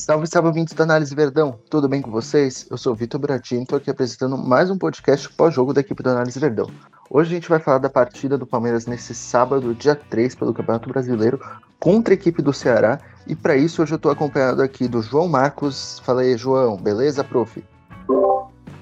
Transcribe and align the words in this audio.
Salve, 0.00 0.26
salve, 0.26 0.48
ouvintes 0.48 0.72
da 0.72 0.84
Análise 0.84 1.14
Verdão. 1.14 1.58
Tudo 1.68 1.86
bem 1.86 2.00
com 2.00 2.10
vocês? 2.10 2.66
Eu 2.70 2.78
sou 2.78 2.94
Vitor 2.94 3.20
Bratini, 3.20 3.64
estou 3.64 3.76
aqui 3.76 3.90
apresentando 3.90 4.34
mais 4.38 4.70
um 4.70 4.78
podcast 4.78 5.28
pós-jogo 5.34 5.74
da 5.74 5.82
equipe 5.82 6.02
da 6.02 6.12
Análise 6.12 6.40
Verdão. 6.40 6.70
Hoje 7.10 7.30
a 7.30 7.34
gente 7.34 7.50
vai 7.50 7.58
falar 7.58 7.76
da 7.76 7.90
partida 7.90 8.38
do 8.38 8.46
Palmeiras 8.46 8.86
nesse 8.86 9.14
sábado, 9.14 9.74
dia 9.74 9.94
3, 9.94 10.34
pelo 10.34 10.54
Campeonato 10.54 10.88
Brasileiro, 10.88 11.38
contra 11.78 12.14
a 12.14 12.16
equipe 12.16 12.40
do 12.40 12.50
Ceará. 12.50 12.98
E 13.26 13.36
para 13.36 13.56
isso, 13.56 13.82
hoje 13.82 13.92
eu 13.92 13.96
estou 13.96 14.10
acompanhado 14.10 14.62
aqui 14.62 14.88
do 14.88 15.02
João 15.02 15.28
Marcos. 15.28 15.98
Fala 15.98 16.22
aí, 16.22 16.34
João. 16.34 16.78
Beleza, 16.78 17.22
prof? 17.22 17.62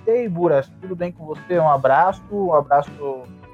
E 0.06 0.10
aí, 0.10 0.28
Buras, 0.28 0.70
tudo 0.80 0.94
bem 0.94 1.10
com 1.10 1.26
você? 1.26 1.58
Um 1.58 1.68
abraço, 1.68 2.22
um 2.30 2.54
abraço 2.54 2.92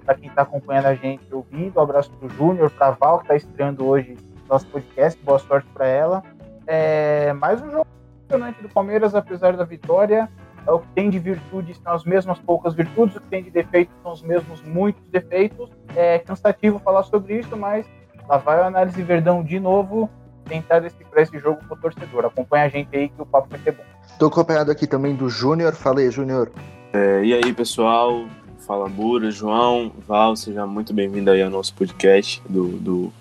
para 0.04 0.14
quem 0.16 0.28
está 0.28 0.42
acompanhando 0.42 0.86
a 0.86 0.94
gente 0.94 1.24
ouvindo, 1.32 1.78
um 1.78 1.82
abraço 1.82 2.10
para 2.10 2.26
o 2.26 2.30
Júnior, 2.30 2.70
para 2.70 2.90
Val, 2.90 3.20
que 3.20 3.24
está 3.24 3.36
estreando 3.36 3.86
hoje 3.86 4.18
nosso 4.50 4.66
podcast. 4.66 5.18
Boa 5.24 5.38
sorte 5.38 5.66
para 5.72 5.86
ela. 5.86 6.33
É, 6.66 7.32
mais 7.34 7.60
um 7.60 7.70
jogo 7.70 7.86
impressionante 8.24 8.62
do 8.62 8.68
Palmeiras, 8.68 9.14
apesar 9.14 9.56
da 9.56 9.64
vitória. 9.64 10.28
É 10.66 10.72
o 10.72 10.78
que 10.78 10.88
tem 10.94 11.10
de 11.10 11.18
virtudes 11.18 11.78
são 11.82 11.92
as 11.92 12.04
mesmas 12.04 12.38
poucas 12.38 12.72
virtudes, 12.72 13.16
o 13.16 13.20
que 13.20 13.28
tem 13.28 13.42
de 13.42 13.50
defeitos 13.50 13.94
são 14.02 14.12
os 14.12 14.22
mesmos 14.22 14.62
muitos 14.62 15.02
defeitos. 15.10 15.70
É 15.94 16.18
cansativo 16.18 16.78
falar 16.78 17.02
sobre 17.02 17.38
isso, 17.38 17.54
mas 17.54 17.86
lá 18.26 18.38
vai 18.38 18.60
a 18.60 18.66
análise 18.66 19.02
Verdão 19.02 19.42
de 19.42 19.60
novo 19.60 20.08
tentar 20.44 20.78
decifrar 20.80 21.22
esse 21.22 21.38
jogo 21.38 21.62
para 21.64 21.76
o 21.76 21.80
torcedor. 21.80 22.24
Acompanha 22.24 22.64
a 22.64 22.68
gente 22.68 22.96
aí 22.96 23.08
que 23.08 23.20
o 23.20 23.26
papo 23.26 23.48
vai 23.50 23.58
ser 23.60 23.72
bom. 23.72 23.82
Estou 24.06 24.28
acompanhado 24.28 24.70
aqui 24.70 24.86
também 24.86 25.14
do 25.14 25.28
Júnior. 25.28 25.74
Fala 25.74 26.00
aí, 26.00 26.10
Júnior. 26.10 26.50
É, 26.92 27.24
e 27.24 27.34
aí, 27.34 27.52
pessoal? 27.52 28.24
Fala, 28.66 28.88
Bura, 28.88 29.30
João, 29.30 29.92
Val, 30.06 30.34
seja 30.36 30.66
muito 30.66 30.94
bem-vindo 30.94 31.30
aí 31.30 31.42
ao 31.42 31.50
nosso 31.50 31.74
podcast 31.74 32.40
do, 32.48 32.68
do 32.78 33.12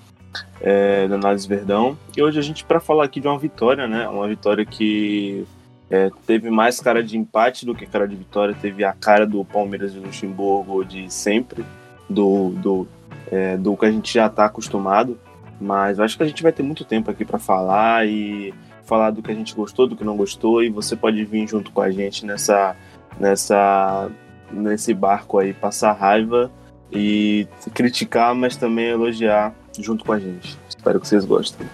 é, 0.62 1.08
do 1.08 1.16
Análise 1.16 1.48
Verdão. 1.48 1.98
E 2.16 2.22
hoje 2.22 2.39
a 2.39 2.42
gente 2.42 2.64
para 2.64 2.80
falar 2.80 3.06
aqui 3.06 3.20
de 3.20 3.28
uma 3.28 3.38
vitória, 3.38 3.88
né? 3.88 4.08
Uma 4.08 4.28
vitória 4.28 4.66
que 4.66 5.45
é, 5.90 6.09
teve 6.25 6.50
mais 6.50 6.80
cara 6.80 7.03
de 7.03 7.17
empate 7.17 7.66
do 7.66 7.75
que 7.75 7.86
cara 7.86 8.08
de 8.08 8.16
vitória, 8.16 8.56
teve 8.59 8.84
a 8.84 8.94
cara 8.94 9.28
do 9.28 9.44
Palmeiras 9.45 9.94
de 9.94 10.00
Luxemburgo 10.00 10.84
de 10.84 11.12
sempre, 11.14 11.64
do, 12.09 12.50
do, 12.50 12.88
é, 13.31 13.58
do 13.58 13.78
que 13.78 13.86
a 13.86 13.92
gente 13.92 14.14
já 14.14 14.28
está 14.28 14.45
acostumado. 14.45 15.20
Mas 15.59 16.00
acho 16.00 16.17
que 16.17 16.23
a 16.23 16.25
gente 16.25 16.42
vai 16.42 16.52
ter 16.52 16.64
muito 16.64 16.84
tempo 16.84 17.12
aqui 17.12 17.23
para 17.23 17.40
falar 17.40 18.08
e 18.08 18.53
falar 18.86 19.12
do 19.12 19.22
que 19.22 19.31
a 19.31 19.36
gente 19.36 19.56
gostou, 19.56 19.88
do 19.88 19.95
que 19.95 20.03
não 20.03 20.18
gostou, 20.18 20.64
e 20.64 20.70
você 20.70 20.95
pode 20.95 21.23
vir 21.23 21.47
junto 21.47 21.72
com 21.72 21.81
a 21.81 21.90
gente 21.90 22.25
nessa, 22.25 22.75
nessa, 23.20 24.09
nesse 24.52 24.94
barco 24.94 25.40
aí, 25.40 25.53
passar 25.53 25.94
raiva 25.94 26.52
e 26.92 27.47
criticar, 27.73 28.36
mas 28.36 28.56
também 28.56 28.88
elogiar 28.88 29.53
junto 29.79 30.05
com 30.05 30.11
a 30.11 30.19
gente. 30.19 30.57
Espero 30.67 30.99
que 30.99 31.07
vocês 31.07 31.25
gostem. 31.25 31.67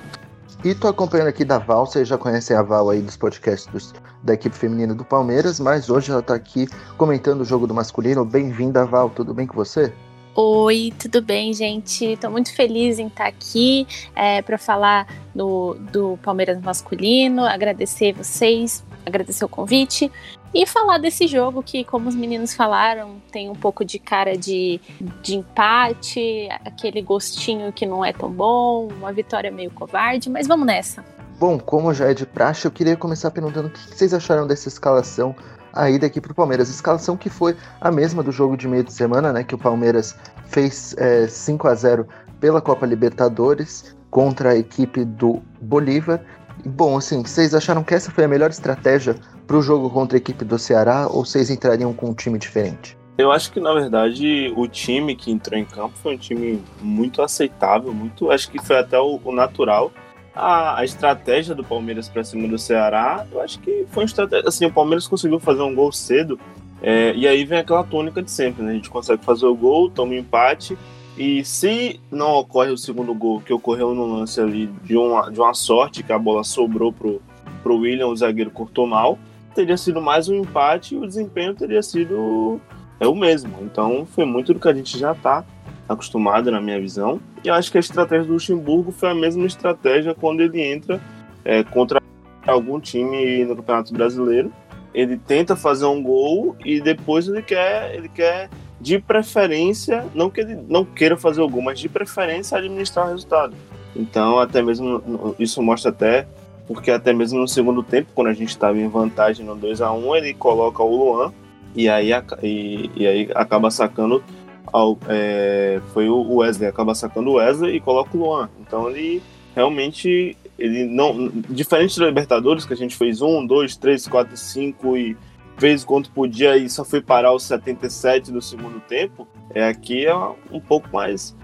E 0.64 0.76
tô 0.76 0.90
acompanhando 0.90 1.28
aqui 1.28 1.46
da 1.46 1.58
Val, 1.58 1.86
vocês 1.86 2.06
já 2.06 2.18
conhecem 2.18 2.56
a 2.56 2.62
Val 2.62 2.90
aí 2.90 3.02
dos 3.02 3.16
podcasts 3.16 3.72
dos, 3.72 3.94
da 4.22 4.34
equipe 4.34 4.56
feminina 4.56 4.94
do 4.94 5.06
Palmeiras, 5.06 5.58
mas 5.58 5.90
hoje 5.90 6.12
ela 6.12 6.22
tá 6.22 6.36
aqui 6.36 6.68
comentando 6.98 7.42
o 7.42 7.46
jogo 7.46 7.66
do 7.66 7.74
masculino. 7.74 8.26
Bem-vinda, 8.26 8.86
Val, 8.86 9.10
tudo 9.10 9.34
bem 9.34 9.48
com 9.48 9.56
você? 9.56 9.94
Oi, 10.36 10.94
tudo 11.00 11.22
bem, 11.22 11.54
gente? 11.54 12.06
Estou 12.06 12.30
muito 12.30 12.54
feliz 12.54 13.00
em 13.00 13.08
estar 13.08 13.28
aqui 13.28 13.88
é, 14.16 14.42
para 14.42 14.58
falar 14.58 15.08
do, 15.34 15.76
do 15.92 16.18
Palmeiras 16.22 16.62
masculino, 16.62 17.46
agradecer 17.46 18.14
vocês, 18.14 18.84
agradecer 19.10 19.44
o 19.44 19.50
convite 19.50 20.12
e 20.54 20.66
falar 20.66 20.98
desse 20.98 21.28
jogo 21.28 21.62
que, 21.62 21.84
como 21.84 22.10
os 22.10 22.16
meninos 22.16 22.54
falaram, 22.54 23.22
tem 23.32 23.50
um 23.50 23.56
pouco 23.56 23.86
de 23.86 24.00
cara 24.00 24.38
de, 24.38 24.80
de 25.22 25.36
empate, 25.36 26.50
aquele 26.66 27.02
gostinho 27.02 27.72
que 27.72 27.86
não 27.86 28.04
é 28.04 28.14
tão 28.14 28.32
bom, 28.32 28.88
uma 28.88 29.12
vitória 29.12 29.52
meio 29.52 29.72
covarde, 29.72 30.30
mas 30.30 30.48
vamos 30.48 30.66
nessa. 30.66 31.04
Bom, 31.40 31.58
como 31.60 31.94
já 31.94 32.10
é 32.10 32.14
de 32.14 32.26
praxe, 32.26 32.66
eu 32.66 32.72
queria 32.72 32.98
começar 32.98 33.32
perguntando 33.32 33.68
o 33.68 33.72
que 33.72 33.80
vocês 33.80 34.14
acharam 34.14 34.46
dessa 34.46 34.68
escalação 34.68 35.36
aí 35.74 35.98
daqui 35.98 36.20
para 36.20 36.32
o 36.32 36.36
Palmeiras. 36.36 36.70
Escalação 36.70 37.16
que 37.16 37.30
foi 37.30 37.56
a 37.80 37.92
mesma 37.92 38.22
do 38.22 38.32
jogo 38.32 38.58
de 38.58 38.68
meio 38.68 38.84
de 38.84 38.92
semana, 38.92 39.32
né? 39.32 39.44
Que 39.44 39.56
o 39.56 39.58
Palmeiras 39.58 40.16
fez 40.48 40.96
é, 40.98 41.28
5 41.28 41.68
a 41.68 41.76
0 41.76 42.08
pela 42.40 42.62
Copa 42.62 42.86
Libertadores 42.86 43.96
contra 44.10 44.52
a 44.52 44.58
equipe 44.58 45.06
do 45.06 45.42
Bolívar. 45.62 46.22
Bom, 46.66 46.98
assim, 46.98 47.22
vocês 47.22 47.54
acharam 47.54 47.84
que 47.84 47.94
essa 47.94 48.12
foi 48.12 48.24
a 48.24 48.28
melhor 48.28 48.50
estratégia 48.50 49.16
para 49.48 49.58
o 49.58 49.62
jogo 49.62 49.90
contra 49.90 50.18
a 50.18 50.20
equipe 50.20 50.44
do 50.44 50.60
Ceará 50.60 51.08
ou 51.08 51.26
vocês 51.26 51.50
entrariam 51.50 51.94
com 51.94 52.10
um 52.10 52.14
time 52.14 52.38
diferente? 52.38 52.98
Eu 53.18 53.32
acho 53.32 53.52
que 53.52 53.60
na 53.60 53.74
verdade 53.74 54.54
o 54.56 54.68
time 54.68 55.16
que 55.16 55.30
entrou 55.32 55.60
em 55.60 55.66
campo 55.66 55.98
foi 55.98 56.16
um 56.16 56.18
time 56.18 56.64
muito 56.82 57.22
aceitável, 57.22 57.94
muito, 57.94 58.32
acho 58.32 58.50
que 58.50 58.64
foi 58.64 58.78
até 58.78 58.98
o, 58.98 59.20
o 59.24 59.32
natural. 59.34 59.92
A, 60.34 60.80
a, 60.80 60.86
estratégia 60.86 61.54
do 61.54 61.64
Palmeiras 61.64 62.08
para 62.08 62.24
cima 62.24 62.48
do 62.48 62.58
Ceará, 62.58 63.26
eu 63.30 63.42
acho 63.42 63.60
que 63.60 63.86
foi 63.90 64.04
uma 64.04 64.08
estratégia. 64.08 64.48
Assim, 64.48 64.66
o 64.66 64.72
Palmeiras 64.72 65.06
conseguiu 65.06 65.38
fazer 65.38 65.62
um 65.62 65.76
gol 65.76 65.92
cedo, 65.92 66.40
é, 66.82 67.14
e 67.14 67.28
aí 67.28 67.44
vem 67.44 67.60
aquela 67.60 67.84
tônica 67.84 68.22
de 68.22 68.32
sempre, 68.32 68.64
né? 68.64 68.72
A 68.72 68.76
gente 68.76 68.90
consegue 68.90 69.24
fazer 69.26 69.46
o 69.46 69.56
gol, 69.56 69.90
toma 69.90 70.14
um 70.14 70.16
empate, 70.16 70.78
e 71.20 71.44
se 71.44 72.00
não 72.10 72.36
ocorre 72.36 72.72
o 72.72 72.78
segundo 72.78 73.14
gol, 73.14 73.42
que 73.42 73.52
ocorreu 73.52 73.94
no 73.94 74.06
lance 74.06 74.40
ali 74.40 74.68
de 74.84 74.96
uma, 74.96 75.30
de 75.30 75.38
uma 75.38 75.54
sorte, 75.54 76.02
que 76.02 76.14
a 76.14 76.18
bola 76.18 76.46
sobrou 76.46 76.94
pro, 76.94 77.22
pro 77.62 77.76
William, 77.76 78.08
o 78.08 78.16
zagueiro 78.16 78.50
cortou 78.50 78.88
mal, 78.88 79.20
teria 79.54 79.76
sido 79.76 80.02
mais 80.02 80.30
um 80.30 80.36
empate 80.36 80.96
e 80.96 80.98
o 80.98 81.06
desempenho 81.06 81.54
teria 81.54 81.84
sido 81.84 82.62
é 83.02 83.08
o 83.08 83.14
mesmo. 83.14 83.54
Então 83.62 84.06
foi 84.06 84.24
muito 84.24 84.54
do 84.54 84.62
que 84.62 84.70
a 84.70 84.74
gente 84.74 84.98
já 84.98 85.12
está 85.12 85.44
acostumado 85.90 86.50
na 86.52 86.62
minha 86.62 86.80
visão. 86.80 87.20
E 87.44 87.50
acho 87.50 87.70
que 87.70 87.78
a 87.78 87.82
estratégia 87.82 88.26
do 88.26 88.34
Luxemburgo 88.34 88.90
foi 88.94 89.10
a 89.10 89.16
mesma 89.16 89.46
estratégia 89.46 90.16
quando 90.16 90.40
ele 90.40 90.62
entra 90.62 91.02
é, 91.44 91.66
contra 91.66 92.02
algum 92.48 92.80
time 92.80 93.44
no 93.44 93.58
Campeonato 93.58 93.94
Brasileiro. 93.94 94.54
Ele 94.94 95.18
tenta 95.18 95.54
fazer 95.54 95.86
um 95.86 96.02
gol 96.02 96.56
e 96.64 96.80
depois 96.80 97.28
ele 97.28 97.42
quer, 97.42 97.94
ele 97.94 98.08
quer 98.08 98.50
de 98.80 99.00
preferência, 99.00 100.06
não 100.14 100.30
que 100.30 100.42
ele 100.42 100.58
não 100.68 100.86
queira 100.86 101.18
fazer 101.18 101.42
o 101.42 101.50
gol, 101.50 101.62
mas 101.62 101.80
de 101.80 101.90
preferência 101.90 102.58
administrar 102.58 103.08
o 103.08 103.12
resultado. 103.12 103.56
Então, 103.96 104.40
até 104.40 104.62
mesmo 104.62 105.36
isso 105.40 105.62
mostra 105.62 105.90
até 105.90 106.28
porque 106.70 106.92
até 106.92 107.12
mesmo 107.12 107.40
no 107.40 107.48
segundo 107.48 107.82
tempo, 107.82 108.12
quando 108.14 108.28
a 108.28 108.34
gente 108.34 108.50
estava 108.50 108.78
em 108.78 108.88
vantagem 108.88 109.44
no 109.44 109.56
2 109.56 109.82
a 109.82 109.92
1 109.92 110.16
ele 110.18 110.34
coloca 110.36 110.84
o 110.84 110.96
Luan 110.96 111.34
e 111.76 111.90
aí, 111.90 112.12
e, 112.44 112.92
e 112.96 113.08
aí 113.08 113.30
acaba 113.34 113.72
sacando 113.72 114.24
ao, 114.72 114.96
é, 115.08 115.82
foi 115.92 116.08
o 116.10 116.36
Wesley, 116.36 116.70
acaba 116.70 116.94
sacando 116.94 117.32
o 117.32 117.34
Wesley 117.34 117.76
e 117.76 117.80
coloca 117.80 118.16
o 118.16 118.20
Luan. 118.20 118.50
Então 118.62 118.88
ele 118.88 119.20
realmente 119.56 120.38
ele 120.60 120.86
não 120.86 121.32
diferente 121.50 122.00
da 122.00 122.06
Libertadores 122.06 122.66
que 122.66 122.74
a 122.74 122.78
gente 122.78 122.96
fez 122.96 123.20
um, 123.20 123.44
dois, 123.44 123.76
três, 123.76 124.08
quatro, 124.08 124.38
cinco 124.38 124.96
e 124.96 125.18
fez 125.60 125.84
quanto 125.84 126.12
podia 126.12 126.58
e 126.58 126.70
só 126.70 126.84
foi 126.84 127.02
parar 127.02 127.34
os 127.34 127.44
77 127.44 128.32
do 128.32 128.42
segundo 128.42 128.80
tempo. 128.80 129.28
É 129.54 129.68
aqui 129.68 130.06
é 130.06 130.16
um 130.16 130.60
pouco 130.60 130.90
mais 130.92 131.36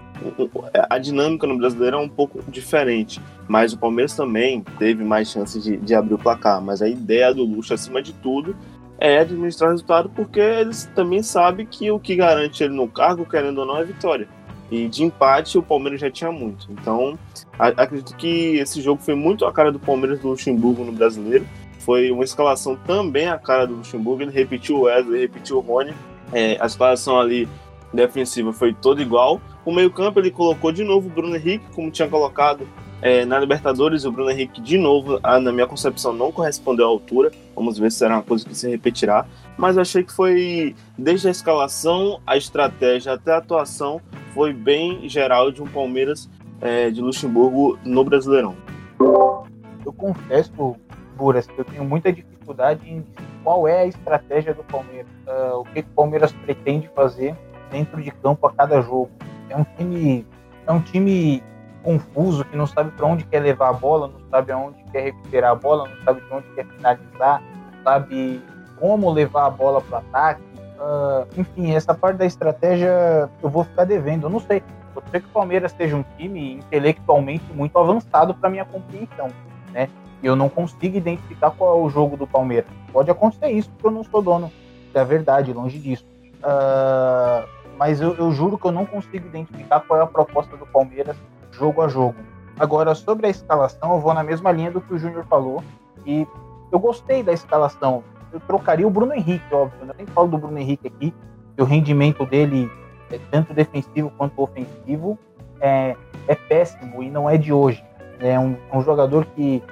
a 0.88 0.98
dinâmica 0.98 1.46
no 1.46 1.58
brasileiro 1.58 1.96
é 1.96 2.00
um 2.00 2.08
pouco 2.08 2.42
diferente. 2.50 3.20
Mas 3.48 3.72
o 3.72 3.78
Palmeiras 3.78 4.14
também 4.14 4.62
teve 4.78 5.04
mais 5.04 5.30
chances 5.30 5.62
de, 5.62 5.76
de 5.76 5.94
abrir 5.94 6.14
o 6.14 6.18
placar. 6.18 6.60
Mas 6.60 6.82
a 6.82 6.88
ideia 6.88 7.32
do 7.34 7.44
Luxo, 7.44 7.74
acima 7.74 8.02
de 8.02 8.12
tudo, 8.14 8.56
é 8.98 9.18
administrar 9.18 9.68
o 9.68 9.72
resultado, 9.72 10.08
porque 10.10 10.40
eles 10.40 10.90
também 10.94 11.22
sabem 11.22 11.66
que 11.66 11.90
o 11.90 12.00
que 12.00 12.16
garante 12.16 12.64
ele 12.64 12.74
no 12.74 12.88
cargo, 12.88 13.26
querendo 13.26 13.58
ou 13.58 13.66
não, 13.66 13.78
é 13.78 13.84
vitória. 13.84 14.28
E 14.70 14.88
de 14.88 15.04
empate, 15.04 15.58
o 15.58 15.62
Palmeiras 15.62 16.00
já 16.00 16.10
tinha 16.10 16.32
muito. 16.32 16.66
Então, 16.72 17.16
acredito 17.58 18.16
que 18.16 18.56
esse 18.56 18.80
jogo 18.80 19.00
foi 19.00 19.14
muito 19.14 19.44
a 19.44 19.52
cara 19.52 19.70
do 19.70 19.78
Palmeiras 19.78 20.18
do 20.18 20.28
Luxemburgo 20.28 20.82
no 20.82 20.92
brasileiro. 20.92 21.46
Foi 21.86 22.10
uma 22.10 22.24
escalação 22.24 22.74
também 22.74 23.28
a 23.28 23.38
cara 23.38 23.64
do 23.64 23.74
Luxemburgo. 23.74 24.22
Ele 24.22 24.32
repetiu 24.32 24.78
o 24.78 24.80
Wesley, 24.82 25.20
repetiu 25.20 25.58
o 25.58 25.60
Rony. 25.60 25.94
É, 26.32 26.58
a 26.60 26.66
escalação 26.66 27.16
ali 27.16 27.48
defensiva 27.92 28.52
foi 28.52 28.74
toda 28.74 29.00
igual. 29.00 29.40
O 29.64 29.72
meio-campo 29.72 30.18
ele 30.18 30.32
colocou 30.32 30.72
de 30.72 30.82
novo 30.82 31.06
o 31.06 31.10
Bruno 31.10 31.36
Henrique, 31.36 31.64
como 31.76 31.88
tinha 31.88 32.08
colocado 32.08 32.66
é, 33.00 33.24
na 33.24 33.38
Libertadores. 33.38 34.04
O 34.04 34.10
Bruno 34.10 34.32
Henrique, 34.32 34.60
de 34.60 34.76
novo, 34.76 35.20
a, 35.22 35.38
na 35.38 35.52
minha 35.52 35.66
concepção, 35.68 36.12
não 36.12 36.32
correspondeu 36.32 36.86
à 36.86 36.88
altura. 36.88 37.30
Vamos 37.54 37.78
ver 37.78 37.92
se 37.92 37.98
será 37.98 38.16
uma 38.16 38.22
coisa 38.24 38.44
que 38.44 38.56
se 38.56 38.68
repetirá. 38.68 39.24
Mas 39.56 39.76
eu 39.76 39.82
achei 39.82 40.02
que 40.02 40.12
foi, 40.12 40.74
desde 40.98 41.28
a 41.28 41.30
escalação, 41.30 42.20
a 42.26 42.36
estratégia 42.36 43.12
até 43.12 43.30
a 43.30 43.36
atuação, 43.36 44.00
foi 44.34 44.52
bem 44.52 45.08
geral 45.08 45.52
de 45.52 45.62
um 45.62 45.66
Palmeiras 45.68 46.28
é, 46.60 46.90
de 46.90 47.00
Luxemburgo 47.00 47.78
no 47.84 48.02
Brasileirão. 48.02 48.56
Eu 48.98 49.92
confesso, 49.92 50.74
Buras, 51.16 51.46
que 51.46 51.58
eu 51.58 51.64
tenho 51.64 51.84
muita 51.84 52.12
dificuldade 52.12 52.88
em 52.88 53.04
qual 53.42 53.66
é 53.66 53.82
a 53.82 53.86
estratégia 53.86 54.52
do 54.52 54.62
Palmeiras, 54.64 55.06
uh, 55.26 55.60
o 55.60 55.64
que, 55.64 55.80
o 55.80 55.84
Palmeiras 55.84 56.32
pretende 56.32 56.88
fazer 56.94 57.34
dentro 57.70 58.00
de 58.02 58.10
campo 58.10 58.46
a 58.46 58.52
cada 58.52 58.80
jogo. 58.80 59.10
É 59.48 59.56
um 59.56 59.64
time, 59.64 60.26
é 60.66 60.72
um 60.72 60.80
time 60.80 61.42
confuso 61.82 62.44
que 62.44 62.56
não 62.56 62.66
sabe 62.66 62.90
para 62.90 63.06
onde 63.06 63.24
quer 63.24 63.40
levar 63.40 63.68
a 63.68 63.72
bola, 63.72 64.08
não 64.08 64.28
sabe 64.28 64.52
aonde 64.52 64.82
quer 64.90 65.04
recuperar 65.04 65.52
a 65.52 65.54
bola, 65.54 65.88
não 65.88 66.02
sabe 66.02 66.20
de 66.20 66.34
onde 66.34 66.46
quer 66.54 66.66
finalizar, 66.66 67.40
não 67.40 67.82
sabe 67.84 68.42
como 68.78 69.10
levar 69.10 69.46
a 69.46 69.50
bola 69.50 69.80
para 69.80 69.96
o 69.96 69.98
ataque. 70.00 70.42
Uh, 70.78 71.40
enfim, 71.40 71.72
essa 71.74 71.94
parte 71.94 72.18
da 72.18 72.26
estratégia 72.26 73.30
eu 73.42 73.48
vou 73.48 73.64
ficar 73.64 73.84
devendo. 73.84 74.26
Eu 74.26 74.30
não 74.30 74.40
sei. 74.40 74.62
Pode 74.92 75.10
ser 75.10 75.20
que 75.20 75.28
o 75.28 75.30
Palmeiras 75.30 75.72
seja 75.72 75.94
um 75.94 76.04
time 76.16 76.54
intelectualmente 76.54 77.44
muito 77.52 77.78
avançado 77.78 78.34
para 78.34 78.50
minha 78.50 78.64
compreensão, 78.64 79.28
né? 79.72 79.88
Eu 80.22 80.34
não 80.34 80.48
consigo 80.48 80.96
identificar 80.96 81.50
qual 81.50 81.78
é 81.78 81.82
o 81.82 81.88
jogo 81.88 82.16
do 82.16 82.26
Palmeiras. 82.26 82.70
Pode 82.92 83.10
acontecer 83.10 83.50
isso, 83.50 83.70
porque 83.70 83.86
eu 83.86 83.90
não 83.90 84.04
sou 84.04 84.22
dono 84.22 84.50
da 84.92 85.04
verdade, 85.04 85.52
longe 85.52 85.78
disso. 85.78 86.04
Uh, 86.38 87.46
mas 87.78 88.00
eu, 88.00 88.14
eu 88.14 88.32
juro 88.32 88.56
que 88.56 88.66
eu 88.66 88.72
não 88.72 88.86
consigo 88.86 89.26
identificar 89.26 89.80
qual 89.80 90.00
é 90.00 90.02
a 90.02 90.06
proposta 90.06 90.56
do 90.56 90.66
Palmeiras 90.66 91.16
jogo 91.52 91.82
a 91.82 91.88
jogo. 91.88 92.16
Agora, 92.58 92.94
sobre 92.94 93.26
a 93.26 93.30
escalação, 93.30 93.92
eu 93.92 94.00
vou 94.00 94.14
na 94.14 94.22
mesma 94.22 94.50
linha 94.50 94.70
do 94.70 94.80
que 94.80 94.94
o 94.94 94.98
Júnior 94.98 95.24
falou. 95.26 95.62
E 96.06 96.26
eu 96.72 96.78
gostei 96.78 97.22
da 97.22 97.32
escalação. 97.32 98.02
Eu 98.32 98.40
trocaria 98.40 98.86
o 98.86 98.90
Bruno 98.90 99.12
Henrique, 99.12 99.44
óbvio. 99.54 99.84
Né? 99.84 99.92
Eu 99.92 99.96
nem 99.98 100.06
falo 100.06 100.28
do 100.28 100.38
Bruno 100.38 100.58
Henrique 100.58 100.86
aqui, 100.86 101.14
que 101.54 101.62
o 101.62 101.64
rendimento 101.64 102.24
dele, 102.24 102.70
é 103.10 103.18
tanto 103.30 103.52
defensivo 103.52 104.10
quanto 104.16 104.40
ofensivo, 104.40 105.18
é, 105.60 105.96
é 106.26 106.34
péssimo 106.34 107.02
e 107.02 107.10
não 107.10 107.28
é 107.28 107.36
de 107.36 107.52
hoje. 107.52 107.84
É 108.18 108.38
um, 108.38 108.56
um 108.72 108.82
jogador 108.82 109.26
que 109.26 109.62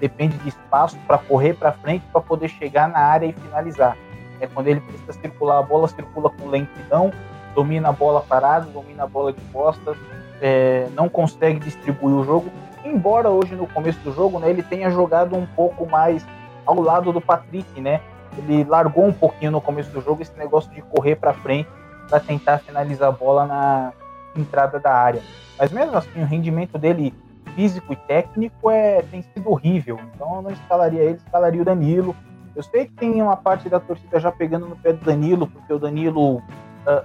depende 0.00 0.36
de 0.38 0.48
espaço 0.48 0.98
para 1.06 1.18
correr 1.18 1.54
para 1.54 1.72
frente 1.72 2.04
para 2.12 2.20
poder 2.20 2.48
chegar 2.48 2.88
na 2.88 2.98
área 2.98 3.26
e 3.26 3.32
finalizar. 3.32 3.96
É 4.40 4.46
quando 4.46 4.68
ele 4.68 4.80
precisa 4.80 5.12
circular 5.12 5.58
a 5.58 5.62
bola, 5.62 5.88
circula 5.88 6.30
com 6.30 6.48
lentidão, 6.48 7.12
domina 7.54 7.88
a 7.88 7.92
bola 7.92 8.20
parado, 8.20 8.70
domina 8.70 9.04
a 9.04 9.06
bola 9.06 9.32
de 9.32 9.40
costas, 9.52 9.96
é, 10.40 10.88
não 10.94 11.08
consegue 11.08 11.60
distribuir 11.60 12.14
o 12.14 12.24
jogo. 12.24 12.50
Embora 12.84 13.30
hoje 13.30 13.54
no 13.54 13.66
começo 13.66 13.98
do 14.00 14.12
jogo, 14.12 14.38
né, 14.38 14.50
ele 14.50 14.62
tenha 14.62 14.90
jogado 14.90 15.36
um 15.36 15.46
pouco 15.46 15.86
mais 15.86 16.26
ao 16.66 16.80
lado 16.80 17.12
do 17.12 17.20
Patrick, 17.20 17.80
né? 17.80 18.00
Ele 18.36 18.64
largou 18.64 19.06
um 19.06 19.12
pouquinho 19.12 19.52
no 19.52 19.60
começo 19.60 19.90
do 19.90 20.00
jogo 20.00 20.22
esse 20.22 20.36
negócio 20.36 20.70
de 20.72 20.82
correr 20.82 21.16
para 21.16 21.32
frente 21.32 21.68
para 22.08 22.20
tentar 22.20 22.58
finalizar 22.58 23.08
a 23.08 23.12
bola 23.12 23.46
na 23.46 23.92
entrada 24.36 24.78
da 24.78 24.92
área. 24.92 25.22
Mas 25.58 25.70
mesmo 25.70 25.96
assim, 25.96 26.20
o 26.20 26.26
rendimento 26.26 26.76
dele 26.76 27.14
físico 27.54 27.92
e 27.92 27.96
técnico 27.96 28.70
é, 28.70 29.02
tem 29.02 29.22
sido 29.22 29.50
horrível. 29.50 29.98
Então 30.14 30.36
eu 30.36 30.42
não 30.42 30.50
escalaria 30.50 31.02
ele, 31.02 31.16
escalaria 31.16 31.62
o 31.62 31.64
Danilo. 31.64 32.14
Eu 32.54 32.62
sei 32.62 32.86
que 32.86 32.92
tem 32.92 33.20
uma 33.20 33.36
parte 33.36 33.68
da 33.68 33.80
torcida 33.80 34.20
já 34.20 34.30
pegando 34.30 34.66
no 34.66 34.76
pé 34.76 34.92
do 34.92 35.04
Danilo, 35.04 35.46
porque 35.46 35.72
o 35.72 35.78
Danilo, 35.78 36.36
uh, 36.36 36.42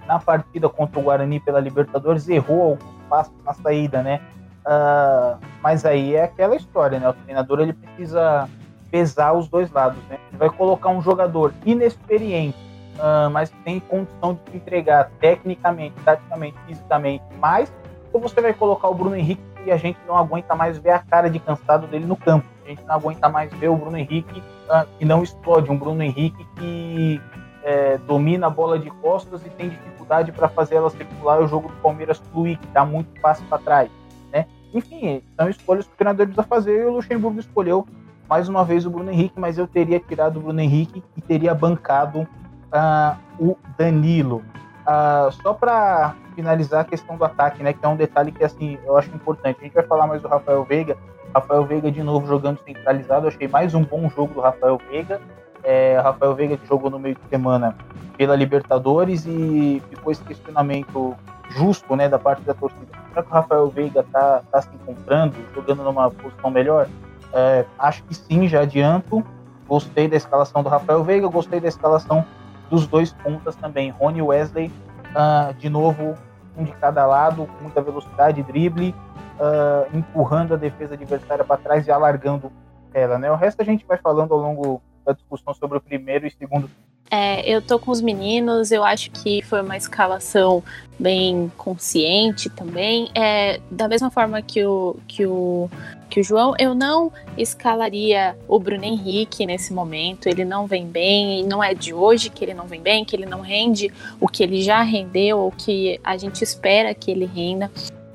na 0.07 0.19
partida 0.19 0.69
contra 0.69 1.00
o 1.00 1.04
Guarani 1.04 1.40
pela 1.40 1.60
Libertadores, 1.60 2.30
errou 2.30 2.62
alguns 2.62 3.04
passos 3.10 3.34
na 3.44 3.54
saída, 3.54 4.04
né? 4.04 4.22
Uh, 4.60 5.40
mas 5.63 5.86
aí 5.86 6.16
é 6.16 6.24
aquela 6.24 6.56
história, 6.56 7.00
né? 7.00 7.10
O 7.10 7.13
treinador 7.13 7.62
ele 7.62 7.74
precisa 7.74 8.48
pesar 8.92 9.34
os 9.34 9.48
dois 9.48 9.72
lados, 9.72 10.04
né? 10.07 10.19
Ele 10.30 10.38
vai 10.38 10.50
colocar 10.50 10.90
um 10.90 11.02
jogador 11.02 11.52
inexperiente, 11.66 12.57
uh, 12.95 13.30
mas 13.31 13.52
tem 13.63 13.80
condição 13.80 14.38
de 14.45 14.57
entregar 14.57 15.10
tecnicamente, 15.19 15.95
taticamente, 16.06 16.57
fisicamente 16.68 17.24
mais, 17.40 17.74
ou 18.13 18.22
você 18.22 18.40
vai 18.40 18.54
colocar 18.54 18.88
o 18.90 18.94
Bruno 18.94 19.16
Henrique 19.16 19.42
e 19.65 19.71
a 19.71 19.77
gente 19.77 20.00
não 20.07 20.17
aguenta 20.17 20.56
mais 20.56 20.77
ver 20.77 20.91
a 20.91 21.00
cara 21.00 21.29
de 21.29 21.39
cansado 21.39 21.88
dele 21.88 22.06
no 22.06 22.15
campo. 22.15 22.45
A 22.65 22.69
gente 22.69 22.83
não 22.83 22.95
aguenta 22.95 23.29
mais 23.29 23.51
ver 23.53 23.69
o 23.69 23.75
Bruno 23.75 23.97
Henrique 23.97 24.39
uh, 24.39 24.88
que 24.97 25.06
não 25.06 25.23
explode, 25.23 25.69
um 25.69 25.77
Bruno 25.77 26.01
Henrique 26.03 26.45
que 26.56 27.21
é, 27.63 27.97
domina 28.00 28.47
a 28.47 28.50
bola 28.50 28.79
de 28.79 28.89
costas 28.89 29.45
e 29.45 29.50
tem 29.50 29.69
dificuldade 29.69 30.31
para 30.31 30.47
fazer 30.47 30.75
ela 30.75 30.89
circular 30.89 31.41
o 31.41 31.47
jogo 31.47 31.67
do 31.67 31.75
Palmeiras 31.75 32.17
fluir, 32.31 32.57
que 32.57 32.67
dá 32.67 32.85
muito 32.85 33.19
passo 33.21 33.44
para 33.44 33.57
trás. 33.57 33.91
Né? 34.31 34.45
Enfim, 34.73 35.21
são 35.35 35.50
escolhas 35.50 35.85
que 35.85 35.94
o 35.94 35.97
treinador 35.97 36.25
precisa 36.25 36.47
fazer 36.47 36.81
e 36.81 36.85
o 36.85 36.94
Luxemburgo 36.94 37.39
escolheu 37.39 37.85
mais 38.29 38.47
uma 38.47 38.63
vez 38.63 38.85
o 38.85 38.91
Bruno 38.91 39.11
Henrique, 39.11 39.39
mas 39.39 39.57
eu 39.57 39.67
teria 39.67 40.00
tirado 40.00 40.38
o 40.38 40.41
Bruno 40.41 40.61
Henrique 40.61 41.03
e 41.17 41.21
teria 41.21 41.53
bancado 41.53 42.21
uh, 42.21 43.17
o 43.39 43.57
Danilo. 43.77 44.44
Uh, 44.81 45.31
só 45.41 45.53
para 45.53 46.15
finalizar 46.39 46.81
a 46.81 46.83
questão 46.86 47.18
do 47.18 47.25
ataque, 47.25 47.62
né, 47.62 47.74
que 47.74 47.86
é 47.86 47.88
um 47.88 47.97
detalhe 47.97 48.31
que 48.31 48.45
assim 48.45 48.77
eu 48.86 48.97
acho 48.97 49.13
importante. 49.13 49.57
A 49.59 49.63
gente 49.63 49.74
vai 49.74 49.83
falar 49.83 50.07
mais 50.07 50.21
do 50.21 50.30
Rafael 50.30 50.63
Veiga. 50.63 50.95
Rafael 51.36 51.65
Veiga 51.65 51.91
de 51.91 52.01
novo 52.01 52.25
jogando 52.25 52.59
centralizado. 52.65 53.25
Eu 53.25 53.30
achei 53.30 53.45
mais 53.45 53.75
um 53.75 53.83
bom 53.83 54.09
jogo 54.09 54.33
do 54.33 54.39
Rafael 54.39 54.80
Veiga. 54.89 55.19
É, 55.62 56.00
Rafael 56.01 56.33
Veiga 56.33 56.56
que 56.56 56.65
jogou 56.65 56.89
no 56.89 56.97
meio 56.97 57.15
de 57.15 57.21
semana 57.30 57.75
pela 58.18 58.38
Libertadores 58.38 59.25
e 59.25 59.83
esse 60.07 60.24
questionamento 60.24 61.13
justo, 61.50 61.94
né, 61.97 62.07
da 62.07 62.18
parte 62.18 62.42
da 62.44 62.53
torcida. 62.53 62.88
Será 63.09 63.24
que 63.24 63.30
o 63.30 63.33
Rafael 63.33 63.69
Veiga 63.69 64.06
tá, 64.09 64.42
tá 64.50 64.62
se 64.62 64.69
encontrando, 64.74 65.35
jogando 65.53 65.83
numa 65.83 66.09
posição 66.09 66.50
melhor? 66.50 66.88
É, 67.33 67.65
acho 67.77 68.01
que 68.03 68.15
sim, 68.15 68.47
já 68.47 68.62
adianto. 68.62 69.21
Gostei 69.68 70.07
da 70.07 70.15
escalação 70.15 70.63
do 70.63 70.69
Rafael 70.69 71.03
Veiga, 71.03 71.27
gostei 71.27 71.59
da 71.59 71.68
escalação 71.68 72.25
dos 72.69 72.88
dois 72.88 73.12
pontas 73.12 73.57
também. 73.57 73.89
Rony 73.89 74.21
Wesley, 74.21 74.71
uh, 75.09 75.53
de 75.56 75.69
novo, 75.69 76.15
um 76.57 76.63
de 76.63 76.72
cada 76.74 77.06
lado, 77.06 77.48
com 77.48 77.63
muita 77.63 77.81
velocidade, 77.81 78.44
drible, 78.44 78.94
uh, 79.40 79.98
empurrando 79.98 80.54
a 80.54 80.57
defesa 80.57 80.94
adversária 80.94 81.44
para 81.44 81.57
trás 81.57 81.88
e 81.88 81.92
alargando 81.92 82.51
ela. 82.94 83.18
Né? 83.18 83.31
O 83.31 83.36
resto 83.36 83.62
a 83.62 83.66
gente 83.66 83.86
vai 83.86 83.98
falando 83.98 84.34
ao 84.34 84.40
longo 84.40 84.81
da 85.06 85.13
discussão 85.13 85.54
sobre 85.54 85.78
o 85.78 85.81
primeiro 85.81 86.28
e 86.28 86.31
segundo. 86.31 86.69
É, 87.12 87.50
eu 87.50 87.60
tô 87.60 87.80
com 87.80 87.90
os 87.90 88.01
meninos, 88.01 88.72
eu 88.72 88.84
acho 88.84 89.10
que 89.10 89.42
foi 89.42 89.62
uma 89.62 89.75
escalação 89.75 90.63
bem 91.00 91.51
consciente 91.57 92.50
também. 92.50 93.10
É, 93.16 93.60
da 93.72 93.88
mesma 93.88 94.12
forma 94.12 94.42
que 94.44 94.63
o, 94.63 94.96
que, 95.07 95.25
o, 95.25 95.69
que 96.07 96.19
o 96.19 96.24
João, 96.24 96.54
eu 96.60 96.75
não 96.75 97.12
escalaria 97.36 98.38
o 98.48 98.60
Bruno 98.60 98.84
Henrique 98.84 99.44
nesse 99.46 99.74
momento. 99.74 100.28
Ele 100.28 100.46
não 100.46 100.68
vem 100.68 100.86
bem, 100.86 101.44
não 101.44 101.63
é 101.63 101.74
de 101.74 101.94
hoje 101.94 102.30
que 102.30 102.46
ele 102.46 102.54
não 102.54 102.68
vem 102.68 102.81
bem, 102.81 103.04
que 103.04 103.16
ele 103.16 103.25
não 103.25 103.42
rende 103.42 103.92
o 104.19 104.28
que 104.28 104.44
ele 104.44 104.62
já 104.62 104.81
rendeu, 104.84 105.40
ou 105.40 105.52
que 105.52 106.00
a 106.04 106.16
gente 106.16 106.44
espera 106.44 106.94
que 106.94 107.10
ele 107.10 107.25
renda. 107.25 107.72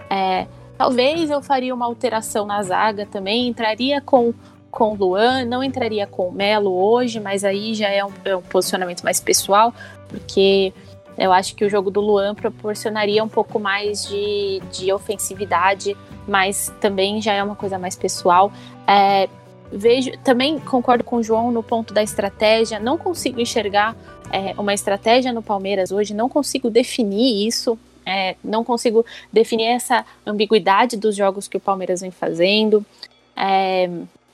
É, 0.09 0.47
talvez 0.79 1.31
eu 1.31 1.43
faria 1.43 1.75
uma 1.75 1.87
alteração 1.87 2.47
na 2.47 2.63
zaga 2.63 3.07
também, 3.07 3.49
entraria 3.49 4.01
com 4.01 4.33
com 4.75 4.91
o 4.91 4.95
Luan, 4.97 5.45
não 5.45 5.63
entraria 5.63 6.05
com 6.05 6.29
o 6.29 6.33
Melo 6.33 6.75
hoje, 6.75 7.21
mas 7.21 7.45
aí 7.45 7.75
já 7.75 7.89
é 7.89 8.05
um, 8.05 8.11
é 8.25 8.35
um, 8.35 8.43
posicionamento 8.43 9.05
mais 9.05 9.21
pessoal, 9.21 9.73
porque 10.09 10.73
eu 11.17 11.33
acho 11.33 11.55
que 11.55 11.65
o 11.65 11.71
jogo 11.71 11.93
do 11.93 12.01
Luan 12.01 12.35
proporcionaria 12.35 13.23
um 13.23 13.29
pouco 13.29 13.61
mais 13.61 14.05
de, 14.09 14.61
de 14.73 14.93
ofensividade, 14.93 15.97
mas 16.27 16.75
também 16.81 17.23
já 17.23 17.33
é 17.33 17.43
uma 17.43 17.55
coisa 17.55 17.79
mais 17.79 17.95
pessoal. 17.95 18.53
É, 18.85 19.29
vejo, 19.71 20.11
também 20.25 20.59
concordo 20.59 21.05
com 21.05 21.17
o 21.17 21.23
João 21.23 21.53
no 21.53 21.63
ponto 21.63 21.95
da 21.95 22.03
estratégia, 22.03 22.81
não 22.81 22.99
consigo 22.99 23.41
enxergar 23.41 23.95
é, 24.33 24.55
uma 24.59 24.75
estratégia 24.75 25.33
no 25.33 25.41
Palmeiras 25.41 25.93
hoje, 25.93 26.13
não 26.13 26.29
consigo 26.29 26.69
definir 26.69 27.47
isso. 27.47 27.79
É, 28.07 28.37
não 28.45 28.63
consigo 28.63 29.07
definir 29.33 29.65
essa 29.65 30.05
ambiguidade 30.27 30.95
dos 30.95 31.17
jogos 31.17 31.49
que 31.49 31.57
o 31.57 31.61
Palmeiras 31.61 32.03
vem 32.03 32.11
fazendo. 32.11 32.85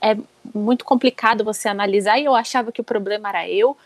É, 0.03 0.17
muito 0.53 0.83
complicado 0.83 1.43
você 1.43 1.69
analisar 1.69 2.19
e 2.19 2.25
eu 2.25 2.35
achava 2.35 2.71
que 2.71 2.81
o 2.81 2.83
problema 2.83 3.29
era 3.29 3.49
eu 3.49 3.77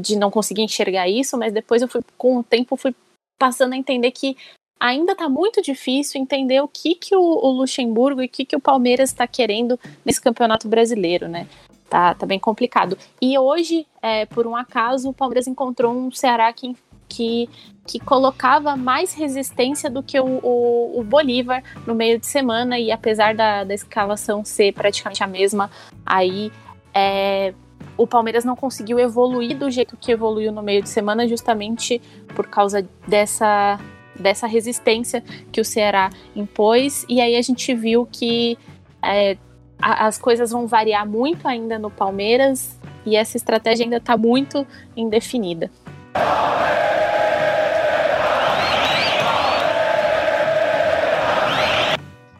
de 0.00 0.16
não 0.16 0.30
conseguir 0.30 0.62
enxergar 0.62 1.08
isso, 1.08 1.36
mas 1.36 1.52
depois 1.52 1.82
eu 1.82 1.88
fui 1.88 2.00
com 2.16 2.38
o 2.38 2.42
tempo 2.42 2.76
fui 2.76 2.94
passando 3.38 3.74
a 3.74 3.76
entender 3.76 4.10
que 4.10 4.36
ainda 4.80 5.12
está 5.12 5.28
muito 5.28 5.60
difícil 5.62 6.20
entender 6.20 6.60
o 6.60 6.68
que 6.68 6.94
que 6.94 7.14
o, 7.14 7.20
o 7.20 7.50
Luxemburgo 7.52 8.22
e 8.22 8.26
o 8.26 8.28
que 8.28 8.44
que 8.44 8.56
o 8.56 8.60
Palmeiras 8.60 9.10
está 9.10 9.26
querendo 9.26 9.78
nesse 10.04 10.20
campeonato 10.20 10.68
brasileiro, 10.68 11.28
né? 11.28 11.46
Tá, 11.88 12.14
tá 12.14 12.26
bem 12.26 12.38
complicado. 12.38 12.98
E 13.20 13.38
hoje, 13.38 13.86
é, 14.02 14.26
por 14.26 14.46
um 14.46 14.54
acaso, 14.54 15.08
o 15.08 15.14
Palmeiras 15.14 15.46
encontrou 15.46 15.92
um 15.92 16.10
Ceará 16.10 16.52
que 16.52 16.76
que, 17.08 17.48
que 17.86 17.98
colocava 17.98 18.76
mais 18.76 19.14
resistência 19.14 19.88
do 19.88 20.02
que 20.02 20.20
o, 20.20 20.40
o, 20.42 21.00
o, 21.00 21.02
Bolívar 21.02 21.62
no 21.86 21.94
meio 21.94 22.18
de 22.18 22.26
semana, 22.26 22.78
e 22.78 22.92
apesar 22.92 23.34
da, 23.34 23.64
da 23.64 23.74
escalação 23.74 24.44
ser 24.44 24.72
praticamente 24.72 25.24
a 25.24 25.26
mesma, 25.26 25.70
aí 26.04 26.52
é, 26.94 27.54
o 27.96 28.06
Palmeiras 28.06 28.44
não 28.44 28.54
conseguiu 28.54 28.98
evoluir 28.98 29.56
do 29.56 29.70
jeito 29.70 29.96
que 29.96 30.12
evoluiu 30.12 30.52
no 30.52 30.62
meio 30.62 30.82
de 30.82 30.88
semana, 30.88 31.26
justamente 31.26 32.00
por 32.34 32.46
causa 32.46 32.86
dessa, 33.06 33.78
dessa 34.18 34.46
resistência 34.46 35.22
que 35.50 35.60
o 35.60 35.64
Ceará 35.64 36.10
impôs, 36.36 37.04
e 37.08 37.20
aí 37.20 37.36
a 37.36 37.42
gente 37.42 37.74
viu 37.74 38.06
que 38.10 38.58
é, 39.02 39.36
as 39.80 40.18
coisas 40.18 40.50
vão 40.50 40.66
variar 40.66 41.08
muito 41.08 41.46
ainda 41.48 41.78
no 41.78 41.90
Palmeiras, 41.90 42.78
e 43.06 43.16
essa 43.16 43.36
estratégia 43.36 43.84
ainda 43.84 43.96
está 43.96 44.16
muito 44.16 44.66
indefinida. 44.96 45.70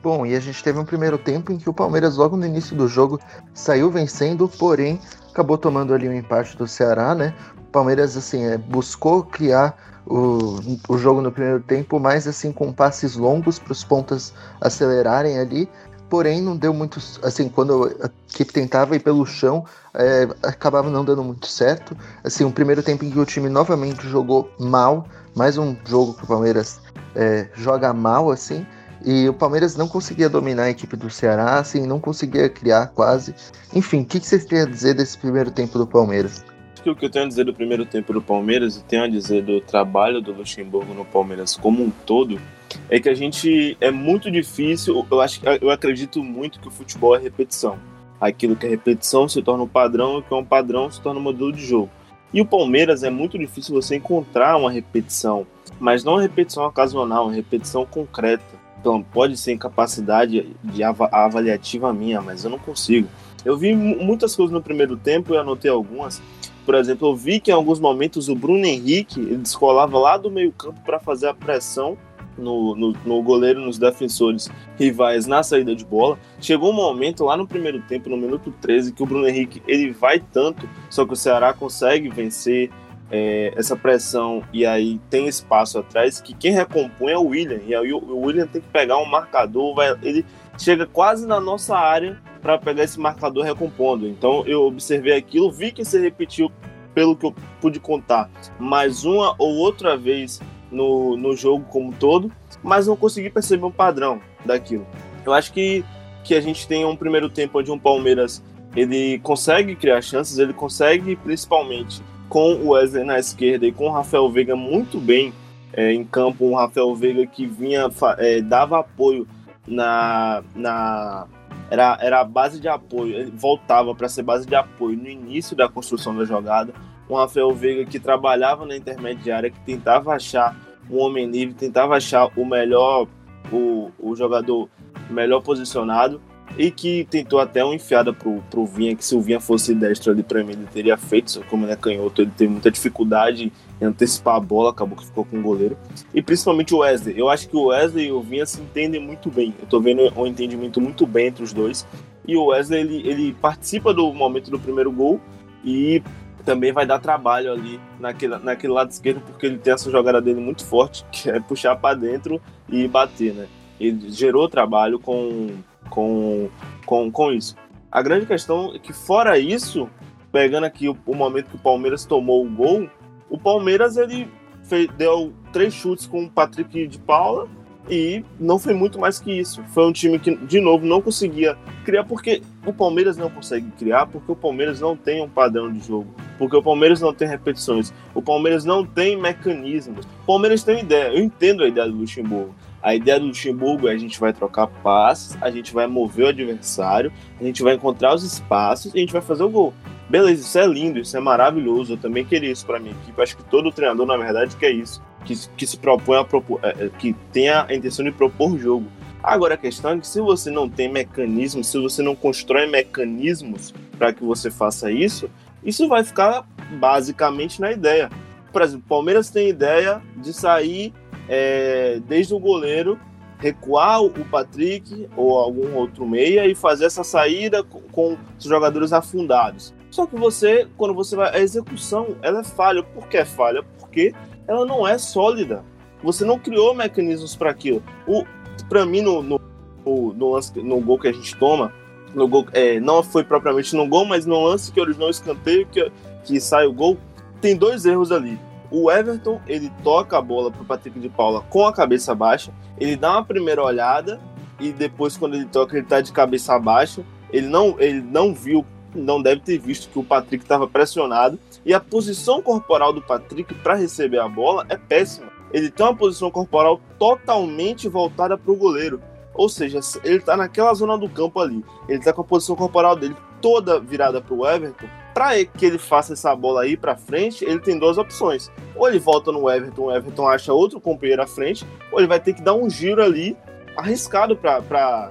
Bom, 0.02 0.25
e 0.25 0.37
a 0.37 0.40
gente 0.40 0.62
teve 0.62 0.78
um 0.78 0.85
primeiro 0.85 1.19
tempo 1.19 1.52
em 1.52 1.59
que 1.59 1.69
o 1.69 1.73
Palmeiras, 1.73 2.17
logo 2.17 2.37
no 2.37 2.47
início 2.47 2.76
do 2.76 2.87
jogo, 2.87 3.21
saiu 3.52 3.90
vencendo, 3.90 4.49
porém 4.49 5.00
acabou 5.31 5.59
tomando 5.59 5.93
ali 5.93 6.09
um 6.09 6.12
empate 6.12 6.57
do 6.57 6.69
Ceará, 6.69 7.14
né? 7.14 7.35
O 7.59 7.71
Palmeiras, 7.73 8.17
assim, 8.17 8.45
é, 8.45 8.57
buscou 8.57 9.25
criar 9.25 9.76
o, 10.07 10.61
o 10.88 10.97
jogo 10.97 11.21
no 11.21 11.33
primeiro 11.33 11.61
tempo, 11.61 11.99
mais 11.99 12.26
assim, 12.28 12.52
com 12.52 12.73
passes 12.73 13.17
longos 13.17 13.59
para 13.59 13.73
os 13.73 13.83
pontas 13.83 14.33
acelerarem 14.61 15.38
ali, 15.38 15.69
porém 16.09 16.40
não 16.40 16.57
deu 16.57 16.73
muito, 16.73 16.99
assim, 17.23 17.49
quando 17.49 17.93
a 18.00 18.09
equipe 18.33 18.52
tentava 18.52 18.97
ir 18.97 19.00
pelo 19.00 19.26
chão, 19.26 19.64
é, 19.95 20.28
acabava 20.43 20.88
não 20.88 21.05
dando 21.05 21.25
muito 21.25 21.47
certo. 21.47 21.97
Assim, 22.25 22.45
um 22.45 22.52
primeiro 22.52 22.83
tempo 22.83 23.05
em 23.05 23.11
que 23.11 23.19
o 23.19 23.26
time 23.26 23.49
novamente 23.49 24.09
jogou 24.09 24.50
mal, 24.59 25.07
mais 25.35 25.59
um 25.59 25.76
jogo 25.85 26.14
que 26.14 26.25
o 26.25 26.26
Palmeiras 26.26 26.81
é, 27.14 27.49
joga 27.55 27.93
mal, 27.93 28.31
assim, 28.31 28.67
E 29.05 29.28
o 29.28 29.35
Palmeiras 29.35 29.76
não 29.76 29.88
conseguia 29.88 30.28
dominar 30.28 30.64
a 30.64 30.71
equipe 30.71 30.97
do 30.97 31.09
Ceará, 31.09 31.59
assim, 31.59 31.87
não 31.87 32.00
conseguia 32.00 32.49
criar 32.49 32.88
quase. 32.88 33.35
Enfim, 33.75 34.02
o 34.02 34.05
que, 34.05 34.21
que 34.21 34.26
vocês 34.26 34.45
têm 34.45 34.61
a 34.61 34.64
dizer 34.64 34.95
desse 34.95 35.17
primeiro 35.17 35.50
tempo 35.50 35.78
do 35.78 35.87
Palmeiras? 35.87 36.45
O 36.87 36.95
que 36.95 37.05
eu 37.05 37.11
tenho 37.11 37.26
a 37.26 37.28
dizer 37.28 37.45
do 37.45 37.52
primeiro 37.52 37.85
tempo 37.85 38.12
do 38.12 38.23
Palmeiras 38.23 38.76
e 38.76 38.85
tenho 38.85 39.05
a 39.05 39.09
dizer 39.09 39.43
do 39.43 39.61
trabalho 39.61 40.21
do 40.23 40.33
Luxemburgo 40.33 40.95
no 40.95 41.05
Palmeiras 41.05 41.57
como 41.57 41.83
um 41.83 41.90
todo 41.90 42.40
é 42.88 42.99
que 42.99 43.09
a 43.09 43.14
gente 43.14 43.76
é 43.81 43.90
muito 43.90 44.31
difícil. 44.31 45.07
Eu 45.11 45.21
acho, 45.21 45.40
eu 45.61 45.71
acredito 45.71 46.23
muito 46.23 46.61
que 46.61 46.69
o 46.69 46.71
futebol 46.71 47.14
é 47.14 47.19
repetição. 47.19 47.78
Aquilo 48.21 48.57
que 48.57 48.67
é 48.67 48.69
repetição 48.69 49.28
se 49.28 49.43
torna 49.43 49.64
um 49.64 49.69
padrão, 49.69 50.17
e 50.17 50.19
o 50.19 50.23
que 50.23 50.33
é 50.33 50.37
um 50.37 50.45
padrão 50.45 50.90
se 50.90 51.00
torna 51.00 51.21
um 51.21 51.23
modelo 51.23 51.52
de 51.52 51.64
jogo. 51.64 51.90
E 52.33 52.40
o 52.40 52.47
Palmeiras 52.47 53.02
é 53.02 53.11
muito 53.11 53.38
difícil 53.38 53.75
você 53.75 53.97
encontrar 53.97 54.57
uma 54.57 54.71
repetição, 54.71 55.47
mas 55.81 56.05
não 56.05 56.14
uma 56.14 56.23
repetição 56.23 56.64
ocasional, 56.64 57.25
uma 57.25 57.35
repetição 57.35 57.87
concreta. 57.87 58.68
Então, 58.88 59.02
pode 59.02 59.37
ser 59.37 59.52
incapacidade 59.52 60.57
de 60.64 60.83
avaliativa 60.83 61.92
minha, 61.92 62.23
mas 62.23 62.42
eu 62.42 62.50
não 62.50 62.59
consigo. 62.59 63.07
Eu 63.45 63.54
vi 63.54 63.75
muitas 63.75 64.35
coisas 64.35 64.50
no 64.50 64.62
primeiro 64.62 64.97
tempo 64.97 65.35
e 65.35 65.37
anotei 65.37 65.71
algumas. 65.71 66.23
Por 66.64 66.75
exemplo, 66.75 67.09
eu 67.09 67.14
vi 67.14 67.38
que 67.38 67.50
em 67.50 67.54
alguns 67.54 67.78
momentos 67.78 68.30
o 68.30 68.35
Bruno 68.35 68.64
Henrique 68.64 69.21
ele 69.21 69.37
descolava 69.37 69.99
lá 69.99 70.16
do 70.16 70.30
meio-campo 70.30 70.80
para 70.87 70.99
fazer 70.99 71.28
a 71.28 71.35
pressão 71.35 71.99
no, 72.38 72.75
no, 72.75 72.92
no, 73.04 73.23
goleiro, 73.23 73.61
nos 73.61 73.78
defensores 73.78 74.50
rivais 74.78 75.26
na 75.26 75.42
saída 75.42 75.76
de 75.76 75.85
bola. 75.85 76.18
Chegou 76.40 76.71
um 76.71 76.76
momento 76.76 77.25
lá 77.25 77.37
no 77.37 77.47
primeiro 77.47 77.83
tempo, 77.83 78.09
no 78.09 78.16
minuto 78.16 78.54
13, 78.59 78.92
que 78.95 79.02
o 79.02 79.07
Bruno 79.07 79.28
Henrique 79.28 79.62
ele 79.68 79.90
vai 79.90 80.18
tanto, 80.18 80.66
só 80.88 81.04
que 81.04 81.12
o 81.12 81.16
Ceará 81.16 81.52
consegue 81.52 82.09
vencer 82.09 82.71
é, 83.11 83.53
essa 83.57 83.77
pressão 83.77 84.43
e 84.53 84.67
aí 84.67 85.00
tem 85.11 85.27
espaço 85.27 85.79
atrás, 85.79 86.21
que 86.21 86.35
quem 86.35 86.53
recompõe 86.53 87.12
é 87.12 87.19
o 87.19 87.29
William. 87.29 87.61
E 87.67 87.75
aí 87.75 87.93
o, 87.93 88.19
William 88.19 88.47
tem 88.47 88.61
que 88.61 88.69
pegar 88.69 88.99
um 88.99 89.07
marcador, 89.07 89.75
vai, 89.75 89.97
ele 90.03 90.25
chega 90.59 90.87
quase 90.87 91.27
na 91.27 91.41
nossa 91.41 91.77
área 91.77 92.21
para 92.43 92.59
pegar 92.59 92.85
esse 92.85 92.99
marcador 93.00 93.45
recompondo. 93.45 94.07
Então 94.07 94.45
eu 94.47 94.65
observei 94.65 95.17
aquilo, 95.17 95.50
vi 95.50 95.73
que 95.73 95.85
se 95.85 95.99
repetiu 95.99 96.50
pelo 96.95 97.17
que 97.17 97.27
eu 97.27 97.35
pude 97.61 97.79
contar 97.79 98.29
mais 98.59 99.05
uma 99.05 99.35
ou 99.38 99.57
outra 99.57 99.97
vez 99.97 100.41
no, 100.71 101.17
no 101.17 101.37
jogo 101.37 101.65
como 101.71 101.88
um 101.88 101.93
todo, 101.93 102.31
mas 102.62 102.87
não 102.87 102.97
consegui 102.97 103.31
perceber 103.31 103.65
um 103.65 103.71
padrão 103.71 104.21
daquilo. 104.45 104.87
Eu 105.25 105.33
acho 105.33 105.53
que, 105.53 105.85
que 106.25 106.35
a 106.35 106.41
gente 106.41 106.67
tem 106.67 106.85
um 106.85 106.97
primeiro 106.97 107.29
tempo 107.29 107.59
onde 107.59 107.71
um 107.71 107.79
Palmeiras 107.79 108.43
ele 108.77 109.19
consegue 109.21 109.75
criar 109.75 110.03
chances, 110.03 110.38
ele 110.38 110.53
consegue 110.53 111.17
principalmente 111.17 112.03
com 112.28 112.54
o 112.54 112.70
Wesley 112.70 113.04
na 113.04 113.18
esquerda 113.18 113.66
e 113.66 113.73
com 113.73 113.87
o 113.87 113.92
Rafael 113.92 114.30
Veiga 114.30 114.54
muito 114.54 114.99
bem 114.99 115.32
é, 115.73 115.92
em 115.92 116.04
campo, 116.04 116.47
um 116.47 116.54
Rafael 116.54 116.94
Veiga 116.94 117.26
que 117.26 117.47
vinha, 117.47 117.88
é, 118.18 118.40
dava 118.40 118.80
apoio 118.80 119.26
na, 119.66 120.42
na 120.54 121.26
era, 121.70 121.99
era 122.00 122.20
a 122.20 122.25
base 122.25 122.58
de 122.61 122.68
apoio, 122.68 123.14
ele 123.14 123.30
voltava 123.30 123.94
para 123.94 124.08
ser 124.08 124.23
base 124.23 124.47
de 124.47 124.54
apoio 124.54 124.97
no 124.97 125.08
início 125.08 125.54
da 125.54 125.68
construção 125.68 126.16
da 126.16 126.25
jogada, 126.25 126.73
um 127.08 127.14
Rafael 127.14 127.52
Veiga 127.54 127.85
que 127.85 128.00
trabalhava 128.00 128.66
na 128.66 128.76
intermediária, 128.76 129.50
que 129.50 129.61
tentava 129.61 130.14
achar 130.14 130.56
um 130.90 130.99
homem 130.99 131.26
livre, 131.26 131.54
tentava 131.54 131.97
achar 131.97 132.30
o 132.37 132.44
melhor, 132.44 133.06
o, 133.52 133.90
o 133.99 134.16
jogador 134.16 134.68
melhor 135.11 135.42
posicionado 135.42 136.20
e 136.57 136.71
que 136.71 137.07
tentou 137.11 137.40
até 137.40 137.64
uma 137.64 137.75
enfiada 137.75 138.12
pro, 138.12 138.43
pro 138.50 138.67
Vinha, 138.67 138.95
que 138.97 139.05
se 139.05 139.14
o 139.14 139.21
Vinha 139.21 139.40
fosse 139.40 139.75
destro 139.75 140.12
ali 140.12 140.23
para 140.23 140.43
mim, 140.43 140.52
ele 140.52 140.69
teria 140.73 140.97
feito, 140.97 141.31
só 141.31 141.40
como 141.43 141.64
ele 141.64 141.73
é 141.73 141.76
canhoto, 141.76 142.23
ele 142.23 142.33
teve 142.37 142.50
muita 142.50 142.71
dificuldade 142.71 143.52
em 143.81 143.85
antecipar 143.85 144.37
a 144.37 144.40
bola, 144.40 144.71
acabou 144.71 144.97
que 144.97 145.07
ficou 145.07 145.25
com 145.25 145.38
o 145.38 145.43
goleiro. 145.43 145.76
E 146.12 146.21
principalmente 146.23 146.75
o 146.75 146.78
Wesley. 146.78 147.19
Eu 147.19 147.28
acho 147.28 147.49
que 147.49 147.57
o 147.57 147.67
Wesley 147.67 148.09
e 148.09 148.12
o 148.12 148.21
Vinha 148.21 148.47
se 148.47 148.61
entendem 148.61 149.00
muito 149.00 149.31
bem. 149.31 149.55
Eu 149.61 149.67
tô 149.67 149.81
vendo 149.81 150.02
um 150.17 150.26
entendimento 150.26 150.81
muito 150.81 151.07
bem 151.07 151.28
entre 151.28 151.45
os 151.45 151.52
dois. 151.52 151.87
E 152.26 152.37
o 152.37 152.47
Wesley, 152.47 152.81
ele, 152.81 153.09
ele 153.09 153.33
participa 153.35 153.95
do 153.95 154.12
momento 154.12 154.50
do 154.50 154.59
primeiro 154.59 154.90
gol 154.90 155.21
e 155.64 156.02
também 156.45 156.73
vai 156.73 156.87
dar 156.87 156.99
trabalho 156.99 157.52
ali 157.52 157.78
naquele, 158.00 158.38
naquele 158.38 158.73
lado 158.73 158.90
esquerdo, 158.90 159.21
porque 159.21 159.45
ele 159.45 159.59
tem 159.59 159.75
essa 159.75 159.90
jogada 159.90 160.21
dele 160.21 160.40
muito 160.40 160.64
forte, 160.64 161.05
que 161.12 161.31
é 161.31 161.38
puxar 161.38 161.76
para 161.76 161.95
dentro 161.95 162.40
e 162.69 162.88
bater, 162.88 163.35
né? 163.35 163.47
Ele 163.78 164.11
gerou 164.11 164.49
trabalho 164.49 164.99
com, 164.99 165.50
com, 165.88 166.49
com, 166.87 167.11
com 167.11 167.33
isso. 167.33 167.57
A 167.90 168.02
grande 168.02 168.26
questão 168.26 168.75
é 168.75 168.78
que, 168.78 168.92
fora 168.92 169.38
isso, 169.38 169.88
pegando 170.30 170.64
aqui 170.64 170.88
o, 170.88 170.97
o 171.07 171.14
momento 171.14 171.50
que 171.50 171.57
o 171.57 171.61
Palmeiras 171.61 172.04
tomou 172.04 172.45
o 172.45 172.50
gol, 172.50 172.88
o 173.30 173.38
Palmeiras 173.38 173.97
ele 173.97 174.28
fez, 174.64 174.88
deu 174.97 175.33
três 175.52 175.73
chutes 175.73 176.07
com 176.07 176.25
o 176.25 176.30
Patrick 176.30 176.87
de 176.87 176.99
Paula 176.99 177.49
e 177.90 178.23
não 178.38 178.59
foi 178.59 178.75
muito 178.75 178.99
mais 178.99 179.18
que 179.18 179.33
isso. 179.33 179.62
Foi 179.68 179.87
um 179.87 179.92
time 179.92 180.18
que, 180.18 180.37
de 180.37 180.61
novo, 180.61 180.85
não 180.85 181.00
conseguia 181.00 181.57
criar, 181.85 182.04
porque 182.04 182.42
o 182.66 182.73
Palmeiras 182.73 183.16
não 183.16 183.30
consegue 183.30 183.71
criar, 183.73 184.07
porque 184.07 184.30
o 184.30 184.37
Palmeiras 184.37 184.80
não 184.80 184.95
tem 184.95 185.23
um 185.23 185.28
padrão 185.28 185.73
de 185.73 185.80
jogo, 185.87 186.14
porque 186.37 186.57
o 186.57 186.62
Palmeiras 186.62 187.00
não 187.00 187.14
tem 187.14 187.26
repetições, 187.26 187.92
o 188.14 188.21
Palmeiras 188.21 188.64
não 188.64 188.85
tem 188.85 189.16
mecanismos. 189.16 190.04
O 190.04 190.26
Palmeiras 190.26 190.62
tem 190.62 190.80
ideia, 190.80 191.14
eu 191.14 191.23
entendo 191.23 191.64
a 191.64 191.68
ideia 191.68 191.88
do 191.88 191.97
Luxemburgo. 191.97 192.54
A 192.82 192.94
ideia 192.94 193.18
do 193.18 193.26
Luxemburgo 193.26 193.88
é 193.88 193.92
a 193.92 193.99
gente 193.99 194.18
vai 194.20 194.32
trocar 194.32 194.66
passes, 194.66 195.37
a 195.42 195.50
gente 195.50 195.75
vai 195.75 195.87
mover 195.87 196.26
o 196.26 196.28
adversário, 196.28 197.12
a 197.40 197.44
gente 197.44 197.62
vai 197.62 197.75
encontrar 197.75 198.14
os 198.14 198.23
espaços 198.23 198.94
e 198.94 198.99
a 198.99 199.00
gente 199.00 199.12
vai 199.12 199.23
fazer 199.23 199.42
o 199.42 199.50
gol. 199.50 199.75
Beleza, 200.08 200.42
isso 200.42 200.58
é 200.58 200.66
lindo, 200.66 200.99
isso 200.99 201.16
é 201.16 201.20
maravilhoso. 201.20 201.94
Eu 201.94 201.97
também 201.99 202.25
queria 202.25 202.50
isso 202.50 202.64
para 202.64 202.78
minha 202.78 202.94
equipe. 203.02 203.20
Acho 203.20 203.37
que 203.37 203.44
todo 203.44 203.70
treinador, 203.70 204.06
na 204.06 204.16
verdade, 204.16 204.56
quer 204.56 204.70
isso 204.70 205.02
que, 205.25 205.35
que 205.56 205.66
se 205.66 205.76
propõe 205.76 206.18
a 206.18 206.25
propor, 206.25 206.61
é, 206.62 206.87
é, 206.87 206.90
que 206.99 207.14
tenha 207.32 207.66
a 207.68 207.75
intenção 207.75 208.04
de 208.04 208.12
propor 208.12 208.58
jogo. 208.58 208.87
Agora 209.23 209.54
a 209.54 209.58
questão 209.58 209.92
é 209.92 209.99
que 209.99 210.06
se 210.06 210.20
você 210.20 210.50
não 210.50 210.68
tem 210.68 210.90
mecanismos, 210.90 211.66
se 211.66 211.78
você 211.78 212.02
não 212.02 212.14
constrói 212.14 212.66
mecanismos 212.66 213.75
para 213.99 214.12
que 214.12 214.25
você 214.25 214.50
faça 214.50 214.90
isso, 214.90 215.28
isso 215.62 215.87
vai 215.88 216.04
ficar 216.04 216.47
basicamente 216.78 217.61
na 217.61 217.73
ideia. 217.73 218.11
Por 218.52 218.62
exemplo, 218.62 218.85
o 218.87 218.88
Palmeiras 218.88 219.28
tem 219.28 219.49
ideia 219.49 220.00
de 220.16 220.32
sair 220.32 220.94
é, 221.28 222.00
desde 222.06 222.35
o 222.35 222.38
goleiro, 222.38 222.99
recuar 223.38 224.02
o 224.02 224.11
Patrick 224.11 225.08
ou 225.16 225.38
algum 225.38 225.75
outro 225.76 226.06
meia 226.06 226.47
e 226.47 226.54
fazer 226.54 226.87
essa 226.87 227.04
saída 227.04 227.62
com, 227.62 227.80
com 227.80 228.16
os 228.38 228.44
jogadores 228.44 228.92
afundados. 228.92 229.75
Só 229.90 230.06
que 230.06 230.16
você, 230.16 230.66
quando 230.76 230.94
você 230.94 231.16
vai. 231.16 231.35
A 231.35 231.40
execução 231.40 232.16
ela 232.23 232.40
é 232.40 232.44
falha. 232.44 232.82
Por 232.82 233.08
que 233.08 233.16
é 233.16 233.25
falha? 233.25 233.62
Porque 233.78 234.12
ela 234.47 234.64
não 234.64 234.87
é 234.87 234.99
sólida. 234.99 235.64
Você 236.02 236.25
não 236.25 236.38
criou 236.38 236.75
mecanismos 236.75 237.35
para 237.35 237.50
aquilo. 237.50 237.82
O, 238.06 238.25
para 238.68 238.85
mim, 238.85 239.00
no, 239.00 239.23
no, 239.23 239.40
no, 239.85 240.30
lance, 240.30 240.56
no 240.61 240.80
gol 240.80 240.99
que 240.99 241.08
a 241.08 241.12
gente 241.12 241.35
toma, 241.37 241.73
no 242.14 242.28
gol, 242.28 242.47
é, 242.52 242.78
não 242.78 243.02
foi 243.02 243.25
propriamente 243.25 243.75
no 243.75 243.88
gol, 243.88 244.04
mas 244.04 244.26
no 244.26 244.40
lance 244.44 244.70
que 244.70 244.80
originou 244.80 245.08
o 245.08 245.11
escanteio, 245.11 245.66
que, 245.66 245.90
que 246.25 246.40
sai 246.40 246.66
o 246.66 246.73
gol, 246.73 246.97
tem 247.40 247.56
dois 247.56 247.85
erros 247.85 248.12
ali. 248.12 248.38
O 248.71 248.91
Everton, 248.91 249.41
ele 249.47 249.73
toca 249.83 250.19
a 250.19 250.23
bola 250.23 250.51
pro 250.51 250.65
Patrick 250.65 250.99
de 251.01 251.09
Paula 251.09 251.43
com 251.49 251.67
a 251.67 251.73
cabeça 251.73 252.15
baixa, 252.15 252.53
ele 252.79 252.97
dá 252.97 253.13
uma 253.13 253.25
primeira 253.25 253.63
olhada 253.63 254.21
e 254.61 254.73
depois 254.73 255.17
quando 255.17 255.35
ele 255.35 255.47
toca 255.47 255.77
ele 255.77 255.87
tá 255.87 256.01
de 256.01 256.13
cabeça 256.13 256.59
baixa, 256.59 257.05
ele 257.31 257.47
não, 257.47 257.77
ele 257.79 258.01
não 258.01 258.35
viu, 258.35 258.65
não 258.95 259.23
deve 259.23 259.41
ter 259.41 259.59
visto 259.59 259.91
que 259.91 259.99
o 259.99 260.05
Patrick 260.05 260.45
estava 260.45 260.67
pressionado 260.67 261.39
e 261.65 261.73
a 261.73 261.81
posição 261.81 262.43
corporal 262.43 262.93
do 262.93 263.01
Patrick 263.01 263.55
para 263.55 263.75
receber 263.75 264.19
a 264.19 264.29
bola 264.29 264.67
é 264.69 264.77
péssima. 264.77 265.31
Ele 265.53 265.71
tem 265.71 265.87
uma 265.87 265.95
posição 265.95 266.31
corporal 266.31 266.81
totalmente 266.99 267.89
voltada 267.89 268.37
para 268.37 268.53
o 268.53 268.57
goleiro. 268.57 269.01
Ou 269.35 269.49
seja, 269.49 269.81
ele 270.05 270.17
está 270.17 270.37
naquela 270.37 270.75
zona 270.75 270.99
do 270.99 271.09
campo 271.09 271.41
ali. 271.41 271.65
Ele 271.89 271.99
está 271.99 272.13
com 272.13 272.21
a 272.21 272.25
posição 272.25 272.57
corporal 272.57 272.97
dele 272.97 273.17
toda 273.41 273.81
virada 273.81 274.21
para 274.21 274.35
o 274.35 274.47
Everton. 274.47 274.87
Para 275.19 275.45
que 275.45 275.67
ele 275.67 275.79
faça 275.79 276.13
essa 276.13 276.33
bola 276.37 276.63
aí 276.63 276.77
para 276.77 276.95
frente, 276.97 277.45
ele 277.45 277.59
tem 277.59 277.77
duas 277.77 277.99
opções. 277.99 278.53
Ou 278.77 278.89
ele 278.89 279.01
volta 279.01 279.33
no 279.33 279.51
Everton, 279.51 279.87
o 279.87 279.93
Everton 279.93 280.29
acha 280.29 280.53
outro 280.53 280.81
companheiro 280.81 281.21
à 281.21 281.27
frente, 281.27 281.67
ou 281.91 281.99
ele 281.99 282.07
vai 282.07 282.21
ter 282.21 282.35
que 282.35 282.41
dar 282.41 282.55
um 282.55 282.71
giro 282.71 283.03
ali 283.03 283.37
arriscado 283.77 284.37
para 284.37 285.11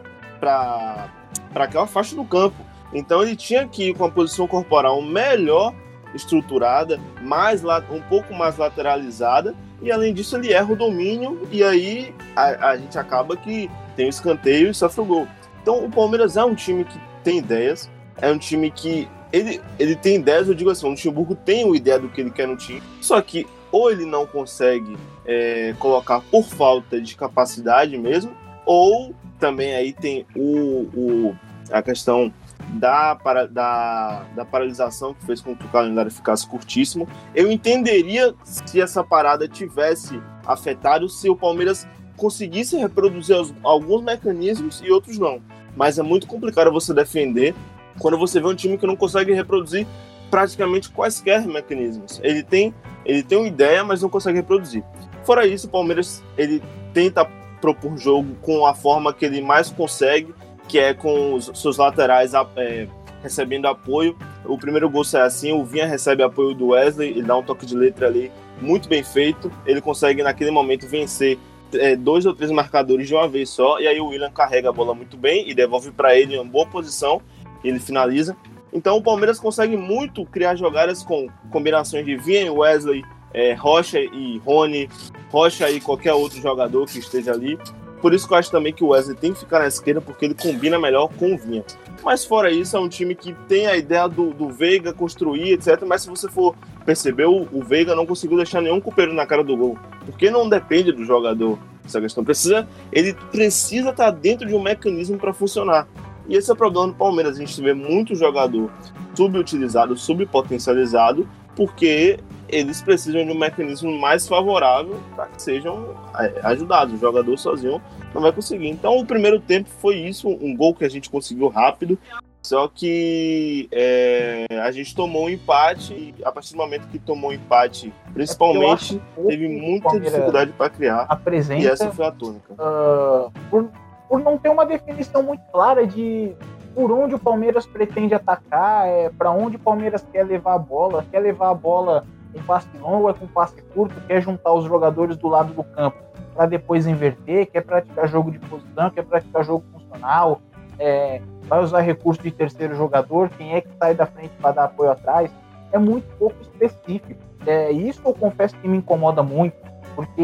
aquela 1.53 1.85
faixa 1.85 2.15
do 2.15 2.23
campo. 2.23 2.55
Então 2.93 3.21
ele 3.21 3.35
tinha 3.35 3.67
que 3.67 3.89
ir 3.89 3.95
com 3.95 4.05
a 4.05 4.09
posição 4.09 4.47
corporal 4.47 5.01
melhor 5.01 5.75
estruturada, 6.15 6.97
mais 7.21 7.61
um 7.91 7.99
pouco 8.07 8.33
mais 8.33 8.57
lateralizada, 8.57 9.53
e 9.81 9.91
além 9.91 10.13
disso 10.13 10.37
ele 10.37 10.53
erra 10.53 10.71
o 10.71 10.77
domínio, 10.77 11.45
e 11.51 11.61
aí 11.61 12.15
a, 12.33 12.69
a 12.69 12.77
gente 12.77 12.97
acaba 12.97 13.35
que 13.35 13.69
tem 13.97 14.05
o 14.05 14.09
escanteio 14.09 14.69
e 14.69 14.73
sofre 14.73 15.01
o 15.01 15.05
gol. 15.05 15.27
Então 15.61 15.83
o 15.83 15.91
Palmeiras 15.91 16.37
é 16.37 16.45
um 16.45 16.55
time 16.55 16.85
que 16.85 16.97
tem 17.25 17.39
ideias, 17.39 17.91
é 18.21 18.31
um 18.31 18.37
time 18.37 18.71
que 18.71 19.05
ele, 19.37 19.61
ele 19.77 19.95
tem 19.95 20.15
ideias, 20.15 20.47
eu 20.47 20.53
digo 20.53 20.69
assim, 20.69 20.85
o 20.85 20.89
Luxemburgo 20.89 21.35
tem 21.35 21.65
uma 21.65 21.75
ideia 21.75 21.99
do 21.99 22.09
que 22.09 22.21
ele 22.21 22.31
quer 22.31 22.47
no 22.47 22.57
time, 22.57 22.81
só 23.01 23.21
que 23.21 23.45
ou 23.71 23.91
ele 23.91 24.05
não 24.05 24.25
consegue 24.25 24.97
é, 25.25 25.75
colocar 25.77 26.21
por 26.21 26.43
falta 26.43 27.01
de 27.01 27.15
capacidade 27.15 27.97
mesmo, 27.97 28.31
ou 28.65 29.13
também 29.39 29.75
aí 29.75 29.93
tem 29.93 30.25
o, 30.35 30.89
o 30.93 31.35
a 31.71 31.81
questão 31.81 32.31
da, 32.69 33.15
para, 33.15 33.45
da, 33.45 34.25
da 34.35 34.45
paralisação 34.45 35.13
que 35.13 35.25
fez 35.25 35.41
com 35.41 35.55
que 35.55 35.65
o 35.65 35.69
calendário 35.69 36.11
ficasse 36.11 36.47
curtíssimo. 36.47 37.07
Eu 37.35 37.51
entenderia 37.51 38.33
se 38.43 38.81
essa 38.81 39.03
parada 39.03 39.47
tivesse 39.47 40.21
afetado 40.45 41.09
se 41.09 41.29
o 41.29 41.35
Palmeiras 41.35 41.87
conseguisse 42.15 42.77
reproduzir 42.77 43.35
alguns 43.63 44.01
mecanismos 44.01 44.81
e 44.83 44.91
outros 44.91 45.17
não. 45.17 45.41
Mas 45.75 45.99
é 45.99 46.03
muito 46.03 46.25
complicado 46.25 46.71
você 46.71 46.93
defender 46.93 47.53
quando 47.99 48.17
você 48.17 48.39
vê 48.39 48.47
um 48.47 48.55
time 48.55 48.77
que 48.77 48.87
não 48.87 48.95
consegue 48.95 49.33
reproduzir 49.33 49.85
praticamente 50.29 50.89
quaisquer 50.89 51.45
mecanismos. 51.45 52.19
Ele 52.23 52.43
tem, 52.43 52.73
ele 53.05 53.23
tem 53.23 53.37
uma 53.37 53.47
ideia, 53.47 53.83
mas 53.83 54.01
não 54.01 54.09
consegue 54.09 54.37
reproduzir. 54.37 54.83
Fora 55.23 55.45
isso, 55.45 55.67
o 55.67 55.69
Palmeiras 55.69 56.23
ele 56.37 56.61
tenta 56.93 57.25
propor 57.61 57.97
jogo 57.97 58.35
com 58.41 58.65
a 58.65 58.73
forma 58.73 59.13
que 59.13 59.25
ele 59.25 59.41
mais 59.41 59.69
consegue, 59.69 60.33
que 60.67 60.79
é 60.79 60.93
com 60.93 61.33
os 61.33 61.51
seus 61.55 61.77
laterais 61.77 62.33
é, 62.55 62.87
recebendo 63.21 63.67
apoio. 63.67 64.17
O 64.45 64.57
primeiro 64.57 64.89
gol 64.89 65.03
sai 65.03 65.21
assim, 65.21 65.51
o 65.51 65.63
Vinha 65.63 65.85
recebe 65.85 66.23
apoio 66.23 66.53
do 66.53 66.67
Wesley, 66.67 67.09
ele 67.09 67.23
dá 67.23 67.35
um 67.35 67.43
toque 67.43 67.65
de 67.65 67.75
letra 67.75 68.07
ali 68.07 68.31
muito 68.61 68.87
bem 68.87 69.03
feito. 69.03 69.51
Ele 69.65 69.81
consegue 69.81 70.23
naquele 70.23 70.51
momento 70.51 70.87
vencer 70.87 71.37
é, 71.73 71.95
dois 71.95 72.25
ou 72.25 72.33
três 72.33 72.51
marcadores 72.51 73.07
de 73.07 73.13
uma 73.13 73.27
vez 73.27 73.49
só, 73.49 73.79
e 73.79 73.87
aí 73.87 73.99
o 73.99 74.07
William 74.07 74.31
carrega 74.31 74.69
a 74.69 74.73
bola 74.73 74.93
muito 74.93 75.17
bem 75.17 75.49
e 75.49 75.53
devolve 75.53 75.91
para 75.91 76.17
ele 76.17 76.35
em 76.35 76.39
uma 76.39 76.49
boa 76.49 76.65
posição, 76.65 77.21
ele 77.67 77.79
finaliza. 77.79 78.35
Então 78.71 78.97
o 78.97 79.01
Palmeiras 79.01 79.39
consegue 79.39 79.77
muito 79.77 80.25
criar 80.25 80.55
jogadas 80.55 81.03
com 81.03 81.27
combinações 81.49 82.05
de 82.05 82.15
Vinha 82.15 82.51
Wesley, 82.51 83.03
é, 83.33 83.53
Rocha 83.53 83.99
e 83.99 84.39
Rony, 84.45 84.89
Rocha 85.31 85.69
e 85.69 85.79
qualquer 85.79 86.13
outro 86.13 86.41
jogador 86.41 86.85
que 86.85 86.99
esteja 86.99 87.31
ali. 87.31 87.57
Por 88.01 88.13
isso 88.13 88.27
que 88.27 88.33
eu 88.33 88.37
acho 88.37 88.51
também 88.51 88.71
que 88.71 88.83
o 88.83 88.89
Wesley 88.89 89.15
tem 89.15 89.33
que 89.33 89.39
ficar 89.39 89.59
na 89.59 89.67
esquerda, 89.67 89.99
porque 89.99 90.25
ele 90.25 90.35
combina 90.35 90.77
melhor 90.77 91.09
com 91.17 91.33
o 91.33 91.37
Vinha. 91.37 91.63
Mas 92.03 92.23
fora 92.23 92.51
isso, 92.51 92.77
é 92.77 92.79
um 92.79 92.87
time 92.87 93.15
que 93.15 93.33
tem 93.47 93.65
a 93.65 93.75
ideia 93.75 94.07
do, 94.07 94.31
do 94.31 94.49
Veiga 94.49 94.93
construir, 94.93 95.53
etc. 95.53 95.83
Mas 95.85 96.03
se 96.03 96.09
você 96.09 96.29
for 96.29 96.55
perceber, 96.85 97.25
o, 97.25 97.47
o 97.51 97.63
Veiga 97.63 97.95
não 97.95 98.05
conseguiu 98.05 98.37
deixar 98.37 98.61
nenhum 98.61 98.79
copeiro 98.79 99.13
na 99.13 99.25
cara 99.25 99.43
do 99.43 99.57
gol. 99.57 99.77
Porque 100.05 100.29
não 100.29 100.47
depende 100.47 100.91
do 100.91 101.03
jogador 101.03 101.57
essa 101.83 101.99
questão. 101.99 102.23
Precisa, 102.23 102.67
ele 102.91 103.13
precisa 103.31 103.89
estar 103.89 104.11
dentro 104.11 104.47
de 104.47 104.53
um 104.53 104.61
mecanismo 104.61 105.17
para 105.17 105.33
funcionar. 105.33 105.87
E 106.27 106.35
esse 106.35 106.49
é 106.49 106.53
o 106.53 106.57
problema 106.57 106.87
do 106.87 106.93
Palmeiras. 106.93 107.37
A 107.37 107.39
gente 107.39 107.61
vê 107.61 107.73
muito 107.73 108.15
jogador 108.15 108.71
subutilizado, 109.15 109.97
subpotencializado, 109.97 111.27
porque 111.55 112.19
eles 112.47 112.81
precisam 112.81 113.25
de 113.25 113.31
um 113.31 113.37
mecanismo 113.37 113.91
mais 113.99 114.27
favorável 114.27 114.99
para 115.15 115.27
que 115.27 115.41
sejam 115.41 115.95
é, 116.17 116.39
ajudados. 116.43 116.95
O 116.95 116.97
jogador 116.97 117.37
sozinho 117.37 117.81
não 118.13 118.21
vai 118.21 118.31
conseguir. 118.31 118.67
Então, 118.69 118.97
o 118.97 119.05
primeiro 119.05 119.39
tempo 119.39 119.69
foi 119.81 119.95
isso, 119.95 120.29
um 120.29 120.55
gol 120.55 120.73
que 120.73 120.85
a 120.85 120.89
gente 120.89 121.09
conseguiu 121.09 121.47
rápido. 121.47 121.97
Só 122.41 122.69
que 122.69 123.67
é, 123.73 124.45
a 124.63 124.71
gente 124.71 124.95
tomou 124.95 125.25
um 125.25 125.29
empate 125.29 125.93
e 125.93 126.15
a 126.23 126.31
partir 126.31 126.53
do 126.53 126.57
momento 126.57 126.87
que 126.87 126.97
tomou 126.97 127.31
um 127.31 127.33
empate, 127.33 127.93
principalmente, 128.13 129.01
é 129.17 129.21
teve 129.23 129.49
muita 129.49 129.99
dificuldade 129.99 130.53
para 130.53 130.69
criar. 130.69 131.01
Apresenta, 131.09 131.61
e 131.61 131.67
essa 131.67 131.91
foi 131.91 132.05
a 132.05 132.11
tônica. 132.11 132.53
Uh, 132.53 133.31
por, 133.49 133.69
por 134.07 134.19
não 134.19 134.37
ter 134.37 134.49
uma 134.49 134.65
definição 134.65 135.21
muito 135.23 135.43
clara 135.51 135.85
de 135.85 136.35
por 136.73 136.91
onde 136.91 137.15
o 137.15 137.19
Palmeiras 137.19 137.65
pretende 137.65 138.13
atacar, 138.13 138.87
é, 138.87 139.09
para 139.09 139.31
onde 139.31 139.55
o 139.55 139.59
Palmeiras 139.59 140.05
quer 140.11 140.23
levar 140.23 140.53
a 140.53 140.59
bola, 140.59 141.03
quer 141.09 141.19
levar 141.19 141.49
a 141.49 141.53
bola 141.53 142.05
com 142.31 142.43
passe 142.43 142.67
longo, 142.77 143.09
é 143.09 143.13
com 143.13 143.25
passe 143.25 143.59
curto, 143.73 143.99
quer 144.07 144.21
juntar 144.21 144.53
os 144.53 144.65
jogadores 144.65 145.17
do 145.17 145.27
lado 145.27 145.53
do 145.53 145.63
campo 145.63 145.97
para 146.35 146.45
depois 146.45 146.85
inverter, 146.85 147.47
quer 147.47 147.61
praticar 147.61 148.07
jogo 148.07 148.29
de 148.29 148.37
posição, 148.37 148.91
quer 148.91 149.03
praticar 149.03 149.43
jogo 149.43 149.65
funcional, 149.73 150.39
é, 150.77 151.19
vai 151.47 151.63
usar 151.63 151.81
recurso 151.81 152.21
de 152.21 152.29
terceiro 152.29 152.75
jogador, 152.75 153.29
quem 153.29 153.55
é 153.55 153.61
que 153.61 153.69
sai 153.79 153.95
da 153.95 154.05
frente 154.05 154.33
para 154.39 154.51
dar 154.51 154.63
apoio 154.65 154.91
atrás, 154.91 155.31
é 155.71 155.79
muito 155.79 156.05
pouco 156.17 156.35
específico. 156.41 157.19
É, 157.45 157.71
isso 157.71 158.01
eu 158.05 158.13
confesso 158.13 158.55
que 158.57 158.67
me 158.67 158.77
incomoda 158.77 159.23
muito, 159.23 159.55
porque 159.95 160.21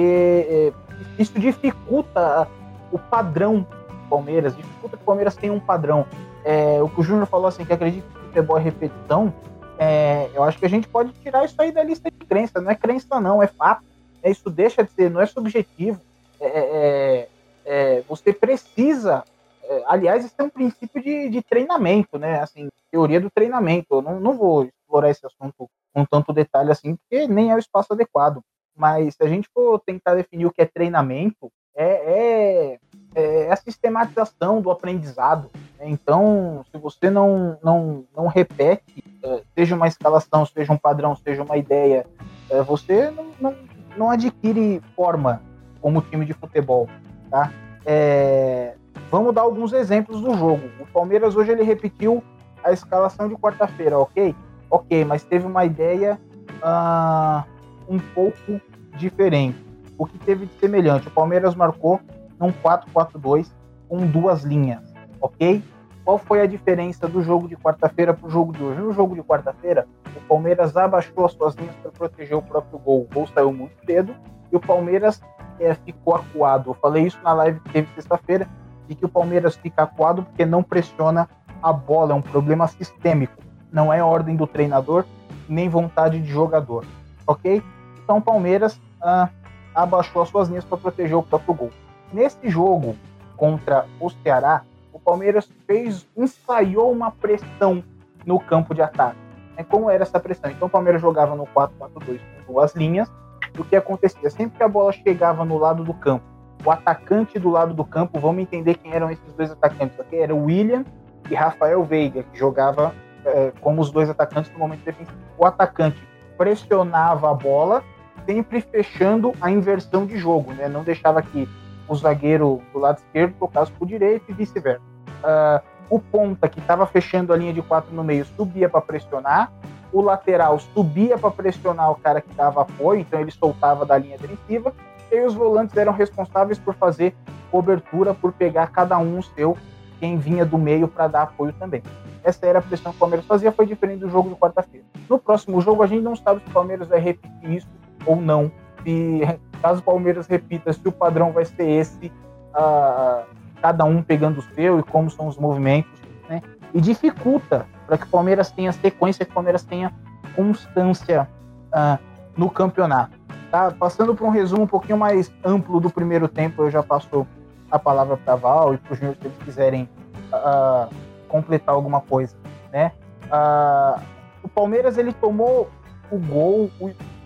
é, 0.48 0.74
isso 1.18 1.40
dificulta 1.40 2.48
o 2.94 3.00
padrão 3.00 3.62
do 3.62 4.10
Palmeiras, 4.10 4.56
dificulta 4.56 4.96
que 4.96 5.04
o 5.04 5.06
Palmeiras 5.06 5.36
tenha 5.36 5.52
um 5.52 5.60
padrão. 5.60 6.06
É, 6.46 6.82
o 6.82 6.88
que 6.88 7.02
o 7.02 7.04
Júnior 7.04 7.26
falou 7.26 7.48
assim, 7.48 7.66
que 7.66 7.74
acredita 7.74 8.08
que 8.08 8.28
futebol 8.28 8.58
é 8.58 8.62
repetição, 8.62 9.34
é, 9.78 10.30
eu 10.34 10.44
acho 10.44 10.60
que 10.60 10.66
a 10.66 10.70
gente 10.70 10.88
pode 10.88 11.12
tirar 11.14 11.44
isso 11.46 11.60
aí 11.60 11.72
da 11.72 11.84
lista 11.84 12.10
de 12.12 12.18
crença. 12.26 12.62
Não 12.62 12.72
é 12.72 12.76
crença, 12.76 13.20
não, 13.20 13.42
é 13.42 13.48
fato. 13.48 13.84
É, 14.22 14.30
isso 14.30 14.50
deixa 14.50 14.84
de 14.84 14.92
ser, 14.92 15.10
não 15.10 15.20
é 15.22 15.26
subjetivo. 15.26 16.00
É, 16.40 16.48
é, 16.48 17.30
é 17.66 18.02
você 18.08 18.32
precisa. 18.32 19.24
É, 19.64 19.84
aliás, 19.88 20.24
isso 20.24 20.36
é 20.38 20.44
um 20.44 20.50
princípio 20.50 21.02
de, 21.02 21.30
de, 21.30 21.42
treinamento, 21.42 22.18
né? 22.20 22.40
Assim, 22.42 22.70
teoria 22.92 23.20
do 23.20 23.32
treinamento. 23.32 23.96
Eu 23.96 24.02
não, 24.02 24.20
não 24.20 24.38
vou 24.38 24.66
explorar 24.66 25.10
esse 25.10 25.26
assunto 25.26 25.68
com 25.94 26.06
tanto 26.06 26.34
detalhe 26.34 26.72
assim, 26.72 26.96
porque 26.96 27.28
nem 27.28 27.52
é 27.52 27.56
o 27.56 27.60
espaço 27.60 27.94
adequado. 27.94 28.42
Mas 28.76 29.16
se 29.16 29.24
a 29.24 29.28
gente 29.28 29.48
for 29.54 29.80
tentar 29.80 30.16
definir 30.16 30.46
o 30.46 30.52
que 30.52 30.62
é 30.62 30.66
treinamento, 30.66 31.52
é, 31.76 32.80
é 33.16 33.52
a 33.52 33.56
sistematização 33.56 34.62
do 34.62 34.72
aprendizado. 34.72 35.50
Então, 35.82 36.64
se 36.72 36.78
você 36.78 37.10
não, 37.10 37.58
não, 37.64 38.06
não 38.16 38.28
repete, 38.28 39.04
é, 39.24 39.42
seja 39.56 39.76
uma 39.76 39.88
escalação, 39.88 40.46
seja 40.46 40.72
um 40.72 40.78
padrão, 40.78 41.16
seja 41.16 41.44
uma 41.44 41.58
ideia, 41.58 42.06
é, 42.50 42.62
você 42.62 43.12
não, 43.12 43.28
não, 43.40 43.56
não 43.98 44.10
adquire 44.10 44.82
forma 44.96 45.42
como 45.82 46.02
time 46.02 46.26
de 46.26 46.34
futebol. 46.34 46.88
Tá? 47.30 47.52
É, 47.86 48.76
vamos 49.12 49.34
dar 49.34 49.42
alguns 49.42 49.74
exemplos 49.74 50.22
do 50.22 50.34
jogo. 50.36 50.70
O 50.80 50.86
Palmeiras 50.88 51.36
hoje 51.36 51.52
ele 51.52 51.64
repetiu 51.64 52.24
a 52.64 52.72
escalação 52.72 53.28
de 53.28 53.36
quarta-feira, 53.36 54.00
ok? 54.00 54.34
Ok, 54.70 55.04
mas 55.04 55.24
teve 55.24 55.46
uma 55.46 55.66
ideia 55.66 56.20
uh, 56.64 57.44
um 57.88 58.00
pouco 58.00 58.62
diferente. 58.96 59.58
O 59.98 60.06
que 60.06 60.18
teve 60.20 60.46
de 60.46 60.54
semelhante? 60.56 61.08
O 61.08 61.12
Palmeiras 61.12 61.56
marcou 61.56 62.00
num 62.40 62.52
4-4-2 62.52 63.52
com 63.88 64.06
duas 64.08 64.44
linhas, 64.44 64.94
ok? 65.22 65.64
Qual 66.04 66.18
foi 66.18 66.42
a 66.42 66.46
diferença 66.46 67.08
do 67.08 67.22
jogo 67.22 67.48
de 67.48 67.56
quarta-feira 67.56 68.14
para 68.14 68.28
o 68.28 68.30
jogo 68.30 68.52
de 68.52 68.62
hoje? 68.62 68.82
No 68.82 68.92
jogo 68.92 69.16
de 69.16 69.24
quarta-feira, 69.24 69.88
o 70.16 70.20
Palmeiras 70.28 70.76
abaixou 70.76 71.26
as 71.26 71.32
suas 71.32 71.56
linhas 71.56 71.76
para 71.76 71.92
proteger 71.92 72.36
o 72.36 72.42
próprio 72.42 72.78
gol. 72.80 73.08
O 73.10 73.14
gol 73.14 73.28
saiu 73.28 73.54
muito 73.54 73.74
cedo 73.86 74.14
e 74.52 74.56
o 74.56 74.60
Palmeiras 74.60 75.22
é, 75.60 75.74
ficou 75.74 76.16
acuado. 76.16 76.72
Eu 76.72 76.74
falei 76.74 77.06
isso 77.06 77.20
na 77.24 77.34
live 77.34 77.60
que 77.62 77.70
teve 77.72 77.88
sexta-feira, 77.96 78.50
de 78.88 78.96
que 78.96 79.06
o 79.06 79.10
Palmeiras 79.10 79.56
fica 79.56 79.84
acuado 79.84 80.24
porque 80.24 80.46
não 80.46 80.62
pressiona 80.62 81.30
a 81.62 81.72
bola. 81.72 82.12
É 82.12 82.16
um 82.16 82.22
problema 82.22 82.68
sistêmico. 82.68 83.42
Não 83.72 83.92
é 83.92 84.04
ordem 84.04 84.36
do 84.36 84.46
treinador, 84.46 85.06
nem 85.48 85.70
vontade 85.70 86.20
de 86.20 86.30
jogador. 86.30 86.86
Ok? 87.26 87.64
Então 88.04 88.18
o 88.18 88.22
Palmeiras 88.22 88.78
ah, 89.02 89.30
abaixou 89.74 90.22
as 90.22 90.30
suas 90.30 90.50
linhas 90.50 90.66
para 90.66 90.78
proteger 90.78 91.16
o 91.16 91.24
próprio 91.24 91.54
gol. 91.54 91.72
Nesse 92.12 92.50
jogo 92.50 92.96
contra 93.36 93.86
o 94.00 94.10
Ceará, 94.10 94.64
o 94.92 95.00
Palmeiras 95.00 95.50
fez, 95.66 96.08
ensaiou 96.16 96.92
uma 96.92 97.12
pressão 97.12 97.84
no 98.26 98.40
campo 98.40 98.74
de 98.74 98.82
ataque. 98.82 99.18
É, 99.58 99.64
como 99.64 99.90
era 99.90 100.04
essa 100.04 100.20
pressão? 100.20 100.50
Então 100.50 100.68
o 100.68 100.72
Palmeiras 100.72 101.02
jogava 101.02 101.36
no 101.36 101.46
4-4-2 101.48 102.20
com 102.46 102.54
duas 102.54 102.76
linhas. 102.76 103.12
O 103.58 103.64
que 103.64 103.76
acontecia? 103.76 104.30
Sempre 104.30 104.58
que 104.58 104.64
a 104.64 104.68
bola 104.68 104.92
chegava 104.92 105.46
no 105.46 105.58
lado 105.58 105.84
do 105.84 105.94
campo, 105.94 106.24
o 106.66 106.72
atacante 106.72 107.38
do 107.38 107.50
lado 107.50 107.74
do 107.74 107.84
campo, 107.84 108.20
vamos 108.20 108.42
entender 108.42 108.76
quem 108.76 108.94
eram 108.94 109.12
esses 109.12 109.34
dois 109.34 109.52
atacantes 109.52 110.00
aqui, 110.00 110.16
era 110.16 110.34
o 110.34 110.46
William 110.46 110.86
e 111.30 111.36
Rafael 111.36 111.84
Veiga, 111.84 112.24
que 112.24 112.38
jogava 112.38 112.94
é, 113.26 113.52
como 113.62 113.82
os 113.82 113.92
dois 113.92 114.10
atacantes 114.10 114.52
no 114.52 114.60
momento 114.60 114.84
defensivo. 114.84 115.18
O 115.38 115.46
atacante 115.46 116.02
pressionava 116.38 117.30
a 117.30 117.34
bola, 117.34 117.84
sempre 118.26 118.62
fechando 118.62 119.34
a 119.42 119.50
inversão 119.52 120.06
de 120.06 120.18
jogo, 120.18 120.54
né? 120.54 120.68
Não 120.68 120.84
deixava 120.84 121.22
que 121.22 121.48
o 121.88 121.96
zagueiro 121.96 122.62
do 122.72 122.80
lado 122.80 122.98
esquerdo 122.98 123.34
tocasse 123.40 123.72
para 123.72 123.84
o 123.84 123.88
direito 123.88 124.26
e 124.30 124.34
vice-versa. 124.34 124.84
Uh, 125.24 125.74
o 125.90 126.00
ponta, 126.00 126.48
que 126.48 126.60
estava 126.60 126.86
fechando 126.86 127.34
a 127.34 127.38
linha 127.38 127.54
de 127.54 127.62
quatro 127.62 127.94
no 127.94 128.04
meio, 128.04 128.26
subia 128.26 128.70
para 128.70 128.82
pressionar. 128.82 129.52
O 129.92 130.02
lateral 130.02 130.58
subia 130.60 131.18
para 131.18 131.30
pressionar 131.30 131.92
o 131.92 131.96
cara 131.96 132.20
que 132.20 132.34
dava 132.34 132.62
apoio, 132.62 133.02
então 133.02 133.20
ele 133.20 133.32
soltava 133.32 133.86
da 133.86 133.98
linha 133.98 134.18
defensiva. 134.18 134.74
E 135.12 135.22
os 135.22 135.36
volantes 135.36 135.78
eram 135.78 135.94
responsáveis 135.94 136.58
por 136.58 136.74
fazer 136.74 137.16
cobertura, 137.52 138.14
por 138.14 138.34
pegar 138.34 138.68
cada 138.68 138.98
um 138.98 139.20
o 139.20 139.24
seu, 139.24 139.56
quem 140.00 140.18
vinha 140.18 140.44
do 140.44 140.58
meio 140.58 140.88
para 140.88 141.08
dar 141.08 141.22
apoio 141.24 141.54
também. 141.54 141.84
Essa 142.24 142.48
era 142.48 142.60
a 142.60 142.62
pressão 142.62 142.92
que 142.92 142.96
o 142.96 143.00
Palmeiras 143.00 143.28
fazia, 143.28 143.52
foi 143.52 143.68
diferente 143.68 144.00
do 144.00 144.10
jogo 144.10 144.30
de 144.30 144.36
quarta-feira. 144.36 144.86
No 145.08 145.20
próximo 145.20 145.62
jogo, 145.62 145.84
a 145.84 145.88
gente 145.88 146.02
não 146.02 146.16
sabe 146.16 146.42
se 146.42 146.50
o 146.50 146.52
Palmeiras 146.52 146.88
vai 146.88 147.00
repetir 147.00 147.52
isso 147.52 147.68
ou 148.06 148.16
não. 148.16 148.52
Se 148.84 149.22
caso 149.62 149.80
o 149.80 149.84
Palmeiras 149.84 150.28
repita, 150.28 150.74
se 150.74 150.88
o 150.88 150.92
padrão 150.92 151.32
vai 151.32 151.46
ser 151.46 151.68
esse, 151.70 152.12
uh, 152.54 153.24
cada 153.62 153.86
um 153.86 154.02
pegando 154.04 154.40
o 154.40 154.44
seu 154.54 154.80
e 154.80 154.84
como 154.84 155.10
são 155.10 155.28
os 155.28 155.38
movimentos, 155.38 156.02
né? 156.30 156.42
E 156.74 156.82
dificulta 156.82 157.66
para 157.86 157.98
que 157.98 158.06
o 158.06 158.10
Palmeiras 158.10 158.52
tenha 158.52 158.72
sequência, 158.72 159.26
que 159.26 159.32
o 159.32 159.34
Palmeiras 159.34 159.64
tenha 159.64 159.94
constância 160.36 161.30
uh, 161.68 161.98
no 162.36 162.50
campeonato. 162.50 163.18
Tá? 163.52 163.72
Passando 163.72 164.16
por 164.16 164.26
um 164.26 164.32
resumo 164.32 164.64
um 164.64 164.68
pouquinho 164.68 164.98
mais 164.98 165.32
amplo 165.46 165.80
do 165.80 165.90
primeiro 165.90 166.28
tempo, 166.28 166.64
eu 166.64 166.72
já 166.72 166.82
passo 166.82 167.28
a 167.70 167.78
palavra 167.78 168.18
para 168.18 168.36
Val 168.36 168.74
e 168.74 168.78
para 168.78 168.94
os 168.94 169.00
Júnior 169.00 169.16
se 169.16 169.28
eles 169.28 169.38
quiserem 169.44 169.90
uh, 170.34 170.94
completar 171.28 171.76
alguma 171.76 172.02
coisa, 172.02 172.36
né? 172.72 172.92
Uh, 173.26 174.02
o 174.44 174.50
Palmeiras 174.50 174.98
ele 174.98 175.14
tomou 175.14 175.70
o 176.12 176.18
gol 176.18 176.70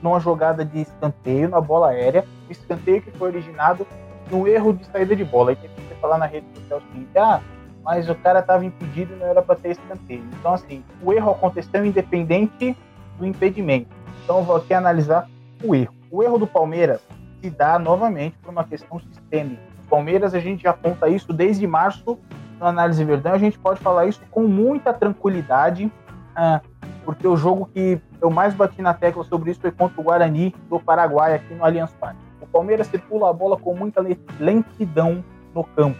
numa 0.01 0.19
jogada 0.19 0.63
de 0.63 0.81
escanteio 0.81 1.49
na 1.49 1.62
bola 1.62 1.89
aérea, 1.89 2.25
o 2.47 2.51
escanteio 2.51 3.01
que 3.01 3.12
foi 3.12 3.29
originado 3.29 3.86
no 4.29 4.47
erro 4.47 4.73
de 4.73 4.86
saída 4.86 5.15
de 5.15 5.23
bola. 5.23 5.51
Aí 5.51 5.55
tem 5.55 5.69
que 5.69 5.95
falar 5.95 6.17
na 6.17 6.25
rede 6.25 6.45
social 6.55 6.81
seguinte, 6.81 7.17
ah, 7.17 7.41
mas 7.83 8.10
o 8.10 8.15
cara 8.15 8.39
estava 8.39 8.65
impedido 8.65 9.13
e 9.13 9.17
não 9.17 9.27
era 9.27 9.41
para 9.41 9.55
ter 9.55 9.71
escanteio. 9.71 10.23
Então, 10.39 10.53
assim, 10.53 10.83
o 11.01 11.13
erro 11.13 11.31
aconteceu 11.31 11.86
independente 11.86 12.77
do 13.17 13.25
impedimento. 13.25 13.89
Então, 14.23 14.39
eu 14.39 14.43
vou 14.43 14.57
aqui 14.57 14.73
analisar 14.73 15.27
o 15.63 15.73
erro. 15.73 15.93
O 16.12 16.21
erro 16.21 16.38
do 16.38 16.47
Palmeiras 16.47 17.01
se 17.41 17.49
dá 17.49 17.79
novamente 17.79 18.38
por 18.41 18.51
uma 18.51 18.63
questão 18.63 18.99
sistêmica. 18.99 19.62
Palmeiras, 19.89 20.33
a 20.33 20.39
gente 20.39 20.63
já 20.63 20.71
aponta 20.71 21.07
isso 21.07 21.31
desde 21.31 21.65
março 21.65 22.19
na 22.60 22.67
análise 22.67 23.03
verdão, 23.03 23.33
a 23.33 23.38
gente 23.38 23.57
pode 23.57 23.79
falar 23.79 24.07
isso 24.07 24.21
com 24.31 24.47
muita 24.47 24.93
tranquilidade, 24.93 25.91
ah, 26.36 26.62
porque 27.08 27.26
o 27.26 27.38
jogo 27.38 27.70
que 27.74 28.02
eu 28.22 28.30
mais 28.30 28.54
bati 28.54 28.82
na 28.82 28.93
tecla 28.93 29.24
sobre 29.24 29.50
isso 29.50 29.62
foi 29.62 29.72
contra 29.72 30.02
o 30.02 30.04
Guarani 30.04 30.54
do 30.70 30.78
Paraguai, 30.78 31.36
aqui 31.36 31.54
no 31.54 31.63
Allianz 31.63 31.93
Parque. 31.93 32.20
O 32.41 32.46
Palmeiras 32.46 32.88
circula 32.88 33.30
a 33.30 33.34
bola 33.34 33.56
com 33.56 33.74
muita 33.74 34.06
lentidão 34.38 35.24
no 35.56 35.63
campo. 35.63 35.98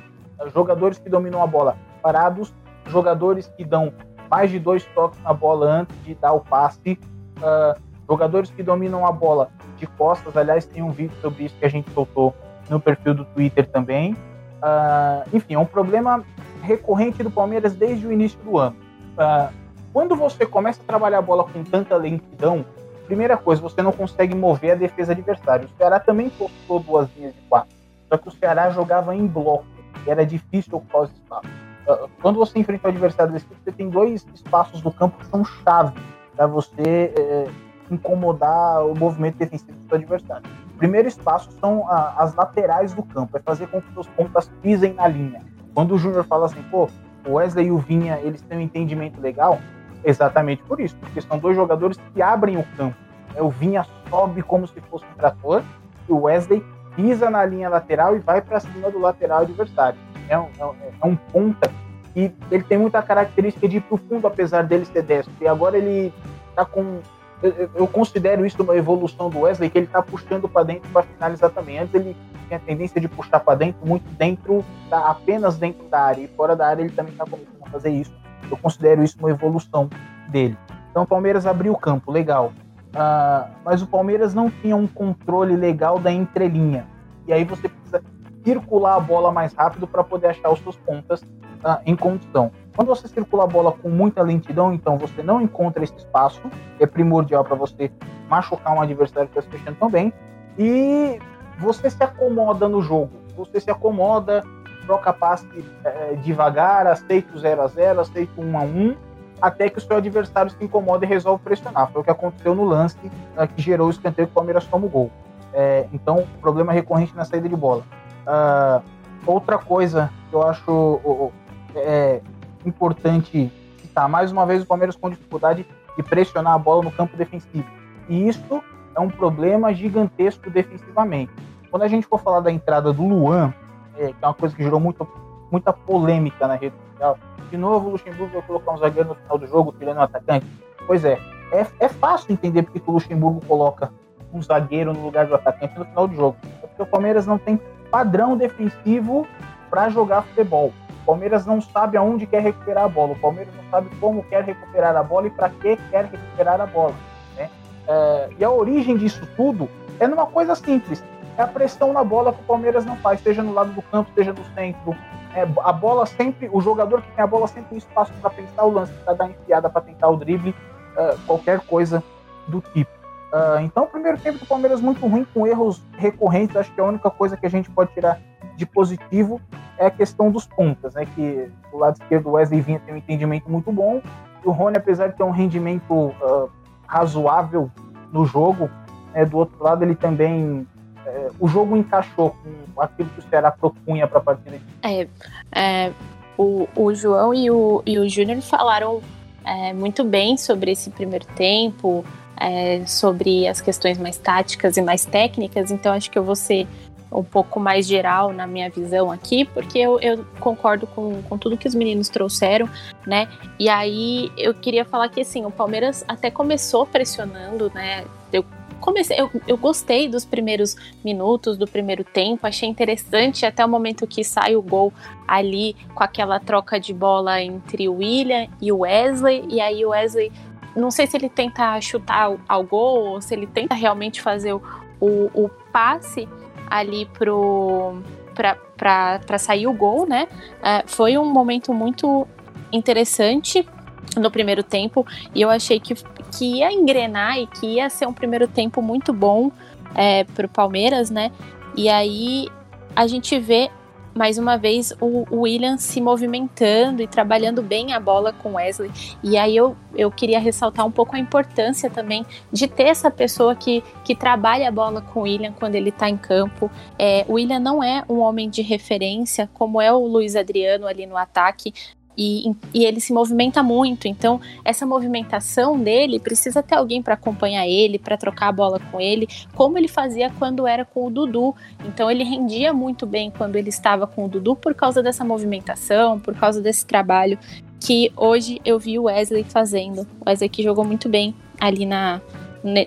Jogadores 0.54 1.00
que 1.00 1.10
dominam 1.10 1.42
a 1.42 1.48
bola 1.48 1.78
parados, 2.02 2.54
jogadores 2.88 3.48
que 3.56 3.64
dão 3.64 3.94
mais 4.30 4.52
de 4.52 4.60
dois 4.60 4.84
toques 4.88 5.18
na 5.22 5.32
bola 5.32 5.66
antes 5.66 5.96
de 6.04 6.14
dar 6.14 6.34
o 6.34 6.42
passe, 6.42 7.00
uh, 7.38 7.80
jogadores 8.06 8.52
que 8.52 8.62
dominam 8.62 9.08
a 9.08 9.12
bola 9.14 9.50
de 9.78 9.88
costas. 9.88 10.36
Aliás, 10.36 10.66
tem 10.66 10.84
um 10.84 10.92
vídeo 10.92 11.16
sobre 11.22 11.46
isso 11.46 11.56
que 11.58 11.66
a 11.66 11.70
gente 11.70 11.90
soltou 11.92 12.36
no 12.70 12.82
perfil 12.82 13.14
do 13.14 13.24
Twitter 13.24 13.66
também. 13.66 14.12
Uh, 14.12 15.24
enfim, 15.32 15.54
é 15.54 15.60
um 15.60 15.66
problema 15.66 16.22
recorrente 16.62 17.24
do 17.24 17.32
Palmeiras 17.32 17.74
desde 17.74 18.06
o 18.06 18.12
início 18.12 18.38
do 18.42 18.58
ano. 18.58 18.76
Uh, 19.14 19.67
quando 19.98 20.16
você 20.16 20.46
começa 20.46 20.80
a 20.80 20.86
trabalhar 20.86 21.18
a 21.18 21.22
bola 21.24 21.44
com 21.44 21.64
tanta 21.64 21.98
lentidão, 21.98 22.64
primeira 23.08 23.36
coisa, 23.36 23.60
você 23.60 23.82
não 23.82 23.92
consegue 23.92 24.36
mover 24.36 24.74
a 24.74 24.76
defesa 24.76 25.12
adversária. 25.12 25.66
O 25.66 25.76
Ceará 25.76 26.00
também 26.00 26.30
postou 26.30 26.80
duas 26.80 27.10
linhas 27.18 27.34
de 27.34 27.42
quatro, 27.50 27.76
só 28.08 28.16
que 28.16 28.28
o 28.28 28.32
Ceará 28.32 28.70
jogava 28.70 29.16
em 29.16 29.26
bloco, 29.26 29.66
e 30.06 30.12
era 30.12 30.24
difícil 30.24 30.78
ocupar 30.78 31.02
os 31.02 31.12
espaços. 31.12 31.50
Uh, 31.88 32.08
quando 32.22 32.38
você 32.38 32.60
enfrenta 32.60 32.88
o 32.88 32.92
adversário 32.92 33.34
desse 33.34 33.48
tipo, 33.48 33.60
você 33.60 33.72
tem 33.72 33.90
dois 33.90 34.24
espaços 34.36 34.82
do 34.82 34.92
campo 34.92 35.18
que 35.18 35.26
são 35.26 35.44
chave 35.44 36.00
para 36.36 36.46
você 36.46 37.12
eh, 37.18 37.48
incomodar 37.90 38.86
o 38.86 38.94
movimento 38.96 39.38
defensivo 39.38 39.80
do 39.80 39.88
seu 39.88 39.98
adversário. 39.98 40.48
O 40.76 40.78
primeiro 40.78 41.08
espaço 41.08 41.52
são 41.54 41.90
as 41.90 42.36
laterais 42.36 42.94
do 42.94 43.02
campo, 43.02 43.36
é 43.36 43.40
fazer 43.40 43.66
com 43.66 43.82
que 43.82 43.92
seus 43.94 44.06
pontas 44.10 44.48
pisem 44.62 44.94
na 44.94 45.08
linha. 45.08 45.42
Quando 45.74 45.96
o 45.96 45.98
Júnior 45.98 46.24
fala 46.24 46.46
assim, 46.46 46.62
pô, 46.70 46.88
o 47.28 47.34
Wesley 47.34 47.66
e 47.66 47.72
o 47.72 47.80
Vinha, 47.80 48.20
eles 48.20 48.44
têm 48.44 48.60
um 48.60 48.62
entendimento 48.62 49.20
legal, 49.20 49.60
exatamente 50.04 50.64
por 50.64 50.80
isso, 50.80 50.96
porque 50.98 51.22
são 51.22 51.38
dois 51.38 51.56
jogadores 51.56 51.98
que 52.14 52.22
abrem 52.22 52.58
o 52.58 52.64
campo. 52.76 52.96
É, 53.36 53.42
o 53.42 53.50
Vinha 53.50 53.86
sobe 54.10 54.42
como 54.42 54.68
se 54.68 54.80
fosse 54.82 55.06
um 55.06 55.18
trator, 55.18 55.64
e 56.08 56.12
o 56.12 56.22
Wesley 56.24 56.64
pisa 56.96 57.30
na 57.30 57.46
linha 57.46 57.70
lateral 57.70 58.16
e 58.16 58.20
vai 58.20 58.42
para 58.42 58.60
cima 58.60 58.90
do 58.90 59.00
lateral 59.00 59.42
adversário. 59.42 60.00
É 60.30 60.38
um, 60.38 60.48
é, 60.60 60.92
é 61.02 61.06
um 61.06 61.16
ponta 61.16 61.72
e 62.18 62.32
ele 62.50 62.64
tem 62.64 62.80
muita 62.80 63.00
característica 63.04 63.68
de 63.68 63.78
ir 63.78 63.82
pro 63.82 63.96
fundo, 63.96 64.26
apesar 64.26 64.64
dele 64.64 64.86
ser 64.86 65.04
destro. 65.04 65.32
E 65.40 65.48
agora 65.48 65.78
ele 65.78 66.12
tá 66.56 66.66
com. 66.66 67.00
Eu, 67.44 67.70
eu 67.76 67.88
considero 67.88 68.44
isso 68.44 68.62
uma 68.64 68.76
evolução 68.76 69.30
do 69.30 69.42
Wesley, 69.42 69.70
que 69.70 69.78
ele 69.78 69.86
tá 69.86 70.02
puxando 70.02 70.50
para 70.50 70.64
dentro 70.64 70.90
para 70.90 71.04
finalizar 71.04 71.52
também. 71.52 71.78
Antes 71.78 71.94
ele 71.94 72.18
tem 72.50 72.58
a 72.58 72.60
tendência 72.60 73.00
de 73.00 73.08
puxar 73.08 73.40
para 73.40 73.54
dentro, 73.54 73.86
muito 73.86 74.10
dentro, 74.16 74.66
da, 74.90 75.12
apenas 75.12 75.58
dentro 75.58 75.88
da 75.90 76.00
área. 76.00 76.22
E 76.22 76.28
fora 76.30 76.56
da 76.56 76.68
área 76.68 76.82
ele 76.82 76.90
também 76.90 77.12
está 77.12 77.24
começando 77.24 77.62
a 77.62 77.70
fazer 77.70 77.92
isso. 77.92 78.12
Eu 78.50 78.58
considero 78.58 79.04
isso 79.04 79.18
uma 79.20 79.30
evolução 79.30 79.90
dele. 80.30 80.58
Então 80.92 81.04
o 81.04 81.08
Palmeiras 81.08 81.46
abriu 81.46 81.74
o 81.74 81.78
campo, 81.78 82.12
legal. 82.12 82.54
Uh, 82.88 83.50
mas 83.64 83.82
o 83.82 83.88
Palmeiras 83.88 84.34
não 84.34 84.50
tinha 84.50 84.76
um 84.76 84.88
controle 84.88 85.56
legal 85.56 86.00
da 86.00 86.12
entrelinha. 86.12 86.88
E 87.28 87.34
aí 87.34 87.44
você 87.44 87.70
precisa 87.70 88.02
circular 88.44 88.96
a 88.96 89.00
bola 89.00 89.32
mais 89.32 89.54
rápido 89.54 89.86
para 89.86 90.04
poder 90.04 90.28
achar 90.28 90.50
os 90.50 90.60
seus 90.60 90.78
pontas 90.78 91.22
uh, 91.22 91.80
em 91.86 91.96
condição. 91.96 92.52
Quando 92.76 92.88
você 92.88 93.08
circula 93.08 93.44
a 93.44 93.48
bola 93.48 93.72
com 93.72 93.90
muita 93.90 94.22
lentidão, 94.22 94.74
então 94.74 94.98
você 94.98 95.22
não 95.22 95.42
encontra 95.42 95.84
esse 95.84 95.96
espaço, 95.96 96.42
é 96.80 96.86
primordial 96.86 97.44
para 97.44 97.56
você 97.56 97.92
machucar 98.30 98.74
um 98.74 98.82
adversário 98.82 99.30
que 99.30 99.38
está 99.38 99.52
se 99.52 99.58
fechando 99.58 99.78
também. 99.78 100.14
E 100.58 101.20
você 101.60 101.90
se 101.90 102.04
acomoda 102.04 102.68
no 102.68 102.82
jogo, 102.82 103.12
você 103.36 103.60
se 103.60 103.70
acomoda, 103.70 104.44
troca 104.88 105.12
passe 105.12 105.46
é, 105.84 106.16
devagar, 106.24 106.88
aceita 106.88 107.36
o 107.36 107.38
0 107.38 107.62
a 107.62 107.68
0 107.68 108.00
aceita 108.00 108.32
o 108.38 108.44
1 108.44 108.58
a 108.58 108.62
1 108.62 108.96
até 109.42 109.70
que 109.70 109.78
o 109.78 109.82
seu 109.82 109.98
adversário 109.98 110.50
se 110.50 110.64
incomoda 110.64 111.06
e 111.06 111.08
resolve 111.08 111.44
pressionar. 111.44 111.92
Foi 111.92 112.02
o 112.02 112.04
que 112.04 112.10
aconteceu 112.10 112.56
no 112.56 112.64
lance 112.64 112.98
é, 113.36 113.46
que 113.46 113.62
gerou 113.62 113.88
o 113.88 113.92
escanteio 113.92 114.28
que 114.28 114.32
o 114.32 114.36
Palmeiras 114.36 114.66
toma 114.66 114.88
o 114.88 114.90
gol. 114.90 115.12
É, 115.54 115.88
então, 115.94 116.26
problema 116.42 116.74
recorrente 116.74 117.16
na 117.16 117.26
saída 117.26 117.48
de 117.48 117.56
bola. 117.56 117.84
Uh, 118.26 118.82
outra 119.26 119.58
coisa 119.58 120.10
que 120.30 120.36
eu 120.36 120.44
acho 120.44 120.72
uh, 120.72 121.32
é, 121.76 122.22
importante 122.66 123.52
citar, 123.78 124.10
mais 124.10 124.32
uma 124.32 124.46
vez 124.46 124.64
o 124.64 124.66
Palmeiras 124.66 124.96
com 124.96 125.10
dificuldade 125.10 125.66
de 125.96 126.04
pressionar 126.04 126.54
a 126.54 126.58
bola 126.58 126.84
no 126.84 126.92
campo 126.92 127.16
defensivo. 127.16 127.68
E 128.10 128.28
isso 128.28 128.62
é 128.96 129.00
um 129.00 129.10
problema 129.10 129.74
gigantesco 129.74 130.50
defensivamente. 130.50 131.32
Quando 131.70 131.84
a 131.84 131.88
gente 131.88 132.08
for 132.08 132.20
falar 132.20 132.40
da 132.40 132.52
entrada 132.52 132.92
do 132.92 133.06
Luan, 133.06 133.54
é, 133.98 134.14
é 134.22 134.26
uma 134.26 134.34
coisa 134.34 134.56
que 134.56 134.64
gerou 134.64 134.80
muito, 134.80 135.08
muita 135.52 135.74
polêmica 135.74 136.48
na 136.48 136.56
rede 136.56 136.76
social, 136.92 137.18
de 137.50 137.58
novo 137.58 137.88
o 137.88 137.92
Luxemburgo 137.92 138.34
vai 138.34 138.42
colocar 138.42 138.72
um 138.74 138.78
zagueiro 138.78 139.10
no 139.10 139.16
final 139.16 139.38
do 139.38 139.48
jogo, 139.48 139.74
tirando 139.78 139.98
um 139.98 140.02
atacante. 140.02 140.46
Pois 140.86 141.04
é, 141.06 141.20
é, 141.52 141.66
é 141.80 141.90
fácil 141.90 142.32
entender 142.32 142.64
porque 142.64 142.82
o 142.86 142.92
Luxemburgo 142.92 143.42
coloca 143.46 143.92
um 144.34 144.42
zagueiro 144.42 144.94
no 144.94 145.02
lugar 145.02 145.26
do 145.26 145.36
atacante 145.36 145.78
no 145.78 145.86
final 145.86 146.08
do 146.08 146.16
jogo. 146.16 146.38
É 146.64 146.68
porque 146.68 146.82
o 146.82 146.86
Palmeiras 146.86 147.26
não 147.26 147.38
tem 147.38 147.60
padrão 147.90 148.36
defensivo 148.36 149.26
para 149.70 149.90
jogar 149.90 150.24
futebol. 150.24 150.74
O 151.04 151.06
Palmeiras 151.06 151.46
não 151.46 151.62
sabe 151.62 151.96
aonde 151.96 152.28
quer 152.28 152.42
recuperar 152.42 152.84
a 152.84 152.90
bola. 152.90 153.14
O 153.14 153.20
Palmeiras 153.20 153.54
não 153.56 153.64
sabe 153.72 153.90
como 153.98 154.24
quer 154.24 154.44
recuperar 154.44 154.96
a 154.96 155.04
bola 155.04 155.28
e 155.28 155.30
para 155.30 155.50
que 155.50 155.78
quer 155.90 156.06
recuperar 156.06 156.60
a 156.60 156.66
bola. 156.66 156.94
Né? 157.38 157.50
É, 157.88 158.30
e 158.40 158.44
a 158.44 158.52
origem 158.52 158.98
disso 158.98 159.26
tudo 159.38 159.70
é 160.00 160.08
numa 160.08 160.26
coisa 160.26 160.54
simples 160.54 161.02
é 161.38 161.44
a 161.44 161.48
pressão 161.48 161.94
na 161.94 162.04
bola 162.04 162.34
que 162.34 162.42
o 162.42 162.46
Palmeiras 162.46 162.84
não 162.84 162.96
faz, 162.98 163.22
seja 163.22 163.44
no 163.44 163.54
lado 163.54 163.72
do 163.72 163.82
campo, 163.84 164.10
seja 164.16 164.34
no 164.34 164.44
centro. 164.56 164.96
É, 165.36 165.48
a 165.64 165.72
bola 165.72 166.06
sempre, 166.06 166.50
o 166.52 166.60
jogador 166.60 167.02
que 167.02 167.12
tem 167.12 167.24
a 167.24 167.28
bola 167.28 167.48
sempre 167.48 167.70
tem 167.70 167.78
espaço 167.78 168.12
para 168.20 168.30
pensar 168.32 168.66
o 168.66 168.72
lance, 168.72 168.92
para 169.06 169.14
dar 169.14 169.30
enfiada, 169.30 169.70
para 169.70 169.82
tentar 169.82 170.10
o 170.10 170.18
drible, 170.18 170.50
uh, 170.50 171.18
qualquer 171.28 171.60
coisa 171.60 172.04
do 172.48 172.60
tipo. 172.60 172.90
Uh, 173.32 173.60
então, 173.62 173.84
o 173.84 173.88
primeiro 173.88 174.18
tempo 174.18 174.40
do 174.40 174.46
Palmeiras 174.48 174.82
muito 174.82 175.06
ruim, 175.06 175.28
com 175.32 175.46
erros 175.46 175.84
recorrentes. 175.98 176.56
Acho 176.56 176.72
que 176.74 176.82
a 176.82 176.86
única 176.86 177.12
coisa 177.12 177.38
que 177.38 177.46
a 177.46 177.50
gente 177.50 177.70
pode 177.70 177.92
tirar 177.94 178.20
de 178.56 178.66
positivo 178.66 179.40
é 179.78 179.86
a 179.86 179.92
questão 179.92 180.32
dos 180.32 180.48
pontas, 180.48 180.96
né? 180.96 181.06
Que 181.14 181.52
do 181.72 181.78
lado 181.78 181.98
esquerdo 182.02 182.30
o 182.30 182.32
Wesley 182.32 182.62
Vinha 182.62 182.80
tem 182.80 182.96
um 182.96 182.98
entendimento 182.98 183.48
muito 183.52 183.72
bom. 183.72 184.02
E 184.44 184.48
o 184.48 184.52
Rony, 184.52 184.78
apesar 184.78 185.10
de 185.10 185.18
ter 185.18 185.24
um 185.24 185.30
rendimento 185.30 185.94
uh, 185.94 186.50
razoável 186.88 187.70
no 188.12 188.26
jogo, 188.26 188.70
né, 189.14 189.26
do 189.26 189.38
outro 189.38 189.62
lado 189.62 189.84
ele 189.84 189.94
também 189.94 190.66
é, 191.08 191.30
o 191.40 191.48
jogo 191.48 191.78
encaixou 191.78 192.36
com 192.76 192.82
aquilo 192.82 193.10
que 193.10 193.20
o 193.20 193.30
Ceará 193.30 193.50
propunha 193.50 194.08
para 194.08 194.20
a 194.20 194.22
partida. 194.22 194.60
É, 194.84 195.08
é, 195.56 195.92
o, 196.38 196.68
o 196.76 196.94
João 196.94 197.34
e 197.34 197.50
o, 197.50 197.82
e 197.86 197.98
o 197.98 198.10
Júnior 198.10 198.42
falaram 198.42 199.02
é, 199.46 199.72
muito 199.74 200.04
bem 200.04 200.38
sobre 200.38 200.72
esse 200.72 200.90
primeiro 200.90 201.26
tempo, 201.28 202.04
é, 202.40 202.86
sobre 202.86 203.48
as 203.48 203.62
questões 203.62 203.98
mais 203.98 204.18
táticas 204.18 204.76
e 204.76 204.82
mais 204.82 205.06
técnicas, 205.06 205.72
então 205.72 205.94
acho 205.94 206.12
que 206.12 206.20
eu 206.20 206.24
vou 206.24 206.36
ser 206.36 206.68
um 207.10 207.24
pouco 207.24 207.58
mais 207.58 207.88
geral 207.88 208.34
na 208.34 208.46
minha 208.46 208.70
visão 208.70 209.10
aqui, 209.10 209.46
porque 209.46 209.80
eu, 209.80 209.98
eu, 210.02 210.26
concordo 210.42 210.86
com, 210.88 211.22
com 211.24 211.38
tudo 211.38 211.58
que 211.58 211.66
os 211.66 211.74
meninos 211.74 212.10
trouxeram, 212.10 212.70
né? 213.06 213.30
E 213.58 213.70
aí 213.70 214.30
eu 214.38 214.54
queria 214.54 214.84
falar 214.84 215.08
que 215.08 215.22
assim, 215.22 215.46
o 215.46 215.52
Palmeiras 215.52 216.04
até 216.06 216.30
começou 216.30 216.86
pressionando, 216.86 217.72
né? 217.74 218.04
Eu 218.32 218.44
comecei, 218.80 219.20
eu, 219.20 219.30
eu 219.48 219.58
gostei 219.58 220.08
dos 220.08 220.26
primeiros 220.26 220.76
minutos 221.04 221.58
do 221.58 221.68
primeiro 221.68 222.04
tempo, 222.04 222.46
achei 222.46 222.68
interessante 222.68 223.46
até 223.46 223.66
o 223.66 223.70
momento 223.70 224.08
que 224.08 224.24
sai 224.24 224.56
o 224.56 224.62
gol 224.62 224.94
ali 225.28 225.76
com 225.94 226.04
aquela 226.04 226.40
troca 226.40 226.80
de 226.80 226.94
bola 226.94 227.42
entre 227.42 227.88
o 227.90 227.96
William 227.98 228.48
e 228.62 228.72
o 228.72 228.80
Wesley, 228.80 229.46
e 229.50 229.60
aí 229.60 229.86
o 229.86 229.90
Wesley, 229.90 230.32
não 230.76 230.92
sei 230.92 231.08
se 231.08 231.18
ele 231.18 231.30
tenta 231.30 231.80
chutar 231.82 232.38
ao, 232.48 232.64
gol 232.64 233.14
ou 233.14 233.22
se 233.22 233.34
ele 233.34 233.48
tenta 233.48 233.76
realmente 233.76 234.22
fazer 234.22 234.54
o, 234.54 234.62
o, 235.00 235.30
o 235.34 235.50
passe 235.72 236.28
ali 236.70 237.06
pro 237.06 238.02
para 238.34 239.40
sair 239.40 239.66
o 239.66 239.74
gol, 239.74 240.08
né? 240.08 240.28
É, 240.62 240.84
foi 240.86 241.18
um 241.18 241.26
momento 241.26 241.74
muito 241.74 242.28
interessante 242.72 243.68
no 244.16 244.32
primeiro 244.32 244.64
tempo 244.64 245.06
e 245.34 245.42
eu 245.42 245.50
achei 245.50 245.80
que, 245.80 245.96
que 246.32 246.60
ia 246.60 246.72
engrenar 246.72 247.38
e 247.38 247.48
que 247.48 247.66
ia 247.76 247.90
ser 247.90 248.08
um 248.08 248.14
primeiro 248.14 248.48
tempo 248.48 248.82
muito 248.82 249.14
bom 249.14 249.52
é, 249.96 250.24
para 250.24 250.46
o 250.46 250.50
Palmeiras, 250.50 251.10
né? 251.10 251.32
E 251.76 251.90
aí 251.90 252.48
a 252.96 253.06
gente 253.08 253.38
vê 253.40 253.70
mais 254.18 254.40
uma 254.40 254.58
vez 254.58 254.92
o, 255.00 255.28
o 255.30 255.42
William 255.42 255.78
se 255.78 256.02
movimentando 256.02 257.04
e 257.04 257.08
trabalhando 257.08 257.62
bem 257.62 257.94
a 257.94 258.00
bola 258.00 258.34
com 258.34 258.56
Wesley. 258.56 258.92
E 259.24 259.38
aí 259.38 259.56
eu, 259.56 259.78
eu 259.96 260.10
queria 260.10 260.40
ressaltar 260.40 260.86
um 260.86 260.92
pouco 260.92 261.16
a 261.16 261.20
importância 261.20 261.88
também 261.88 262.26
de 262.52 262.68
ter 262.68 262.88
essa 262.88 263.12
pessoa 263.12 263.56
que, 263.56 263.84
que 264.04 264.16
trabalha 264.16 264.68
a 264.68 264.72
bola 264.72 265.02
com 265.02 265.20
o 265.20 265.24
William 265.24 265.52
quando 265.52 265.76
ele 265.76 265.90
está 265.90 266.10
em 266.10 266.18
campo. 266.18 266.72
É, 266.98 267.24
o 267.28 267.34
William 267.34 267.60
não 267.60 267.84
é 267.84 268.04
um 268.10 268.18
homem 268.18 268.50
de 268.50 268.64
referência, 268.64 269.48
como 269.54 269.80
é 269.80 269.94
o 269.94 270.00
Luiz 270.00 270.36
Adriano 270.36 270.88
ali 270.88 271.06
no 271.06 271.16
ataque, 271.16 271.72
e, 272.18 272.52
e, 272.74 272.84
ele 272.84 273.00
se 273.00 273.14
movimenta 273.14 273.62
muito. 273.62 274.08
Então, 274.08 274.42
essa 274.66 274.86
movimentação 274.86 275.80
dele 275.80 276.20
precisa 276.20 276.64
ter 276.64 276.76
alguém 276.76 277.02
para 277.02 277.14
acompanhar 277.14 277.68
ele, 277.68 278.00
para 278.00 278.18
trocar 278.18 278.48
a 278.48 278.52
bola 278.52 278.80
com 278.92 279.00
ele, 279.00 279.28
como 279.54 279.78
ele 279.78 279.88
fazia 279.88 280.32
quando 280.32 280.66
era 280.66 280.84
com 280.84 281.06
o 281.06 281.10
Dudu. 281.12 281.56
Então, 281.86 282.10
ele 282.10 282.24
rendia 282.24 282.74
muito 282.74 283.06
bem 283.06 283.30
quando 283.30 283.56
ele 283.56 283.70
estava 283.70 284.08
com 284.08 284.26
o 284.26 284.28
Dudu 284.28 284.56
por 284.56 284.74
causa 284.74 285.04
dessa 285.04 285.24
movimentação, 285.24 286.20
por 286.20 286.36
causa 286.36 286.62
desse 286.62 286.86
trabalho 286.86 287.38
que 287.80 288.12
hoje 288.18 288.60
eu 288.66 288.80
vi 288.80 288.98
o 288.98 289.04
Wesley 289.04 289.44
fazendo. 289.44 290.08
O 290.20 290.28
Wesley 290.28 290.50
que 290.50 290.64
jogou 290.64 290.84
muito 290.84 291.08
bem 291.08 291.36
ali 291.60 291.86
na, 291.86 292.20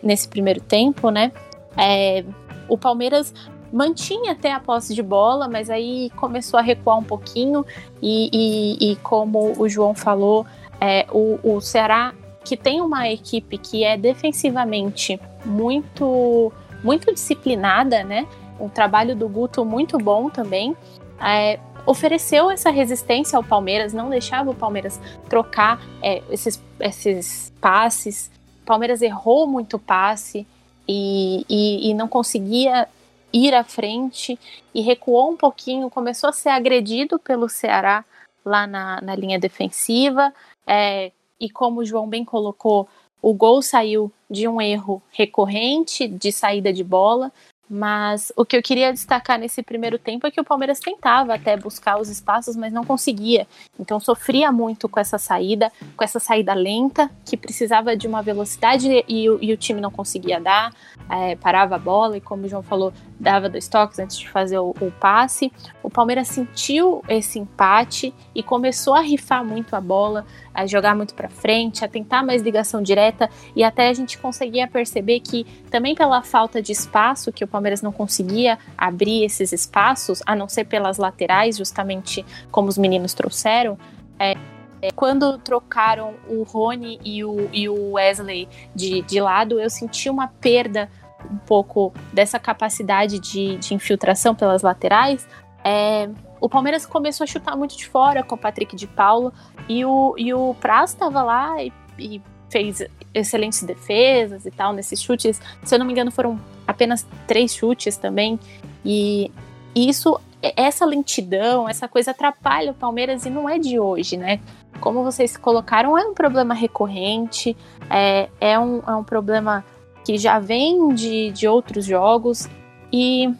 nesse 0.02 0.28
primeiro 0.28 0.60
tempo, 0.60 1.10
né? 1.10 1.32
É, 1.76 2.24
o 2.68 2.76
Palmeiras 2.76 3.32
mantinha 3.72 4.33
até 4.33 4.52
a 4.52 4.61
posse 4.61 4.94
de 4.94 5.02
bola, 5.02 5.48
mas 5.48 5.70
aí 5.70 6.11
começou 6.16 6.59
a 6.59 6.62
recuar 6.62 6.98
um 6.98 7.04
pouquinho 7.04 7.64
e, 8.02 8.30
e, 8.33 8.92
e 8.92 8.96
como 8.96 9.52
o 9.59 9.68
João 9.68 9.94
falou, 9.94 10.44
é, 10.80 11.06
o, 11.11 11.38
o 11.42 11.61
Ceará 11.61 12.14
que 12.44 12.56
tem 12.56 12.80
uma 12.80 13.09
equipe 13.09 13.59
que 13.59 13.85
é 13.85 13.96
defensivamente 13.96 15.20
muito 15.44 16.52
muito 16.83 17.12
disciplinada, 17.12 18.02
né? 18.02 18.26
Um 18.59 18.68
trabalho 18.68 19.14
do 19.14 19.28
Guto 19.28 19.64
muito 19.64 19.98
bom 19.98 20.30
também. 20.30 20.74
É, 21.22 21.59
ofereceu 21.85 22.50
essa 22.50 22.70
resistência 22.70 23.37
ao 23.37 23.44
Palmeiras, 23.44 23.92
não 23.92 24.09
deixava 24.09 24.50
o 24.50 24.54
Palmeiras 24.54 24.98
trocar 25.28 25.80
é, 26.02 26.22
esses, 26.30 26.62
esses 26.80 27.52
passes. 27.61 28.30
O 28.62 28.66
Palmeiras 28.66 29.02
errou 29.02 29.46
muito 29.46 29.78
passe 29.78 30.46
e, 30.88 31.44
e, 31.48 31.90
e 31.90 31.94
não 31.94 32.09
conseguia 32.09 32.88
ir 33.32 33.54
à 33.54 33.64
frente 33.64 34.38
e 34.74 34.80
recuou 34.80 35.30
um 35.30 35.36
pouquinho, 35.36 35.90
começou 35.90 36.30
a 36.30 36.32
ser 36.32 36.48
agredido 36.50 37.18
pelo 37.18 37.48
Ceará 37.48 38.04
lá 38.44 38.66
na, 38.66 39.00
na 39.00 39.14
linha 39.14 39.38
defensiva. 39.38 40.32
É, 40.66 41.12
e 41.38 41.48
como 41.48 41.80
o 41.80 41.84
João 41.84 42.08
bem 42.08 42.24
colocou, 42.24 42.88
o 43.22 43.32
gol 43.32 43.62
saiu 43.62 44.10
de 44.30 44.46
um 44.48 44.60
erro 44.60 45.02
recorrente 45.10 46.06
de 46.08 46.32
saída 46.32 46.72
de 46.72 46.84
bola. 46.84 47.32
Mas 47.72 48.32
o 48.36 48.44
que 48.44 48.56
eu 48.56 48.62
queria 48.62 48.92
destacar 48.92 49.38
nesse 49.38 49.62
primeiro 49.62 49.96
tempo 49.96 50.26
é 50.26 50.30
que 50.30 50.40
o 50.40 50.44
Palmeiras 50.44 50.80
tentava 50.80 51.34
até 51.34 51.56
buscar 51.56 52.00
os 52.00 52.08
espaços, 52.08 52.56
mas 52.56 52.72
não 52.72 52.84
conseguia. 52.84 53.46
Então 53.78 54.00
sofria 54.00 54.50
muito 54.50 54.88
com 54.88 54.98
essa 54.98 55.18
saída, 55.18 55.70
com 55.96 56.02
essa 56.02 56.18
saída 56.18 56.52
lenta, 56.52 57.08
que 57.24 57.36
precisava 57.36 57.96
de 57.96 58.08
uma 58.08 58.22
velocidade 58.22 58.88
e, 59.06 59.24
e 59.24 59.52
o 59.52 59.56
time 59.56 59.80
não 59.80 59.92
conseguia 59.92 60.40
dar. 60.40 60.74
É, 61.08 61.36
parava 61.36 61.76
a 61.76 61.78
bola 61.78 62.16
e, 62.16 62.20
como 62.20 62.44
o 62.44 62.48
João 62.48 62.62
falou, 62.62 62.92
dava 63.20 63.50
dois 63.50 63.68
toques 63.68 63.98
antes 63.98 64.18
de 64.18 64.28
fazer 64.28 64.59
o, 64.59 64.74
o 64.80 64.90
passe. 64.90 65.52
O 65.83 65.90
Palmeiras 65.90 66.26
sentiu 66.28 67.04
esse 67.06 67.38
empate 67.38 68.14
e 68.35 68.42
começou 68.42 68.94
a 68.94 69.00
rifar 69.00 69.44
muito 69.44 69.76
a 69.76 69.80
bola, 69.80 70.24
a 70.54 70.66
jogar 70.66 70.96
muito 70.96 71.14
para 71.14 71.28
frente, 71.28 71.85
a 71.85 71.88
tentar 71.88 72.24
mais 72.24 72.40
ligação 72.40 72.83
direta 72.83 73.28
e 73.54 73.62
até 73.62 73.88
a 73.88 73.92
gente 73.92 74.16
conseguia 74.16 74.66
perceber 74.66 75.20
que 75.20 75.44
também 75.70 75.94
pela 75.94 76.22
falta 76.22 76.62
de 76.62 76.72
espaço 76.72 77.30
que 77.30 77.44
o 77.44 77.48
Palmeiras 77.48 77.83
não 77.83 77.92
conseguia 77.92 78.59
abrir 78.76 79.24
esses 79.24 79.52
espaços, 79.52 80.22
a 80.24 80.35
não 80.35 80.48
ser 80.48 80.64
pelas 80.64 80.96
laterais, 80.96 81.59
justamente 81.59 82.24
como 82.50 82.68
os 82.68 82.78
meninos 82.78 83.12
trouxeram, 83.12 83.78
é, 84.18 84.35
é, 84.83 84.90
quando 84.90 85.37
trocaram 85.38 86.14
o 86.26 86.42
Rony 86.42 86.98
e 87.04 87.22
o, 87.22 87.48
e 87.52 87.68
o 87.68 87.92
Wesley 87.92 88.48
de, 88.74 89.02
de 89.02 89.20
lado, 89.20 89.61
eu 89.61 89.68
senti 89.68 90.09
uma 90.09 90.28
perda 90.28 90.88
um 91.30 91.37
pouco 91.38 91.92
dessa 92.12 92.38
capacidade 92.38 93.18
de, 93.18 93.56
de 93.56 93.74
infiltração 93.74 94.35
pelas 94.35 94.62
laterais. 94.62 95.26
É, 95.64 96.09
o 96.40 96.48
Palmeiras 96.48 96.87
começou 96.87 97.24
a 97.24 97.26
chutar 97.26 97.56
muito 97.56 97.76
de 97.76 97.87
fora 97.87 98.22
com 98.22 98.35
o 98.35 98.38
Patrick 98.38 98.74
de 98.74 98.87
Paulo 98.87 99.33
e 99.68 99.85
o, 99.85 100.14
e 100.16 100.33
o 100.33 100.54
Praz 100.54 100.90
estava 100.90 101.22
lá 101.22 101.62
e, 101.62 101.72
e 101.98 102.22
fez 102.48 102.83
excelentes 103.14 103.62
defesas 103.62 104.46
e 104.46 104.50
tal 104.50 104.72
nesses 104.72 105.00
chutes. 105.02 105.40
Se 105.64 105.74
eu 105.74 105.78
não 105.78 105.87
me 105.87 105.92
engano, 105.92 106.11
foram 106.11 106.40
apenas 106.66 107.06
três 107.26 107.54
chutes 107.54 107.96
também. 107.96 108.38
E 108.85 109.30
isso, 109.74 110.18
essa 110.42 110.85
lentidão, 110.85 111.68
essa 111.68 111.87
coisa 111.87 112.11
atrapalha 112.11 112.72
o 112.72 112.74
Palmeiras 112.74 113.24
e 113.24 113.30
não 113.30 113.48
é 113.48 113.59
de 113.59 113.78
hoje, 113.78 114.16
né? 114.16 114.40
Como 114.80 115.04
vocês 115.04 115.37
colocaram, 115.37 115.96
é 115.96 116.04
um 116.04 116.14
problema 116.14 116.54
recorrente, 116.54 117.56
é, 117.88 118.28
é, 118.40 118.59
um, 118.59 118.83
é 118.87 118.94
um 118.94 119.04
problema 119.04 119.64
que 120.10 120.18
já 120.18 120.40
vem 120.40 120.92
de, 120.92 121.30
de 121.30 121.46
outros 121.46 121.84
jogos 121.84 122.48
e 122.92 123.32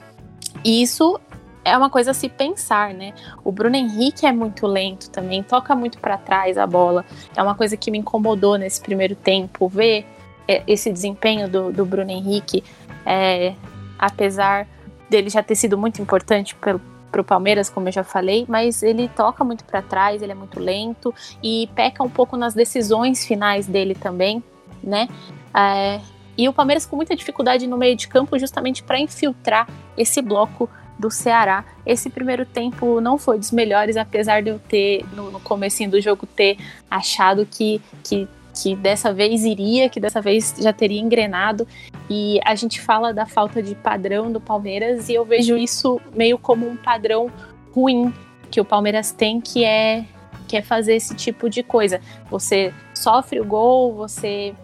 isso 0.65 1.19
é 1.65 1.77
uma 1.77 1.91
coisa 1.91 2.13
a 2.13 2.15
se 2.15 2.29
pensar, 2.29 2.95
né? 2.95 3.13
O 3.43 3.51
Bruno 3.51 3.75
Henrique 3.75 4.25
é 4.25 4.31
muito 4.31 4.69
lento 4.69 5.11
também, 5.11 5.43
toca 5.43 5.75
muito 5.75 5.99
para 5.99 6.17
trás 6.17 6.57
a 6.57 6.69
bola. 6.69 7.05
É 7.37 7.43
uma 7.43 7.57
coisa 7.57 7.77
que 7.77 7.91
me 7.91 7.99
incomodou 7.99 8.57
nesse 8.57 8.81
primeiro 8.81 9.17
tempo, 9.17 9.67
ver 9.69 10.07
é, 10.47 10.63
esse 10.65 10.93
desempenho 10.93 11.49
do, 11.49 11.73
do 11.73 11.85
Bruno 11.85 12.13
Henrique, 12.13 12.63
é, 13.05 13.55
apesar 13.99 14.69
dele 15.11 15.29
já 15.29 15.43
ter 15.43 15.57
sido 15.57 15.77
muito 15.77 16.01
importante 16.01 16.55
pelo, 16.55 16.81
pro 17.11 17.25
Palmeiras, 17.25 17.69
como 17.69 17.89
eu 17.89 17.93
já 17.93 18.05
falei, 18.05 18.47
mas 18.49 18.81
ele 18.81 19.09
toca 19.09 19.43
muito 19.43 19.65
para 19.65 19.83
trás, 19.83 20.23
ele 20.23 20.31
é 20.31 20.37
muito 20.37 20.61
lento 20.61 21.13
e 21.43 21.69
peca 21.75 22.01
um 22.05 22.09
pouco 22.09 22.37
nas 22.37 22.55
decisões 22.55 23.27
finais 23.27 23.67
dele 23.67 23.97
também, 23.97 24.41
né? 24.85 25.09
É, 25.53 25.99
e 26.37 26.49
o 26.49 26.53
Palmeiras 26.53 26.87
com 26.87 26.97
muita 26.97 27.15
dificuldade 27.15 27.67
no 27.67 27.77
meio 27.77 27.97
de 27.97 28.09
campo 28.09 28.39
justamente 28.39 28.83
para 28.83 28.99
infiltrar 28.99 29.69
esse 29.97 30.23
bloco 30.23 30.69
do 30.99 31.11
Ceará. 31.11 31.65
Esse 31.85 32.11
primeiro 32.11 32.45
tempo 32.45 33.01
não 33.01 33.17
foi 33.19 33.39
dos 33.39 33.51
melhores, 33.51 33.97
apesar 33.97 34.43
de 34.43 34.51
eu 34.51 34.59
ter, 34.59 35.05
no, 35.15 35.31
no 35.31 35.41
comecinho 35.41 35.91
do 35.91 36.01
jogo, 36.01 36.27
ter 36.27 36.59
achado 36.91 37.47
que, 37.47 37.81
que, 38.05 38.29
que 38.55 38.77
dessa 38.77 39.13
vez 39.13 39.45
iria, 39.45 39.89
que 39.89 39.99
dessa 39.99 40.21
vez 40.21 40.55
já 40.59 40.73
teria 40.73 41.01
engrenado. 41.01 41.67
E 42.09 42.39
a 42.45 42.55
gente 42.55 42.81
fala 42.81 43.15
da 43.15 43.25
falta 43.25 43.63
de 43.63 43.75
padrão 43.75 44.31
do 44.31 44.41
Palmeiras 44.41 45.09
e 45.09 45.15
eu 45.15 45.25
vejo 45.25 45.57
isso 45.57 46.01
meio 46.15 46.37
como 46.39 46.69
um 46.69 46.77
padrão 46.77 47.31
ruim 47.73 48.13
que 48.51 48.61
o 48.61 48.65
Palmeiras 48.65 49.13
tem, 49.13 49.41
que 49.41 49.65
é, 49.65 50.05
que 50.47 50.57
é 50.57 50.63
fazer 50.63 50.97
esse 50.97 51.15
tipo 51.15 51.49
de 51.49 51.63
coisa. 51.63 52.01
Você 52.29 52.75
sofre 52.93 53.41
o 53.41 53.45
gol, 53.45 53.95
você 53.95 54.55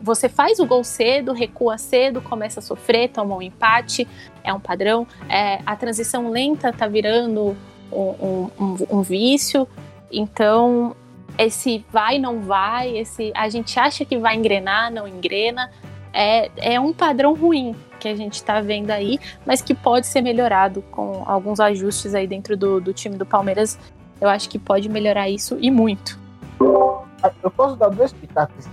você 0.00 0.28
faz 0.28 0.58
o 0.58 0.66
gol 0.66 0.84
cedo, 0.84 1.32
recua 1.32 1.78
cedo, 1.78 2.20
começa 2.22 2.60
a 2.60 2.62
sofrer, 2.62 3.10
toma 3.10 3.34
um 3.34 3.42
empate, 3.42 4.06
é 4.44 4.52
um 4.52 4.60
padrão. 4.60 5.06
É, 5.28 5.60
a 5.66 5.76
transição 5.76 6.30
lenta 6.30 6.72
tá 6.72 6.86
virando 6.86 7.56
um, 7.90 8.48
um, 8.58 8.76
um, 8.90 9.02
vício. 9.02 9.66
Então, 10.10 10.96
esse 11.38 11.84
vai, 11.90 12.18
não 12.18 12.40
vai, 12.40 12.96
esse 12.96 13.32
a 13.34 13.48
gente 13.48 13.78
acha 13.78 14.04
que 14.04 14.16
vai 14.18 14.36
engrenar, 14.36 14.92
não 14.92 15.06
engrena. 15.06 15.70
É, 16.12 16.50
é 16.74 16.80
um 16.80 16.92
padrão 16.92 17.34
ruim 17.34 17.74
que 17.98 18.08
a 18.08 18.14
gente 18.14 18.34
está 18.34 18.60
vendo 18.60 18.90
aí, 18.90 19.18
mas 19.46 19.62
que 19.62 19.74
pode 19.74 20.06
ser 20.06 20.20
melhorado 20.20 20.82
com 20.90 21.22
alguns 21.24 21.60
ajustes 21.60 22.14
aí 22.14 22.26
dentro 22.26 22.56
do, 22.56 22.80
do 22.80 22.92
time 22.92 23.16
do 23.16 23.24
Palmeiras. 23.24 23.78
Eu 24.20 24.28
acho 24.28 24.48
que 24.48 24.58
pode 24.58 24.88
melhorar 24.88 25.28
isso 25.28 25.56
e 25.60 25.70
muito. 25.70 26.20
Eu 27.42 27.50
posso 27.50 27.76
dar 27.76 27.88
dois 27.88 28.12
pitacos 28.12 28.66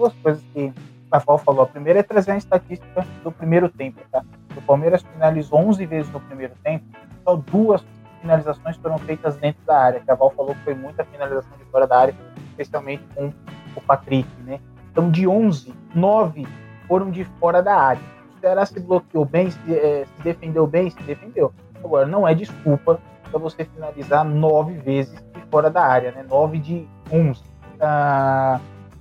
duas 0.00 0.14
coisas 0.14 0.42
que 0.54 0.64
o 0.66 0.74
Rafael 1.12 1.38
falou. 1.38 1.62
A 1.62 1.66
primeira 1.66 2.00
é 2.00 2.02
trazer 2.02 2.32
a 2.32 2.36
estatística 2.36 3.06
do 3.22 3.30
primeiro 3.30 3.68
tempo. 3.68 4.00
Tá? 4.10 4.24
O 4.56 4.62
Palmeiras 4.62 5.02
finalizou 5.02 5.58
11 5.60 5.84
vezes 5.86 6.10
no 6.12 6.20
primeiro 6.20 6.54
tempo, 6.64 6.84
só 7.22 7.36
duas 7.36 7.84
finalizações 8.20 8.76
foram 8.76 8.98
feitas 8.98 9.36
dentro 9.36 9.62
da 9.66 9.78
área. 9.78 10.00
Que 10.00 10.10
a 10.10 10.14
Val 10.14 10.30
falou 10.30 10.54
que 10.54 10.62
foi 10.62 10.74
muita 10.74 11.04
finalização 11.04 11.56
de 11.58 11.64
fora 11.66 11.86
da 11.86 11.98
área, 11.98 12.14
especialmente 12.50 13.04
com 13.14 13.32
o 13.76 13.80
Patrick. 13.82 14.28
Né? 14.42 14.58
Então, 14.90 15.10
de 15.10 15.26
11, 15.26 15.74
9 15.94 16.46
foram 16.88 17.10
de 17.10 17.24
fora 17.38 17.62
da 17.62 17.76
área. 17.76 18.02
O 18.36 18.40
Ceará 18.40 18.64
se 18.64 18.80
bloqueou 18.80 19.24
bem, 19.24 19.50
se, 19.50 19.74
é, 19.74 20.06
se 20.06 20.22
defendeu 20.22 20.66
bem, 20.66 20.90
se 20.90 21.02
defendeu. 21.02 21.52
Agora, 21.84 22.06
não 22.06 22.26
é 22.26 22.34
desculpa 22.34 22.98
para 23.30 23.38
você 23.38 23.64
finalizar 23.64 24.24
nove 24.24 24.74
vezes 24.74 25.14
de 25.34 25.42
fora 25.50 25.70
da 25.70 25.82
área, 25.82 26.10
né? 26.12 26.24
9 26.28 26.58
de 26.58 26.88
11. 27.12 27.42
Ah, 27.80 28.60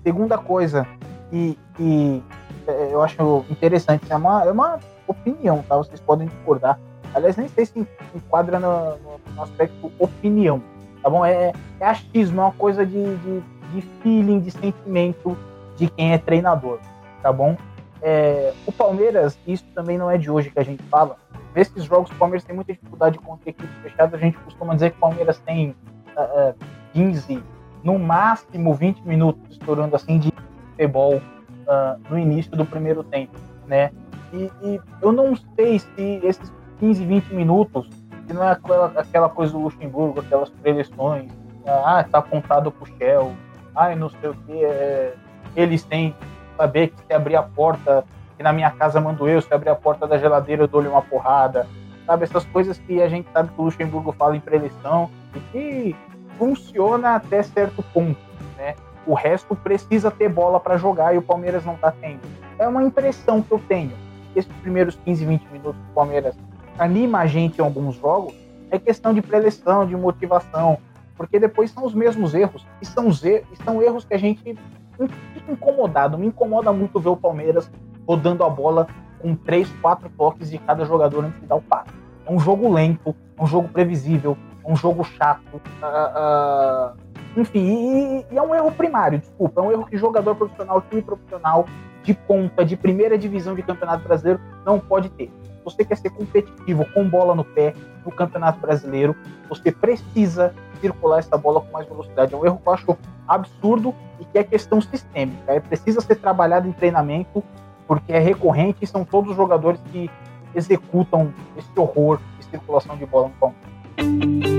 Segunda 0.09 0.39
coisa 0.39 0.87
que, 1.29 1.55
que 1.75 2.23
é, 2.67 2.89
eu 2.91 2.99
acho 3.03 3.45
interessante, 3.47 4.11
é 4.11 4.15
uma, 4.15 4.43
é 4.43 4.51
uma 4.51 4.79
opinião, 5.07 5.63
tá? 5.69 5.77
Vocês 5.77 5.99
podem 5.99 6.27
discordar. 6.27 6.79
Aliás, 7.13 7.37
nem 7.37 7.47
sei 7.47 7.63
se 7.67 7.87
enquadra 8.15 8.59
no, 8.59 8.97
no 9.35 9.43
aspecto 9.43 9.91
opinião, 9.99 10.63
tá 11.03 11.11
bom? 11.11 11.23
É, 11.23 11.53
é 11.79 11.85
achismo, 11.85 12.41
é 12.41 12.43
uma 12.45 12.51
coisa 12.53 12.83
de, 12.83 13.17
de, 13.17 13.41
de 13.71 13.81
feeling, 14.01 14.39
de 14.39 14.49
sentimento 14.49 15.37
de 15.77 15.87
quem 15.91 16.11
é 16.11 16.17
treinador, 16.17 16.79
tá 17.21 17.31
bom? 17.31 17.55
É, 18.01 18.51
o 18.65 18.71
Palmeiras, 18.71 19.37
isso 19.45 19.65
também 19.75 19.95
não 19.95 20.09
é 20.09 20.17
de 20.17 20.31
hoje 20.31 20.49
que 20.49 20.57
a 20.57 20.63
gente 20.63 20.81
fala, 20.85 21.17
nesses 21.53 21.83
jogos 21.83 22.09
o 22.09 22.15
Palmeiras 22.15 22.43
tem 22.43 22.55
muita 22.55 22.73
dificuldade 22.73 23.19
contra 23.19 23.47
equipes 23.47 23.77
fechadas. 23.83 24.15
A 24.15 24.17
gente 24.17 24.39
costuma 24.39 24.73
dizer 24.73 24.89
que 24.89 24.97
o 24.97 25.01
Palmeiras 25.01 25.37
tem 25.45 25.75
uh, 26.17 26.49
uh, 26.49 26.55
15, 26.93 27.43
no 27.83 27.97
máximo 27.97 28.73
20 28.73 29.01
minutos 29.01 29.41
estourando 29.51 29.95
assim 29.95 30.19
de 30.19 30.31
futebol 30.71 31.15
uh, 31.15 31.99
no 32.09 32.17
início 32.17 32.51
do 32.51 32.65
primeiro 32.65 33.03
tempo, 33.03 33.37
né? 33.67 33.91
E, 34.33 34.51
e, 34.61 34.79
eu 35.01 35.11
não 35.11 35.35
sei 35.55 35.79
se 35.79 36.19
esses 36.23 36.51
15, 36.79 37.05
20 37.05 37.33
minutos, 37.33 37.89
se 38.27 38.33
não 38.33 38.43
é 38.43 38.51
aquela, 38.51 38.93
aquela 38.95 39.29
coisa 39.29 39.53
do 39.53 39.59
Luxemburgo, 39.59 40.19
aquelas 40.19 40.49
preleções, 40.49 41.31
ah, 41.65 42.03
tá 42.09 42.19
apontado 42.19 42.71
pro 42.71 42.85
Shell, 42.97 43.33
ah, 43.75 43.95
não 43.95 44.09
sei 44.09 44.29
o 44.29 44.33
que, 44.33 44.63
é, 44.63 45.13
eles 45.55 45.83
têm 45.83 46.11
que 46.11 46.27
saber 46.57 46.89
que 46.89 47.01
se 47.05 47.13
abrir 47.13 47.35
a 47.35 47.43
porta, 47.43 48.03
que 48.37 48.43
na 48.43 48.53
minha 48.53 48.71
casa 48.71 48.99
mando 48.99 49.27
eu, 49.27 49.41
se 49.41 49.53
abrir 49.53 49.69
a 49.69 49.75
porta 49.75 50.07
da 50.07 50.17
geladeira 50.17 50.63
eu 50.63 50.67
dou-lhe 50.67 50.87
uma 50.87 51.01
porrada, 51.01 51.67
sabe? 52.05 52.23
Essas 52.23 52.45
coisas 52.45 52.77
que 52.79 53.01
a 53.01 53.09
gente 53.09 53.29
sabe 53.31 53.49
que 53.49 53.59
o 53.59 53.65
Luxemburgo 53.65 54.11
fala 54.13 54.35
em 54.35 54.39
preleção 54.39 55.09
e 55.35 55.39
que 55.51 55.95
funciona 56.39 57.15
até 57.15 57.43
certo 57.43 57.83
ponto, 57.93 58.19
né? 58.57 58.73
O 59.05 59.13
resto 59.13 59.55
precisa 59.55 60.09
ter 60.09 60.29
bola 60.29 60.59
para 60.59 60.77
jogar 60.77 61.13
e 61.13 61.17
o 61.17 61.21
Palmeiras 61.21 61.65
não 61.65 61.75
tá 61.75 61.91
tendo. 61.91 62.21
É 62.57 62.67
uma 62.67 62.83
impressão 62.83 63.41
que 63.41 63.51
eu 63.51 63.59
tenho. 63.67 63.91
Esses 64.35 64.51
primeiros 64.61 64.97
15, 65.03 65.25
20 65.25 65.43
minutos 65.51 65.81
do 65.81 65.93
Palmeiras 65.93 66.35
anima 66.77 67.19
a 67.19 67.27
gente 67.27 67.59
em 67.59 67.61
alguns 67.61 67.95
jogos, 67.95 68.33
é 68.71 68.79
questão 68.79 69.13
de 69.13 69.21
preleção, 69.21 69.85
de 69.85 69.95
motivação, 69.95 70.77
porque 71.17 71.37
depois 71.37 71.71
são 71.71 71.85
os 71.85 71.93
mesmos 71.93 72.33
erros, 72.33 72.65
e 72.81 72.85
são, 72.85 73.09
e 73.09 73.63
são 73.63 73.81
erros 73.81 74.05
que 74.05 74.13
a 74.13 74.17
gente 74.17 74.41
fica 74.41 75.51
incomodado. 75.51 76.17
Me 76.17 76.27
incomoda 76.27 76.71
muito 76.71 76.99
ver 76.99 77.09
o 77.09 77.17
Palmeiras 77.17 77.69
rodando 78.07 78.43
a 78.43 78.49
bola 78.49 78.87
com 79.19 79.35
três, 79.35 79.69
quatro 79.81 80.09
toques 80.17 80.49
de 80.49 80.57
cada 80.59 80.85
jogador 80.85 81.25
antes 81.25 81.41
de 81.41 81.47
dar 81.47 81.55
o 81.55 81.61
passe. 81.61 81.91
É 82.25 82.31
um 82.31 82.39
jogo 82.39 82.71
lento, 82.71 83.13
é 83.37 83.43
um 83.43 83.47
jogo 83.47 83.67
previsível, 83.67 84.37
um 84.69 84.75
jogo 84.75 85.03
chato. 85.03 85.41
Uh, 85.81 86.93
uh, 86.93 87.41
enfim, 87.41 87.59
e, 87.59 88.25
e, 88.31 88.37
é 88.37 88.41
um 88.41 88.53
erro 88.53 88.71
primário, 88.71 89.19
desculpa. 89.19 89.61
É 89.61 89.63
um 89.63 89.71
erro 89.71 89.85
que 89.85 89.97
jogador 89.97 90.35
profissional, 90.35 90.81
time 90.89 91.01
profissional, 91.01 91.65
de 92.03 92.13
ponta, 92.13 92.63
de 92.63 92.77
primeira 92.77 93.17
divisão 93.17 93.55
de 93.55 93.63
campeonato 93.63 94.03
brasileiro, 94.03 94.39
não 94.65 94.79
pode 94.79 95.09
ter. 95.09 95.31
Você 95.65 95.83
quer 95.83 95.97
ser 95.97 96.11
competitivo 96.11 96.85
com 96.93 97.07
bola 97.07 97.35
no 97.35 97.43
pé 97.43 97.73
no 98.05 98.11
campeonato 98.11 98.59
brasileiro, 98.59 99.15
você 99.49 99.71
precisa 99.71 100.53
circular 100.79 101.19
essa 101.19 101.37
bola 101.37 101.61
com 101.61 101.71
mais 101.71 101.87
velocidade. 101.87 102.33
É 102.33 102.37
um 102.37 102.45
erro 102.45 102.59
que 102.63 102.69
eu 102.69 102.73
acho 102.73 102.97
absurdo 103.27 103.93
e 104.19 104.25
que 104.25 104.37
é 104.37 104.43
questão 104.43 104.79
sistêmica. 104.79 105.51
É 105.51 105.59
precisa 105.59 105.99
ser 106.01 106.15
trabalhado 106.15 106.67
em 106.67 106.71
treinamento, 106.71 107.43
porque 107.87 108.13
é 108.13 108.19
recorrente 108.19 108.79
e 108.81 108.87
são 108.87 109.03
todos 109.03 109.31
os 109.31 109.37
jogadores 109.37 109.81
que 109.91 110.09
executam 110.55 111.33
esse 111.57 111.79
horror 111.79 112.19
de 112.39 112.45
circulação 112.45 112.95
de 112.95 113.05
bola 113.05 113.27
no 113.27 113.33
campo. 113.33 114.58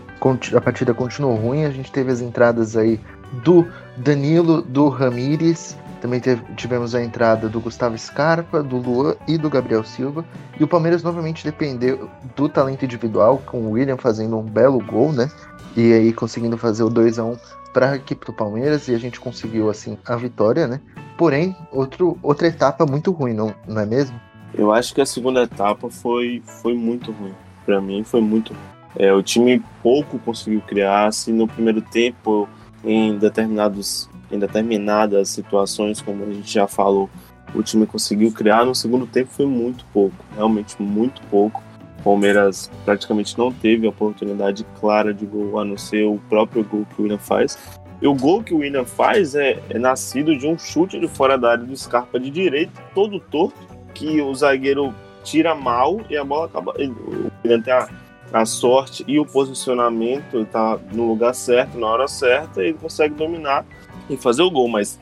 a 0.55 0.61
partida 0.61 0.93
continuou 0.93 1.35
ruim. 1.35 1.65
A 1.65 1.71
gente 1.71 1.91
teve 1.91 2.11
as 2.11 2.21
entradas 2.21 2.77
aí 2.77 2.99
do 3.43 3.67
Danilo, 3.97 4.61
do 4.61 4.89
Ramires. 4.89 5.75
Também 5.99 6.19
teve, 6.19 6.41
tivemos 6.55 6.95
a 6.95 7.03
entrada 7.03 7.47
do 7.47 7.59
Gustavo 7.59 7.97
Scarpa, 7.97 8.63
do 8.63 8.77
Luan 8.77 9.15
e 9.27 9.37
do 9.37 9.49
Gabriel 9.49 9.83
Silva. 9.83 10.25
E 10.59 10.63
o 10.63 10.67
Palmeiras 10.67 11.03
novamente 11.03 11.43
dependeu 11.43 12.09
do 12.35 12.49
talento 12.49 12.83
individual, 12.83 13.41
com 13.45 13.59
o 13.59 13.71
William 13.71 13.97
fazendo 13.97 14.37
um 14.37 14.43
belo 14.43 14.79
gol, 14.83 15.11
né? 15.11 15.29
E 15.75 15.93
aí 15.93 16.11
conseguindo 16.11 16.57
fazer 16.57 16.83
o 16.83 16.89
2 16.89 17.19
a 17.19 17.23
1 17.23 17.37
para 17.71 17.91
a 17.91 17.95
equipe 17.95 18.25
do 18.25 18.33
Palmeiras. 18.33 18.87
E 18.87 18.95
a 18.95 18.97
gente 18.97 19.19
conseguiu, 19.19 19.69
assim, 19.69 19.97
a 20.05 20.15
vitória, 20.15 20.67
né? 20.67 20.81
Porém, 21.17 21.55
outro, 21.71 22.17
outra 22.23 22.47
etapa 22.47 22.85
muito 22.85 23.11
ruim, 23.11 23.33
não, 23.33 23.53
não 23.67 23.81
é 23.81 23.85
mesmo? 23.85 24.19
Eu 24.53 24.71
acho 24.71 24.93
que 24.93 25.01
a 25.01 25.05
segunda 25.05 25.43
etapa 25.43 25.89
foi, 25.89 26.41
foi 26.45 26.73
muito 26.73 27.11
ruim. 27.11 27.33
Para 27.63 27.79
mim, 27.79 28.03
foi 28.03 28.21
muito 28.21 28.53
ruim. 28.53 28.80
É, 28.95 29.13
o 29.13 29.23
time 29.23 29.61
pouco 29.81 30.19
conseguiu 30.19 30.61
criar, 30.61 31.11
se 31.13 31.31
no 31.31 31.47
primeiro 31.47 31.81
tempo, 31.81 32.47
em, 32.83 33.17
determinados, 33.17 34.09
em 34.31 34.37
determinadas 34.37 35.29
situações, 35.29 36.01
como 36.01 36.23
a 36.23 36.31
gente 36.31 36.51
já 36.51 36.67
falou, 36.67 37.09
o 37.53 37.61
time 37.61 37.85
conseguiu 37.85 38.31
criar, 38.31 38.65
no 38.65 38.73
segundo 38.73 39.05
tempo 39.05 39.29
foi 39.31 39.45
muito 39.45 39.85
pouco, 39.93 40.15
realmente 40.35 40.81
muito 40.81 41.21
pouco. 41.23 41.61
O 41.99 42.03
Palmeiras 42.03 42.71
praticamente 42.83 43.37
não 43.37 43.51
teve 43.51 43.87
oportunidade 43.87 44.65
clara 44.79 45.13
de 45.13 45.25
gol, 45.25 45.59
a 45.59 45.65
não 45.65 45.77
ser 45.77 46.03
o 46.03 46.17
próprio 46.29 46.63
gol 46.63 46.85
que 46.85 47.01
o 47.01 47.03
William 47.03 47.19
faz. 47.19 47.57
E 48.01 48.07
o 48.07 48.15
gol 48.15 48.41
que 48.41 48.53
o 48.53 48.57
William 48.57 48.85
faz 48.85 49.35
é, 49.35 49.59
é 49.69 49.77
nascido 49.77 50.35
de 50.35 50.47
um 50.47 50.57
chute 50.57 50.99
de 50.99 51.07
fora 51.07 51.37
da 51.37 51.51
área 51.51 51.63
do 51.63 51.77
Scarpa 51.77 52.19
de 52.19 52.31
direito, 52.31 52.81
todo 52.95 53.19
torto, 53.19 53.55
que 53.93 54.19
o 54.19 54.33
zagueiro 54.33 54.93
tira 55.23 55.53
mal 55.53 56.01
e 56.09 56.17
a 56.17 56.23
bola 56.23 56.47
acaba. 56.47 56.71
O 56.71 57.31
William 57.43 57.61
tem 57.61 57.73
a 57.73 57.87
a 58.33 58.45
sorte 58.45 59.03
e 59.07 59.19
o 59.19 59.25
posicionamento, 59.25 60.35
ele 60.35 60.45
tá 60.45 60.79
no 60.93 61.07
lugar 61.07 61.33
certo, 61.33 61.77
na 61.77 61.87
hora 61.87 62.07
certa, 62.07 62.63
ele 62.63 62.73
consegue 62.73 63.13
dominar 63.13 63.65
e 64.09 64.15
fazer 64.15 64.41
o 64.41 64.51
gol. 64.51 64.67
Mas, 64.67 64.99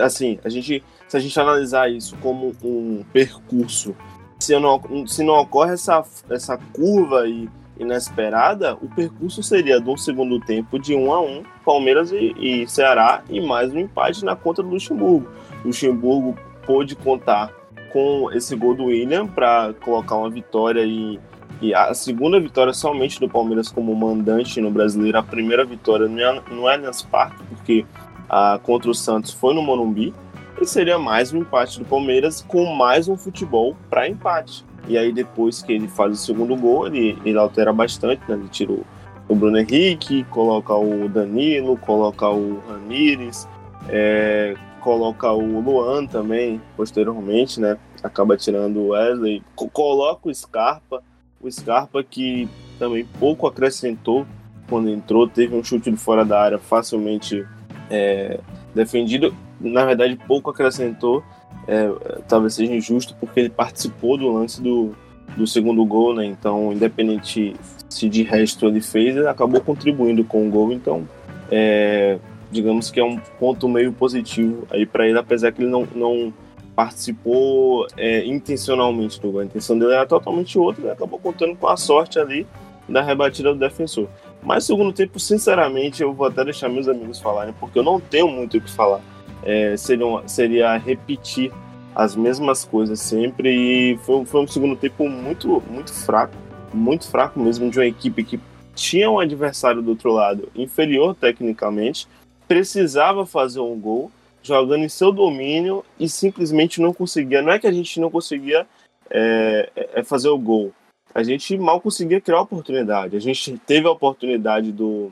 assim, 0.00 0.38
a 0.44 0.48
gente, 0.48 0.82
se 1.06 1.16
a 1.16 1.20
gente 1.20 1.38
analisar 1.38 1.90
isso 1.90 2.16
como 2.18 2.54
um 2.62 3.04
percurso, 3.12 3.96
se 4.38 4.58
não, 4.58 5.06
se 5.06 5.22
não 5.24 5.34
ocorre 5.34 5.72
essa, 5.72 6.04
essa 6.30 6.56
curva 6.72 7.22
aí 7.22 7.48
inesperada, 7.78 8.74
o 8.74 8.88
percurso 8.88 9.42
seria 9.42 9.78
um 9.80 9.96
segundo 9.96 10.40
tempo 10.40 10.78
de 10.78 10.94
1 10.94 11.00
um 11.00 11.12
a 11.12 11.20
1 11.20 11.24
um, 11.24 11.42
Palmeiras 11.64 12.10
e, 12.12 12.34
e 12.36 12.68
Ceará, 12.68 13.22
e 13.28 13.40
mais 13.40 13.72
um 13.72 13.78
empate 13.78 14.24
na 14.24 14.34
conta 14.34 14.62
do 14.62 14.70
Luxemburgo. 14.70 15.28
O 15.64 15.68
Luxemburgo 15.68 16.36
pôde 16.66 16.96
contar 16.96 17.52
com 17.92 18.30
esse 18.32 18.54
gol 18.54 18.74
do 18.74 18.86
William 18.86 19.26
para 19.26 19.72
colocar 19.80 20.16
uma 20.16 20.30
vitória 20.30 20.84
e 20.84 21.18
e 21.60 21.74
a 21.74 21.92
segunda 21.94 22.38
vitória 22.38 22.72
somente 22.72 23.18
do 23.18 23.28
Palmeiras 23.28 23.68
como 23.68 23.94
mandante 23.94 24.60
no 24.60 24.70
Brasileiro, 24.70 25.18
a 25.18 25.22
primeira 25.22 25.64
vitória 25.64 26.08
no 26.08 26.68
Allianz 26.68 27.02
Parque, 27.02 27.42
porque 27.48 27.84
a, 28.28 28.60
contra 28.62 28.90
o 28.90 28.94
Santos 28.94 29.32
foi 29.32 29.54
no 29.54 29.62
Morumbi, 29.62 30.14
e 30.60 30.66
seria 30.66 30.98
mais 30.98 31.32
um 31.32 31.38
empate 31.38 31.78
do 31.78 31.84
Palmeiras 31.84 32.44
com 32.46 32.64
mais 32.74 33.08
um 33.08 33.16
futebol 33.16 33.76
para 33.88 34.08
empate. 34.08 34.64
E 34.88 34.96
aí 34.96 35.12
depois 35.12 35.62
que 35.62 35.72
ele 35.72 35.86
faz 35.86 36.12
o 36.12 36.16
segundo 36.16 36.56
gol, 36.56 36.86
ele, 36.86 37.16
ele 37.24 37.38
altera 37.38 37.72
bastante, 37.72 38.22
né? 38.28 38.34
Ele 38.34 38.48
tirou 38.48 38.84
o 39.28 39.34
Bruno 39.34 39.58
Henrique, 39.58 40.24
coloca 40.24 40.74
o 40.74 41.08
Danilo, 41.08 41.76
coloca 41.76 42.28
o 42.28 42.60
Ramires, 42.68 43.46
é, 43.88 44.54
coloca 44.80 45.30
o 45.30 45.60
Luan 45.60 46.06
também, 46.06 46.60
posteriormente, 46.76 47.60
né? 47.60 47.76
Acaba 48.02 48.36
tirando 48.36 48.78
o 48.78 48.88
Wesley, 48.88 49.42
coloca 49.54 50.28
o 50.28 50.34
Scarpa, 50.34 51.02
o 51.40 51.50
Scarpa, 51.50 52.02
que 52.02 52.48
também 52.78 53.06
pouco 53.18 53.46
acrescentou 53.46 54.26
quando 54.68 54.90
entrou, 54.90 55.26
teve 55.26 55.56
um 55.56 55.64
chute 55.64 55.90
de 55.90 55.96
fora 55.96 56.24
da 56.24 56.40
área 56.40 56.58
facilmente 56.58 57.46
é, 57.90 58.38
defendido. 58.74 59.34
Na 59.60 59.84
verdade, 59.84 60.18
pouco 60.26 60.50
acrescentou. 60.50 61.22
É, 61.66 61.90
talvez 62.28 62.54
seja 62.54 62.74
injusto, 62.74 63.14
porque 63.18 63.40
ele 63.40 63.50
participou 63.50 64.16
do 64.16 64.30
lance 64.30 64.62
do, 64.62 64.94
do 65.36 65.46
segundo 65.46 65.84
gol, 65.84 66.14
né? 66.14 66.24
Então, 66.24 66.72
independente 66.72 67.54
se 67.88 68.08
de 68.08 68.22
resto 68.22 68.66
ele 68.66 68.80
fez, 68.80 69.16
ele 69.16 69.26
acabou 69.26 69.60
contribuindo 69.60 70.24
com 70.24 70.46
o 70.46 70.50
gol. 70.50 70.72
Então, 70.72 71.06
é, 71.50 72.18
digamos 72.50 72.90
que 72.90 73.00
é 73.00 73.04
um 73.04 73.18
ponto 73.38 73.68
meio 73.68 73.92
positivo 73.92 74.66
aí 74.70 74.86
para 74.86 75.08
ele, 75.08 75.18
apesar 75.18 75.52
que 75.52 75.62
ele 75.62 75.70
não, 75.70 75.86
não 75.94 76.32
participou 76.78 77.88
é, 77.96 78.24
intencionalmente 78.24 79.20
do 79.20 79.32
gol. 79.32 79.40
A 79.40 79.44
intenção 79.44 79.76
dele 79.76 79.94
era 79.94 80.06
totalmente 80.06 80.56
outra 80.56 80.86
e 80.86 80.90
acabou 80.90 81.18
contando 81.18 81.56
com 81.56 81.66
a 81.66 81.76
sorte 81.76 82.20
ali 82.20 82.46
da 82.88 83.02
rebatida 83.02 83.52
do 83.52 83.58
defensor. 83.58 84.06
Mas 84.40 84.62
segundo 84.62 84.92
tempo, 84.92 85.18
sinceramente, 85.18 86.04
eu 86.04 86.12
vou 86.12 86.28
até 86.28 86.44
deixar 86.44 86.68
meus 86.68 86.86
amigos 86.86 87.18
falarem, 87.18 87.52
porque 87.58 87.80
eu 87.80 87.82
não 87.82 87.98
tenho 87.98 88.28
muito 88.28 88.58
o 88.58 88.60
que 88.60 88.70
falar. 88.70 89.00
É, 89.42 89.76
seria, 89.76 90.06
seria 90.28 90.76
repetir 90.76 91.50
as 91.96 92.14
mesmas 92.14 92.64
coisas 92.64 93.00
sempre 93.00 93.50
e 93.50 93.98
foi, 94.04 94.24
foi 94.24 94.42
um 94.42 94.46
segundo 94.46 94.76
tempo 94.76 95.08
muito, 95.08 95.60
muito 95.68 95.92
fraco, 95.92 96.34
muito 96.72 97.08
fraco 97.08 97.40
mesmo 97.40 97.68
de 97.68 97.80
uma 97.80 97.86
equipe 97.86 98.22
que 98.22 98.38
tinha 98.76 99.10
um 99.10 99.18
adversário 99.18 99.82
do 99.82 99.90
outro 99.90 100.12
lado 100.12 100.48
inferior 100.54 101.16
tecnicamente, 101.16 102.06
precisava 102.46 103.26
fazer 103.26 103.58
um 103.58 103.76
gol 103.76 104.12
jogando 104.48 104.84
em 104.84 104.88
seu 104.88 105.12
domínio 105.12 105.84
e 106.00 106.08
simplesmente 106.08 106.80
não 106.80 106.92
conseguia. 106.92 107.42
Não 107.42 107.52
é 107.52 107.58
que 107.58 107.66
a 107.66 107.72
gente 107.72 108.00
não 108.00 108.10
conseguia 108.10 108.66
é, 109.10 109.70
é 109.94 110.02
fazer 110.02 110.28
o 110.28 110.38
gol, 110.38 110.72
a 111.14 111.22
gente 111.22 111.56
mal 111.56 111.80
conseguia 111.80 112.20
criar 112.20 112.40
oportunidade. 112.40 113.16
A 113.16 113.20
gente 113.20 113.58
teve 113.58 113.86
a 113.86 113.90
oportunidade 113.90 114.72
do, 114.72 115.10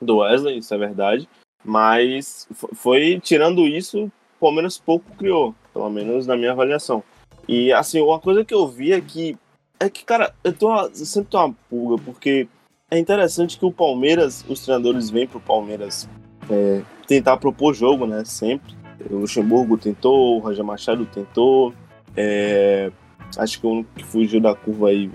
do 0.00 0.18
Wesley, 0.18 0.58
isso 0.58 0.74
é 0.74 0.78
verdade, 0.78 1.28
mas 1.64 2.48
foi 2.74 3.20
tirando 3.20 3.66
isso, 3.66 4.04
o 4.04 4.10
Palmeiras 4.40 4.78
pouco 4.78 5.04
criou, 5.16 5.54
pelo 5.72 5.88
menos 5.90 6.26
na 6.26 6.36
minha 6.36 6.52
avaliação. 6.52 7.02
E 7.46 7.72
assim, 7.72 8.00
uma 8.00 8.18
coisa 8.18 8.44
que 8.44 8.54
eu 8.54 8.66
vi 8.66 8.92
é 8.92 9.00
que, 9.00 9.36
é 9.78 9.88
que 9.88 10.04
cara, 10.04 10.34
eu, 10.42 10.52
tô, 10.52 10.74
eu 10.74 10.94
sempre 10.94 11.30
tô 11.30 11.38
uma 11.38 11.54
pulga, 11.68 12.02
porque 12.04 12.48
é 12.90 12.98
interessante 12.98 13.58
que 13.58 13.66
o 13.66 13.72
Palmeiras, 13.72 14.44
os 14.48 14.60
treinadores 14.60 15.10
vêm 15.10 15.26
pro 15.26 15.40
Palmeiras 15.40 16.08
é, 16.50 16.82
tentar 17.06 17.36
propor 17.36 17.74
jogo, 17.74 18.06
né? 18.06 18.24
Sempre. 18.24 18.74
O 19.10 19.18
Luxemburgo 19.18 19.76
tentou, 19.76 20.36
o 20.36 20.38
Roger 20.40 20.64
Machado 20.64 21.04
tentou. 21.06 21.74
É, 22.16 22.90
acho 23.36 23.60
que 23.60 23.66
o 23.66 23.70
único 23.70 23.90
que 23.94 24.04
fugiu 24.04 24.40
da 24.40 24.54
curva 24.54 24.88
aí. 24.88 25.10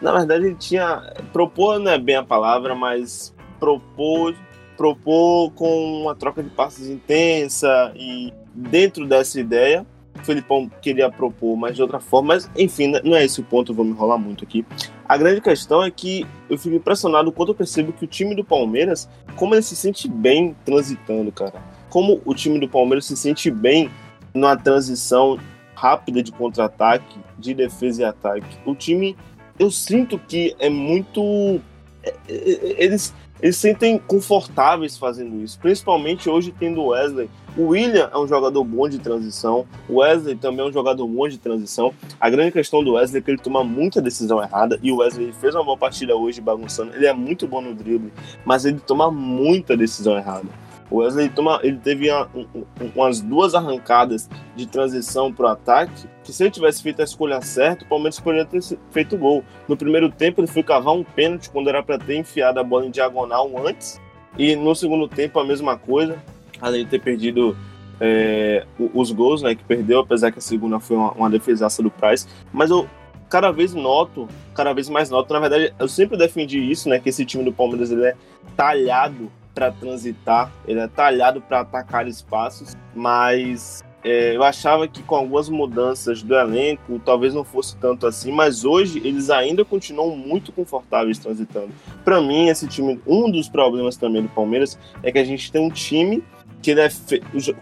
Na 0.00 0.12
verdade, 0.12 0.46
ele 0.46 0.54
tinha. 0.54 1.14
Propor 1.32 1.78
não 1.78 1.92
é 1.92 1.98
bem 1.98 2.16
a 2.16 2.22
palavra, 2.22 2.74
mas 2.74 3.34
propor, 3.58 4.34
propor 4.76 5.50
com 5.52 6.02
uma 6.02 6.14
troca 6.14 6.42
de 6.42 6.50
passes 6.50 6.88
intensa 6.88 7.92
e 7.96 8.32
dentro 8.54 9.06
dessa 9.06 9.40
ideia. 9.40 9.86
O 10.24 10.26
Felipão 10.26 10.70
queria 10.80 11.10
propor, 11.10 11.54
mas 11.54 11.76
de 11.76 11.82
outra 11.82 12.00
forma. 12.00 12.28
Mas, 12.28 12.50
enfim, 12.56 12.94
não 13.04 13.14
é 13.14 13.26
esse 13.26 13.40
o 13.42 13.44
ponto, 13.44 13.72
eu 13.72 13.76
vou 13.76 13.84
me 13.84 13.90
enrolar 13.90 14.18
muito 14.18 14.42
aqui. 14.42 14.64
A 15.06 15.18
grande 15.18 15.42
questão 15.42 15.84
é 15.84 15.90
que 15.90 16.26
eu 16.48 16.56
fico 16.56 16.74
impressionado 16.74 17.30
quando 17.30 17.50
eu 17.50 17.54
percebo 17.54 17.92
que 17.92 18.06
o 18.06 18.08
time 18.08 18.34
do 18.34 18.42
Palmeiras, 18.42 19.06
como 19.36 19.54
ele 19.54 19.60
se 19.60 19.76
sente 19.76 20.08
bem 20.08 20.56
transitando, 20.64 21.30
cara. 21.30 21.62
Como 21.90 22.22
o 22.24 22.34
time 22.34 22.58
do 22.58 22.66
Palmeiras 22.66 23.04
se 23.04 23.14
sente 23.14 23.50
bem 23.50 23.90
numa 24.32 24.56
transição 24.56 25.38
rápida 25.74 26.22
de 26.22 26.32
contra-ataque, 26.32 27.18
de 27.38 27.52
defesa 27.52 28.00
e 28.00 28.04
ataque. 28.06 28.56
O 28.64 28.74
time, 28.74 29.14
eu 29.58 29.70
sinto 29.70 30.18
que 30.18 30.56
é 30.58 30.70
muito. 30.70 31.60
É, 32.02 32.14
é, 32.26 32.82
eles 32.82 33.12
eles 33.42 33.56
se 33.56 33.62
sentem 33.62 33.98
confortáveis 33.98 34.96
fazendo 34.96 35.42
isso, 35.42 35.58
principalmente 35.58 36.30
hoje 36.30 36.54
tendo 36.58 36.80
o 36.80 36.86
Wesley. 36.88 37.28
O 37.56 37.68
William 37.68 38.10
é 38.12 38.18
um 38.18 38.26
jogador 38.26 38.64
bom 38.64 38.88
de 38.88 38.98
transição, 38.98 39.64
o 39.88 40.00
Wesley 40.00 40.34
também 40.34 40.64
é 40.64 40.68
um 40.68 40.72
jogador 40.72 41.06
bom 41.06 41.28
de 41.28 41.38
transição. 41.38 41.92
A 42.20 42.28
grande 42.28 42.50
questão 42.52 42.82
do 42.82 42.94
Wesley 42.94 43.20
é 43.20 43.22
que 43.22 43.30
ele 43.30 43.38
toma 43.38 43.62
muita 43.62 44.02
decisão 44.02 44.42
errada 44.42 44.78
e 44.82 44.90
o 44.90 44.96
Wesley 44.96 45.32
fez 45.32 45.54
uma 45.54 45.64
boa 45.64 45.76
partida 45.76 46.16
hoje 46.16 46.40
bagunçando. 46.40 46.94
Ele 46.94 47.06
é 47.06 47.12
muito 47.12 47.46
bom 47.46 47.60
no 47.60 47.74
drible, 47.74 48.12
mas 48.44 48.64
ele 48.64 48.80
toma 48.80 49.10
muita 49.10 49.76
decisão 49.76 50.16
errada. 50.16 50.48
O 50.94 50.98
Wesley 50.98 51.28
toma, 51.28 51.58
ele 51.64 51.78
teve 51.78 52.08
uma, 52.08 52.28
um, 52.32 52.46
umas 52.94 53.20
duas 53.20 53.52
arrancadas 53.52 54.30
de 54.54 54.64
transição 54.64 55.32
para 55.32 55.46
o 55.46 55.48
ataque, 55.48 56.06
que 56.22 56.32
se 56.32 56.44
ele 56.44 56.52
tivesse 56.52 56.80
feito 56.84 57.00
a 57.00 57.04
escolha 57.04 57.40
certa, 57.40 57.84
o 57.84 57.88
Palmeiras 57.88 58.20
poderia 58.20 58.44
ter 58.46 58.60
feito 58.92 59.18
gol. 59.18 59.42
No 59.66 59.76
primeiro 59.76 60.08
tempo, 60.08 60.40
ele 60.40 60.46
foi 60.46 60.62
cavar 60.62 60.94
um 60.94 61.02
pênalti 61.02 61.50
quando 61.50 61.68
era 61.68 61.82
para 61.82 61.98
ter 61.98 62.16
enfiado 62.16 62.60
a 62.60 62.62
bola 62.62 62.86
em 62.86 62.92
diagonal 62.92 63.50
antes, 63.66 64.00
e 64.38 64.54
no 64.54 64.72
segundo 64.76 65.08
tempo, 65.08 65.40
a 65.40 65.44
mesma 65.44 65.76
coisa, 65.76 66.16
além 66.60 66.84
de 66.84 66.90
ter 66.90 67.00
perdido 67.00 67.56
é, 68.00 68.64
os 68.94 69.10
gols, 69.10 69.42
né, 69.42 69.56
que 69.56 69.64
perdeu, 69.64 69.98
apesar 69.98 70.30
que 70.30 70.38
a 70.38 70.42
segunda 70.42 70.78
foi 70.78 70.96
uma, 70.96 71.10
uma 71.10 71.28
defesaça 71.28 71.82
do 71.82 71.90
Price, 71.90 72.28
mas 72.52 72.70
eu 72.70 72.88
cada 73.28 73.50
vez 73.50 73.74
noto, 73.74 74.28
cada 74.54 74.72
vez 74.72 74.88
mais 74.88 75.10
noto, 75.10 75.32
na 75.32 75.40
verdade, 75.40 75.74
eu 75.76 75.88
sempre 75.88 76.16
defendi 76.16 76.60
isso, 76.60 76.88
né, 76.88 77.00
que 77.00 77.08
esse 77.08 77.24
time 77.24 77.42
do 77.42 77.52
Palmeiras 77.52 77.90
ele 77.90 78.04
é 78.04 78.14
talhado 78.56 79.28
para 79.54 79.70
transitar, 79.70 80.52
ele 80.66 80.80
é 80.80 80.88
talhado 80.88 81.40
para 81.40 81.60
atacar 81.60 82.08
espaços, 82.08 82.76
mas 82.94 83.84
é, 84.02 84.36
eu 84.36 84.42
achava 84.42 84.86
que 84.86 85.02
com 85.02 85.14
algumas 85.14 85.48
mudanças 85.48 86.22
do 86.22 86.34
elenco, 86.34 87.00
talvez 87.04 87.32
não 87.32 87.44
fosse 87.44 87.76
tanto 87.76 88.06
assim, 88.06 88.32
mas 88.32 88.64
hoje 88.64 89.00
eles 89.04 89.30
ainda 89.30 89.64
continuam 89.64 90.14
muito 90.16 90.52
confortáveis 90.52 91.18
transitando. 91.18 91.70
Para 92.04 92.20
mim, 92.20 92.48
esse 92.48 92.66
time, 92.66 93.00
um 93.06 93.30
dos 93.30 93.48
problemas 93.48 93.96
também 93.96 94.22
do 94.22 94.28
Palmeiras 94.28 94.78
é 95.02 95.10
que 95.10 95.18
a 95.18 95.24
gente 95.24 95.50
tem 95.50 95.64
um 95.64 95.70
time 95.70 96.22
que 96.60 96.72
é 96.72 96.88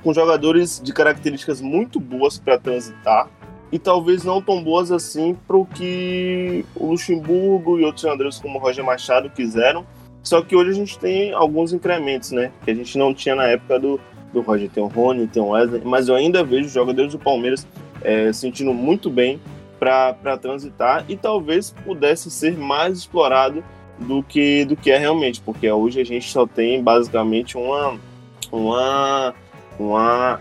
com 0.02 0.14
jogadores 0.14 0.80
de 0.82 0.92
características 0.92 1.60
muito 1.60 1.98
boas 1.98 2.38
para 2.38 2.56
transitar 2.56 3.28
e 3.72 3.78
talvez 3.78 4.22
não 4.22 4.40
tão 4.40 4.62
boas 4.62 4.92
assim 4.92 5.36
para 5.46 5.56
o 5.56 5.66
que 5.66 6.64
o 6.76 6.86
Luxemburgo 6.86 7.80
e 7.80 7.84
outros 7.84 8.02
jogadores 8.02 8.38
como 8.38 8.58
o 8.58 8.62
Roger 8.62 8.84
Machado 8.84 9.28
quiseram 9.30 9.84
só 10.22 10.40
que 10.42 10.54
hoje 10.54 10.70
a 10.70 10.74
gente 10.74 10.98
tem 10.98 11.32
alguns 11.32 11.72
incrementos, 11.72 12.30
né? 12.30 12.52
Que 12.64 12.70
a 12.70 12.74
gente 12.74 12.96
não 12.96 13.12
tinha 13.12 13.34
na 13.34 13.44
época 13.44 13.78
do, 13.78 14.00
do 14.32 14.40
Roger. 14.40 14.70
Tem 14.70 14.82
o 14.82 14.86
Rony, 14.86 15.26
tem 15.26 15.42
o 15.42 15.48
Wesley, 15.48 15.82
mas 15.84 16.08
eu 16.08 16.14
ainda 16.14 16.44
vejo 16.44 16.68
jogadores 16.68 17.12
do 17.12 17.18
Palmeiras 17.18 17.66
é, 18.02 18.32
sentindo 18.32 18.72
muito 18.72 19.10
bem 19.10 19.40
para 19.78 20.36
transitar 20.40 21.04
e 21.08 21.16
talvez 21.16 21.70
pudesse 21.84 22.30
ser 22.30 22.56
mais 22.56 22.98
explorado 22.98 23.64
do 23.98 24.22
que, 24.22 24.64
do 24.64 24.76
que 24.76 24.90
é 24.92 24.98
realmente, 24.98 25.40
porque 25.40 25.70
hoje 25.70 26.00
a 26.00 26.04
gente 26.04 26.30
só 26.30 26.46
tem 26.46 26.82
basicamente 26.82 27.56
uma. 27.56 27.98
uma 28.50 29.34
uma 29.78 30.40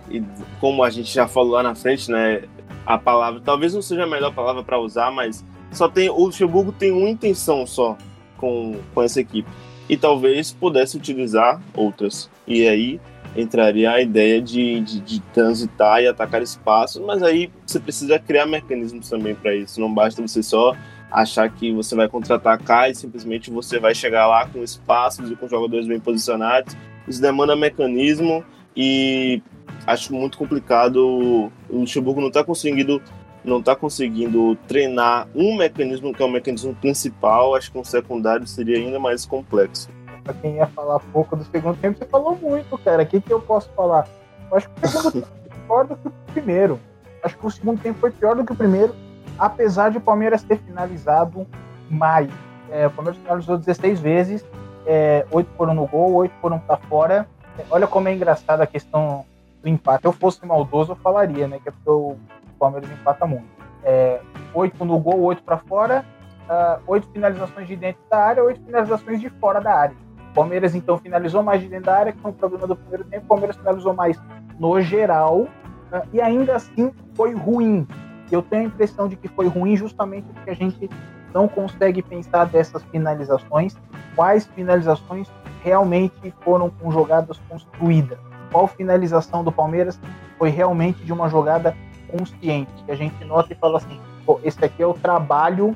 como 0.60 0.84
a 0.84 0.90
gente 0.90 1.12
já 1.12 1.26
falou 1.26 1.54
lá 1.54 1.64
na 1.64 1.74
frente, 1.74 2.12
né, 2.12 2.44
a 2.86 2.98
palavra 2.98 3.42
talvez 3.44 3.74
não 3.74 3.82
seja 3.82 4.04
a 4.04 4.08
melhor 4.08 4.34
palavra 4.34 4.62
para 4.62 4.78
usar, 4.78 5.10
mas 5.10 5.44
só 5.72 5.88
tem 5.88 6.10
o 6.10 6.26
Luxemburgo 6.26 6.72
tem 6.72 6.92
uma 6.92 7.10
intenção 7.10 7.66
só 7.66 7.98
com, 8.38 8.78
com 8.94 9.02
essa 9.02 9.22
equipe, 9.22 9.50
e 9.92 9.98
talvez 9.98 10.54
pudesse 10.54 10.96
utilizar 10.96 11.62
outras. 11.76 12.30
E 12.48 12.66
aí 12.66 12.98
entraria 13.36 13.92
a 13.92 14.02
ideia 14.02 14.42
de, 14.42 14.80
de, 14.80 15.02
de 15.02 15.20
transitar 15.34 16.02
e 16.02 16.08
atacar 16.08 16.42
espaços, 16.42 17.02
mas 17.06 17.22
aí 17.22 17.52
você 17.66 17.78
precisa 17.78 18.18
criar 18.18 18.46
mecanismos 18.46 19.10
também 19.10 19.36
para 19.36 19.54
isso. 19.54 19.82
Não 19.82 19.94
basta 19.94 20.22
você 20.22 20.42
só 20.42 20.74
achar 21.12 21.50
que 21.50 21.74
você 21.74 21.94
vai 21.94 22.08
contra-atacar 22.08 22.90
e 22.90 22.96
simplesmente 22.96 23.52
você 23.52 23.80
vai 23.80 23.94
chegar 23.94 24.28
lá 24.28 24.48
com 24.48 24.64
espaços 24.64 25.30
e 25.30 25.36
com 25.36 25.46
jogadores 25.50 25.86
bem 25.86 26.00
posicionados. 26.00 26.74
Isso 27.06 27.22
demanda 27.22 27.54
mecanismo 27.54 28.46
e 28.76 29.42
acho 29.86 30.14
muito 30.14 30.38
complicado. 30.38 31.52
O 31.70 31.80
Luxemburgo 31.80 32.22
não 32.22 32.30
está 32.30 32.46
conseguindo 32.46 33.02
não 33.44 33.60
está 33.60 33.76
conseguindo 33.76 34.56
treinar 34.68 35.28
um 35.36 35.56
mecanismo 35.56 36.14
que 36.14 36.22
é 36.22 36.26
o 36.26 36.30
mecanismo 36.30 36.76
principal, 36.76 37.56
acho 37.56 37.72
que 37.72 37.78
um 37.78 37.84
secundário 37.84 38.46
seria 38.46 38.78
ainda 38.78 39.00
mais 39.00 39.26
complexo. 39.26 39.90
Para 40.24 40.34
quem 40.36 40.56
ia 40.56 40.68
falar 40.68 41.00
pouco 41.12 41.36
do 41.36 41.44
segundo 41.46 41.78
tempo, 41.78 41.98
você 41.98 42.06
falou 42.06 42.38
muito, 42.40 42.78
cara. 42.78 43.04
O 43.04 43.06
que, 43.06 43.20
que 43.20 43.34
eu 43.34 43.42
posso 43.42 43.70
falar? 43.72 44.08
Eu 44.50 44.58
acho 44.58 44.70
que 44.70 44.86
o 44.86 44.88
segundo 44.88 45.12
tempo 45.22 45.28
foi 45.28 45.60
pior 45.66 45.88
do 45.88 45.96
que 45.96 46.08
o 46.08 46.12
primeiro. 46.34 46.80
Acho 47.24 47.38
que 47.38 47.46
o 47.46 47.52
segundo 47.52 47.82
tempo 47.82 48.00
foi 48.00 48.12
pior 48.12 48.36
do 48.36 48.46
que 48.46 48.52
o 48.52 48.56
primeiro, 48.56 48.96
apesar 49.38 49.90
de 49.90 49.98
o 49.98 50.02
Palmeiras 50.02 50.44
ter 50.44 50.58
finalizado 50.60 51.48
mais. 51.90 52.30
É, 52.70 52.88
o 52.88 52.92
Palmeiras 52.92 53.22
finalizou 53.22 53.58
16 53.58 54.00
vezes, 54.00 54.46
é, 54.86 55.26
8 55.32 55.50
foram 55.58 55.74
no 55.74 55.88
gol, 55.88 56.14
8 56.14 56.34
foram 56.42 56.60
para 56.60 56.78
fora. 56.78 57.28
É, 57.58 57.64
olha 57.70 57.88
como 57.88 58.08
é 58.08 58.14
engraçada 58.14 58.64
a 58.64 58.68
questão 58.68 59.26
do 59.62 59.70
empate. 59.70 60.02
Se 60.02 60.08
eu 60.08 60.14
fosse 60.14 60.46
maldoso, 60.46 60.94
eu 60.94 60.96
falaria, 60.96 61.48
né? 61.48 61.60
Que 61.62 61.70
é 61.70 61.72
porque 61.72 61.90
o 61.90 62.16
Palmeiras 62.62 62.92
empata 62.92 63.26
muito. 63.26 63.48
É, 63.84 64.22
oito 64.54 64.86
no 64.86 65.00
gol, 65.00 65.20
oito 65.22 65.42
para 65.42 65.58
fora, 65.58 66.06
uh, 66.48 66.80
oito 66.86 67.10
finalizações 67.10 67.68
de 67.68 67.76
dentro 67.76 68.02
da 68.08 68.18
área, 68.18 68.44
oito 68.44 68.62
finalizações 68.64 69.20
de 69.20 69.30
fora 69.32 69.60
da 69.60 69.74
área. 69.74 69.96
O 70.30 70.34
Palmeiras 70.36 70.76
então 70.76 70.98
finalizou 71.00 71.42
mais 71.42 71.60
de 71.60 71.68
dentro 71.68 71.88
da 71.88 71.98
área, 71.98 72.14
que 72.14 72.20
foi 72.20 72.30
um 72.30 72.36
problema 72.36 72.68
do 72.68 72.76
primeiro 72.76 73.04
tempo. 73.06 73.26
O 73.26 73.28
Palmeiras 73.28 73.56
finalizou 73.58 73.94
mais 73.96 74.22
no 74.60 74.80
geral 74.80 75.40
uh, 75.40 76.08
e 76.14 76.22
ainda 76.22 76.56
assim 76.56 76.94
foi 77.16 77.34
ruim. 77.34 77.88
Eu 78.32 78.44
tenho 78.44 78.62
a 78.62 78.66
impressão 78.66 79.08
de 79.08 79.16
que 79.16 79.28
foi 79.28 79.48
ruim 79.48 79.76
justamente 79.76 80.28
porque 80.32 80.52
a 80.52 80.56
gente 80.56 80.88
não 81.34 81.48
consegue 81.48 82.04
pensar 82.04 82.46
dessas 82.46 82.84
finalizações, 82.84 83.76
quais 84.16 84.46
finalizações 84.46 85.28
realmente 85.64 86.34
foram 86.42 86.70
com 86.70 86.92
jogadas 86.92 87.42
construídas. 87.50 88.20
Qual 88.52 88.68
finalização 88.68 89.44
do 89.44 89.52
Palmeiras 89.52 90.00
foi 90.38 90.50
realmente 90.50 91.04
de 91.04 91.12
uma 91.12 91.28
jogada 91.28 91.76
consciente, 92.18 92.72
que 92.86 92.92
a 92.92 92.96
gente 92.96 93.24
nota 93.26 93.54
e 93.54 93.56
fala 93.56 93.78
assim, 93.78 94.00
pô, 94.26 94.40
esse 94.44 94.64
aqui 94.64 94.82
é 94.84 94.88
o 94.88 94.94
trabalho 94.94 95.76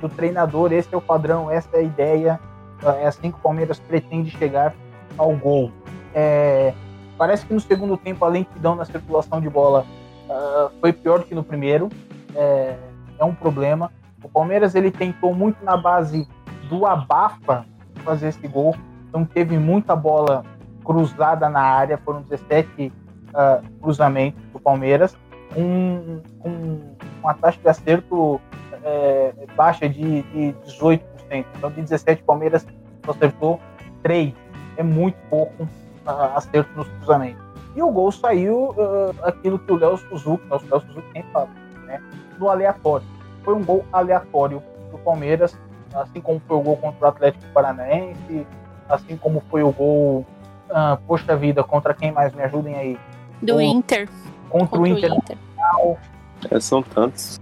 do 0.00 0.08
treinador, 0.08 0.72
esse 0.72 0.92
é 0.94 0.96
o 0.96 1.00
padrão, 1.00 1.50
essa 1.50 1.76
é 1.76 1.80
a 1.80 1.82
ideia, 1.82 2.40
é 3.00 3.06
assim 3.06 3.30
que 3.30 3.38
o 3.38 3.40
Palmeiras 3.40 3.78
pretende 3.78 4.30
chegar 4.30 4.74
ao 5.16 5.34
gol. 5.36 5.70
É, 6.14 6.72
parece 7.16 7.46
que 7.46 7.54
no 7.54 7.60
segundo 7.60 7.96
tempo 7.96 8.24
a 8.24 8.28
lentidão 8.28 8.74
na 8.74 8.84
circulação 8.84 9.40
de 9.40 9.48
bola 9.48 9.84
uh, 10.28 10.70
foi 10.80 10.92
pior 10.92 11.20
do 11.20 11.24
que 11.24 11.34
no 11.34 11.44
primeiro, 11.44 11.88
é, 12.34 12.76
é, 13.18 13.24
um 13.24 13.34
problema. 13.34 13.90
O 14.22 14.28
Palmeiras 14.28 14.74
ele 14.74 14.90
tentou 14.90 15.34
muito 15.34 15.62
na 15.64 15.76
base 15.76 16.28
do 16.68 16.86
abafa 16.86 17.66
fazer 18.04 18.28
esse 18.28 18.46
gol, 18.48 18.74
então 19.08 19.24
teve 19.24 19.58
muita 19.58 19.94
bola 19.94 20.44
cruzada 20.84 21.48
na 21.48 21.60
área, 21.60 21.96
foram 21.98 22.22
17 22.22 22.86
uh, 22.86 22.92
ah, 23.34 23.60
cruzamentos 23.80 24.42
do 24.52 24.60
Palmeiras 24.60 25.16
um, 25.56 26.20
um, 26.44 26.80
uma 27.22 27.34
taxa 27.34 27.58
de 27.60 27.68
acerto 27.68 28.40
é, 28.82 29.32
baixa 29.56 29.88
de, 29.88 30.22
de 30.22 30.54
18%. 30.66 31.00
Então, 31.30 31.70
de 31.70 31.82
17, 31.82 32.22
Palmeiras 32.22 32.66
acertou 33.08 33.60
3. 34.02 34.34
É 34.76 34.82
muito 34.82 35.16
pouco 35.28 35.64
uh, 35.64 36.36
acerto 36.36 36.70
nos 36.76 36.88
cruzamentos. 36.88 37.42
E 37.74 37.82
o 37.82 37.90
gol 37.90 38.12
saiu 38.12 38.70
uh, 38.70 39.14
aquilo 39.22 39.58
que 39.58 39.72
o 39.72 39.76
Léo 39.76 39.96
Suzuki, 39.96 40.44
o 40.48 40.60
Léo 40.70 40.80
Suzuki 40.80 41.06
sempre 41.12 41.30
fala, 41.32 41.48
né? 41.86 42.00
Do 42.38 42.48
aleatório. 42.48 43.06
Foi 43.42 43.54
um 43.54 43.64
gol 43.64 43.84
aleatório 43.92 44.62
do 44.90 44.98
Palmeiras, 44.98 45.58
assim 45.92 46.20
como 46.20 46.40
foi 46.46 46.56
o 46.56 46.60
gol 46.60 46.76
contra 46.76 47.06
o 47.06 47.08
Atlético 47.08 47.44
Paranaense, 47.52 48.46
assim 48.88 49.16
como 49.16 49.42
foi 49.50 49.62
o 49.62 49.72
gol, 49.72 50.26
uh, 50.70 50.96
poxa 51.06 51.36
vida, 51.36 51.64
contra 51.64 51.94
quem 51.94 52.12
mais 52.12 52.32
me 52.32 52.42
ajudem 52.42 52.76
aí? 52.76 52.98
Do 53.42 53.56
o, 53.56 53.60
Inter. 53.60 54.08
Contra, 54.48 54.68
contra 54.68 54.80
o 54.80 54.86
Inter. 54.86 55.12
O 55.12 55.16
Inter. 55.16 55.38
É, 56.50 56.60
são 56.60 56.82
tantos. 56.82 57.40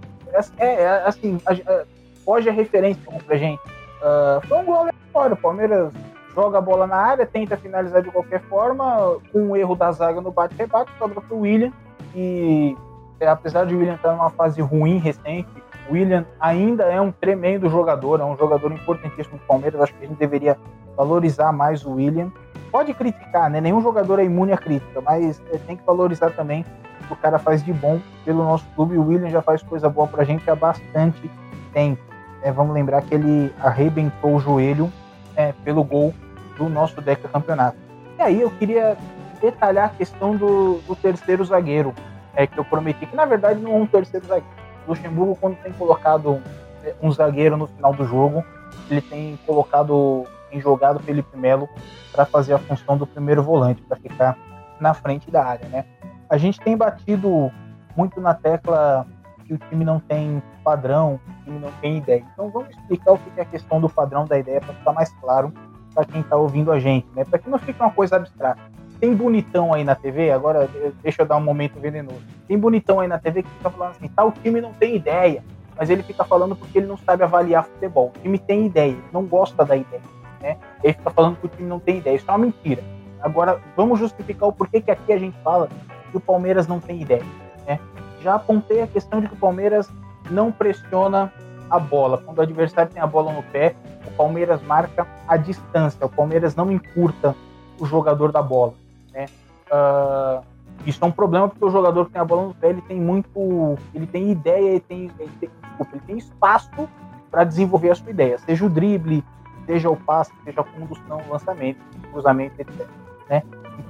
É, 0.58 0.66
é, 0.66 0.82
é 0.82 1.02
assim, 1.06 1.40
a, 1.46 1.52
a, 1.52 1.84
foge 2.24 2.48
a 2.48 2.52
referência 2.52 3.02
pra 3.26 3.36
gente. 3.36 3.60
Uh, 4.00 4.46
foi 4.46 4.58
um 4.58 4.64
gol 4.64 4.76
aleatório. 4.76 5.34
O 5.34 5.36
Palmeiras 5.36 5.92
joga 6.34 6.58
a 6.58 6.60
bola 6.60 6.86
na 6.86 6.96
área, 6.96 7.26
tenta 7.26 7.56
finalizar 7.56 8.02
de 8.02 8.10
qualquer 8.10 8.40
forma, 8.42 9.18
com 9.32 9.50
um 9.50 9.56
erro 9.56 9.76
da 9.76 9.92
zaga 9.92 10.20
no 10.20 10.30
bate-rebate, 10.30 10.90
sobra 10.98 11.20
pro 11.20 11.40
William. 11.40 11.72
E 12.14 12.76
é, 13.20 13.28
apesar 13.28 13.66
de 13.66 13.74
o 13.74 13.78
William 13.78 13.94
estar 13.94 14.12
numa 14.12 14.30
fase 14.30 14.60
ruim 14.60 14.98
recente, 14.98 15.48
o 15.88 15.92
William 15.92 16.24
ainda 16.40 16.84
é 16.84 17.00
um 17.00 17.12
tremendo 17.12 17.68
jogador, 17.68 18.20
é 18.20 18.24
um 18.24 18.36
jogador 18.36 18.72
importantíssimo 18.72 19.38
do 19.38 19.44
Palmeiras. 19.44 19.80
Acho 19.80 19.94
que 19.94 20.04
a 20.04 20.08
gente 20.08 20.18
deveria 20.18 20.56
valorizar 20.96 21.52
mais 21.52 21.84
o 21.84 21.92
William. 21.92 22.32
Pode 22.70 22.94
criticar, 22.94 23.50
né? 23.50 23.60
Nenhum 23.60 23.82
jogador 23.82 24.18
é 24.18 24.24
imune 24.24 24.52
à 24.52 24.56
crítica, 24.56 25.00
mas 25.00 25.40
é, 25.52 25.58
tem 25.58 25.76
que 25.76 25.84
valorizar 25.84 26.30
também 26.30 26.64
o 27.12 27.16
cara 27.16 27.38
faz 27.38 27.62
de 27.62 27.72
bom 27.72 28.00
pelo 28.24 28.42
nosso 28.44 28.64
clube. 28.74 28.96
O 28.96 29.06
William 29.06 29.30
já 29.30 29.42
faz 29.42 29.62
coisa 29.62 29.88
boa 29.88 30.06
pra 30.06 30.24
gente 30.24 30.48
há 30.50 30.56
bastante 30.56 31.30
tempo. 31.72 32.02
É, 32.42 32.50
vamos 32.50 32.74
lembrar 32.74 33.02
que 33.02 33.14
ele 33.14 33.52
arrebentou 33.60 34.36
o 34.36 34.40
joelho 34.40 34.92
é, 35.36 35.52
pelo 35.64 35.84
gol 35.84 36.14
do 36.56 36.68
nosso 36.68 37.00
Deca 37.00 37.28
Campeonato. 37.28 37.76
E 38.18 38.22
aí 38.22 38.40
eu 38.40 38.50
queria 38.50 38.96
detalhar 39.40 39.86
a 39.86 39.88
questão 39.90 40.36
do, 40.36 40.78
do 40.86 40.94
terceiro 40.96 41.44
zagueiro, 41.44 41.94
é, 42.34 42.46
que 42.46 42.58
eu 42.58 42.64
prometi, 42.64 43.06
que 43.06 43.16
na 43.16 43.24
verdade 43.24 43.60
não 43.60 43.72
é 43.72 43.76
um 43.76 43.86
terceiro 43.86 44.26
zagueiro. 44.26 44.54
O 44.86 44.90
Luxemburgo, 44.90 45.36
quando 45.40 45.56
tem 45.56 45.72
colocado 45.72 46.40
é, 46.84 46.94
um 47.02 47.10
zagueiro 47.10 47.56
no 47.56 47.66
final 47.66 47.92
do 47.92 48.04
jogo, 48.04 48.44
ele 48.90 49.00
tem 49.00 49.38
colocado, 49.46 50.24
tem 50.50 50.60
jogado 50.60 51.00
Felipe 51.00 51.36
Melo 51.36 51.68
para 52.12 52.24
fazer 52.24 52.54
a 52.54 52.58
função 52.58 52.96
do 52.96 53.06
primeiro 53.06 53.42
volante, 53.42 53.82
para 53.82 53.96
ficar 53.96 54.36
na 54.80 54.94
frente 54.94 55.30
da 55.30 55.44
área, 55.44 55.68
né? 55.68 55.84
A 56.32 56.38
gente 56.38 56.58
tem 56.60 56.74
batido 56.74 57.52
muito 57.94 58.18
na 58.18 58.32
tecla 58.32 59.06
que 59.44 59.52
o 59.52 59.58
time 59.58 59.84
não 59.84 60.00
tem 60.00 60.42
padrão, 60.64 61.20
o 61.28 61.44
time 61.44 61.58
não 61.58 61.70
tem 61.72 61.98
ideia. 61.98 62.24
Então 62.32 62.48
vamos 62.48 62.70
explicar 62.70 63.12
o 63.12 63.18
que 63.18 63.38
é 63.38 63.42
a 63.42 63.44
questão 63.44 63.78
do 63.78 63.86
padrão 63.86 64.24
da 64.24 64.38
ideia 64.38 64.58
para 64.58 64.72
ficar 64.72 64.94
mais 64.94 65.12
claro 65.20 65.52
para 65.94 66.06
quem 66.06 66.22
está 66.22 66.34
ouvindo 66.34 66.72
a 66.72 66.80
gente, 66.80 67.06
né? 67.14 67.22
Para 67.26 67.38
que 67.38 67.50
não 67.50 67.58
fique 67.58 67.78
uma 67.78 67.90
coisa 67.90 68.16
abstrata. 68.16 68.62
Tem 68.98 69.14
bonitão 69.14 69.74
aí 69.74 69.84
na 69.84 69.94
TV, 69.94 70.30
agora 70.30 70.70
deixa 71.02 71.20
eu 71.20 71.26
dar 71.26 71.36
um 71.36 71.42
momento 71.42 71.78
venenoso. 71.78 72.22
Tem 72.48 72.58
bonitão 72.58 73.00
aí 73.00 73.08
na 73.08 73.18
TV 73.18 73.42
que 73.42 73.50
fica 73.50 73.68
falando 73.68 73.90
assim, 73.90 74.08
tal 74.08 74.32
time 74.32 74.58
não 74.58 74.72
tem 74.72 74.96
ideia, 74.96 75.44
mas 75.76 75.90
ele 75.90 76.02
fica 76.02 76.24
falando 76.24 76.56
porque 76.56 76.78
ele 76.78 76.86
não 76.86 76.96
sabe 76.96 77.22
avaliar 77.22 77.64
futebol. 77.64 78.10
O 78.16 78.20
time 78.20 78.38
tem 78.38 78.64
ideia, 78.64 78.96
não 79.12 79.26
gosta 79.26 79.66
da 79.66 79.76
ideia, 79.76 80.00
né? 80.40 80.56
Ele 80.82 80.94
fica 80.94 81.10
falando 81.10 81.36
que 81.36 81.44
o 81.44 81.50
time 81.50 81.68
não 81.68 81.78
tem 81.78 81.98
ideia, 81.98 82.16
isso 82.16 82.24
é 82.26 82.32
uma 82.32 82.38
mentira. 82.38 82.82
Agora, 83.20 83.60
vamos 83.76 83.98
justificar 83.98 84.48
o 84.48 84.52
porquê 84.52 84.80
que 84.80 84.90
aqui 84.90 85.12
a 85.12 85.18
gente 85.18 85.36
fala 85.44 85.68
que 86.12 86.16
o 86.18 86.20
Palmeiras 86.20 86.68
não 86.68 86.78
tem 86.78 87.02
ideia, 87.02 87.24
né? 87.66 87.80
Já 88.20 88.36
apontei 88.36 88.82
a 88.82 88.86
questão 88.86 89.20
de 89.20 89.26
que 89.26 89.34
o 89.34 89.38
Palmeiras 89.38 89.90
não 90.30 90.52
pressiona 90.52 91.32
a 91.68 91.78
bola. 91.78 92.18
Quando 92.18 92.38
o 92.38 92.42
adversário 92.42 92.92
tem 92.92 93.02
a 93.02 93.06
bola 93.06 93.32
no 93.32 93.42
pé, 93.42 93.74
o 94.06 94.10
Palmeiras 94.12 94.62
marca 94.62 95.06
a 95.26 95.36
distância. 95.36 96.06
O 96.06 96.08
Palmeiras 96.08 96.54
não 96.54 96.70
encurta 96.70 97.34
o 97.80 97.86
jogador 97.86 98.30
da 98.30 98.42
bola. 98.42 98.74
Né? 99.12 99.26
Uh, 99.66 100.44
isso 100.86 101.02
é 101.02 101.06
um 101.06 101.10
problema 101.10 101.48
porque 101.48 101.64
o 101.64 101.70
jogador 101.70 102.06
que 102.06 102.12
tem 102.12 102.20
a 102.20 102.24
bola 102.24 102.48
no 102.48 102.54
pé 102.54 102.68
ele 102.68 102.82
tem 102.82 103.00
muito, 103.00 103.76
ele 103.94 104.06
tem 104.06 104.30
ideia, 104.30 104.70
ele 104.70 104.80
tem, 104.80 105.10
ele 105.18 105.32
tem, 105.40 105.50
desculpa, 105.62 105.96
ele 105.96 106.04
tem 106.06 106.18
espaço 106.18 106.88
para 107.30 107.44
desenvolver 107.44 107.90
a 107.90 107.94
sua 107.94 108.10
ideia, 108.10 108.38
seja 108.38 108.66
o 108.66 108.68
drible, 108.68 109.24
seja 109.64 109.88
o 109.88 109.96
passe, 109.96 110.32
seja 110.44 110.60
a 110.60 110.64
condução, 110.64 111.22
o 111.26 111.32
lançamento, 111.32 111.78
cruzamento, 112.12 112.60
etc. 112.60 112.86
Né? 113.28 113.42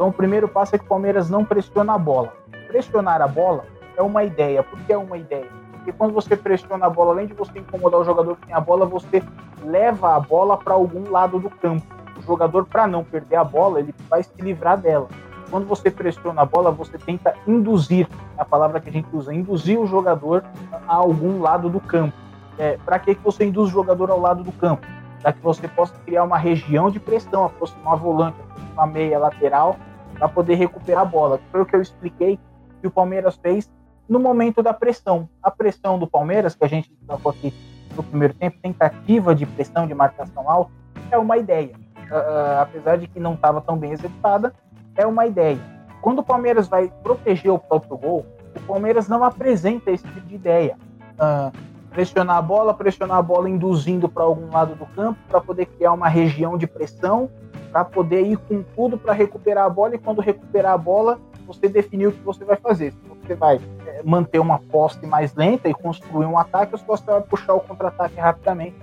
Então 0.03 0.11
o 0.11 0.13
primeiro 0.13 0.49
passo 0.49 0.75
é 0.75 0.79
que 0.81 0.85
o 0.85 0.89
Palmeiras 0.89 1.31
não 1.31 1.45
pressiona 1.45 1.95
a 1.95 1.99
bola. 1.99 2.33
Pressionar 2.67 3.23
a 3.23 3.29
bola 3.29 3.67
é 3.97 4.03
uma 4.03 4.25
ideia. 4.25 4.61
Por 4.61 4.77
que 4.81 4.93
é 4.93 4.99
uma 4.99 5.17
ideia? 5.17 5.47
Porque 5.71 5.93
quando 5.93 6.13
você 6.13 6.37
pressiona 6.37 6.87
a 6.87 6.91
bola, 6.91 7.13
além 7.13 7.29
de 7.29 7.35
você 7.35 7.61
incomodar 7.61 8.01
o 8.01 8.05
jogador 8.05 8.35
que 8.35 8.47
tem 8.47 8.53
a 8.57 8.59
bola, 8.59 8.85
você 8.85 9.23
leva 9.63 10.17
a 10.17 10.19
bola 10.19 10.57
para 10.57 10.75
algum 10.75 11.09
lado 11.09 11.39
do 11.39 11.49
campo. 11.49 11.87
O 12.19 12.23
jogador, 12.23 12.67
para 12.67 12.89
não 12.89 13.05
perder 13.05 13.37
a 13.37 13.45
bola, 13.45 13.79
ele 13.79 13.95
vai 14.11 14.25
se 14.25 14.33
livrar 14.41 14.77
dela. 14.77 15.07
Quando 15.49 15.69
você 15.69 15.89
pressiona 15.89 16.43
a 16.43 16.45
bola, 16.45 16.73
você 16.73 16.99
tenta 16.99 17.37
induzir, 17.47 18.09
é 18.37 18.43
a 18.43 18.45
palavra 18.45 18.81
que 18.81 18.89
a 18.89 18.93
gente 18.93 19.07
usa, 19.13 19.33
induzir 19.33 19.79
o 19.79 19.87
jogador 19.87 20.43
a 20.89 20.97
algum 20.97 21.41
lado 21.41 21.71
do 21.71 21.79
campo. 21.79 22.17
É, 22.59 22.77
para 22.85 22.99
que, 22.99 23.15
que 23.15 23.23
você 23.23 23.45
induz 23.45 23.69
o 23.69 23.73
jogador 23.73 24.11
ao 24.11 24.19
lado 24.19 24.43
do 24.43 24.51
campo? 24.51 24.85
Para 25.23 25.33
que 25.33 25.41
você 25.41 25.69
possa 25.69 25.95
criar 26.05 26.25
uma 26.25 26.39
região 26.39 26.91
de 26.91 26.99
pressão, 26.99 27.45
aproximar 27.45 27.97
volante, 27.97 28.37
aproximar 28.41 28.89
meia 28.89 29.17
lateral, 29.21 29.77
para 30.23 30.29
poder 30.29 30.55
recuperar 30.55 31.03
a 31.03 31.05
bola. 31.05 31.41
Foi 31.51 31.63
o 31.63 31.67
que 31.67 31.75
eu 31.75 31.83
expliquei 31.83 32.39
que 32.81 32.87
o 32.87 32.91
Palmeiras 32.93 33.35
fez 33.35 33.69
no 34.09 34.21
momento 34.21 34.63
da 34.63 34.73
pressão. 34.73 35.29
A 35.43 35.51
pressão 35.51 35.99
do 35.99 36.07
Palmeiras, 36.07 36.55
que 36.55 36.65
a 36.65 36.69
gente 36.69 36.97
colocou 37.05 37.33
aqui 37.33 37.53
no 37.97 38.05
primeiro 38.05 38.33
tempo, 38.33 38.57
tentativa 38.63 39.35
de 39.35 39.45
pressão 39.45 39.85
de 39.85 39.95
marcação 39.95 40.49
alta, 40.49 40.71
é 41.11 41.19
uma 41.19 41.39
ideia. 41.39 41.75
Uh, 42.09 42.61
apesar 42.61 42.99
de 42.99 43.09
que 43.09 43.19
não 43.19 43.35
estava 43.35 43.61
tão 43.61 43.77
bem 43.77 43.91
executada, 43.91 44.55
é 44.95 45.05
uma 45.05 45.27
ideia. 45.27 45.59
Quando 46.01 46.21
o 46.21 46.23
Palmeiras 46.23 46.69
vai 46.69 46.93
proteger 47.03 47.51
o 47.51 47.59
próprio 47.59 47.97
gol, 47.97 48.25
o 48.55 48.61
Palmeiras 48.61 49.09
não 49.09 49.25
apresenta 49.25 49.91
esse 49.91 50.05
tipo 50.05 50.21
de 50.21 50.37
ideia. 50.37 50.77
Uh, 51.15 51.51
pressionar 51.91 52.37
a 52.37 52.43
bola, 52.43 52.73
pressionar 52.73 53.19
a 53.19 53.23
bola 53.23 53.51
induzindo 53.51 54.09
para 54.09 54.23
algum 54.23 54.53
lado 54.53 54.77
do 54.77 54.87
campo, 54.87 55.19
para 55.29 55.41
poder 55.41 55.67
criar 55.67 55.93
uma 55.93 56.09
região 56.09 56.57
de 56.57 56.69
pressão, 56.69 57.29
para 57.73 57.85
poder 57.85 58.23
ir 58.23 58.37
com 58.37 58.63
tudo 58.63 58.99
para 58.99 59.15
recuperar 59.15 59.65
a 59.65 59.71
bola 59.71 59.95
e 59.95 59.99
quando 59.99 60.21
recuperar 60.21 60.75
a 60.75 60.79
bola, 60.79 61.19
você 61.47 61.69
definir 61.69 62.09
o 62.09 62.13
que 62.13 62.23
você 62.23 62.45
vai 62.45 62.57
fazer. 62.57 62.93
Se 62.93 62.99
você 63.09 63.35
vai 63.35 63.61
é, 63.87 64.03
manter 64.05 64.39
uma 64.39 64.59
posse 64.59 65.05
mais 65.07 65.35
lenta 65.35 65.69
e 65.69 65.75
construir 65.75 66.27
um 66.27 66.39
ataque, 66.39 66.73
ou 66.73 66.79
se 66.79 66.85
você 66.87 67.05
vai 67.05 67.23
puxar 67.23 67.55
o 67.55 67.61
contra-ataque 67.61 68.21
rapidamente. 68.21 68.77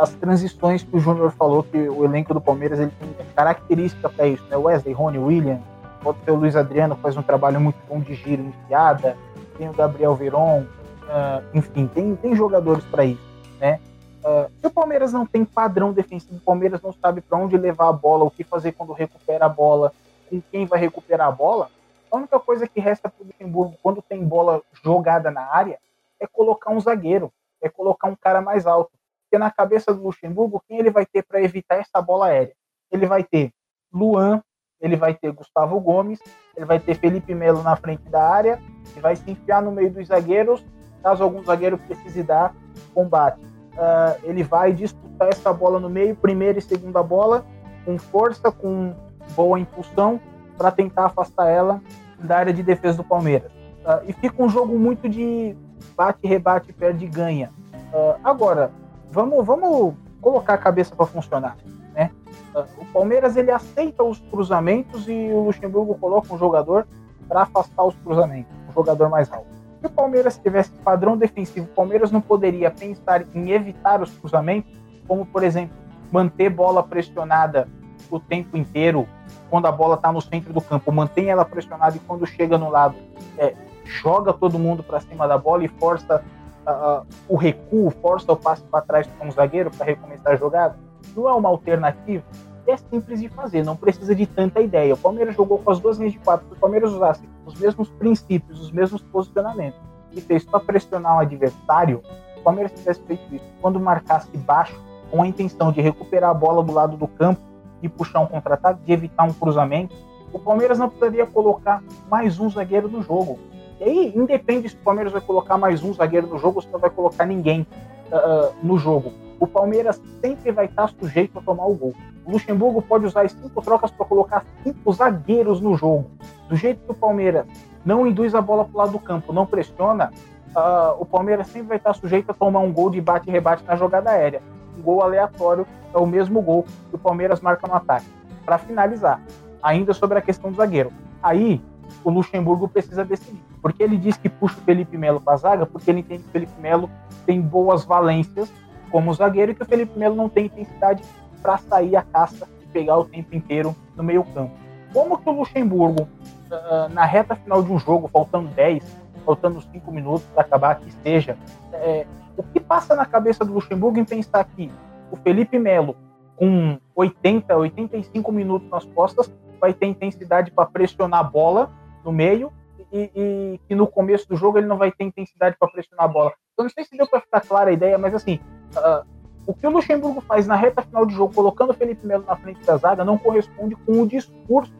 As 0.00 0.14
transições 0.14 0.82
que 0.82 0.96
o 0.96 0.98
Júnior 0.98 1.32
falou, 1.32 1.62
que 1.62 1.76
o 1.76 2.02
elenco 2.02 2.32
do 2.32 2.40
Palmeiras 2.40 2.80
ele 2.80 2.90
tem 2.98 3.10
característica 3.36 4.08
para 4.08 4.26
isso, 4.26 4.42
né? 4.48 4.56
Wesley, 4.56 4.94
Rony, 4.94 5.18
William, 5.18 5.60
pode 6.02 6.18
ser 6.24 6.30
o 6.30 6.36
Luiz 6.36 6.56
Adriano, 6.56 6.96
faz 6.96 7.14
um 7.14 7.22
trabalho 7.22 7.60
muito 7.60 7.76
bom 7.86 8.00
de 8.00 8.14
giro, 8.14 8.42
enfiada, 8.42 9.18
tem 9.58 9.68
o 9.68 9.72
Gabriel 9.74 10.14
Veron, 10.14 10.60
uh, 10.60 11.44
enfim, 11.52 11.86
tem, 11.86 12.16
tem 12.16 12.34
jogadores 12.34 12.82
para 12.84 13.04
isso, 13.04 13.20
né? 13.60 13.78
Uh, 14.20 14.50
se 14.60 14.66
o 14.66 14.70
Palmeiras 14.70 15.12
não 15.12 15.24
tem 15.24 15.44
padrão 15.44 15.92
defensivo, 15.92 16.36
o 16.36 16.40
Palmeiras 16.40 16.82
não 16.82 16.92
sabe 16.92 17.20
para 17.20 17.38
onde 17.38 17.56
levar 17.56 17.88
a 17.88 17.92
bola, 17.92 18.24
o 18.24 18.30
que 18.30 18.44
fazer 18.44 18.72
quando 18.72 18.92
recupera 18.92 19.46
a 19.46 19.48
bola, 19.48 19.92
com 20.28 20.40
quem 20.50 20.66
vai 20.66 20.78
recuperar 20.78 21.28
a 21.28 21.32
bola, 21.32 21.70
a 22.10 22.16
única 22.16 22.38
coisa 22.38 22.66
que 22.66 22.80
resta 22.80 23.08
para 23.08 23.22
o 23.22 23.26
Luxemburgo 23.26 23.76
quando 23.82 24.02
tem 24.02 24.24
bola 24.24 24.62
jogada 24.82 25.30
na 25.30 25.42
área 25.42 25.78
é 26.18 26.26
colocar 26.26 26.70
um 26.70 26.80
zagueiro, 26.80 27.32
é 27.62 27.68
colocar 27.68 28.08
um 28.08 28.16
cara 28.16 28.40
mais 28.42 28.66
alto. 28.66 28.90
Porque 29.22 29.38
na 29.38 29.50
cabeça 29.50 29.94
do 29.94 30.02
Luxemburgo, 30.02 30.62
quem 30.68 30.78
ele 30.78 30.90
vai 30.90 31.06
ter 31.06 31.22
para 31.22 31.40
evitar 31.40 31.76
essa 31.76 32.02
bola 32.02 32.26
aérea? 32.26 32.54
Ele 32.90 33.06
vai 33.06 33.22
ter 33.22 33.52
Luan, 33.92 34.42
ele 34.80 34.96
vai 34.96 35.14
ter 35.14 35.32
Gustavo 35.32 35.78
Gomes, 35.78 36.20
ele 36.56 36.66
vai 36.66 36.80
ter 36.80 36.94
Felipe 36.94 37.34
Melo 37.34 37.62
na 37.62 37.76
frente 37.76 38.02
da 38.08 38.28
área, 38.28 38.60
e 38.96 39.00
vai 39.00 39.14
se 39.14 39.30
enfiar 39.30 39.62
no 39.62 39.70
meio 39.70 39.90
dos 39.90 40.08
zagueiros, 40.08 40.64
caso 41.02 41.22
algum 41.22 41.42
zagueiro 41.44 41.78
precise 41.78 42.22
dar 42.22 42.54
combate. 42.92 43.40
Uh, 43.72 44.18
ele 44.24 44.42
vai 44.42 44.72
disputar 44.72 45.28
essa 45.28 45.52
bola 45.52 45.78
no 45.78 45.88
meio, 45.88 46.16
primeira 46.16 46.58
e 46.58 46.62
segunda 46.62 47.02
bola, 47.02 47.44
com 47.84 47.98
força, 47.98 48.50
com 48.50 48.94
boa 49.34 49.58
impulsão, 49.58 50.20
para 50.58 50.70
tentar 50.70 51.06
afastar 51.06 51.48
ela 51.48 51.80
da 52.18 52.36
área 52.36 52.52
de 52.52 52.62
defesa 52.62 52.98
do 52.98 53.04
Palmeiras. 53.04 53.50
Uh, 53.52 54.08
e 54.08 54.12
fica 54.12 54.42
um 54.42 54.48
jogo 54.48 54.78
muito 54.78 55.08
de 55.08 55.56
bate, 55.96 56.26
rebate, 56.26 56.72
perde 56.72 57.04
e 57.06 57.08
ganha. 57.08 57.50
Uh, 57.92 58.20
agora, 58.22 58.70
vamos, 59.10 59.44
vamos 59.44 59.94
colocar 60.20 60.54
a 60.54 60.58
cabeça 60.58 60.94
para 60.94 61.06
funcionar. 61.06 61.56
Né? 61.94 62.10
O 62.54 62.84
Palmeiras 62.92 63.36
ele 63.36 63.50
aceita 63.50 64.02
os 64.02 64.18
cruzamentos 64.18 65.08
e 65.08 65.30
o 65.32 65.44
Luxemburgo 65.44 65.94
coloca 65.96 66.34
um 66.34 66.38
jogador 66.38 66.86
para 67.28 67.42
afastar 67.42 67.84
os 67.84 67.94
cruzamentos, 67.96 68.52
um 68.68 68.72
jogador 68.72 69.08
mais 69.08 69.30
alto. 69.32 69.59
Se 69.80 69.86
o 69.86 69.90
Palmeiras 69.90 70.38
tivesse 70.38 70.70
padrão 70.84 71.16
defensivo, 71.16 71.66
o 71.66 71.74
Palmeiras 71.74 72.10
não 72.10 72.20
poderia 72.20 72.70
pensar 72.70 73.24
em 73.34 73.50
evitar 73.50 74.02
os 74.02 74.10
cruzamentos, 74.18 74.72
como 75.08 75.24
por 75.24 75.42
exemplo, 75.42 75.76
manter 76.12 76.50
bola 76.50 76.82
pressionada 76.82 77.66
o 78.10 78.18
tempo 78.18 78.56
inteiro 78.56 79.06
quando 79.48 79.66
a 79.66 79.72
bola 79.72 79.94
está 79.94 80.12
no 80.12 80.20
centro 80.20 80.52
do 80.52 80.60
campo, 80.60 80.92
mantém 80.92 81.28
ela 81.28 81.44
pressionada 81.44 81.96
e 81.96 82.00
quando 82.00 82.26
chega 82.26 82.56
no 82.56 82.70
lado, 82.70 82.94
é, 83.38 83.54
joga 83.84 84.32
todo 84.32 84.58
mundo 84.58 84.82
para 84.82 85.00
cima 85.00 85.26
da 85.26 85.36
bola 85.36 85.64
e 85.64 85.68
força 85.68 86.22
uh, 86.66 87.06
o 87.28 87.36
recuo, 87.36 87.90
força 87.90 88.32
o 88.32 88.36
passe 88.36 88.62
para 88.62 88.82
trás 88.82 89.08
com 89.18 89.28
o 89.28 89.32
zagueiro 89.32 89.70
para 89.70 89.86
recomeçar 89.86 90.32
a 90.32 90.36
jogada, 90.36 90.76
não 91.16 91.28
é 91.28 91.34
uma 91.34 91.48
alternativa? 91.48 92.24
Até 92.70 92.76
simples 92.76 93.20
de 93.20 93.28
fazer, 93.28 93.64
não 93.64 93.76
precisa 93.76 94.14
de 94.14 94.26
tanta 94.26 94.60
ideia. 94.60 94.94
O 94.94 94.96
Palmeiras 94.96 95.34
jogou 95.34 95.58
com 95.58 95.70
as 95.70 95.80
duas 95.80 95.98
linhas 95.98 96.12
de 96.12 96.18
quatro, 96.18 96.46
se 96.48 96.54
o 96.54 96.56
Palmeiras 96.56 96.92
usasse 96.92 97.22
os 97.44 97.58
mesmos 97.58 97.88
princípios, 97.90 98.60
os 98.60 98.70
mesmos 98.70 99.02
posicionamentos, 99.02 99.80
e 100.12 100.20
fez 100.20 100.44
para 100.44 100.60
pressionar 100.60 101.16
o 101.16 101.20
adversário, 101.20 102.02
o 102.36 102.40
Palmeiras 102.42 102.72
tivesse 102.72 103.00
feito 103.02 103.34
isso, 103.34 103.44
quando 103.60 103.78
marcasse 103.80 104.28
baixo, 104.38 104.80
com 105.10 105.22
a 105.22 105.26
intenção 105.26 105.72
de 105.72 105.80
recuperar 105.80 106.30
a 106.30 106.34
bola 106.34 106.62
do 106.62 106.72
lado 106.72 106.96
do 106.96 107.08
campo, 107.08 107.40
de 107.82 107.88
puxar 107.88 108.20
um 108.20 108.26
contra-ataque, 108.26 108.84
de 108.84 108.92
evitar 108.92 109.24
um 109.24 109.32
cruzamento, 109.32 109.94
o 110.32 110.38
Palmeiras 110.38 110.78
não 110.78 110.88
precisaria 110.88 111.26
colocar 111.26 111.82
mais 112.08 112.38
um 112.38 112.48
zagueiro 112.48 112.88
no 112.88 113.02
jogo. 113.02 113.38
E 113.80 113.84
aí, 113.84 114.12
independe 114.14 114.68
se 114.68 114.76
o 114.76 114.78
Palmeiras 114.78 115.12
vai 115.12 115.20
colocar 115.20 115.58
mais 115.58 115.82
um 115.82 115.92
zagueiro 115.92 116.28
no 116.28 116.38
jogo 116.38 116.56
ou 116.56 116.62
se 116.62 116.68
não 116.68 116.78
vai 116.78 116.90
colocar 116.90 117.26
ninguém 117.26 117.66
uh, 118.12 118.54
no 118.62 118.78
jogo. 118.78 119.12
O 119.40 119.46
Palmeiras 119.46 120.00
sempre 120.20 120.52
vai 120.52 120.66
estar 120.66 120.88
sujeito 120.88 121.38
a 121.38 121.42
tomar 121.42 121.64
o 121.66 121.74
gol. 121.74 121.94
O 122.26 122.32
Luxemburgo 122.32 122.82
pode 122.82 123.06
usar 123.06 123.22
as 123.22 123.32
cinco 123.32 123.62
trocas 123.62 123.90
para 123.90 124.04
colocar 124.04 124.44
cinco 124.62 124.92
zagueiros 124.92 125.62
no 125.62 125.74
jogo. 125.74 126.10
Do 126.46 126.54
jeito 126.54 126.84
que 126.84 126.92
o 126.92 126.94
Palmeiras 126.94 127.46
não 127.82 128.06
induz 128.06 128.34
a 128.34 128.42
bola 128.42 128.66
para 128.66 128.74
o 128.74 128.78
lado 128.78 128.92
do 128.92 128.98
campo, 128.98 129.32
não 129.32 129.46
pressiona, 129.46 130.12
uh, 130.54 131.00
o 131.00 131.06
Palmeiras 131.06 131.46
sempre 131.46 131.68
vai 131.68 131.76
estar 131.78 131.94
sujeito 131.94 132.30
a 132.30 132.34
tomar 132.34 132.60
um 132.60 132.70
gol 132.70 132.90
de 132.90 133.00
bate 133.00 133.30
e 133.30 133.32
rebate 133.32 133.64
na 133.64 133.76
jogada 133.76 134.10
aérea. 134.10 134.42
Um 134.78 134.82
gol 134.82 135.02
aleatório 135.02 135.66
é 135.94 135.98
o 135.98 136.06
mesmo 136.06 136.42
gol 136.42 136.64
que 136.90 136.96
o 136.96 136.98
Palmeiras 136.98 137.40
marca 137.40 137.66
no 137.66 137.74
ataque. 137.74 138.06
Para 138.44 138.58
finalizar, 138.58 139.22
ainda 139.62 139.94
sobre 139.94 140.18
a 140.18 140.20
questão 140.20 140.50
do 140.50 140.56
zagueiro. 140.58 140.92
Aí 141.22 141.62
o 142.04 142.10
Luxemburgo 142.10 142.68
precisa 142.68 143.06
decidir. 143.06 143.42
Porque 143.62 143.82
ele 143.82 143.96
diz 143.96 144.18
que 144.18 144.28
puxa 144.28 144.58
o 144.58 144.62
Felipe 144.62 144.98
Melo 144.98 145.20
para 145.20 145.34
a 145.34 145.36
zaga, 145.36 145.66
porque 145.66 145.90
ele 145.90 146.00
entende 146.00 146.22
que 146.24 146.28
o 146.28 146.32
Felipe 146.32 146.60
Melo 146.60 146.90
tem 147.26 147.40
boas 147.40 147.84
valências 147.84 148.52
como 148.90 149.12
zagueiro 149.14 149.52
e 149.52 149.54
que 149.54 149.62
o 149.62 149.66
Felipe 149.66 149.98
Melo 149.98 150.14
não 150.14 150.28
tem 150.28 150.46
intensidade 150.46 151.02
para 151.42 151.58
sair 151.58 151.96
a 151.96 152.02
caça 152.02 152.48
e 152.62 152.66
pegar 152.66 152.98
o 152.98 153.04
tempo 153.04 153.34
inteiro 153.34 153.74
no 153.96 154.02
meio 154.02 154.24
campo. 154.24 154.52
Como 154.92 155.18
que 155.18 155.28
o 155.28 155.32
Luxemburgo, 155.32 156.02
uh, 156.02 156.88
na 156.92 157.04
reta 157.04 157.34
final 157.36 157.62
de 157.62 157.72
um 157.72 157.78
jogo, 157.78 158.08
faltando 158.08 158.48
10, 158.48 158.84
faltando 159.24 159.60
5 159.60 159.92
minutos 159.92 160.24
para 160.34 160.42
acabar, 160.42 160.80
que 160.80 160.90
seja, 160.90 161.36
é, 161.72 162.06
o 162.36 162.42
que 162.42 162.58
passa 162.58 162.96
na 162.96 163.06
cabeça 163.06 163.44
do 163.44 163.52
Luxemburgo 163.52 163.98
em 163.98 164.04
pensar 164.04 164.44
que 164.44 164.70
o 165.10 165.16
Felipe 165.16 165.58
Melo, 165.58 165.96
com 166.36 166.78
80, 166.94 167.56
85 167.56 168.32
minutos 168.32 168.68
nas 168.70 168.84
costas, 168.86 169.32
vai 169.60 169.74
ter 169.74 169.86
intensidade 169.86 170.50
para 170.50 170.66
pressionar 170.66 171.20
a 171.20 171.24
bola 171.24 171.70
no 172.04 172.10
meio 172.10 172.52
e, 172.92 173.60
que 173.68 173.74
no 173.74 173.86
começo 173.86 174.28
do 174.28 174.36
jogo 174.36 174.58
ele 174.58 174.66
não 174.66 174.76
vai 174.76 174.90
ter 174.90 175.04
intensidade 175.04 175.56
para 175.58 175.70
pressionar 175.70 176.06
a 176.06 176.08
bola. 176.08 176.32
Eu 176.58 176.64
não 176.64 176.70
sei 176.70 176.84
se 176.84 176.96
deu 176.96 177.06
para 177.06 177.20
ficar 177.20 177.40
clara 177.42 177.70
a 177.70 177.72
ideia, 177.72 177.98
mas 177.98 178.14
assim, 178.14 178.40
uh, 178.76 179.06
o 179.46 179.54
que 179.54 179.66
o 179.66 179.70
Luxemburgo 179.70 180.20
faz 180.20 180.46
na 180.46 180.54
reta 180.54 180.82
final 180.82 181.04
de 181.04 181.14
jogo, 181.14 181.34
colocando 181.34 181.70
o 181.70 181.74
Felipe 181.74 182.06
Melo 182.06 182.24
na 182.26 182.36
frente 182.36 182.64
da 182.64 182.76
zaga, 182.76 183.04
não 183.04 183.18
corresponde 183.18 183.74
com 183.74 184.02
o 184.02 184.06
discurso 184.06 184.72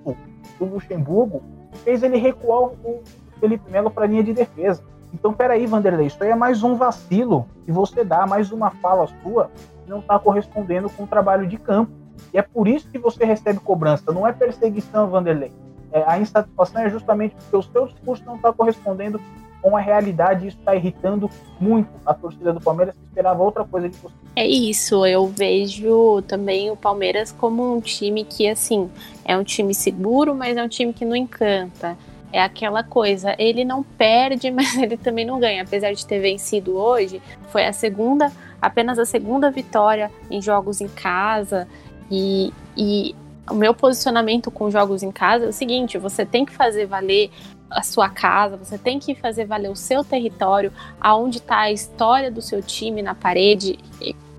do 0.59 0.64
Luxemburgo, 0.64 1.43
que 1.72 1.78
fez 1.78 2.03
ele 2.03 2.18
recuar 2.18 2.64
o 2.64 3.03
Felipe 3.41 3.70
Melo 3.70 3.91
para 3.91 4.05
a 4.05 4.07
linha 4.07 4.22
de 4.22 4.32
defesa. 4.32 4.82
Então, 5.12 5.32
peraí, 5.32 5.66
Vanderlei, 5.66 6.07
isso 6.07 6.22
aí 6.22 6.30
é 6.30 6.36
mais 6.36 6.62
um 6.62 6.76
vacilo 6.76 7.47
que 7.64 7.72
você 7.72 8.05
dá, 8.05 8.26
mais 8.26 8.53
uma 8.53 8.70
fala 8.70 9.09
sua 9.22 9.51
que 9.84 9.91
não 9.91 9.99
está 9.99 10.18
correspondendo 10.18 10.88
com 10.91 11.03
o 11.03 11.07
trabalho 11.07 11.47
de 11.47 11.57
campo. 11.57 11.91
E 12.32 12.38
é 12.38 12.43
por 12.43 12.68
isso 12.68 12.88
que 12.88 12.99
você 12.99 13.24
recebe 13.24 13.59
cobrança, 13.59 14.12
não 14.12 14.26
é 14.26 14.32
perseguição, 14.32 15.09
Vanderlei. 15.09 15.53
É, 15.93 16.05
a 16.07 16.18
insatisfação 16.18 16.82
é 16.82 16.88
justamente 16.88 17.34
porque 17.34 17.57
o 17.57 17.62
seu 17.62 17.86
discurso 17.86 18.24
não 18.24 18.36
está 18.36 18.53
correspondendo 18.53 19.20
com 19.61 19.76
a 19.76 19.80
realidade 19.80 20.48
isso 20.48 20.58
está 20.58 20.74
irritando 20.74 21.30
muito 21.61 21.88
a 22.04 22.14
torcida 22.14 22.52
do 22.52 22.61
Palmeiras 22.61 22.94
que 22.94 23.04
esperava 23.04 23.42
outra 23.42 23.64
coisa 23.64 23.88
de 23.88 23.96
você. 23.96 24.14
É 24.34 24.46
isso, 24.46 25.04
eu 25.04 25.26
vejo 25.26 26.22
também 26.22 26.70
o 26.70 26.76
Palmeiras 26.76 27.32
como 27.32 27.76
um 27.76 27.80
time 27.80 28.24
que, 28.24 28.48
assim, 28.48 28.90
é 29.24 29.36
um 29.36 29.44
time 29.44 29.74
seguro, 29.74 30.34
mas 30.34 30.56
é 30.56 30.62
um 30.62 30.68
time 30.68 30.92
que 30.92 31.04
não 31.04 31.16
encanta. 31.16 31.96
É 32.32 32.40
aquela 32.40 32.84
coisa, 32.84 33.34
ele 33.38 33.64
não 33.64 33.82
perde, 33.82 34.50
mas 34.52 34.76
ele 34.76 34.96
também 34.96 35.24
não 35.24 35.38
ganha. 35.38 35.62
Apesar 35.62 35.92
de 35.92 36.06
ter 36.06 36.20
vencido 36.20 36.76
hoje, 36.76 37.20
foi 37.50 37.66
a 37.66 37.72
segunda, 37.72 38.32
apenas 38.62 38.98
a 38.98 39.04
segunda 39.04 39.50
vitória 39.50 40.11
em 40.30 40.40
jogos 40.40 40.80
em 40.80 40.88
casa. 40.88 41.66
E, 42.11 42.52
e 42.76 43.14
o 43.50 43.54
meu 43.54 43.74
posicionamento 43.74 44.50
com 44.50 44.70
jogos 44.70 45.02
em 45.02 45.11
casa 45.11 45.46
é 45.46 45.48
o 45.48 45.52
seguinte: 45.52 45.98
você 45.98 46.24
tem 46.24 46.46
que 46.46 46.52
fazer 46.52 46.86
valer 46.86 47.30
a 47.71 47.83
sua 47.83 48.09
casa, 48.09 48.57
você 48.57 48.77
tem 48.77 48.99
que 48.99 49.14
fazer 49.14 49.45
valer 49.45 49.71
o 49.71 49.77
seu 49.77 50.03
território, 50.03 50.73
aonde 51.01 51.39
está 51.39 51.61
a 51.61 51.73
história 51.73 52.31
do 52.31 52.43
seu 52.43 52.61
time 52.62 53.01
na 53.03 53.14
parede, 53.14 53.79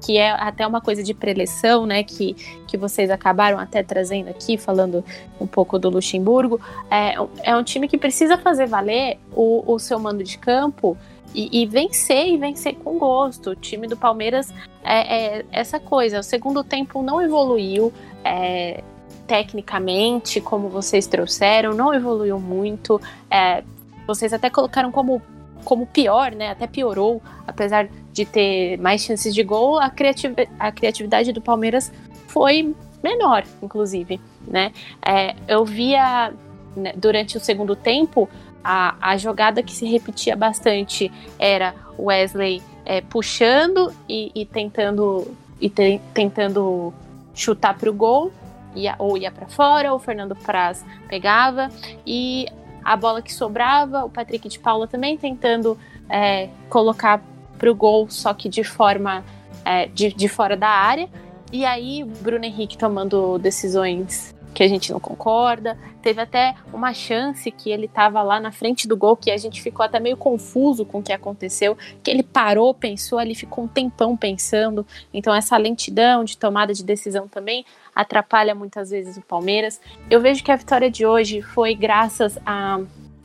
que 0.01 0.17
é 0.17 0.31
até 0.31 0.65
uma 0.65 0.81
coisa 0.81 1.03
de 1.03 1.13
preleção, 1.13 1.85
né? 1.85 2.03
Que, 2.03 2.33
que 2.67 2.75
vocês 2.75 3.09
acabaram 3.09 3.59
até 3.59 3.83
trazendo 3.83 4.29
aqui, 4.29 4.57
falando 4.57 5.05
um 5.39 5.47
pouco 5.47 5.77
do 5.77 5.89
Luxemburgo. 5.89 6.59
É, 6.89 7.15
é 7.43 7.55
um 7.55 7.63
time 7.63 7.87
que 7.87 7.97
precisa 7.97 8.37
fazer 8.37 8.65
valer 8.65 9.19
o, 9.31 9.63
o 9.71 9.79
seu 9.79 9.99
mando 9.99 10.23
de 10.23 10.37
campo 10.37 10.97
e, 11.33 11.61
e, 11.61 11.65
vencer 11.65 12.27
e 12.27 12.37
vencer 12.37 12.75
com 12.75 12.97
gosto. 12.97 13.51
O 13.51 13.55
time 13.55 13.87
do 13.87 13.95
Palmeiras 13.95 14.51
é, 14.83 15.37
é 15.37 15.45
essa 15.51 15.79
coisa. 15.79 16.19
O 16.19 16.23
segundo 16.23 16.63
tempo 16.63 17.01
não 17.03 17.21
evoluiu 17.21 17.93
é, 18.23 18.83
tecnicamente, 19.31 20.41
como 20.41 20.67
vocês 20.67 21.07
trouxeram, 21.07 21.73
não 21.73 21.93
evoluiu 21.93 22.37
muito. 22.37 22.99
É, 23.29 23.63
vocês 24.05 24.33
até 24.33 24.49
colocaram 24.49 24.91
como, 24.91 25.21
como 25.63 25.85
pior, 25.85 26.33
né? 26.33 26.49
Até 26.49 26.67
piorou, 26.67 27.21
apesar 27.47 27.87
de 28.11 28.25
ter 28.25 28.77
mais 28.79 29.01
chances 29.01 29.33
de 29.33 29.41
gol. 29.41 29.79
A, 29.79 29.89
criativ 29.89 30.33
a 30.59 30.69
criatividade 30.69 31.31
do 31.31 31.41
Palmeiras 31.41 31.93
foi 32.27 32.75
menor, 33.01 33.45
inclusive, 33.63 34.19
né? 34.45 34.73
É, 35.01 35.33
eu 35.47 35.63
via 35.63 36.33
né, 36.75 36.91
durante 36.97 37.37
o 37.37 37.39
segundo 37.39 37.73
tempo 37.73 38.27
a, 38.61 38.97
a 38.99 39.15
jogada 39.15 39.63
que 39.63 39.71
se 39.71 39.85
repetia 39.85 40.35
bastante 40.35 41.09
era 41.39 41.73
Wesley 41.97 42.61
é, 42.83 42.99
puxando 42.99 43.93
e, 44.09 44.29
e, 44.35 44.45
tentando 44.45 45.25
e 45.61 45.69
te, 45.69 46.01
tentando 46.13 46.93
chutar 47.33 47.77
para 47.77 47.89
o 47.89 47.93
gol, 47.93 48.29
ia, 48.75 48.95
ou 48.97 49.17
ia 49.17 49.31
para 49.31 49.47
fora, 49.47 49.93
o 49.93 49.99
Fernando 49.99 50.35
Praz 50.35 50.85
pegava 51.07 51.69
e 52.05 52.47
a 52.83 52.95
bola 52.95 53.21
que 53.21 53.33
sobrava, 53.33 54.03
o 54.03 54.09
Patrick 54.09 54.47
de 54.49 54.59
Paula 54.59 54.87
também 54.87 55.17
tentando 55.17 55.77
é, 56.09 56.49
colocar 56.69 57.21
para 57.57 57.71
o 57.71 57.75
gol, 57.75 58.09
só 58.09 58.33
que 58.33 58.49
de 58.49 58.63
forma 58.63 59.23
é, 59.63 59.85
de, 59.87 60.11
de 60.11 60.27
fora 60.27 60.57
da 60.57 60.69
área. 60.69 61.07
E 61.51 61.65
aí, 61.65 62.03
Bruno 62.03 62.45
Henrique 62.45 62.77
tomando 62.77 63.37
decisões 63.37 64.33
que 64.53 64.63
a 64.63 64.67
gente 64.67 64.91
não 64.91 64.99
concorda. 64.99 65.77
Teve 66.01 66.21
até 66.21 66.55
uma 66.73 66.93
chance 66.93 67.49
que 67.51 67.69
ele 67.69 67.85
estava 67.85 68.21
lá 68.21 68.39
na 68.39 68.51
frente 68.51 68.87
do 68.87 68.97
gol, 68.97 69.15
que 69.15 69.31
a 69.31 69.37
gente 69.37 69.61
ficou 69.61 69.85
até 69.85 69.99
meio 69.99 70.17
confuso 70.17 70.85
com 70.85 70.99
o 70.99 71.03
que 71.03 71.13
aconteceu, 71.13 71.77
que 72.03 72.11
ele 72.11 72.23
parou, 72.23 72.73
pensou 72.73 73.19
ali, 73.19 73.35
ficou 73.35 73.63
um 73.63 73.67
tempão 73.67 74.17
pensando. 74.17 74.85
Então 75.13 75.33
essa 75.33 75.57
lentidão 75.57 76.23
de 76.23 76.37
tomada 76.37 76.73
de 76.73 76.83
decisão 76.83 77.27
também 77.27 77.65
atrapalha 77.95 78.55
muitas 78.55 78.89
vezes 78.89 79.17
o 79.17 79.21
Palmeiras. 79.21 79.79
Eu 80.09 80.21
vejo 80.21 80.43
que 80.43 80.51
a 80.51 80.55
vitória 80.55 80.89
de 80.89 81.05
hoje 81.05 81.41
foi 81.41 81.75
graças 81.75 82.37
a 82.45 82.79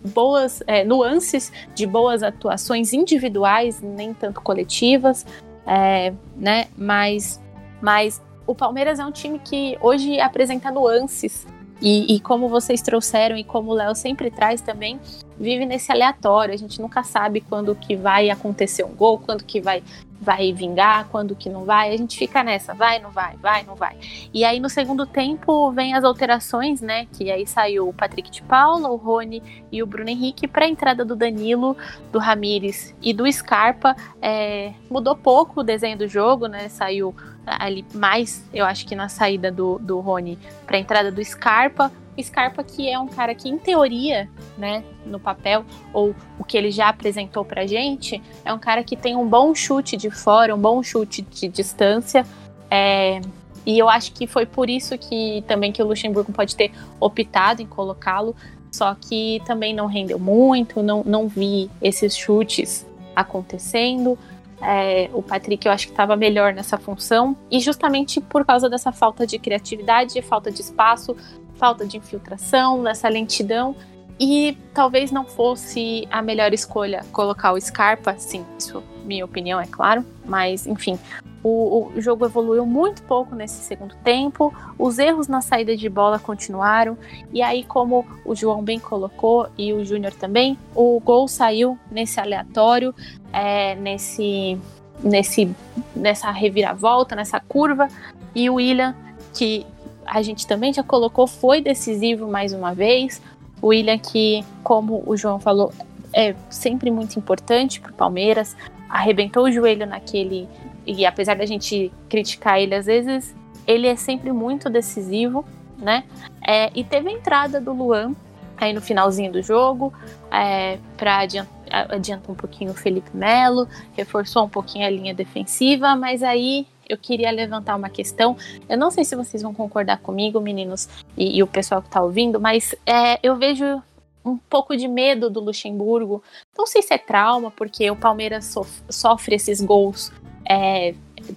boas 0.07 0.63
é, 0.67 0.85
nuances 0.85 1.53
de 1.75 1.87
boas 1.87 2.23
atuações 2.23 2.93
individuais, 2.93 3.81
nem 3.81 4.15
tanto 4.15 4.41
coletivas, 4.41 5.27
é, 5.67 6.13
né? 6.37 6.67
Mas, 6.77 7.41
mas 7.81 8.23
o 8.47 8.55
Palmeiras 8.55 8.99
é 8.99 9.05
um 9.05 9.11
time 9.11 9.39
que 9.39 9.77
hoje 9.81 10.21
apresenta 10.21 10.71
nuances. 10.71 11.47
E, 11.81 12.15
e 12.15 12.21
como 12.21 12.49
vocês 12.49 12.81
trouxeram 12.81 13.37
e 13.37 13.45
como 13.45 13.71
o 13.71 13.75
Léo 13.75 13.95
sempre 13.95 14.31
traz 14.31 14.63
também, 14.63 14.99
vive 15.39 15.67
nesse 15.67 15.93
aleatório. 15.93 16.55
A 16.55 16.57
gente 16.57 16.81
nunca 16.81 17.03
sabe 17.03 17.43
quando 17.43 17.75
que 17.75 17.95
vai 17.95 18.31
acontecer 18.31 18.83
um 18.83 18.95
gol, 18.95 19.19
quando 19.19 19.45
que 19.45 19.61
vai 19.61 19.83
vai 20.21 20.53
vingar, 20.53 21.09
quando 21.09 21.37
que 21.37 21.49
não 21.49 21.65
vai. 21.65 21.93
A 21.93 21.97
gente 21.97 22.19
fica 22.19 22.43
nessa, 22.43 22.75
vai, 22.75 22.99
não 22.99 23.11
vai, 23.11 23.37
vai, 23.37 23.63
não 23.65 23.75
vai. 23.75 23.97
E 24.33 24.45
aí 24.45 24.59
no 24.59 24.69
segundo 24.69 25.07
tempo 25.07 25.71
vem 25.73 25.95
as 25.95 26.05
alterações, 26.05 26.81
né? 26.81 27.07
Que 27.13 27.31
aí 27.31 27.47
saiu 27.47 27.89
o 27.89 27.93
Patrick 27.93 28.31
de 28.31 28.43
Paula, 28.43 28.89
o 28.89 28.97
Rony 28.97 29.43
e 29.71 29.83
o 29.83 29.87
Bruno 29.87 30.09
Henrique 30.09 30.49
para 30.49 30.65
a 30.65 30.69
entrada 30.69 31.05
do 31.05 31.15
Danilo, 31.15 31.77
do 32.11 32.19
Ramires 32.19 32.95
e 33.03 33.13
do 33.13 33.31
Scarpa. 33.31 33.95
É, 34.21 34.73
mudou 34.91 35.17
pouco 35.17 35.61
o 35.61 35.65
desenho 35.65 35.99
do 35.99 36.09
jogo, 36.09 36.47
né? 36.47 36.69
Saiu 36.69 37.15
ali 37.47 37.85
mais, 37.95 38.45
eu 38.53 38.65
acho 38.65 38.87
que 38.87 38.97
na 38.97 39.09
saída 39.09 39.53
do, 39.53 39.79
do 39.79 40.01
Rony 40.01 40.39
para 40.67 40.77
a 40.77 40.81
entrada 40.81 41.13
do 41.13 41.25
Scarpa. 41.25 41.93
Scarpa 42.23 42.65
que 42.65 42.89
é 42.89 42.99
um 42.99 43.07
cara 43.07 43.35
que 43.35 43.49
em 43.49 43.59
teoria, 43.59 44.29
né, 44.57 44.83
no 45.05 45.21
papel 45.21 45.65
ou 45.93 46.15
o 46.39 46.45
que 46.45 46.57
ele 46.57 46.71
já 46.71 46.89
apresentou 46.89 47.45
pra 47.45 47.67
gente, 47.67 48.23
é 48.45 48.53
um 48.53 48.59
cara 48.59 48.83
que 48.83 48.97
tem 48.97 49.17
um 49.17 49.29
bom 49.29 49.55
chute 49.55 49.97
de 49.97 50.11
fora, 50.11 50.55
um 50.55 50.59
bom 50.59 50.83
chute 50.83 51.23
de 51.23 51.49
distância. 51.49 52.27
É, 52.71 53.21
e 53.65 53.79
eu 53.79 53.89
acho 53.89 54.13
que 54.13 54.27
foi 54.27 54.47
por 54.47 54.71
isso 54.71 54.97
que 54.97 55.43
também 55.47 55.73
que 55.73 55.83
o 55.83 55.87
Luxemburgo 55.87 56.33
pode 56.33 56.55
ter 56.55 56.73
optado 57.01 57.61
em 57.61 57.67
colocá-lo, 57.67 58.35
só 58.71 58.95
que 58.95 59.43
também 59.45 59.75
não 59.75 59.87
rendeu 59.87 60.19
muito, 60.19 60.83
não, 60.83 61.03
não 61.05 61.27
vi 61.27 61.71
esses 61.83 62.17
chutes 62.17 62.87
acontecendo. 63.15 64.19
É, 64.63 65.11
o 65.13 65.23
Patrick 65.23 65.67
eu 65.67 65.73
acho 65.73 65.87
que 65.87 65.93
estava 65.93 66.17
melhor 66.17 66.55
nessa 66.55 66.79
função 66.79 67.37
e 67.51 67.61
justamente 67.61 68.21
por 68.21 68.45
causa 68.45 68.71
dessa 68.71 68.91
falta 68.91 69.27
de 69.27 69.39
criatividade, 69.39 70.21
falta 70.23 70.51
de 70.51 70.63
espaço, 70.63 71.15
falta 71.59 71.87
de 71.87 71.97
infiltração, 71.97 72.83
nessa 72.83 73.09
lentidão. 73.09 73.75
E 74.19 74.57
talvez 74.73 75.11
não 75.11 75.25
fosse 75.25 76.09
a 76.11 76.23
melhor 76.23 76.55
escolha 76.55 77.05
colocar 77.13 77.53
o 77.53 77.61
Scarpa, 77.61 78.15
sim, 78.17 78.45
isso 78.59 78.83
minha 79.07 79.25
opinião, 79.25 79.61
é 79.61 79.67
claro, 79.67 80.05
mas 80.25 80.67
enfim, 80.67 80.99
o, 81.43 81.93
o, 81.95 82.01
jogo 82.01 82.27
evoluiu 82.27 82.67
muito 82.67 83.03
pouco 83.03 83.35
nesse 83.35 83.63
segundo 83.63 83.95
tempo, 84.03 84.53
os 84.77 84.99
erros 84.99 85.29
na 85.29 85.41
saída 85.41 85.77
de 85.77 85.89
bola 85.89 86.19
continuaram, 86.19 86.99
e 87.33 87.41
aí, 87.41 87.63
como 87.63 88.05
o 88.25 88.35
João 88.35 88.63
bem 88.63 88.81
colocou 88.81 89.49
e 89.57 89.73
o 89.73 89.85
Júnior 89.85 90.13
também, 90.13 90.59
o 90.75 91.01
gol 91.01 91.29
saiu 91.29 91.79
nesse 91.91 92.19
aleatório, 92.19 92.93
é, 93.33 93.77
nesse, 93.77 94.59
nesse, 95.03 95.55
nessa 95.95 96.31
reviravolta, 96.31 97.15
nessa 97.15 97.39
curva, 97.39 97.89
e 98.35 98.51
o 98.51 98.55
William, 98.55 98.95
que 99.33 99.65
a 100.07 100.23
gente 100.23 100.47
também 100.47 100.73
já 100.73 100.83
colocou, 100.83 101.27
foi 101.27 101.61
decisivo 101.61 102.27
mais 102.29 102.53
uma 102.53 102.75
vez. 102.75 103.21
O 103.61 103.69
William, 103.69 103.99
que, 103.99 104.45
como 104.63 105.03
o 105.07 105.17
João 105.17 105.41
falou, 105.41 105.73
é 106.13 106.35
sempre 106.49 106.91
muito 106.91 107.19
importante 107.19 107.81
para 107.81 107.91
o 107.91 107.95
Palmeiras, 107.95 108.57
arrebentou 108.89 109.45
o 109.45 109.53
joelho 109.53 109.87
naquele. 109.87 110.49
E 110.87 111.05
apesar 111.05 111.37
da 111.37 111.45
gente 111.45 111.93
criticar 112.09 112.61
ele 112.61 112.75
às 112.75 112.87
vezes, 112.87 113.35
ele 113.67 113.87
é 113.87 113.97
sempre 113.97 114.33
muito 114.33 114.71
decisivo, 114.71 115.45
né? 115.79 116.05
É, 116.47 116.71
e 116.75 116.85
teve 116.85 117.09
a 117.09 117.13
entrada 117.13 117.61
do 117.61 117.73
Luan 117.73 118.15
aí 118.57 118.73
no 118.73 118.81
finalzinho 118.81 119.31
do 119.31 119.43
jogo, 119.43 119.93
é, 120.31 120.79
para 120.97 121.19
adiantar, 121.19 121.53
adiantar 121.91 122.31
um 122.31 122.35
pouquinho 122.35 122.71
o 122.71 122.75
Felipe 122.75 123.15
Melo, 123.15 123.69
reforçou 123.95 124.45
um 124.45 124.49
pouquinho 124.49 124.87
a 124.87 124.91
linha 124.91 125.13
defensiva, 125.13 125.95
mas 125.95 126.23
aí 126.23 126.67
eu 126.89 126.97
queria 126.97 127.31
levantar 127.31 127.77
uma 127.77 127.89
questão. 127.89 128.37
Eu 128.69 128.79
não 128.79 128.91
sei 128.91 129.05
se 129.05 129.17
vocês 129.17 129.43
vão 129.43 129.55
concordar 129.55 129.99
comigo, 129.99 130.41
meninos, 130.41 130.89
e, 131.17 131.39
e 131.39 131.43
o 131.43 131.47
pessoal 131.47 131.83
que 131.83 131.89
está 131.89 132.03
ouvindo, 132.03 132.41
mas 132.41 132.75
é, 132.85 133.19
eu 133.23 133.37
vejo 133.37 133.83
um 134.25 134.37
pouco 134.37 134.77
de 134.77 134.89
medo 134.89 135.31
do 135.31 135.41
Luxemburgo. 135.41 136.23
Não 136.57 136.67
sei 136.67 136.83
se 136.83 136.93
é 136.93 136.99
trauma, 136.99 137.51
porque 137.51 137.91
o 137.91 137.97
Palmeiras 137.97 138.53
sofre 138.91 139.37
esses 139.37 139.61
gols 139.61 140.13
é, 140.49 140.95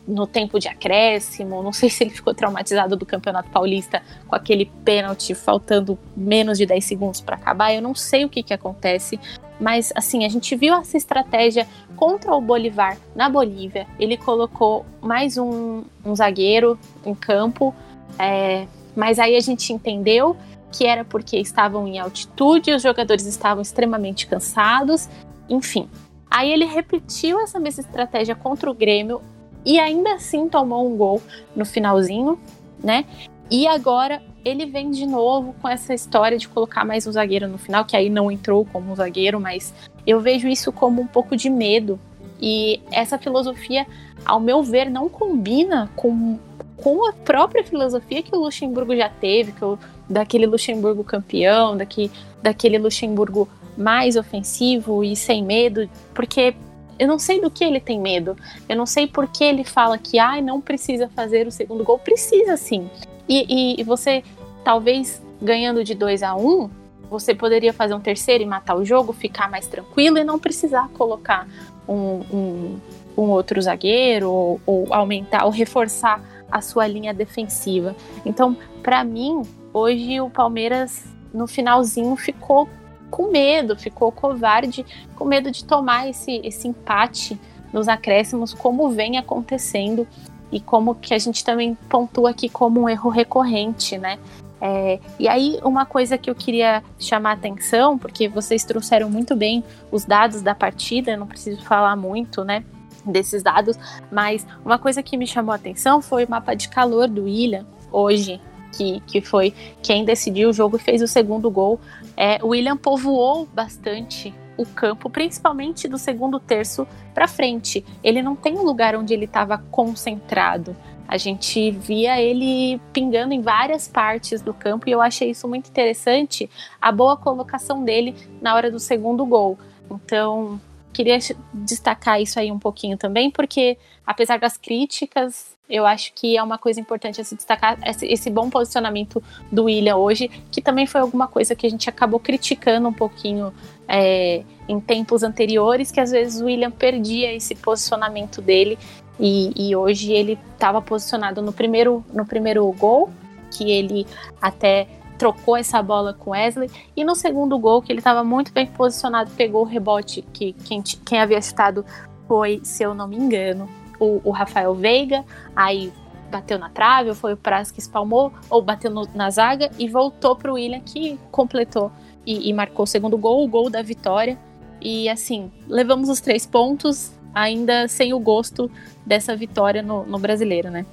no 0.08 0.28
tempo 0.28 0.60
de 0.60 0.68
acréscimo. 0.68 1.64
Não 1.64 1.74
sei 1.74 1.90
se 1.90 2.04
ele 2.04 2.12
ficou 2.12 2.34
traumatizado 2.34 2.96
do 2.96 3.06
Campeonato 3.06 3.50
Paulista 3.50 4.02
com 4.28 4.36
aquele 4.36 4.66
pênalti 4.84 5.34
faltando 5.34 5.98
menos 6.16 6.58
de 6.58 6.66
10 6.66 6.84
segundos 6.84 7.22
para 7.22 7.36
acabar. 7.36 7.74
Eu 7.74 7.82
não 7.82 7.96
sei 7.96 8.26
o 8.26 8.30
que, 8.30 8.44
que 8.44 8.54
acontece. 8.54 9.20
Mas, 9.60 9.92
assim, 9.96 10.26
a 10.26 10.30
gente 10.30 10.56
viu 10.56 10.74
essa 10.74 10.96
estratégia 10.96 11.68
contra 11.96 12.34
o 12.34 12.40
Bolivar 12.40 12.98
na 13.14 13.30
Bolívia. 13.30 13.86
Ele 14.00 14.16
colocou 14.16 14.86
mais 15.02 15.38
um, 15.38 15.84
um 16.06 16.16
zagueiro 16.16 16.80
em 17.06 17.14
campo. 17.14 17.76
É, 18.18 18.66
mas 18.96 19.20
aí 19.20 19.36
a 19.36 19.42
gente 19.42 19.74
entendeu 19.74 20.36
que 20.72 20.86
era 20.86 21.04
porque 21.04 21.38
estavam 21.38 21.88
em 21.88 22.00
altitude, 22.00 22.72
os 22.72 22.82
jogadores 22.82 23.26
estavam 23.26 23.62
extremamente 23.62 24.28
cansados, 24.28 25.10
enfim. 25.50 25.90
Aí 26.30 26.52
ele 26.52 26.66
repetiu 26.66 27.40
essa 27.40 27.60
mesma 27.60 27.82
estratégia 27.82 28.36
contra 28.36 28.70
o 28.70 28.74
Grêmio 28.74 29.22
e 29.66 29.80
ainda 29.80 30.14
assim 30.14 30.48
tomou 30.48 30.88
um 30.88 30.98
gol 30.98 31.22
no 31.56 31.66
finalzinho, 31.66 32.40
né? 32.84 33.06
E 33.52 33.68
agora 33.68 34.22
ele 34.46 34.66
vem 34.66 34.92
de 34.92 35.06
novo 35.06 35.54
com 35.62 35.68
essa 35.68 35.94
história 35.94 36.38
de 36.38 36.48
colocar 36.48 36.86
mais 36.86 37.06
um 37.06 37.12
zagueiro 37.12 37.48
no 37.48 37.58
final, 37.58 37.84
que 37.84 37.96
aí 37.96 38.10
não 38.10 38.32
entrou 38.32 38.66
como 38.66 38.92
um 38.92 38.96
zagueiro, 38.96 39.40
mas 39.40 39.74
eu 40.06 40.20
vejo 40.20 40.48
isso 40.48 40.72
como 40.72 41.02
um 41.02 41.08
pouco 41.08 41.36
de 41.36 41.50
medo. 41.50 42.00
E 42.42 42.80
essa 42.92 43.18
filosofia, 43.18 43.86
ao 44.26 44.40
meu 44.40 44.64
ver, 44.64 44.90
não 44.90 45.10
combina 45.10 45.90
com, 45.96 46.40
com 46.78 47.08
a 47.10 47.14
própria 47.14 47.64
filosofia 47.64 48.24
que 48.24 48.34
o 48.34 48.40
Luxemburgo 48.40 48.96
já 48.96 49.10
teve, 49.10 49.52
que 49.52 49.66
o 49.66 49.78
daquele 50.10 50.48
Luxemburgo 50.48 51.04
campeão, 51.04 51.78
daqui, 51.78 52.10
daquele 52.42 52.78
Luxemburgo 52.78 53.48
mais 53.78 54.16
ofensivo 54.16 55.04
e 55.04 55.16
sem 55.16 55.44
medo, 55.44 55.90
porque 56.14 56.56
eu 57.00 57.08
não 57.08 57.18
sei 57.18 57.42
do 57.42 57.50
que 57.50 57.64
ele 57.64 57.80
tem 57.80 58.00
medo. 58.00 58.36
Eu 58.68 58.76
não 58.76 58.86
sei 58.86 59.08
por 59.08 59.28
que 59.28 59.44
ele 59.44 59.64
fala 59.64 59.98
que 59.98 60.20
ah, 60.20 60.42
não 60.42 60.62
precisa 60.62 61.10
fazer 61.16 61.48
o 61.48 61.52
segundo 61.52 61.84
gol. 61.84 61.98
Precisa 61.98 62.58
sim. 62.58 62.90
E, 63.28 63.46
e, 63.50 63.82
e 63.82 63.84
você, 63.84 64.24
talvez 64.64 65.22
ganhando 65.42 65.84
de 65.84 65.96
2 65.96 66.22
a 66.24 66.36
1 66.36 66.48
um, 66.48 66.70
você 67.10 67.34
poderia 67.34 67.74
fazer 67.74 67.96
um 67.96 68.00
terceiro 68.00 68.44
e 68.44 68.46
matar 68.46 68.76
o 68.76 68.86
jogo, 68.86 69.14
ficar 69.14 69.50
mais 69.50 69.66
tranquilo 69.66 70.18
e 70.18 70.24
não 70.24 70.38
precisar 70.38 70.90
colocar 70.90 71.48
um, 71.88 72.22
um, 72.32 72.80
um 73.18 73.30
outro 73.30 73.60
zagueiro 73.60 74.30
ou, 74.30 74.62
ou 74.66 74.94
aumentar 74.94 75.46
ou 75.46 75.52
reforçar 75.52 76.22
a 76.52 76.62
sua 76.62 76.86
linha 76.86 77.14
defensiva. 77.14 77.96
Então, 78.26 78.56
para 78.84 79.04
mim, 79.04 79.44
Hoje 79.72 80.20
o 80.20 80.32
Palmeiras 80.32 81.06
no 81.32 81.46
finalzinho 81.46 82.16
ficou 82.16 82.68
com 83.10 83.32
medo, 83.32 83.76
ficou 83.76 84.12
covarde, 84.12 84.86
com 85.16 85.26
medo 85.26 85.52
de 85.52 85.66
tomar 85.66 86.08
esse, 86.10 86.42
esse 86.44 86.68
empate 86.68 87.40
nos 87.72 87.88
acréscimos, 87.88 88.54
como 88.54 88.90
vem 88.90 89.18
acontecendo 89.18 90.08
e 90.52 90.60
como 90.60 90.96
que 90.96 91.14
a 91.14 91.20
gente 91.20 91.44
também 91.44 91.76
pontua 91.88 92.32
aqui 92.32 92.50
como 92.50 92.82
um 92.82 92.90
erro 92.90 93.10
recorrente, 93.10 93.98
né? 93.98 94.18
É, 94.62 95.00
e 95.18 95.28
aí, 95.28 95.60
uma 95.64 95.86
coisa 95.86 96.18
que 96.18 96.30
eu 96.30 96.36
queria 96.36 96.84
chamar 96.98 97.32
a 97.32 97.34
atenção, 97.34 97.98
porque 97.98 98.28
vocês 98.28 98.64
trouxeram 98.66 99.10
muito 99.10 99.36
bem 99.36 99.64
os 99.92 100.04
dados 100.04 100.42
da 100.42 100.54
partida, 100.54 101.16
não 101.16 101.28
preciso 101.28 101.64
falar 101.64 101.96
muito, 101.96 102.44
né? 102.44 102.64
Desses 103.06 103.42
dados, 103.42 103.78
mas 104.12 104.46
uma 104.66 104.78
coisa 104.78 105.02
que 105.02 105.16
me 105.16 105.26
chamou 105.26 105.54
a 105.54 105.56
atenção 105.56 106.02
foi 106.02 106.26
o 106.26 106.30
mapa 106.30 106.54
de 106.54 106.68
calor 106.68 107.08
do 107.08 107.24
William 107.24 107.66
hoje 107.92 108.42
que, 108.72 109.00
que 109.02 109.22
foi 109.22 109.54
quem 109.82 110.06
decidiu 110.06 110.50
o 110.50 110.54
jogo 110.54 110.78
e 110.78 110.80
fez 110.80 111.02
o 111.02 111.08
segundo 111.08 111.50
gol. 111.50 111.80
É, 112.22 112.38
William 112.44 112.76
povoou 112.76 113.46
bastante 113.46 114.34
o 114.58 114.66
campo, 114.66 115.10
principalmente 115.10 115.88
do 115.88 115.98
segundo 115.98 116.38
terço 116.38 116.86
para 117.14 117.30
frente. 117.30 117.86
Ele 118.04 118.22
não 118.22 118.36
tem 118.36 118.58
um 118.58 118.64
lugar 118.64 118.94
onde 118.94 119.14
ele 119.14 119.24
estava 119.24 119.58
concentrado. 119.72 120.76
A 121.08 121.16
gente 121.16 121.72
via 121.72 122.22
ele 122.22 122.78
pingando 122.92 123.34
em 123.34 123.42
várias 123.42 123.88
partes 123.88 124.42
do 124.42 124.54
campo 124.54 124.90
e 124.90 124.92
eu 124.92 125.02
achei 125.02 125.30
isso 125.30 125.48
muito 125.48 125.70
interessante, 125.70 126.50
a 126.82 126.92
boa 126.92 127.16
colocação 127.16 127.86
dele 127.86 128.14
na 128.42 128.54
hora 128.54 128.70
do 128.70 128.80
segundo 128.80 129.26
gol. 129.26 129.58
Então, 129.90 130.60
queria 130.92 131.18
destacar 131.54 132.22
isso 132.22 132.38
aí 132.38 132.52
um 132.52 132.60
pouquinho 132.60 132.98
também, 132.98 133.32
porque 133.32 133.78
apesar 134.06 134.40
das 134.40 134.58
críticas, 134.58 135.58
eu 135.70 135.86
acho 135.86 136.12
que 136.14 136.36
é 136.36 136.42
uma 136.42 136.58
coisa 136.58 136.80
importante 136.80 137.22
a 137.22 137.24
se 137.24 137.36
destacar 137.36 137.78
esse, 137.86 138.30
bom 138.30 138.50
posicionamento 138.50 139.22
do 139.52 139.66
William 139.66 139.98
hoje, 139.98 140.28
que 140.52 140.62
também 140.62 140.88
foi 140.88 141.00
alguma 141.00 141.28
coisa 141.28 141.54
que 141.54 141.68
a 141.68 141.70
gente 141.70 141.88
acabou 141.88 142.20
criticando 142.20 142.88
um 142.88 142.94
pouquinho 142.94 143.54
é, 143.88 144.44
em 144.68 144.80
tempos 144.80 145.22
anteriores, 145.22 145.92
que 145.92 146.00
às 146.00 146.10
vezes 146.10 146.42
o 146.42 146.46
William 146.46 146.72
perdia 146.72 147.32
esse 147.34 147.54
posicionamento 147.54 148.42
dele. 148.42 148.80
E, 149.20 149.52
e 149.56 149.76
hoje 149.76 150.14
ele 150.14 150.40
estava 150.54 150.82
posicionado 150.82 151.42
no 151.42 151.54
primeiro, 151.54 152.04
no 152.12 152.26
primeiro 152.26 152.66
gol, 152.72 153.10
que 153.52 153.70
ele 153.70 154.08
até 154.42 154.88
trocou 155.20 155.58
essa 155.58 155.84
bola 155.84 156.14
com 156.14 156.32
Wesley, 156.32 156.72
e 156.96 157.04
no 157.04 157.14
segundo 157.14 157.60
gol, 157.60 157.82
que 157.82 157.92
ele 157.92 158.00
estava 158.00 158.24
muito 158.24 158.54
bem 158.54 158.66
posicionado, 158.66 159.30
pegou 159.32 159.62
o 159.62 159.66
rebote, 159.66 160.22
que 160.34 160.54
quem, 160.54 160.82
quem 160.82 161.20
havia 161.20 161.42
citado 161.42 161.86
foi, 162.26 162.62
se 162.64 162.84
eu 162.84 162.96
não 162.96 163.08
me 163.08 163.18
engano, 163.18 163.70
o, 164.00 164.22
o 164.24 164.32
Rafael 164.32 164.74
Veiga, 164.74 165.24
aí 165.56 165.92
bateu 166.30 166.58
na 166.60 166.70
trave, 166.70 167.10
ou 167.10 167.16
foi 167.16 167.34
o 167.34 167.38
Praz 167.38 167.72
que 167.72 167.80
espalmou, 167.80 168.32
ou 168.50 168.62
bateu 168.62 168.92
no, 168.92 169.08
na 169.14 169.30
zaga 169.30 169.70
e 169.78 169.90
voltou 169.90 170.36
para 170.36 170.52
o 170.52 170.56
William 170.56 170.80
que 170.80 171.20
completou 171.32 171.92
e, 172.26 172.50
e, 172.50 172.54
marcou 172.54 172.84
o 172.84 172.88
segundo 172.88 173.18
gol, 173.18 173.44
o 173.44 173.48
gol 173.48 173.70
da 173.70 173.82
vitória. 173.82 174.38
E 174.82 175.10
assim, 175.10 175.52
levamos 175.68 176.10
os 176.10 176.22
três 176.22 176.46
pontos, 176.46 177.12
ainda 177.34 177.88
sem 177.88 178.14
o 178.14 178.20
gosto 178.20 178.72
dessa 179.06 179.36
vitória 179.36 179.82
no, 179.82 180.06
no 180.06 180.20
brasileiro, 180.20 180.70
né? 180.70 180.86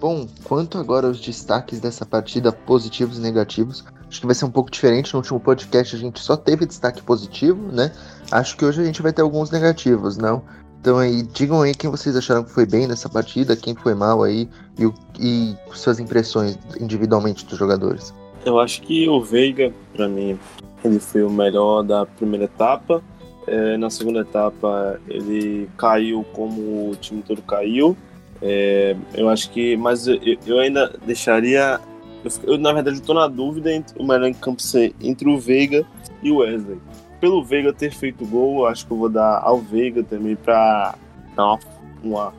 Bom, 0.00 0.26
quanto 0.42 0.78
agora 0.78 1.06
aos 1.06 1.20
destaques 1.20 1.78
dessa 1.78 2.04
partida, 2.04 2.50
positivos 2.50 3.18
e 3.18 3.20
negativos, 3.20 3.84
acho 4.12 4.20
que 4.20 4.26
vai 4.26 4.34
ser 4.34 4.44
um 4.44 4.50
pouco 4.50 4.70
diferente. 4.70 5.14
No 5.14 5.20
último 5.20 5.40
podcast 5.40 5.96
a 5.96 5.98
gente 5.98 6.20
só 6.20 6.36
teve 6.36 6.66
destaque 6.66 7.02
positivo, 7.02 7.72
né? 7.72 7.90
Acho 8.30 8.56
que 8.58 8.64
hoje 8.64 8.82
a 8.82 8.84
gente 8.84 9.00
vai 9.00 9.10
ter 9.10 9.22
alguns 9.22 9.50
negativos, 9.50 10.18
não? 10.18 10.42
Então 10.78 10.98
aí, 10.98 11.22
digam 11.22 11.62
aí 11.62 11.74
quem 11.74 11.88
vocês 11.88 12.14
acharam 12.14 12.44
que 12.44 12.50
foi 12.50 12.66
bem 12.66 12.86
nessa 12.86 13.08
partida, 13.08 13.56
quem 13.56 13.74
foi 13.74 13.94
mal 13.94 14.22
aí 14.22 14.48
e, 14.78 14.92
e 15.18 15.56
suas 15.72 15.98
impressões 15.98 16.58
individualmente 16.78 17.46
dos 17.46 17.58
jogadores. 17.58 18.12
Eu 18.44 18.60
acho 18.60 18.82
que 18.82 19.08
o 19.08 19.22
Veiga, 19.22 19.72
para 19.94 20.08
mim, 20.08 20.38
ele 20.84 20.98
foi 20.98 21.22
o 21.22 21.30
melhor 21.30 21.82
da 21.82 22.04
primeira 22.04 22.44
etapa. 22.44 23.02
É, 23.46 23.76
na 23.76 23.88
segunda 23.88 24.20
etapa 24.20 25.00
ele 25.08 25.70
caiu 25.78 26.24
como 26.32 26.90
o 26.90 26.96
time 26.96 27.22
todo 27.22 27.40
caiu. 27.42 27.96
É, 28.42 28.94
eu 29.14 29.28
acho 29.28 29.50
que, 29.50 29.76
mas 29.76 30.06
eu, 30.06 30.18
eu, 30.46 30.58
ainda 30.58 30.92
deixaria 31.06 31.80
Eu, 32.24 32.52
eu, 32.52 32.58
na 32.58 32.72
verdade, 32.72 32.98
eu 32.98 33.02
tô 33.02 33.14
na 33.14 33.26
dúvida 33.26 33.72
entre 33.72 33.98
o 33.98 34.06
melhor 34.06 34.28
em 34.28 34.34
campo 34.34 34.62
ser 34.62 34.94
entre 35.00 35.28
o 35.28 35.38
Veiga 35.38 35.84
e 36.22 36.30
o 36.30 36.36
Wesley. 36.36 36.78
Pelo 37.20 37.44
Veiga 37.44 37.72
ter 37.72 37.92
feito 37.92 38.26
gol, 38.26 38.66
acho 38.66 38.86
que 38.86 38.92
eu 38.92 38.96
vou 38.96 39.08
dar 39.08 39.40
ao 39.42 39.58
Veiga 39.58 40.02
também 40.02 40.36
pra 40.36 40.94
dar 41.36 41.44
uma, 41.44 41.58
uma 42.02 42.32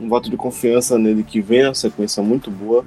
um 0.00 0.08
voto 0.08 0.28
de 0.28 0.36
confiança 0.36 0.98
nele 0.98 1.22
que 1.22 1.40
vem 1.40 1.62
na 1.62 1.74
sequência 1.74 2.22
muito 2.22 2.50
boa. 2.50 2.84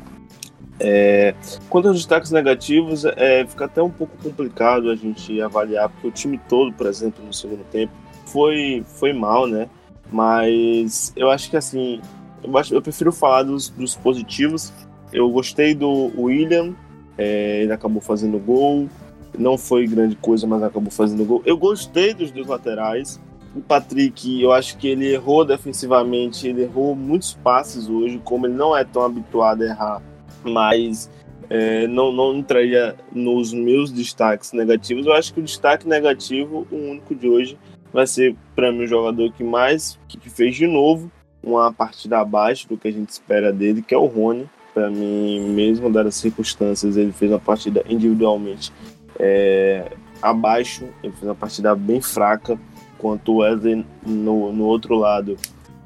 É, 0.79 1.33
quanto 1.69 1.87
aos 1.87 1.97
destaques 1.97 2.31
negativos, 2.31 3.05
é, 3.05 3.45
fica 3.45 3.65
até 3.65 3.81
um 3.81 3.89
pouco 3.89 4.17
complicado 4.21 4.89
a 4.89 4.95
gente 4.95 5.39
avaliar, 5.41 5.89
porque 5.89 6.07
o 6.07 6.11
time 6.11 6.37
todo, 6.49 6.73
por 6.73 6.87
exemplo, 6.87 7.23
no 7.23 7.33
segundo 7.33 7.63
tempo, 7.65 7.93
foi, 8.25 8.83
foi 8.85 9.13
mal, 9.13 9.47
né? 9.47 9.69
Mas 10.11 11.13
eu 11.15 11.31
acho 11.31 11.49
que 11.49 11.55
assim, 11.55 12.01
eu, 12.43 12.57
acho, 12.57 12.73
eu 12.75 12.81
prefiro 12.81 13.11
falar 13.11 13.43
dos, 13.43 13.69
dos 13.69 13.95
positivos. 13.95 14.73
Eu 15.11 15.29
gostei 15.29 15.73
do 15.73 16.11
William, 16.17 16.73
é, 17.17 17.63
ele 17.63 17.73
acabou 17.73 18.01
fazendo 18.01 18.39
gol. 18.39 18.89
Não 19.37 19.57
foi 19.57 19.85
grande 19.87 20.15
coisa, 20.15 20.47
mas 20.47 20.63
acabou 20.63 20.91
fazendo 20.91 21.25
gol. 21.25 21.41
Eu 21.45 21.57
gostei 21.57 22.13
dos 22.13 22.31
dois 22.31 22.47
laterais. 22.47 23.19
O 23.55 23.61
Patrick, 23.61 24.41
eu 24.41 24.51
acho 24.51 24.77
que 24.77 24.87
ele 24.87 25.13
errou 25.13 25.45
defensivamente, 25.45 26.47
ele 26.47 26.63
errou 26.63 26.95
muitos 26.95 27.33
passes 27.35 27.87
hoje, 27.87 28.19
como 28.23 28.47
ele 28.47 28.55
não 28.55 28.75
é 28.75 28.83
tão 28.83 29.03
habituado 29.03 29.61
a 29.61 29.65
errar 29.65 30.01
mas 30.45 31.09
é, 31.49 31.87
não, 31.87 32.11
não 32.11 32.35
entraria 32.35 32.95
nos 33.11 33.51
meus 33.53 33.91
destaques 33.91 34.53
negativos. 34.53 35.05
Eu 35.05 35.13
acho 35.13 35.33
que 35.33 35.39
o 35.39 35.43
destaque 35.43 35.87
negativo, 35.87 36.67
o 36.71 36.75
único 36.75 37.15
de 37.15 37.27
hoje, 37.27 37.57
vai 37.91 38.07
ser 38.07 38.35
para 38.55 38.71
mim 38.71 38.83
o 38.83 38.87
jogador 38.87 39.31
que 39.33 39.43
mais 39.43 39.99
que 40.07 40.29
fez 40.29 40.55
de 40.55 40.67
novo 40.67 41.11
uma 41.43 41.71
partida 41.71 42.19
abaixo 42.19 42.67
do 42.67 42.77
que 42.77 42.87
a 42.87 42.91
gente 42.91 43.09
espera 43.09 43.53
dele, 43.53 43.81
que 43.81 43.93
é 43.93 43.97
o 43.97 44.05
Rony. 44.05 44.49
Para 44.75 44.91
mim, 44.91 45.39
mesmo 45.39 45.89
dadas 45.89 46.15
as 46.15 46.21
circunstâncias, 46.21 46.97
ele 46.97 47.13
fez 47.13 47.31
uma 47.31 47.39
partida 47.39 47.81
individualmente 47.87 48.73
é, 49.17 49.89
abaixo, 50.21 50.83
ele 51.01 51.13
fez 51.13 51.23
uma 51.23 51.33
partida 51.33 51.73
bem 51.73 52.01
fraca, 52.01 52.59
quanto 52.97 53.31
o 53.31 53.37
Wesley 53.37 53.85
no, 54.05 54.51
no 54.51 54.65
outro 54.65 54.95
lado 54.95 55.37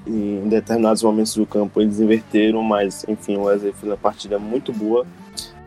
em 0.08 0.48
determinados 0.50 1.04
momentos 1.04 1.36
do 1.36 1.46
campo 1.46 1.80
eles 1.80 2.00
inverteram, 2.00 2.64
mas 2.64 3.06
enfim, 3.08 3.38
o 3.38 3.44
Wesley 3.44 3.74
fez 3.74 3.92
uma 3.92 3.98
partida 3.98 4.40
muito 4.40 4.74
boa. 4.74 5.06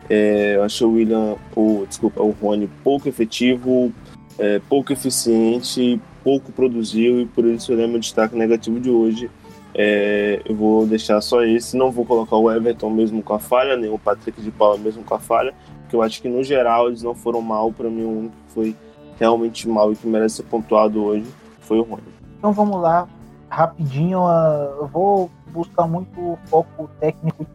É, 0.09 0.57
eu 0.57 0.63
achei 0.63 0.85
o 0.85 0.91
William, 0.91 1.37
o, 1.55 1.85
desculpa, 1.87 2.21
o 2.21 2.31
Rony 2.31 2.69
pouco 2.83 3.07
efetivo, 3.07 3.93
é, 4.37 4.59
pouco 4.67 4.91
eficiente, 4.91 5.97
pouco 6.21 6.51
produziu 6.51 7.21
e 7.21 7.25
por 7.25 7.45
isso 7.45 7.71
ele 7.71 7.83
é 7.83 7.87
meu 7.87 7.99
destaque 7.99 8.35
negativo 8.35 8.81
de 8.81 8.89
hoje. 8.89 9.31
É, 9.75 10.41
eu 10.45 10.55
vou 10.55 10.85
deixar 10.85 11.19
só 11.21 11.43
esse, 11.43 11.75
não 11.75 11.91
vou 11.91 12.05
colocar 12.05 12.35
o 12.35 12.51
Everton 12.51 12.89
mesmo 12.89 13.23
com 13.23 13.33
a 13.33 13.39
falha, 13.39 13.75
nem 13.75 13.89
o 13.89 13.97
Patrick 13.97 14.41
de 14.41 14.51
Paula 14.51 14.77
mesmo 14.77 15.03
com 15.03 15.15
a 15.15 15.19
falha, 15.19 15.53
porque 15.81 15.95
eu 15.95 16.01
acho 16.01 16.21
que 16.21 16.29
no 16.29 16.43
geral 16.43 16.87
eles 16.87 17.01
não 17.01 17.15
foram 17.15 17.41
mal, 17.41 17.71
para 17.71 17.89
mim 17.89 18.03
único 18.03 18.35
que 18.47 18.53
foi 18.53 18.75
realmente 19.19 19.67
mal 19.67 19.91
e 19.91 19.95
que 19.95 20.07
merece 20.07 20.37
ser 20.37 20.43
pontuado 20.43 21.03
hoje 21.03 21.25
foi 21.61 21.79
o 21.79 21.83
Rony. 21.83 22.03
Então 22.37 22.51
vamos 22.51 22.79
lá, 22.81 23.07
rapidinho, 23.49 24.19
uh, 24.19 24.81
eu 24.81 24.87
vou 24.87 25.31
buscar 25.51 25.87
muito 25.87 26.19
o 26.19 26.37
foco 26.45 26.89
técnico 26.99 27.45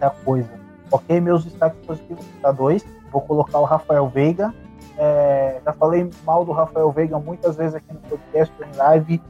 da 0.00 0.10
coisa. 0.10 0.50
Ok, 0.90 1.20
meus 1.20 1.44
destaques 1.44 1.78
positivos 1.84 2.24
tá 2.40 2.52
dois. 2.52 2.84
Vou 3.10 3.20
colocar 3.20 3.58
o 3.58 3.64
Rafael 3.64 4.08
Veiga. 4.08 4.54
É, 4.98 5.60
já 5.64 5.72
falei 5.72 6.08
mal 6.24 6.44
do 6.44 6.52
Rafael 6.52 6.90
Veiga 6.90 7.18
muitas 7.18 7.56
vezes 7.56 7.74
aqui 7.74 7.92
no 7.92 8.00
podcast, 8.00 8.54
em 8.62 8.76
live. 8.76 9.22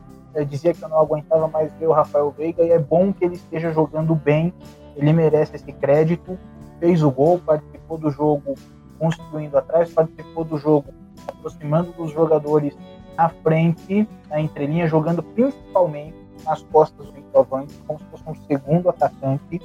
Dizia 0.45 0.75
que 0.75 0.83
eu 0.83 0.89
não 0.89 0.99
aguentava 0.99 1.49
mais 1.49 1.73
ver 1.75 1.87
o 1.87 1.93
Rafael 1.93 2.31
Veiga 2.31 2.63
e 2.63 2.71
é 2.71 2.79
bom 2.79 3.13
que 3.13 3.25
ele 3.25 3.37
esteja 3.37 3.73
jogando 3.73 4.15
bem. 4.15 4.53
Ele 4.97 5.13
merece 5.13 5.57
esse 5.57 5.73
crédito. 5.73 6.39
Fez 6.79 7.03
o 7.03 7.11
gol, 7.11 7.39
participou 7.39 7.97
do 7.97 8.11
jogo 8.11 8.55
construindo 8.99 9.57
atrás, 9.57 9.93
participou 9.93 10.45
do 10.45 10.59
jogo 10.59 10.93
aproximando 11.27 11.93
dos 11.93 12.11
jogadores 12.13 12.77
à 13.17 13.29
frente, 13.29 14.09
na 14.29 14.41
entrelinha, 14.41 14.87
jogando 14.87 15.23
principalmente 15.23 16.17
nas 16.45 16.63
costas 16.65 17.07
do 17.07 17.13
centroavante, 17.13 17.75
como 17.87 17.99
se 17.99 18.05
fosse 18.07 18.25
um 18.27 18.35
segundo 18.47 18.89
atacante. 18.89 19.61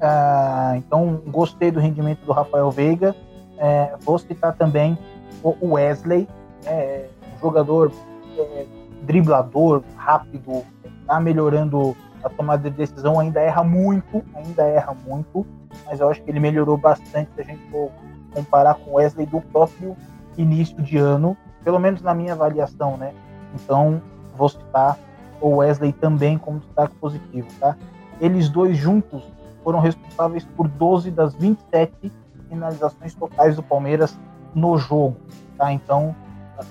Ah, 0.00 0.74
então, 0.76 1.20
gostei 1.26 1.70
do 1.70 1.78
rendimento 1.78 2.24
do 2.24 2.32
Rafael 2.32 2.70
Veiga. 2.70 3.14
É, 3.58 3.94
vou 4.00 4.18
citar 4.18 4.54
também 4.54 4.98
o 5.42 5.74
Wesley, 5.74 6.28
é, 6.66 7.06
um 7.34 7.40
jogador 7.40 7.92
é, 8.36 8.66
driblador, 9.06 9.82
rápido, 9.96 10.64
está 11.00 11.20
melhorando 11.20 11.96
a 12.22 12.28
tomada 12.28 12.68
de 12.68 12.76
decisão, 12.76 13.20
ainda 13.20 13.40
erra 13.40 13.62
muito, 13.62 14.22
ainda 14.34 14.64
erra 14.64 14.94
muito, 15.06 15.46
mas 15.86 16.00
eu 16.00 16.08
acho 16.08 16.22
que 16.22 16.30
ele 16.30 16.40
melhorou 16.40 16.76
bastante 16.76 17.30
se 17.34 17.40
a 17.40 17.44
gente 17.44 17.62
for 17.70 17.90
comparar 18.34 18.74
com 18.74 18.90
o 18.90 18.94
Wesley 18.94 19.26
do 19.26 19.40
próprio 19.40 19.96
início 20.36 20.82
de 20.82 20.98
ano 20.98 21.36
pelo 21.66 21.80
menos 21.80 22.00
na 22.00 22.14
minha 22.14 22.32
avaliação, 22.32 22.96
né? 22.96 23.12
Então, 23.52 24.00
vou 24.36 24.48
citar 24.48 24.96
o 25.40 25.56
Wesley 25.56 25.92
também 25.92 26.38
como 26.38 26.60
destaque 26.60 26.94
positivo, 26.94 27.48
tá? 27.58 27.76
Eles 28.20 28.48
dois 28.48 28.76
juntos 28.76 29.24
foram 29.64 29.80
responsáveis 29.80 30.44
por 30.56 30.68
12 30.68 31.10
das 31.10 31.34
27 31.34 32.12
finalizações 32.48 33.14
totais 33.14 33.56
do 33.56 33.64
Palmeiras 33.64 34.16
no 34.54 34.78
jogo, 34.78 35.16
tá? 35.58 35.72
Então, 35.72 36.14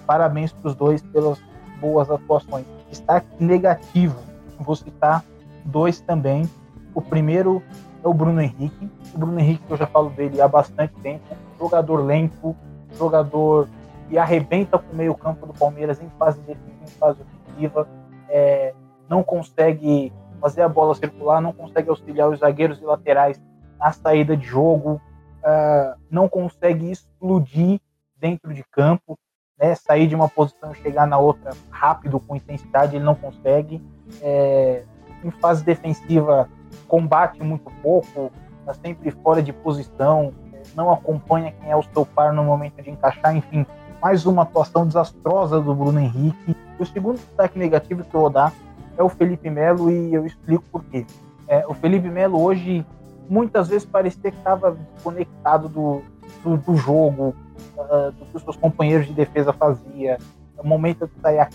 parabéns 0.08 0.54
para 0.54 0.70
os 0.70 0.76
dois 0.76 1.02
pelas 1.02 1.42
boas 1.80 2.10
atuações. 2.10 2.66
Destaque 2.90 3.28
negativo, 3.40 4.18
vou 4.60 4.76
citar 4.76 5.24
dois 5.66 6.00
também. 6.02 6.50
O 6.94 7.02
primeiro 7.02 7.62
é 8.04 8.08
o 8.08 8.14
Bruno 8.14 8.42
Henrique. 8.42 8.90
O 9.14 9.18
Bruno 9.18 9.40
Henrique, 9.40 9.64
eu 9.70 9.78
já 9.78 9.88
falo 9.88 10.10
dele 10.10 10.42
há 10.42 10.48
bastante 10.48 10.94
tempo, 11.02 11.36
jogador 11.60 11.98
lento, 11.98 12.56
jogador 12.98 13.68
e 14.10 14.18
arrebenta 14.18 14.78
com 14.78 14.94
o 14.94 14.96
meio-campo 14.96 15.48
do 15.48 15.54
Palmeiras 15.54 16.02
em 16.02 16.10
fase 16.20 16.40
defensiva, 16.42 16.84
em 16.84 16.92
fase 16.92 17.22
ofensiva, 17.22 17.88
é, 18.30 18.74
não 19.10 19.24
consegue 19.24 20.14
fazer 20.40 20.62
a 20.62 20.70
bola 20.70 20.94
circular, 20.94 21.42
não 21.42 21.54
consegue 21.54 21.90
auxiliar 21.90 22.30
os 22.30 22.40
zagueiros 22.40 22.80
e 22.80 22.86
laterais 22.86 23.42
na 23.80 23.92
saída 23.92 24.38
de 24.38 24.46
jogo, 24.46 25.02
uh, 25.42 26.00
não 26.10 26.30
consegue 26.30 26.92
explodir 26.92 27.80
dentro 28.16 28.54
de 28.54 28.64
campo, 28.64 29.18
né, 29.60 29.76
sair 29.76 30.08
de 30.08 30.16
uma 30.16 30.28
posição 30.28 30.72
e 30.72 30.76
chegar 30.76 31.08
na 31.08 31.18
outra 31.18 31.52
rápido, 31.70 32.20
com 32.20 32.36
intensidade, 32.36 32.96
ele 32.96 33.06
não 33.06 33.16
consegue. 33.16 33.82
É, 34.22 34.84
em 35.24 35.32
fase 35.32 35.64
defensiva, 35.64 36.50
combate 36.88 37.42
muito 37.42 37.72
pouco, 37.82 38.32
está 38.60 38.74
sempre 38.74 39.10
fora 39.12 39.42
de 39.42 39.52
posição, 39.52 40.34
não 40.76 40.92
acompanha 40.92 41.52
quem 41.52 41.72
é 41.72 41.76
o 41.76 41.84
seu 41.84 42.06
par 42.06 42.34
no 42.34 42.44
momento 42.44 42.82
de 42.82 42.90
encaixar, 42.90 43.36
enfim, 43.36 43.66
mais 44.02 44.26
uma 44.26 44.44
atuação 44.44 44.86
desastrosa 44.86 45.60
do 45.60 45.74
Bruno 45.74 46.00
Henrique. 46.00 46.56
O 46.78 46.86
segundo 46.86 47.16
destaque 47.16 47.58
negativo 47.58 48.04
que 48.04 48.16
eu 48.16 48.22
vou 48.22 48.30
dar 48.30 48.54
é 48.98 49.04
o 49.04 49.10
Felipe 49.10 49.50
Melo 49.50 49.92
e 49.92 50.14
eu 50.14 50.26
explico 50.26 50.64
por 50.72 50.84
quê. 50.86 51.06
É, 51.48 51.66
o 51.68 51.74
Felipe 51.74 52.10
Melo 52.10 52.42
hoje 52.42 52.86
muitas 53.30 53.68
vezes 53.68 53.86
parecia 53.86 54.32
que 54.32 54.38
estava 54.38 54.78
desconectado 54.94 55.68
do, 55.70 56.02
do, 56.44 56.58
do 56.58 56.76
jogo, 56.76 57.36
uh, 57.78 58.12
do 58.12 58.26
que 58.26 58.38
os 58.38 58.44
seus 58.44 58.56
companheiros 58.56 59.08
de 59.08 59.14
defesa 59.14 59.54
faziam. 59.54 60.18
O 60.58 60.68
momento 60.68 61.08
de 61.08 61.22
sair 61.22 61.40
a 61.40 61.50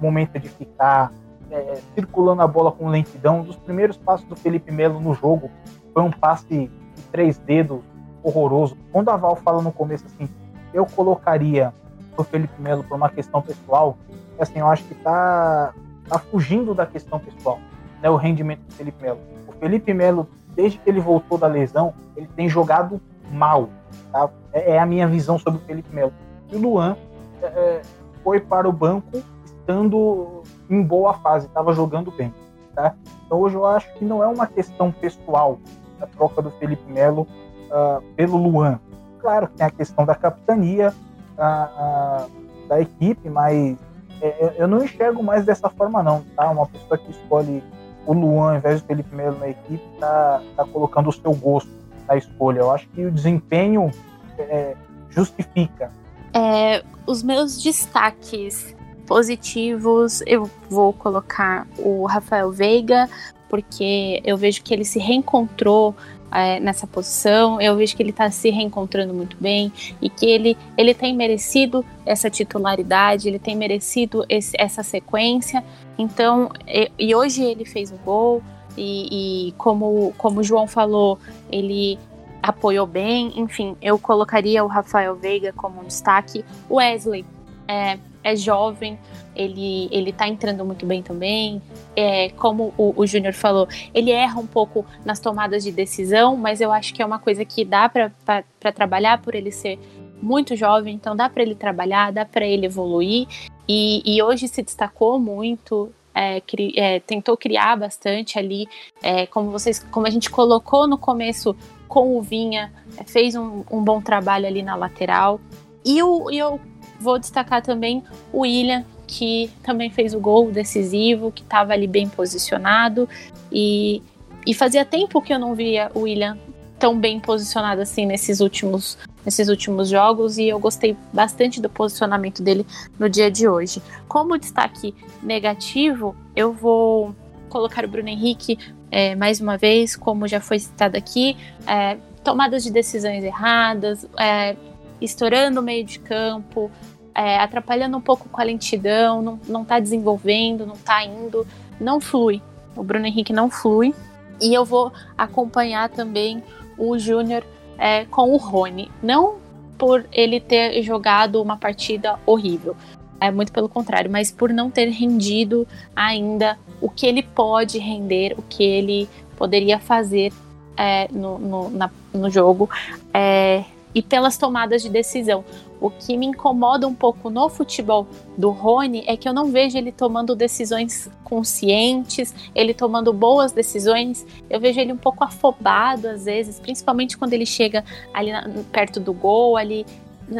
o 0.00 0.02
momento 0.02 0.38
de 0.38 0.48
ficar 0.48 1.12
é, 1.50 1.80
circulando 1.94 2.42
a 2.42 2.46
bola 2.46 2.72
com 2.72 2.88
lentidão. 2.88 3.40
Um 3.40 3.44
dos 3.44 3.56
primeiros 3.56 3.96
passos 3.96 4.26
do 4.26 4.36
Felipe 4.36 4.70
Melo 4.70 5.00
no 5.00 5.14
jogo 5.14 5.50
foi 5.94 6.02
um 6.02 6.10
passe 6.10 6.46
de 6.46 7.02
três 7.10 7.38
dedos 7.38 7.80
horroroso. 8.22 8.76
Quando 8.92 9.08
a 9.10 9.16
Val 9.16 9.36
fala 9.36 9.62
no 9.62 9.72
começo 9.72 10.04
assim, 10.06 10.28
eu 10.72 10.84
colocaria 10.84 11.72
o 12.16 12.24
Felipe 12.24 12.60
Melo 12.60 12.82
por 12.84 12.96
uma 12.96 13.08
questão 13.08 13.40
pessoal, 13.40 13.96
assim, 14.38 14.58
eu 14.58 14.66
acho 14.66 14.84
que 14.84 14.94
tá, 14.96 15.72
tá 16.08 16.18
fugindo 16.18 16.74
da 16.74 16.84
questão 16.84 17.18
pessoal, 17.18 17.60
né, 18.02 18.10
o 18.10 18.16
rendimento 18.16 18.60
do 18.60 18.74
Felipe 18.74 19.02
Melo. 19.02 19.20
O 19.46 19.52
Felipe 19.52 19.94
Melo, 19.94 20.28
desde 20.54 20.78
que 20.78 20.90
ele 20.90 21.00
voltou 21.00 21.38
da 21.38 21.46
lesão, 21.46 21.94
ele 22.16 22.28
tem 22.34 22.48
jogado 22.48 23.00
mal, 23.30 23.68
tá? 24.12 24.28
É, 24.52 24.72
é 24.72 24.78
a 24.78 24.86
minha 24.86 25.06
visão 25.06 25.38
sobre 25.38 25.60
o 25.60 25.64
Felipe 25.64 25.94
Melo. 25.94 26.12
E 26.50 26.56
o 26.56 26.60
Luan 26.60 26.96
é, 27.42 27.46
é 27.46 27.82
foi 28.22 28.40
para 28.40 28.68
o 28.68 28.72
banco 28.72 29.22
estando 29.44 30.42
em 30.68 30.82
boa 30.82 31.14
fase, 31.14 31.46
estava 31.46 31.72
jogando 31.72 32.10
bem, 32.10 32.32
tá? 32.74 32.94
Então 33.26 33.38
hoje 33.38 33.54
eu 33.54 33.66
acho 33.66 33.92
que 33.94 34.04
não 34.04 34.22
é 34.22 34.26
uma 34.26 34.46
questão 34.46 34.90
pessoal 34.90 35.58
a 36.00 36.06
troca 36.06 36.40
do 36.40 36.50
Felipe 36.52 36.90
Melo 36.90 37.26
uh, 37.70 38.02
pelo 38.14 38.36
Luan, 38.36 38.78
Claro 39.20 39.48
que 39.48 39.56
tem 39.56 39.66
a 39.66 39.70
questão 39.70 40.04
da 40.04 40.14
capitania 40.14 40.94
a, 41.36 41.46
a, 41.46 42.26
da 42.68 42.80
equipe, 42.80 43.28
mas 43.28 43.76
é, 44.20 44.26
é, 44.28 44.54
eu 44.56 44.68
não 44.68 44.82
enxergo 44.82 45.22
mais 45.22 45.44
dessa 45.44 45.68
forma 45.68 46.02
não, 46.02 46.22
tá? 46.36 46.48
Uma 46.50 46.66
pessoa 46.66 46.96
que 46.96 47.10
escolhe 47.10 47.62
o 48.06 48.12
Luan 48.12 48.52
ao 48.52 48.56
invés 48.56 48.80
do 48.80 48.86
Felipe 48.86 49.14
Melo 49.14 49.38
na 49.38 49.48
equipe 49.48 49.84
tá, 50.00 50.42
tá 50.56 50.64
colocando 50.64 51.08
o 51.08 51.12
seu 51.12 51.32
gosto 51.34 51.70
na 52.08 52.16
escolha. 52.16 52.60
Eu 52.60 52.70
acho 52.70 52.88
que 52.88 53.04
o 53.04 53.10
desempenho 53.10 53.90
é, 54.38 54.74
justifica. 55.10 55.92
É, 56.32 56.82
os 57.06 57.22
meus 57.22 57.62
destaques 57.62 58.74
positivos, 59.06 60.22
eu 60.26 60.50
vou 60.68 60.92
colocar 60.92 61.66
o 61.78 62.04
Rafael 62.04 62.50
Veiga, 62.50 63.08
porque 63.48 64.20
eu 64.24 64.36
vejo 64.36 64.62
que 64.62 64.74
ele 64.74 64.84
se 64.84 64.98
reencontrou 64.98 65.94
é, 66.30 66.60
nessa 66.60 66.86
posição. 66.86 67.60
Eu 67.60 67.76
vejo 67.76 67.96
que 67.96 68.02
ele 68.02 68.10
está 68.10 68.30
se 68.30 68.50
reencontrando 68.50 69.14
muito 69.14 69.36
bem 69.40 69.72
e 70.00 70.10
que 70.10 70.26
ele, 70.26 70.56
ele 70.76 70.94
tem 70.94 71.16
merecido 71.16 71.84
essa 72.04 72.28
titularidade, 72.28 73.28
ele 73.28 73.38
tem 73.38 73.56
merecido 73.56 74.24
esse, 74.28 74.54
essa 74.58 74.82
sequência. 74.82 75.64
Então, 75.96 76.50
e, 76.66 76.90
e, 76.98 77.14
hoje 77.14 77.42
ele 77.42 77.64
fez 77.64 77.90
o 77.90 77.96
gol 78.04 78.42
e, 78.78 79.48
e, 79.48 79.52
como, 79.52 80.14
como 80.16 80.40
o 80.40 80.44
João 80.44 80.66
falou, 80.66 81.18
ele 81.50 81.98
apoiou 82.42 82.86
bem. 82.86 83.32
Enfim, 83.36 83.76
eu 83.82 83.98
colocaria 83.98 84.64
o 84.64 84.68
Rafael 84.68 85.16
Veiga 85.16 85.52
como 85.52 85.80
um 85.80 85.84
destaque. 85.84 86.44
O 86.68 86.76
Wesley 86.76 87.24
é, 87.66 87.98
é 88.22 88.36
jovem, 88.36 88.98
ele, 89.34 89.88
ele 89.90 90.12
tá 90.12 90.28
entrando 90.28 90.64
muito 90.64 90.86
bem 90.86 91.02
também. 91.02 91.60
É, 91.96 92.30
como 92.30 92.72
o, 92.78 92.94
o 92.96 93.06
Júnior 93.06 93.34
falou, 93.34 93.68
ele 93.92 94.10
erra 94.10 94.40
um 94.40 94.46
pouco 94.46 94.86
nas 95.04 95.18
tomadas 95.20 95.64
de 95.64 95.72
decisão, 95.72 96.36
mas 96.36 96.60
eu 96.60 96.72
acho 96.72 96.94
que 96.94 97.02
é 97.02 97.06
uma 97.06 97.18
coisa 97.18 97.44
que 97.44 97.64
dá 97.64 97.88
para 97.88 98.72
trabalhar 98.72 99.20
por 99.20 99.34
ele 99.34 99.50
ser 99.50 99.78
muito 100.20 100.56
jovem, 100.56 100.94
então 100.94 101.14
dá 101.14 101.28
para 101.28 101.42
ele 101.42 101.54
trabalhar, 101.54 102.12
dá 102.12 102.24
para 102.24 102.44
ele 102.44 102.66
evoluir. 102.66 103.26
E, 103.68 104.02
e, 104.04 104.22
hoje 104.22 104.48
se 104.48 104.62
destacou 104.62 105.18
muito, 105.18 105.92
é, 106.18 106.40
cri, 106.40 106.72
é, 106.76 106.98
tentou 106.98 107.36
criar 107.36 107.76
bastante 107.76 108.40
ali, 108.40 108.68
é, 109.00 109.24
como 109.26 109.52
vocês, 109.52 109.78
como 109.90 110.04
a 110.04 110.10
gente 110.10 110.28
colocou 110.28 110.88
no 110.88 110.98
começo 110.98 111.54
com 111.86 112.18
o 112.18 112.20
Vinha, 112.20 112.72
é, 112.96 113.04
fez 113.04 113.36
um, 113.36 113.62
um 113.70 113.84
bom 113.84 114.00
trabalho 114.00 114.44
ali 114.44 114.60
na 114.60 114.74
lateral. 114.74 115.40
E 115.84 116.02
o, 116.02 116.28
eu 116.28 116.60
vou 116.98 117.20
destacar 117.20 117.62
também 117.62 118.02
o 118.32 118.40
William, 118.40 118.84
que 119.06 119.48
também 119.62 119.90
fez 119.90 120.12
o 120.12 120.18
gol 120.18 120.50
decisivo, 120.50 121.30
que 121.30 121.42
estava 121.42 121.72
ali 121.72 121.86
bem 121.86 122.08
posicionado. 122.08 123.08
E, 123.52 124.02
e 124.44 124.52
fazia 124.52 124.84
tempo 124.84 125.22
que 125.22 125.32
eu 125.32 125.38
não 125.38 125.54
via 125.54 125.88
o 125.94 126.00
William 126.00 126.36
tão 126.78 126.98
bem 126.98 127.18
posicionado 127.18 127.80
assim 127.80 128.06
nesses 128.06 128.40
últimos, 128.40 128.96
nesses 129.24 129.48
últimos 129.48 129.88
jogos 129.88 130.38
e 130.38 130.48
eu 130.48 130.58
gostei 130.58 130.96
bastante 131.12 131.60
do 131.60 131.68
posicionamento 131.68 132.42
dele 132.42 132.66
no 132.98 133.08
dia 133.08 133.30
de 133.30 133.48
hoje. 133.48 133.82
Como 134.06 134.38
destaque 134.38 134.94
negativo, 135.22 136.14
eu 136.36 136.52
vou 136.52 137.14
colocar 137.48 137.84
o 137.84 137.88
Bruno 137.88 138.08
Henrique 138.08 138.58
é, 138.90 139.14
mais 139.14 139.40
uma 139.40 139.56
vez, 139.56 139.96
como 139.96 140.26
já 140.28 140.40
foi 140.40 140.58
citado 140.58 140.96
aqui, 140.96 141.36
é, 141.66 141.98
tomadas 142.22 142.62
de 142.62 142.70
decisões 142.70 143.24
erradas, 143.24 144.06
é, 144.18 144.56
estourando 145.00 145.60
o 145.60 145.62
meio 145.62 145.84
de 145.84 145.98
campo, 145.98 146.70
é, 147.14 147.38
atrapalhando 147.38 147.96
um 147.96 148.00
pouco 148.00 148.28
com 148.28 148.40
a 148.40 148.44
lentidão, 148.44 149.20
não, 149.20 149.40
não 149.48 149.64
tá 149.64 149.80
desenvolvendo, 149.80 150.64
não 150.64 150.76
tá 150.76 151.04
indo, 151.04 151.46
não 151.80 152.00
flui. 152.00 152.40
O 152.76 152.82
Bruno 152.82 153.06
Henrique 153.06 153.32
não 153.32 153.50
flui. 153.50 153.94
E 154.40 154.54
eu 154.54 154.64
vou 154.64 154.92
acompanhar 155.16 155.88
também 155.88 156.42
o 156.78 156.98
Júnior 156.98 157.44
é, 157.76 158.04
com 158.06 158.32
o 158.32 158.36
Rony. 158.36 158.90
Não 159.02 159.36
por 159.76 160.06
ele 160.12 160.40
ter 160.40 160.82
jogado 160.82 161.40
uma 161.40 161.56
partida 161.56 162.18
horrível, 162.26 162.76
é 163.20 163.30
muito 163.30 163.52
pelo 163.52 163.68
contrário, 163.68 164.10
mas 164.10 164.30
por 164.30 164.50
não 164.50 164.70
ter 164.70 164.88
rendido 164.88 165.66
ainda 165.94 166.58
o 166.80 166.88
que 166.88 167.06
ele 167.06 167.22
pode 167.22 167.78
render, 167.78 168.34
o 168.38 168.42
que 168.42 168.62
ele 168.62 169.08
poderia 169.36 169.78
fazer 169.78 170.32
é, 170.76 171.08
no, 171.10 171.38
no, 171.38 171.70
na, 171.70 171.90
no 172.12 172.30
jogo. 172.30 172.70
É, 173.12 173.64
e 173.94 174.02
pelas 174.02 174.36
tomadas 174.36 174.82
de 174.82 174.88
decisão. 174.88 175.44
O 175.80 175.90
que 175.90 176.16
me 176.16 176.26
incomoda 176.26 176.86
um 176.86 176.94
pouco 176.94 177.30
no 177.30 177.48
futebol 177.48 178.06
do 178.36 178.50
Rony 178.50 179.04
é 179.06 179.16
que 179.16 179.28
eu 179.28 179.32
não 179.32 179.50
vejo 179.50 179.78
ele 179.78 179.92
tomando 179.92 180.34
decisões 180.34 181.08
conscientes, 181.22 182.34
ele 182.54 182.74
tomando 182.74 183.12
boas 183.12 183.52
decisões. 183.52 184.26
Eu 184.50 184.58
vejo 184.58 184.80
ele 184.80 184.92
um 184.92 184.96
pouco 184.96 185.22
afobado 185.22 186.08
às 186.08 186.24
vezes, 186.24 186.58
principalmente 186.58 187.16
quando 187.16 187.32
ele 187.32 187.46
chega 187.46 187.84
ali 188.12 188.32
na, 188.32 188.48
perto 188.72 188.98
do 188.98 189.12
gol, 189.12 189.56
ali 189.56 189.86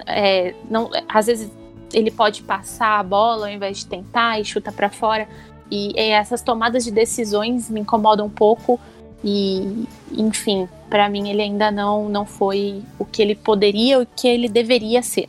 é, 0.06 0.54
não, 0.68 0.90
às 1.08 1.26
vezes 1.26 1.50
ele 1.92 2.10
pode 2.10 2.42
passar 2.42 2.98
a 2.98 3.02
bola 3.02 3.46
ao 3.46 3.52
invés 3.52 3.78
de 3.78 3.86
tentar 3.86 4.40
e 4.40 4.44
chuta 4.44 4.72
para 4.72 4.90
fora. 4.90 5.28
E, 5.70 5.92
e 5.94 6.10
essas 6.10 6.42
tomadas 6.42 6.84
de 6.84 6.90
decisões 6.90 7.70
me 7.70 7.80
incomodam 7.80 8.26
um 8.26 8.30
pouco 8.30 8.80
e, 9.22 9.86
enfim, 10.12 10.68
para 10.88 11.08
mim 11.08 11.28
ele 11.28 11.42
ainda 11.42 11.70
não, 11.70 12.08
não 12.08 12.24
foi 12.24 12.82
o 12.98 13.04
que 13.04 13.20
ele 13.20 13.34
poderia, 13.34 14.00
o 14.00 14.06
que 14.06 14.28
ele 14.28 14.48
deveria 14.48 15.02
ser. 15.02 15.28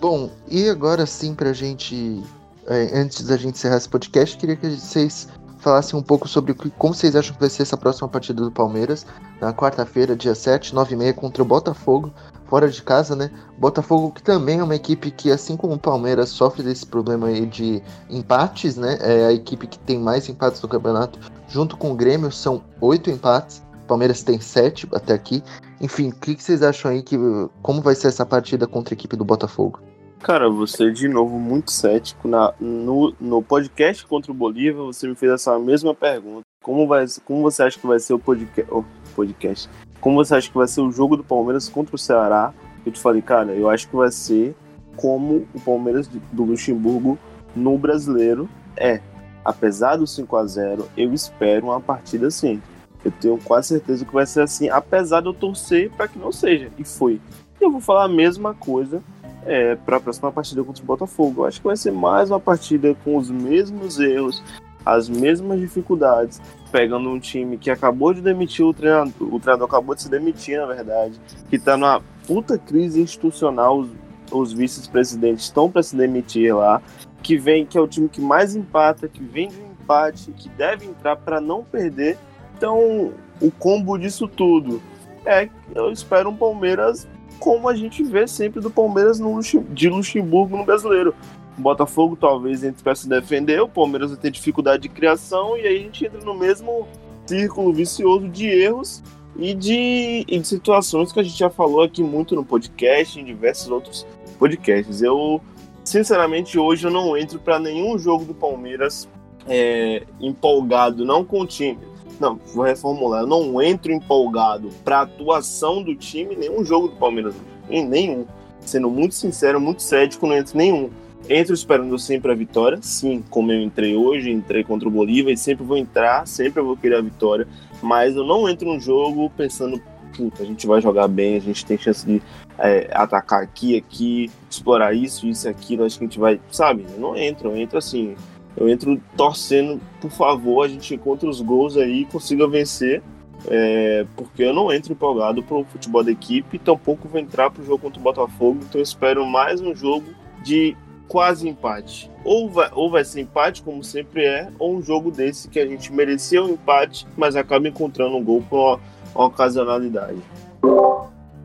Bom, 0.00 0.30
e 0.48 0.68
agora 0.68 1.06
sim, 1.06 1.34
pra 1.34 1.52
gente, 1.52 2.22
é, 2.66 2.98
antes 2.98 3.24
da 3.26 3.36
gente 3.36 3.54
encerrar 3.54 3.78
esse 3.78 3.88
podcast, 3.88 4.36
queria 4.36 4.54
que 4.54 4.68
vocês 4.68 5.28
falassem 5.58 5.98
um 5.98 6.02
pouco 6.02 6.28
sobre 6.28 6.54
como 6.54 6.94
vocês 6.94 7.16
acham 7.16 7.34
que 7.34 7.40
vai 7.40 7.50
ser 7.50 7.62
essa 7.62 7.76
próxima 7.76 8.06
partida 8.08 8.40
do 8.40 8.52
Palmeiras, 8.52 9.04
na 9.40 9.52
quarta-feira, 9.52 10.14
dia 10.14 10.34
7, 10.34 10.72
9h30, 10.72 11.14
contra 11.14 11.42
o 11.42 11.46
Botafogo 11.46 12.12
fora 12.48 12.68
de 12.68 12.82
casa, 12.82 13.14
né? 13.14 13.30
Botafogo 13.58 14.12
que 14.12 14.22
também 14.22 14.60
é 14.60 14.64
uma 14.64 14.74
equipe 14.74 15.10
que, 15.10 15.30
assim 15.30 15.56
como 15.56 15.74
o 15.74 15.78
Palmeiras, 15.78 16.28
sofre 16.28 16.62
desse 16.62 16.86
problema 16.86 17.28
aí 17.28 17.46
de 17.46 17.82
empates, 18.10 18.76
né? 18.76 18.98
É 19.00 19.26
a 19.26 19.32
equipe 19.32 19.66
que 19.66 19.78
tem 19.80 19.98
mais 19.98 20.28
empates 20.28 20.62
no 20.62 20.68
campeonato, 20.68 21.18
junto 21.48 21.76
com 21.76 21.92
o 21.92 21.94
Grêmio, 21.94 22.30
são 22.32 22.62
oito 22.80 23.10
empates. 23.10 23.64
Palmeiras 23.86 24.22
tem 24.22 24.40
sete 24.40 24.88
até 24.92 25.14
aqui. 25.14 25.42
Enfim, 25.80 26.08
o 26.08 26.14
que, 26.14 26.34
que 26.34 26.42
vocês 26.42 26.62
acham 26.62 26.90
aí 26.90 27.02
que 27.02 27.16
como 27.62 27.80
vai 27.80 27.94
ser 27.94 28.08
essa 28.08 28.26
partida 28.26 28.66
contra 28.66 28.94
a 28.94 28.96
equipe 28.96 29.16
do 29.16 29.24
Botafogo? 29.24 29.80
Cara, 30.20 30.50
você 30.50 30.90
de 30.90 31.08
novo 31.08 31.38
muito 31.38 31.70
cético. 31.70 32.26
Na, 32.26 32.52
no, 32.58 33.14
no 33.20 33.42
podcast 33.42 34.04
contra 34.06 34.32
o 34.32 34.34
Bolívar, 34.34 34.84
você 34.84 35.06
me 35.06 35.14
fez 35.14 35.32
essa 35.32 35.56
mesma 35.58 35.94
pergunta. 35.94 36.42
Como, 36.62 36.86
vai, 36.86 37.06
como 37.24 37.42
você 37.42 37.62
acha 37.62 37.78
que 37.78 37.86
vai 37.86 38.00
ser 38.00 38.14
o 38.14 38.18
podcast, 38.18 38.72
oh, 38.72 38.82
podcast? 39.14 39.70
Como 40.06 40.24
você 40.24 40.36
acha 40.36 40.48
que 40.48 40.56
vai 40.56 40.68
ser 40.68 40.82
o 40.82 40.92
jogo 40.92 41.16
do 41.16 41.24
Palmeiras 41.24 41.68
contra 41.68 41.96
o 41.96 41.98
Ceará? 41.98 42.54
Eu 42.86 42.92
te 42.92 43.00
falei, 43.00 43.20
cara, 43.20 43.50
eu 43.50 43.68
acho 43.68 43.88
que 43.88 43.96
vai 43.96 44.08
ser 44.12 44.54
como 44.94 45.48
o 45.52 45.58
Palmeiras 45.58 46.06
do 46.06 46.44
Luxemburgo 46.44 47.18
no 47.56 47.76
brasileiro 47.76 48.48
é. 48.76 49.00
Apesar 49.44 49.96
do 49.96 50.06
5 50.06 50.36
a 50.36 50.46
0 50.46 50.88
eu 50.96 51.12
espero 51.12 51.66
uma 51.66 51.80
partida 51.80 52.28
assim. 52.28 52.62
Eu 53.04 53.10
tenho 53.10 53.36
quase 53.36 53.66
certeza 53.66 54.04
que 54.04 54.14
vai 54.14 54.24
ser 54.26 54.42
assim, 54.42 54.68
apesar 54.68 55.22
de 55.22 55.26
eu 55.26 55.34
torcer 55.34 55.90
para 55.90 56.06
que 56.06 56.20
não 56.20 56.30
seja. 56.30 56.70
E 56.78 56.84
foi. 56.84 57.20
Eu 57.60 57.72
vou 57.72 57.80
falar 57.80 58.04
a 58.04 58.08
mesma 58.08 58.54
coisa 58.54 59.02
é, 59.44 59.74
para 59.74 59.96
a 59.96 60.00
próxima 60.00 60.30
partida 60.30 60.62
contra 60.62 60.84
o 60.84 60.86
Botafogo. 60.86 61.42
Eu 61.42 61.46
acho 61.46 61.60
que 61.60 61.66
vai 61.66 61.76
ser 61.76 61.90
mais 61.90 62.30
uma 62.30 62.38
partida 62.38 62.94
com 63.02 63.16
os 63.16 63.28
mesmos 63.28 63.98
erros, 63.98 64.40
as 64.84 65.08
mesmas 65.08 65.58
dificuldades, 65.58 66.40
pegando 66.70 67.08
um 67.08 67.18
time 67.18 67.56
que 67.56 67.70
acabou 67.70 68.12
de 68.12 68.20
demitir 68.20 68.64
o 68.64 68.74
treinador, 68.74 69.12
o 69.20 69.40
treinador 69.40 69.68
acabou 69.68 69.94
de 69.94 70.02
se 70.02 70.10
demitir, 70.10 70.58
na 70.58 70.66
verdade, 70.66 71.20
que 71.48 71.56
está 71.56 71.76
numa 71.76 72.02
puta 72.26 72.58
crise 72.58 73.00
institucional, 73.00 73.78
os, 73.78 73.90
os 74.30 74.52
vice-presidentes 74.52 75.44
estão 75.44 75.70
para 75.70 75.82
se 75.82 75.96
demitir 75.96 76.54
lá, 76.54 76.82
que 77.22 77.36
vem, 77.36 77.64
que 77.64 77.76
é 77.76 77.80
o 77.80 77.88
time 77.88 78.08
que 78.08 78.20
mais 78.20 78.54
empata, 78.54 79.08
que 79.08 79.22
vem 79.22 79.48
de 79.48 79.56
um 79.56 79.72
empate, 79.72 80.32
que 80.32 80.48
deve 80.50 80.86
entrar 80.86 81.16
para 81.16 81.40
não 81.40 81.64
perder. 81.64 82.18
Então, 82.56 83.12
o 83.40 83.50
combo 83.50 83.98
disso 83.98 84.26
tudo 84.28 84.82
é 85.24 85.48
eu 85.74 85.90
espero 85.90 86.30
um 86.30 86.36
Palmeiras 86.36 87.06
como 87.38 87.68
a 87.68 87.74
gente 87.74 88.02
vê 88.02 88.26
sempre 88.26 88.60
do 88.60 88.70
Palmeiras 88.70 89.20
no, 89.20 89.40
de 89.40 89.88
Luxemburgo 89.88 90.56
no 90.56 90.64
brasileiro. 90.64 91.14
O 91.58 91.60
Botafogo 91.60 92.16
talvez 92.16 92.62
entre 92.62 92.82
para 92.82 92.94
se 92.94 93.08
defender, 93.08 93.60
o 93.60 93.68
Palmeiras 93.68 94.10
vai 94.10 94.20
ter 94.20 94.30
dificuldade 94.30 94.82
de 94.82 94.88
criação 94.88 95.56
e 95.56 95.66
aí 95.66 95.76
a 95.76 95.80
gente 95.80 96.04
entra 96.04 96.20
no 96.20 96.34
mesmo 96.34 96.86
círculo 97.26 97.72
vicioso 97.72 98.28
de 98.28 98.46
erros 98.46 99.02
e 99.38 99.54
de, 99.54 100.24
e 100.28 100.38
de 100.38 100.46
situações 100.46 101.12
que 101.12 101.20
a 101.20 101.22
gente 101.22 101.38
já 101.38 101.50
falou 101.50 101.82
aqui 101.82 102.02
muito 102.02 102.34
no 102.34 102.44
podcast, 102.44 103.18
em 103.18 103.24
diversos 103.24 103.70
outros 103.70 104.06
podcasts. 104.38 105.02
Eu, 105.02 105.40
sinceramente, 105.84 106.58
hoje 106.58 106.86
eu 106.86 106.90
não 106.90 107.16
entro 107.16 107.38
para 107.38 107.58
nenhum 107.58 107.98
jogo 107.98 108.24
do 108.24 108.34
Palmeiras 108.34 109.08
é, 109.48 110.02
empolgado, 110.20 111.04
não 111.04 111.24
com 111.24 111.40
o 111.40 111.46
time. 111.46 111.78
Não, 112.18 112.40
vou 112.54 112.64
reformular. 112.64 113.22
Eu 113.22 113.26
não 113.26 113.60
entro 113.60 113.92
empolgado 113.92 114.70
para 114.84 115.02
atuação 115.02 115.82
do 115.82 115.94
time 115.94 116.34
nenhum 116.34 116.64
jogo 116.64 116.88
do 116.88 116.96
Palmeiras. 116.96 117.34
Em 117.68 117.86
nenhum. 117.86 118.26
Sendo 118.60 118.90
muito 118.90 119.14
sincero, 119.14 119.60
muito 119.60 119.82
cético, 119.82 120.26
não 120.26 120.36
entro 120.36 120.56
nenhum. 120.56 120.90
Entro 121.28 121.54
esperando 121.54 121.98
sempre 121.98 122.30
a 122.30 122.34
vitória, 122.36 122.78
sim, 122.80 123.22
como 123.28 123.50
eu 123.50 123.60
entrei 123.60 123.96
hoje, 123.96 124.30
entrei 124.30 124.62
contra 124.62 124.86
o 124.86 124.90
Bolívar 124.90 125.32
e 125.32 125.36
sempre 125.36 125.64
vou 125.64 125.76
entrar, 125.76 126.24
sempre 126.24 126.62
vou 126.62 126.76
querer 126.76 126.96
a 126.96 127.00
vitória, 127.00 127.48
mas 127.82 128.14
eu 128.14 128.24
não 128.24 128.48
entro 128.48 128.72
no 128.72 128.78
jogo 128.78 129.28
pensando, 129.30 129.82
puta, 130.16 130.44
a 130.44 130.46
gente 130.46 130.68
vai 130.68 130.80
jogar 130.80 131.08
bem, 131.08 131.36
a 131.36 131.40
gente 131.40 131.66
tem 131.66 131.76
chance 131.76 132.06
de 132.06 132.22
é, 132.56 132.88
atacar 132.92 133.42
aqui, 133.42 133.76
aqui, 133.76 134.30
explorar 134.48 134.94
isso, 134.94 135.26
isso 135.26 135.48
aquilo, 135.48 135.84
acho 135.84 135.98
que 135.98 136.04
a 136.04 136.06
gente 136.06 136.18
vai, 136.20 136.40
sabe? 136.48 136.86
Eu 136.94 137.00
não 137.00 137.16
entro, 137.16 137.50
eu 137.50 137.56
entro 137.56 137.76
assim, 137.76 138.14
eu 138.56 138.68
entro 138.68 139.00
torcendo, 139.16 139.80
por 140.00 140.12
favor, 140.12 140.64
a 140.64 140.68
gente 140.68 140.94
encontre 140.94 141.28
os 141.28 141.40
gols 141.40 141.76
aí 141.76 142.02
e 142.02 142.06
consiga 142.06 142.46
vencer, 142.46 143.02
é, 143.48 144.06
porque 144.14 144.44
eu 144.44 144.54
não 144.54 144.72
entro 144.72 144.92
empolgado 144.92 145.42
pro 145.42 145.64
futebol 145.64 146.04
da 146.04 146.12
equipe, 146.12 146.56
tampouco 146.56 147.08
vou 147.08 147.20
entrar 147.20 147.50
pro 147.50 147.64
jogo 147.64 147.80
contra 147.80 147.98
o 147.98 148.02
Botafogo, 148.04 148.60
então 148.62 148.78
eu 148.78 148.84
espero 148.84 149.26
mais 149.26 149.60
um 149.60 149.74
jogo 149.74 150.06
de 150.44 150.76
quase 151.08 151.48
empate. 151.48 152.10
Ou 152.24 152.50
vai, 152.50 152.70
ou 152.74 152.90
vai 152.90 153.04
ser 153.04 153.20
empate, 153.20 153.62
como 153.62 153.82
sempre 153.82 154.24
é, 154.24 154.48
ou 154.58 154.76
um 154.76 154.82
jogo 154.82 155.10
desse 155.10 155.48
que 155.48 155.60
a 155.60 155.66
gente 155.66 155.92
merecia 155.92 156.42
um 156.42 156.50
empate, 156.50 157.06
mas 157.16 157.36
acaba 157.36 157.68
encontrando 157.68 158.16
um 158.16 158.24
gol 158.24 158.42
com 158.48 158.56
uma, 158.56 159.26
ocasionalidade. 159.26 160.20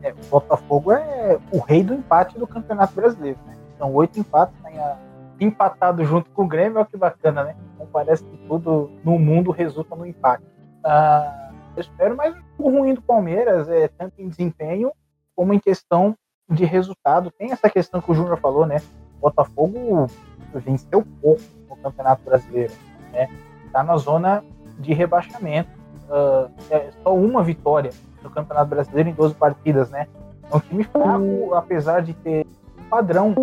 É, 0.02 0.12
o 0.12 0.30
Botafogo 0.30 0.92
é 0.92 1.38
o 1.52 1.58
rei 1.58 1.82
do 1.82 1.94
empate 1.94 2.38
do 2.38 2.46
Campeonato 2.46 2.94
Brasileiro. 2.94 3.38
Né? 3.46 3.56
São 3.78 3.94
oito 3.94 4.18
empates, 4.18 4.54
a, 4.64 4.98
empatado 5.40 6.04
junto 6.04 6.30
com 6.30 6.44
o 6.44 6.48
Grêmio, 6.48 6.78
olha 6.78 6.86
que 6.86 6.96
bacana, 6.96 7.44
né? 7.44 7.56
Então 7.74 7.86
parece 7.92 8.24
que 8.24 8.36
tudo 8.48 8.90
no 9.04 9.18
mundo 9.18 9.50
resulta 9.50 9.96
no 9.96 10.06
empate. 10.06 10.44
Ah, 10.84 11.50
eu 11.76 11.80
espero, 11.80 12.16
mas 12.16 12.34
o 12.58 12.70
ruim 12.70 12.94
do 12.94 13.02
Palmeiras 13.02 13.68
é 13.68 13.88
tanto 13.88 14.20
em 14.20 14.28
desempenho 14.28 14.92
como 15.34 15.52
em 15.52 15.58
questão 15.58 16.16
de 16.48 16.64
resultado. 16.64 17.30
Tem 17.30 17.50
essa 17.50 17.68
questão 17.70 18.00
que 18.00 18.10
o 18.10 18.14
Júnior 18.14 18.38
falou, 18.38 18.66
né? 18.66 18.76
Botafogo 19.22 20.06
venceu 20.52 21.04
pouco 21.22 21.40
no 21.70 21.76
Campeonato 21.76 22.22
Brasileiro, 22.24 22.72
né? 23.12 23.28
Tá 23.72 23.82
na 23.82 23.96
zona 23.96 24.44
de 24.78 24.92
rebaixamento. 24.92 25.70
Uh, 26.10 26.50
é 26.70 26.90
só 27.02 27.14
uma 27.14 27.42
vitória 27.42 27.90
no 28.22 28.28
Campeonato 28.28 28.68
Brasileiro 28.68 29.08
em 29.08 29.14
12 29.14 29.34
partidas, 29.34 29.88
né? 29.88 30.06
É 30.50 30.56
um 30.56 30.60
time 30.60 30.84
fraco, 30.84 31.54
apesar 31.54 32.02
de 32.02 32.12
ter 32.12 32.46
padrão, 32.90 33.34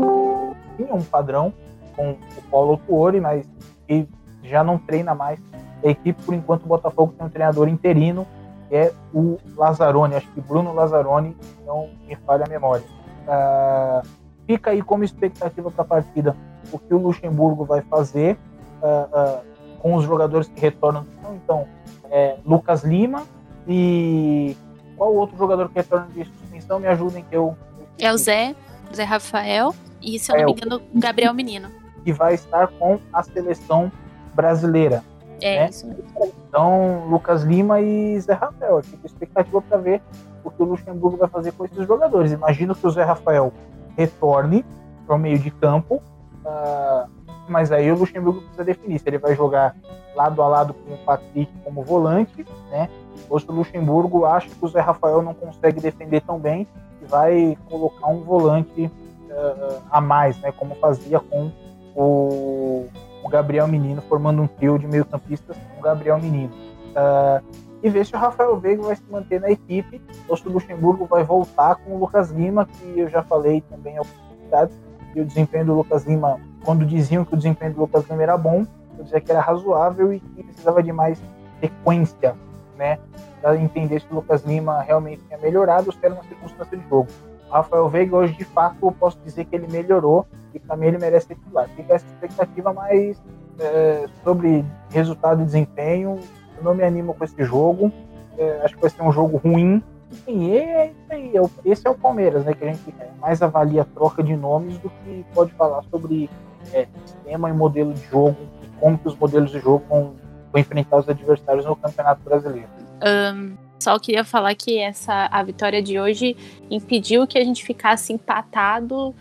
tinha 0.78 0.94
um 0.94 1.04
padrão 1.04 1.52
com 1.96 2.12
o 2.12 2.42
Paulo 2.52 2.78
Tuori, 2.86 3.20
mas 3.20 3.50
que 3.88 4.08
já 4.44 4.64
não 4.64 4.78
treina 4.78 5.16
mais 5.16 5.40
a 5.84 5.90
equipe. 5.90 6.22
Por 6.22 6.36
enquanto, 6.36 6.64
o 6.64 6.68
Botafogo 6.68 7.14
tem 7.18 7.26
um 7.26 7.30
treinador 7.30 7.68
interino, 7.68 8.28
que 8.68 8.76
é 8.76 8.94
o 9.12 9.38
Lazzaroni. 9.56 10.16
Acho 10.16 10.28
que 10.32 10.42
Bruno 10.42 10.74
Lazzaroni, 10.74 11.36
não 11.66 11.90
me 12.08 12.16
falha 12.18 12.46
a 12.46 12.50
memória. 12.50 12.86
Uh, 13.26 14.19
fica 14.50 14.72
aí 14.72 14.82
como 14.82 15.04
expectativa 15.04 15.70
para 15.70 15.84
a 15.84 15.88
partida 15.88 16.36
o 16.72 16.80
que 16.80 16.92
o 16.92 16.98
Luxemburgo 16.98 17.66
vai 17.66 17.82
fazer 17.82 18.36
uh, 18.82 19.38
uh, 19.38 19.44
com 19.78 19.94
os 19.94 20.04
jogadores 20.04 20.48
que 20.48 20.60
retornam. 20.60 21.06
Então, 21.36 21.68
é, 22.10 22.36
Lucas 22.44 22.84
Lima 22.84 23.28
e 23.68 24.58
qual 24.98 25.14
outro 25.14 25.38
jogador 25.38 25.70
que 25.70 25.76
retorna 25.76 26.08
de 26.08 26.26
suspensão? 26.26 26.80
Me 26.80 26.88
ajudem 26.88 27.24
que 27.30 27.36
eu. 27.36 27.56
É 28.00 28.12
o 28.12 28.18
Zé, 28.18 28.56
Zé 28.92 29.04
Rafael 29.04 29.72
e, 30.02 30.18
se 30.18 30.32
eu 30.32 30.36
não 30.38 30.42
é, 30.42 30.46
me 30.48 30.52
engano, 30.54 30.82
Gabriel 30.96 31.34
Menino. 31.36 31.70
Que 32.04 32.12
vai 32.12 32.34
estar 32.34 32.70
com 32.70 33.00
a 33.14 33.22
seleção 33.22 33.92
brasileira. 34.34 35.04
É 35.42 35.60
né? 35.60 35.70
isso 35.70 35.86
mesmo. 35.86 36.04
Então, 36.48 37.08
Lucas 37.08 37.44
Lima 37.44 37.82
e 37.82 38.20
Zé 38.20 38.34
Rafael. 38.34 38.82
Fica 38.82 39.06
expectativa 39.06 39.62
para 39.62 39.78
ver 39.78 40.02
o 40.44 40.50
que 40.50 40.64
o 40.64 40.66
Luxemburgo 40.66 41.18
vai 41.18 41.30
fazer 41.30 41.52
com 41.52 41.66
esses 41.66 41.86
jogadores. 41.86 42.32
Imagino 42.32 42.74
que 42.74 42.88
o 42.88 42.90
Zé 42.90 43.04
Rafael 43.04 43.54
retorne 43.98 44.66
para 45.06 45.16
o 45.16 45.20
meio 45.20 45.40
de 45.40 45.52
campo, 45.52 46.02
uh, 46.46 47.10
mas 47.48 47.72
aí 47.72 47.92
o 47.92 47.98
Luxemburgo 47.98 48.42
precisa 48.42 48.64
definir 48.64 49.00
se 49.00 49.10
ele 49.10 49.18
vai 49.18 49.36
jogar 49.36 49.76
lado 50.16 50.42
a 50.42 50.48
lado 50.48 50.74
com 50.74 50.94
o 50.94 50.98
Patrick 51.00 51.52
como 51.64 51.84
volante, 51.84 52.46
né? 52.70 52.90
Ou 53.30 53.40
se 53.40 53.50
o 53.50 53.54
Luxemburgo 53.54 54.26
acha 54.26 54.50
que 54.50 54.66
o 54.66 54.68
Zé 54.68 54.80
Rafael 54.80 55.22
não 55.22 55.34
consegue 55.34 55.80
defender 55.80 56.22
tão 56.22 56.40
bem 56.40 56.68
e 57.02 57.06
vai 57.06 57.58
colocar 57.70 58.08
um 58.08 58.22
volante 58.22 58.86
uh, 58.86 59.82
a 59.90 60.02
mais, 60.02 60.40
né? 60.40 60.52
Como 60.52 60.76
fazia 60.76 61.20
com 61.20 61.52
o 61.96 62.88
o 63.24 63.30
Gabriel 63.30 63.68
Menino, 63.68 64.02
formando 64.02 64.42
um 64.42 64.48
trio 64.48 64.78
de 64.78 64.88
meio-campistas 64.88 65.58
com 65.58 65.80
o 65.80 65.84
Gabriel 65.84 66.20
Menino. 66.20 66.52
Uh, 66.92 67.44
e 67.82 67.90
ver 67.90 68.06
se 68.06 68.16
o 68.16 68.18
Rafael 68.18 68.58
Veiga 68.60 68.84
vai 68.84 68.96
se 68.96 69.04
manter 69.10 69.40
na 69.40 69.50
equipe 69.50 70.02
ou 70.28 70.36
se 70.36 70.48
o 70.48 70.52
Luxemburgo 70.52 71.06
vai 71.06 71.24
voltar 71.24 71.76
com 71.76 71.96
o 71.96 72.00
Lucas 72.00 72.30
Lima, 72.30 72.66
que 72.66 73.00
eu 73.00 73.10
já 73.10 73.24
falei 73.24 73.62
também 73.70 73.96
em 73.96 74.00
oportunidades, 74.00 74.76
e 75.16 75.22
o 75.22 75.26
desempenho 75.26 75.66
do 75.66 75.76
Lucas 75.76 76.06
Lima, 76.06 76.40
quando 76.64 76.86
diziam 76.86 77.26
que 77.26 77.34
o 77.34 77.38
desempenho 77.38 77.74
do 77.74 77.82
Lucas 77.82 78.08
Lima 78.10 78.24
era 78.24 78.38
bom, 78.38 78.66
eu 78.98 79.04
dizia 79.04 79.22
que 79.22 79.32
era 79.32 79.40
razoável 79.40 80.14
e 80.14 80.20
que 80.20 80.44
precisava 80.44 80.84
de 80.84 80.92
mais 80.92 81.22
sequência, 81.60 82.36
né? 82.78 83.00
Para 83.42 83.56
entender 83.58 84.02
se 84.02 84.08
o 84.12 84.16
Lucas 84.16 84.44
Lima 84.44 84.82
realmente 84.82 85.22
tinha 85.24 85.40
melhorado 85.40 85.88
ou 85.88 85.94
se 85.94 86.00
era 86.02 86.14
uma 86.14 86.24
circunstância 86.24 86.78
de 86.78 86.88
jogo. 86.90 87.08
O 87.50 87.52
Rafael 87.52 87.88
Veiga, 87.90 88.16
hoje, 88.16 88.34
de 88.34 88.44
fato, 88.44 88.76
eu 88.84 88.92
posso 88.92 89.18
dizer 89.24 89.46
que 89.46 89.56
ele 89.56 89.68
melhorou 89.68 90.28
e 90.54 90.60
para 90.60 90.76
mim 90.76 90.88
ele 90.88 90.98
merece 90.98 91.28
titular. 91.28 91.68
Fica 91.70 91.96
essa 91.96 92.06
expectativa, 92.06 92.74
mas 92.74 93.20
é, 93.60 94.06
sobre 94.24 94.66
resultado 94.92 95.42
e 95.42 95.46
desempenho, 95.46 96.20
eu 96.60 96.64
não 96.64 96.76
me 96.76 96.84
animo 96.84 97.14
com 97.14 97.24
esse 97.24 97.44
jogo. 97.44 97.92
É, 98.38 98.62
acho 98.64 98.76
que 98.76 98.82
vai 98.82 98.90
ser 98.90 99.02
um 99.02 99.12
jogo 99.12 99.38
ruim. 99.38 99.84
Sim, 100.26 100.52
é 100.52 100.88
isso 100.88 100.96
aí. 101.10 101.32
É 101.36 101.70
esse 101.70 101.88
é 101.88 101.90
o 101.90 101.96
Palmeiras, 101.96 102.46
né? 102.46 102.54
Que 102.54 102.66
a 102.66 102.68
gente 102.72 102.94
mais 103.20 103.42
avalia 103.42 103.82
a 103.82 103.86
troca 103.86 104.24
de 104.24 104.36
nomes 104.36 104.78
do 104.80 104.90
que 104.90 105.26
pode 105.34 105.52
falar 105.54 105.84
sobre 105.90 106.30
é, 106.74 106.88
sistema 107.06 107.50
e 107.50 107.54
modelo 107.54 107.94
de 107.94 108.06
jogo 108.06 108.38
como 108.80 108.98
que 108.98 109.08
os 109.08 109.16
modelos 109.16 109.52
de 109.52 109.60
jogo 109.60 109.84
vão, 109.90 110.16
vão 110.52 110.62
enfrentar 110.62 110.98
os 110.98 111.10
adversários 111.10 111.66
no 111.66 111.76
Campeonato 111.76 112.22
Brasileiro. 112.24 112.70
Um, 113.04 113.56
só 113.80 113.98
queria 114.00 114.24
falar 114.24 114.56
que 114.56 114.78
essa 114.78 115.28
a 115.32 115.44
vitória 115.44 115.82
de 115.82 116.00
hoje 116.00 116.36
impediu 116.70 117.26
que 117.28 117.38
a 117.38 117.44
gente 117.44 117.64
ficasse 117.64 118.12
empatado 118.12 119.14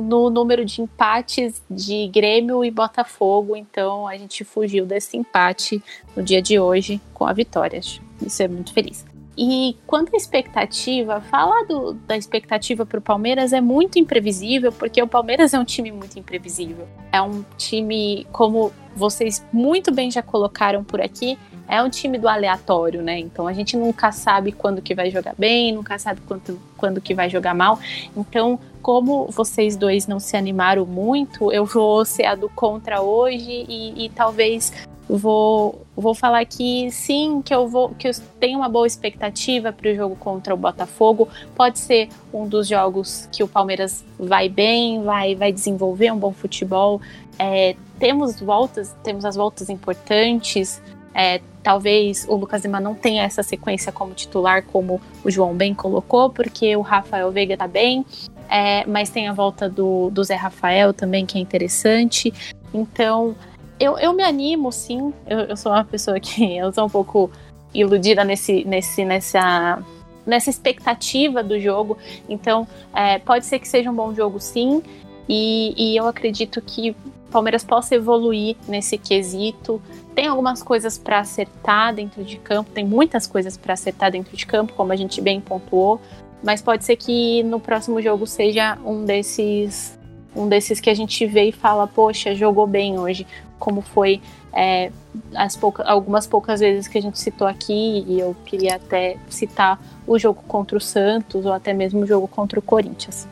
no 0.00 0.30
número 0.30 0.64
de 0.64 0.82
empates 0.82 1.62
de 1.70 2.08
Grêmio 2.08 2.64
e 2.64 2.70
Botafogo, 2.70 3.56
então 3.56 4.06
a 4.06 4.16
gente 4.16 4.44
fugiu 4.44 4.86
desse 4.86 5.16
empate 5.16 5.82
no 6.16 6.22
dia 6.22 6.40
de 6.40 6.58
hoje 6.58 7.00
com 7.12 7.24
a 7.24 7.32
vitória. 7.32 7.80
Isso 8.20 8.42
é 8.42 8.48
muito 8.48 8.72
feliz. 8.72 9.04
E 9.38 9.76
quanto 9.86 10.14
à 10.14 10.16
expectativa, 10.16 11.20
falar 11.20 11.64
do, 11.64 11.92
da 11.92 12.16
expectativa 12.16 12.86
para 12.86 12.98
o 12.98 13.02
Palmeiras 13.02 13.52
é 13.52 13.60
muito 13.60 13.98
imprevisível, 13.98 14.72
porque 14.72 15.02
o 15.02 15.06
Palmeiras 15.06 15.52
é 15.52 15.58
um 15.58 15.64
time 15.64 15.92
muito 15.92 16.18
imprevisível. 16.18 16.88
É 17.12 17.20
um 17.20 17.44
time, 17.58 18.26
como 18.32 18.72
vocês 18.94 19.44
muito 19.52 19.92
bem 19.92 20.10
já 20.10 20.22
colocaram 20.22 20.82
por 20.82 21.02
aqui, 21.02 21.38
é 21.68 21.82
um 21.82 21.88
time 21.88 22.18
do 22.18 22.28
aleatório, 22.28 23.02
né? 23.02 23.18
Então 23.18 23.46
a 23.46 23.52
gente 23.52 23.76
nunca 23.76 24.12
sabe 24.12 24.52
quando 24.52 24.80
que 24.80 24.94
vai 24.94 25.10
jogar 25.10 25.34
bem, 25.36 25.72
nunca 25.72 25.98
sabe 25.98 26.20
quando, 26.26 26.60
quando 26.76 27.00
que 27.00 27.14
vai 27.14 27.28
jogar 27.28 27.54
mal. 27.54 27.78
Então, 28.16 28.58
como 28.82 29.26
vocês 29.26 29.76
dois 29.76 30.06
não 30.06 30.20
se 30.20 30.36
animaram 30.36 30.86
muito, 30.86 31.52
eu 31.52 31.64
vou 31.64 32.04
ser 32.04 32.24
a 32.24 32.34
do 32.34 32.48
contra 32.48 33.00
hoje 33.00 33.66
e, 33.68 34.04
e 34.06 34.08
talvez 34.10 34.72
vou, 35.08 35.86
vou 35.94 36.14
falar 36.14 36.44
que 36.44 36.90
sim, 36.90 37.40
que 37.42 37.54
eu 37.54 37.68
vou 37.68 37.90
que 37.90 38.08
eu 38.08 38.12
tenho 38.40 38.58
uma 38.58 38.68
boa 38.68 38.86
expectativa 38.86 39.72
para 39.72 39.90
o 39.90 39.94
jogo 39.94 40.16
contra 40.16 40.54
o 40.54 40.56
Botafogo. 40.56 41.28
Pode 41.54 41.78
ser 41.78 42.08
um 42.32 42.46
dos 42.46 42.68
jogos 42.68 43.28
que 43.32 43.42
o 43.42 43.48
Palmeiras 43.48 44.04
vai 44.18 44.48
bem, 44.48 45.02
vai, 45.02 45.34
vai 45.34 45.52
desenvolver 45.52 46.10
um 46.12 46.18
bom 46.18 46.32
futebol. 46.32 47.00
É, 47.38 47.76
temos 47.98 48.40
voltas, 48.40 48.94
temos 49.02 49.24
as 49.24 49.36
voltas 49.36 49.70
importantes. 49.70 50.82
É, 51.14 51.40
talvez 51.66 52.24
o 52.28 52.36
Lucas 52.36 52.62
Lima 52.62 52.78
não 52.78 52.94
tenha 52.94 53.24
essa 53.24 53.42
sequência 53.42 53.90
como 53.90 54.14
titular, 54.14 54.62
como 54.62 55.00
o 55.24 55.28
João 55.28 55.52
bem 55.52 55.74
colocou, 55.74 56.30
porque 56.30 56.76
o 56.76 56.80
Rafael 56.80 57.32
Veiga 57.32 57.56
tá 57.56 57.66
bem, 57.66 58.06
é, 58.48 58.86
mas 58.86 59.10
tem 59.10 59.26
a 59.26 59.32
volta 59.32 59.68
do, 59.68 60.08
do 60.10 60.22
Zé 60.22 60.36
Rafael 60.36 60.94
também, 60.94 61.26
que 61.26 61.36
é 61.36 61.40
interessante. 61.40 62.32
Então, 62.72 63.34
eu, 63.80 63.98
eu 63.98 64.12
me 64.12 64.22
animo, 64.22 64.70
sim. 64.70 65.12
Eu, 65.26 65.40
eu 65.40 65.56
sou 65.56 65.72
uma 65.72 65.84
pessoa 65.84 66.20
que 66.20 66.40
eu 66.56 66.72
sou 66.72 66.86
um 66.86 66.88
pouco 66.88 67.32
iludida 67.74 68.22
nesse, 68.22 68.64
nesse, 68.64 69.04
nessa, 69.04 69.82
nessa 70.24 70.48
expectativa 70.48 71.42
do 71.42 71.58
jogo. 71.58 71.98
Então, 72.28 72.64
é, 72.94 73.18
pode 73.18 73.44
ser 73.44 73.58
que 73.58 73.66
seja 73.66 73.90
um 73.90 73.94
bom 73.94 74.14
jogo, 74.14 74.38
sim. 74.38 74.80
E, 75.28 75.74
e 75.76 75.96
eu 75.96 76.06
acredito 76.06 76.62
que 76.62 76.94
Palmeiras 77.30 77.64
possa 77.64 77.94
evoluir 77.94 78.56
nesse 78.68 78.96
quesito 78.96 79.80
tem 80.16 80.28
algumas 80.28 80.62
coisas 80.62 80.96
para 80.96 81.20
acertar 81.20 81.94
dentro 81.94 82.24
de 82.24 82.38
campo, 82.38 82.70
tem 82.70 82.86
muitas 82.86 83.26
coisas 83.26 83.54
para 83.58 83.74
acertar 83.74 84.10
dentro 84.10 84.34
de 84.34 84.46
campo, 84.46 84.72
como 84.72 84.90
a 84.90 84.96
gente 84.96 85.20
bem 85.20 85.42
pontuou, 85.42 86.00
mas 86.42 86.62
pode 86.62 86.86
ser 86.86 86.96
que 86.96 87.42
no 87.42 87.60
próximo 87.60 88.00
jogo 88.00 88.26
seja 88.26 88.78
um 88.82 89.04
desses 89.04 89.94
um 90.34 90.48
desses 90.48 90.80
que 90.80 90.88
a 90.88 90.94
gente 90.94 91.24
vê 91.26 91.48
e 91.48 91.52
fala, 91.52 91.86
poxa, 91.86 92.34
jogou 92.34 92.66
bem 92.66 92.98
hoje, 92.98 93.26
como 93.58 93.82
foi 93.82 94.20
é, 94.54 94.90
as 95.34 95.54
pouca, 95.54 95.82
algumas 95.82 96.26
poucas 96.26 96.60
vezes 96.60 96.88
que 96.88 96.96
a 96.96 97.02
gente 97.02 97.18
citou 97.18 97.46
aqui, 97.46 98.04
e 98.06 98.18
eu 98.18 98.34
queria 98.44 98.76
até 98.76 99.16
citar 99.28 99.78
o 100.06 100.18
jogo 100.18 100.42
contra 100.46 100.76
o 100.76 100.80
Santos, 100.80 101.46
ou 101.46 101.52
até 101.52 101.72
mesmo 101.72 102.00
o 102.00 102.06
jogo 102.06 102.28
contra 102.28 102.58
o 102.58 102.62
Corinthians. 102.62 103.26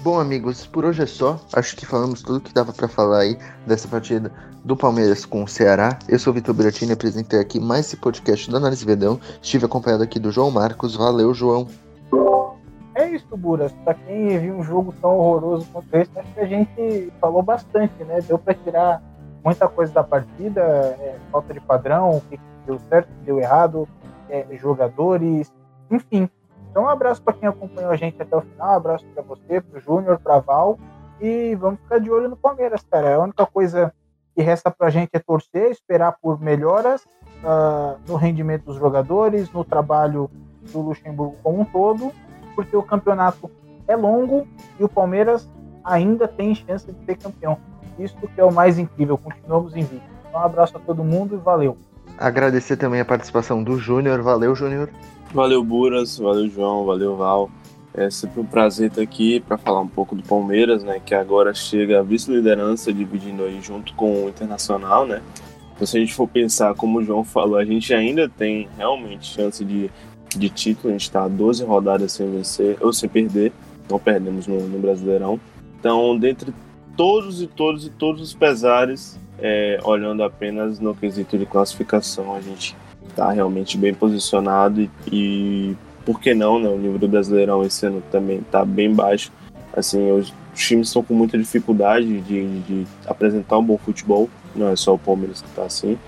Bom, 0.00 0.20
amigos, 0.20 0.64
por 0.64 0.84
hoje 0.84 1.02
é 1.02 1.06
só. 1.06 1.40
Acho 1.52 1.74
que 1.76 1.84
falamos 1.84 2.22
tudo 2.22 2.40
que 2.40 2.54
dava 2.54 2.72
para 2.72 2.86
falar 2.86 3.18
aí 3.18 3.36
dessa 3.66 3.88
partida 3.88 4.30
do 4.64 4.76
Palmeiras 4.76 5.24
com 5.24 5.42
o 5.42 5.48
Ceará. 5.48 5.98
Eu 6.08 6.20
sou 6.20 6.32
o 6.32 6.34
Vitor 6.34 6.54
Biratini, 6.54 6.92
apresentei 6.92 7.40
aqui 7.40 7.58
mais 7.58 7.86
esse 7.86 7.96
podcast 7.96 8.48
do 8.48 8.56
Análise 8.56 8.84
Vedão. 8.84 9.18
Estive 9.42 9.66
acompanhado 9.66 10.04
aqui 10.04 10.20
do 10.20 10.30
João 10.30 10.52
Marcos. 10.52 10.94
Valeu, 10.94 11.34
João. 11.34 11.66
É 12.94 13.08
isso, 13.10 13.36
Buras. 13.36 13.72
Pra 13.84 13.94
quem 13.94 14.38
viu 14.38 14.54
um 14.54 14.62
jogo 14.62 14.94
tão 15.00 15.18
horroroso 15.18 15.66
quanto 15.72 15.92
esse, 15.92 16.10
acho 16.16 16.32
que 16.32 16.40
a 16.40 16.46
gente 16.46 17.12
falou 17.20 17.42
bastante, 17.42 18.04
né? 18.04 18.20
Deu 18.20 18.38
para 18.38 18.54
tirar 18.54 19.02
muita 19.44 19.66
coisa 19.66 19.92
da 19.92 20.04
partida, 20.04 20.60
é, 20.60 21.16
falta 21.32 21.52
de 21.52 21.60
padrão, 21.60 22.18
o 22.18 22.20
que 22.20 22.38
deu 22.66 22.78
certo, 22.88 23.08
o 23.08 23.14
que 23.18 23.24
deu 23.24 23.40
errado, 23.40 23.88
é, 24.30 24.46
jogadores, 24.56 25.52
enfim 25.90 26.30
Então, 26.78 26.86
um 26.86 26.90
abraço 26.90 27.20
para 27.20 27.34
quem 27.34 27.48
acompanhou 27.48 27.90
a 27.90 27.96
gente 27.96 28.22
até 28.22 28.36
o 28.36 28.40
final, 28.40 28.68
um 28.68 28.76
abraço 28.76 29.04
para 29.12 29.20
você, 29.20 29.60
para 29.60 29.78
o 29.78 29.80
Júnior, 29.80 30.20
para 30.20 30.38
Val. 30.38 30.78
E 31.20 31.56
vamos 31.56 31.80
ficar 31.80 31.98
de 31.98 32.08
olho 32.08 32.28
no 32.28 32.36
Palmeiras, 32.36 32.86
cara. 32.88 33.16
A 33.16 33.18
única 33.18 33.44
coisa 33.44 33.92
que 34.32 34.42
resta 34.42 34.70
para 34.70 34.86
a 34.86 34.90
gente 34.90 35.10
é 35.12 35.18
torcer, 35.18 35.72
esperar 35.72 36.16
por 36.22 36.40
melhoras 36.40 37.02
uh, 37.42 37.98
no 38.06 38.14
rendimento 38.14 38.66
dos 38.66 38.76
jogadores, 38.76 39.50
no 39.50 39.64
trabalho 39.64 40.30
do 40.70 40.80
Luxemburgo 40.80 41.34
como 41.42 41.62
um 41.62 41.64
todo, 41.64 42.12
porque 42.54 42.76
o 42.76 42.82
campeonato 42.84 43.50
é 43.88 43.96
longo 43.96 44.46
e 44.78 44.84
o 44.84 44.88
Palmeiras 44.88 45.50
ainda 45.82 46.28
tem 46.28 46.54
chance 46.54 46.86
de 46.86 47.04
ser 47.04 47.16
campeão. 47.16 47.58
Isso 47.98 48.16
que 48.16 48.40
é 48.40 48.44
o 48.44 48.52
mais 48.52 48.78
incrível, 48.78 49.18
continuamos 49.18 49.74
invictos. 49.74 50.08
Então, 50.28 50.40
um 50.40 50.44
abraço 50.44 50.76
a 50.76 50.80
todo 50.80 51.02
mundo 51.02 51.34
e 51.34 51.38
valeu. 51.38 51.76
Agradecer 52.18 52.76
também 52.76 53.00
a 53.00 53.04
participação 53.04 53.62
do 53.62 53.78
Júnior. 53.78 54.20
Valeu, 54.22 54.54
Júnior. 54.54 54.90
Valeu, 55.32 55.62
Buras. 55.62 56.18
Valeu, 56.18 56.48
João. 56.50 56.84
Valeu, 56.84 57.16
Val. 57.16 57.48
É 57.94 58.10
sempre 58.10 58.40
um 58.40 58.44
prazer 58.44 58.88
estar 58.88 59.02
aqui 59.02 59.40
para 59.40 59.56
falar 59.56 59.80
um 59.80 59.88
pouco 59.88 60.16
do 60.16 60.22
Palmeiras, 60.22 60.82
né? 60.82 61.00
Que 61.04 61.14
agora 61.14 61.54
chega 61.54 62.00
a 62.00 62.02
vice-liderança, 62.02 62.92
dividindo 62.92 63.44
aí 63.44 63.60
junto 63.62 63.94
com 63.94 64.24
o 64.24 64.28
Internacional, 64.28 65.06
né? 65.06 65.22
Então, 65.74 65.86
se 65.86 65.96
a 65.96 66.00
gente 66.00 66.12
for 66.12 66.26
pensar, 66.26 66.74
como 66.74 66.98
o 66.98 67.04
João 67.04 67.22
falou, 67.22 67.56
a 67.56 67.64
gente 67.64 67.94
ainda 67.94 68.28
tem 68.28 68.68
realmente 68.76 69.26
chance 69.26 69.64
de, 69.64 69.88
de 70.36 70.48
título. 70.48 70.88
A 70.88 70.92
gente 70.92 71.02
está 71.02 71.28
12 71.28 71.64
rodadas 71.64 72.12
sem 72.12 72.28
vencer, 72.28 72.76
ou 72.80 72.92
sem 72.92 73.08
perder. 73.08 73.52
Não 73.88 73.98
perdemos 73.98 74.48
no, 74.48 74.60
no 74.60 74.78
Brasileirão. 74.80 75.38
Então, 75.78 76.18
dentre 76.18 76.52
todos 76.96 77.40
e 77.40 77.46
todos 77.46 77.86
e 77.86 77.90
todos 77.90 78.20
os 78.20 78.34
pesares, 78.34 79.18
é, 79.38 79.78
olhando 79.84 80.22
apenas 80.22 80.80
no 80.80 80.94
quesito 80.94 81.38
de 81.38 81.46
classificação, 81.46 82.34
a 82.34 82.40
gente 82.40 82.76
está 83.08 83.30
realmente 83.30 83.76
bem 83.76 83.94
posicionado 83.94 84.80
e, 84.80 84.90
e 85.10 85.76
por 86.04 86.20
que 86.20 86.34
não, 86.34 86.58
né? 86.58 86.68
O 86.68 86.78
nível 86.78 86.98
do 86.98 87.08
Brasileirão 87.08 87.62
esse 87.62 87.86
ano 87.86 88.02
também 88.10 88.38
está 88.38 88.64
bem 88.64 88.92
baixo. 88.92 89.30
Assim, 89.74 90.10
os 90.10 90.32
times 90.54 90.88
estão 90.88 91.02
com 91.02 91.14
muita 91.14 91.38
dificuldade 91.38 92.20
de, 92.22 92.60
de, 92.60 92.86
apresentar 93.06 93.58
um 93.58 93.64
bom 93.64 93.78
futebol. 93.78 94.28
Não 94.54 94.68
é 94.68 94.76
só 94.76 94.94
o 94.94 94.98
Palmeiras 94.98 95.42
que 95.42 95.48
está 95.48 95.64
assim. 95.64 95.98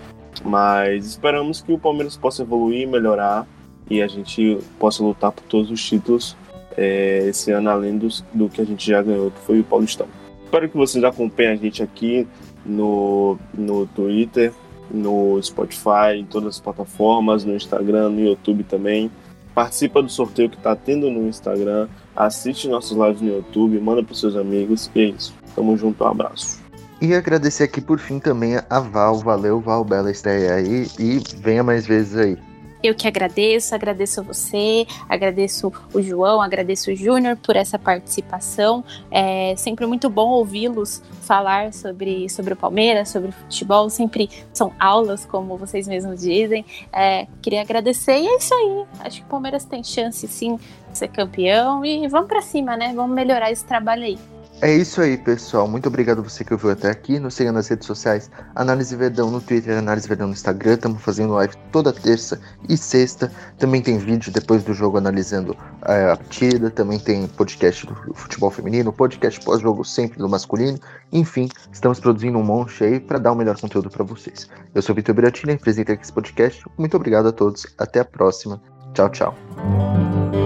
Mas 0.44 1.06
esperamos 1.06 1.60
que 1.60 1.72
o 1.72 1.78
Palmeiras 1.78 2.16
possa 2.16 2.42
evoluir, 2.42 2.88
melhorar 2.88 3.46
e 3.88 4.00
a 4.00 4.08
gente 4.08 4.58
possa 4.78 5.02
lutar 5.02 5.32
por 5.32 5.42
todos 5.44 5.70
os 5.70 5.84
títulos 5.84 6.36
é, 6.76 7.26
esse 7.28 7.50
ano, 7.50 7.68
além 7.68 7.98
dos, 7.98 8.24
do 8.32 8.48
que 8.48 8.60
a 8.60 8.64
gente 8.64 8.86
já 8.86 9.02
ganhou, 9.02 9.30
que 9.30 9.40
foi 9.40 9.60
o 9.60 9.64
Paulistão. 9.64 10.06
Espero 10.44 10.68
que 10.68 10.76
vocês 10.76 11.04
acompanhem 11.04 11.52
a 11.52 11.56
gente 11.56 11.82
aqui 11.82 12.26
no, 12.64 13.38
no 13.54 13.86
Twitter, 13.86 14.52
no 14.90 15.40
Spotify, 15.42 16.16
em 16.16 16.24
todas 16.24 16.56
as 16.56 16.60
plataformas, 16.60 17.44
no 17.44 17.54
Instagram, 17.54 18.10
no 18.10 18.20
YouTube 18.20 18.64
também 18.64 19.10
participa 19.54 20.02
do 20.02 20.08
sorteio 20.08 20.48
que 20.48 20.56
tá 20.56 20.74
tendo 20.74 21.10
no 21.10 21.28
Instagram, 21.28 21.88
assiste 22.14 22.68
nossos 22.68 22.96
lives 22.96 23.20
no 23.20 23.28
YouTube, 23.28 23.78
manda 23.80 24.02
pros 24.02 24.20
seus 24.20 24.36
amigos 24.36 24.90
e 24.94 25.00
é 25.00 25.04
isso. 25.06 25.34
Tamo 25.54 25.76
junto, 25.76 26.02
um 26.04 26.06
abraço. 26.06 26.60
E 27.00 27.14
agradecer 27.14 27.64
aqui 27.64 27.80
por 27.80 27.98
fim 27.98 28.18
também 28.18 28.56
a 28.68 28.80
Val, 28.80 29.18
valeu 29.18 29.60
Val, 29.60 29.84
bela 29.84 30.10
estreia 30.10 30.54
aí 30.54 30.86
e 30.98 31.20
venha 31.38 31.62
mais 31.62 31.86
vezes 31.86 32.16
aí. 32.16 32.38
Eu 32.82 32.94
que 32.94 33.06
agradeço, 33.06 33.74
agradeço 33.74 34.20
a 34.20 34.22
você, 34.22 34.86
agradeço 35.08 35.72
o 35.92 36.00
João, 36.00 36.40
agradeço 36.40 36.90
o 36.90 36.96
Júnior 36.96 37.36
por 37.36 37.54
essa 37.54 37.78
participação. 37.78 38.82
É 39.10 39.54
sempre 39.56 39.86
muito 39.86 40.08
bom 40.08 40.30
ouvi-los 40.30 41.02
falar 41.20 41.74
sobre, 41.74 42.28
sobre 42.30 42.54
o 42.54 42.56
Palmeiras, 42.56 43.10
sobre 43.10 43.28
o 43.28 43.32
futebol. 43.32 43.90
Sempre 43.90 44.30
são 44.52 44.72
aulas, 44.78 45.26
como 45.26 45.58
vocês 45.58 45.86
mesmos 45.86 46.20
dizem. 46.20 46.64
É, 46.92 47.26
queria 47.42 47.60
agradecer 47.60 48.18
e 48.18 48.26
é 48.26 48.36
isso 48.36 48.54
aí. 48.54 48.84
Acho 49.00 49.18
que 49.18 49.26
o 49.26 49.28
Palmeiras 49.30 49.64
tem 49.64 49.84
chance 49.84 50.26
sim 50.26 50.58
de 50.90 50.98
ser 50.98 51.08
campeão 51.08 51.84
e 51.84 52.08
vamos 52.08 52.28
para 52.28 52.40
cima, 52.40 52.76
né? 52.76 52.92
Vamos 52.94 53.14
melhorar 53.14 53.52
esse 53.52 53.64
trabalho 53.64 54.04
aí. 54.04 54.18
É 54.62 54.70
isso 54.74 55.00
aí, 55.00 55.16
pessoal. 55.16 55.66
Muito 55.66 55.86
obrigado 55.86 56.22
você 56.22 56.44
que 56.44 56.52
ouviu 56.52 56.70
até 56.70 56.90
aqui. 56.90 57.18
Nos 57.18 57.32
siga 57.32 57.50
nas 57.50 57.66
redes 57.68 57.86
sociais, 57.86 58.30
Análise 58.54 58.94
Verdão 58.94 59.30
no 59.30 59.40
Twitter, 59.40 59.78
Análise 59.78 60.06
Verdão 60.06 60.26
no 60.26 60.34
Instagram. 60.34 60.74
Estamos 60.74 61.00
fazendo 61.00 61.32
live 61.32 61.54
toda 61.72 61.90
terça 61.94 62.38
e 62.68 62.76
sexta. 62.76 63.32
Também 63.58 63.80
tem 63.80 63.96
vídeo 63.96 64.30
depois 64.30 64.62
do 64.62 64.74
jogo 64.74 64.98
analisando 64.98 65.56
é, 65.86 66.10
a 66.10 66.16
partida. 66.16 66.70
Também 66.70 66.98
tem 66.98 67.26
podcast 67.26 67.86
do 67.86 67.94
futebol 68.12 68.50
feminino, 68.50 68.92
podcast 68.92 69.42
pós-jogo 69.42 69.82
sempre 69.82 70.18
do 70.18 70.28
masculino. 70.28 70.78
Enfim, 71.10 71.48
estamos 71.72 71.98
produzindo 71.98 72.36
um 72.36 72.44
monte 72.44 72.84
aí 72.84 73.00
para 73.00 73.18
dar 73.18 73.32
o 73.32 73.36
melhor 73.36 73.58
conteúdo 73.58 73.88
para 73.88 74.04
vocês. 74.04 74.46
Eu 74.74 74.82
sou 74.82 74.94
Vitor 74.94 75.14
Biratina, 75.14 75.54
apresentei 75.54 75.94
aqui 75.94 76.04
esse 76.04 76.12
podcast. 76.12 76.62
Muito 76.76 76.94
obrigado 76.98 77.28
a 77.28 77.32
todos. 77.32 77.66
Até 77.78 78.00
a 78.00 78.04
próxima. 78.04 78.60
Tchau, 78.92 79.08
tchau. 79.08 80.39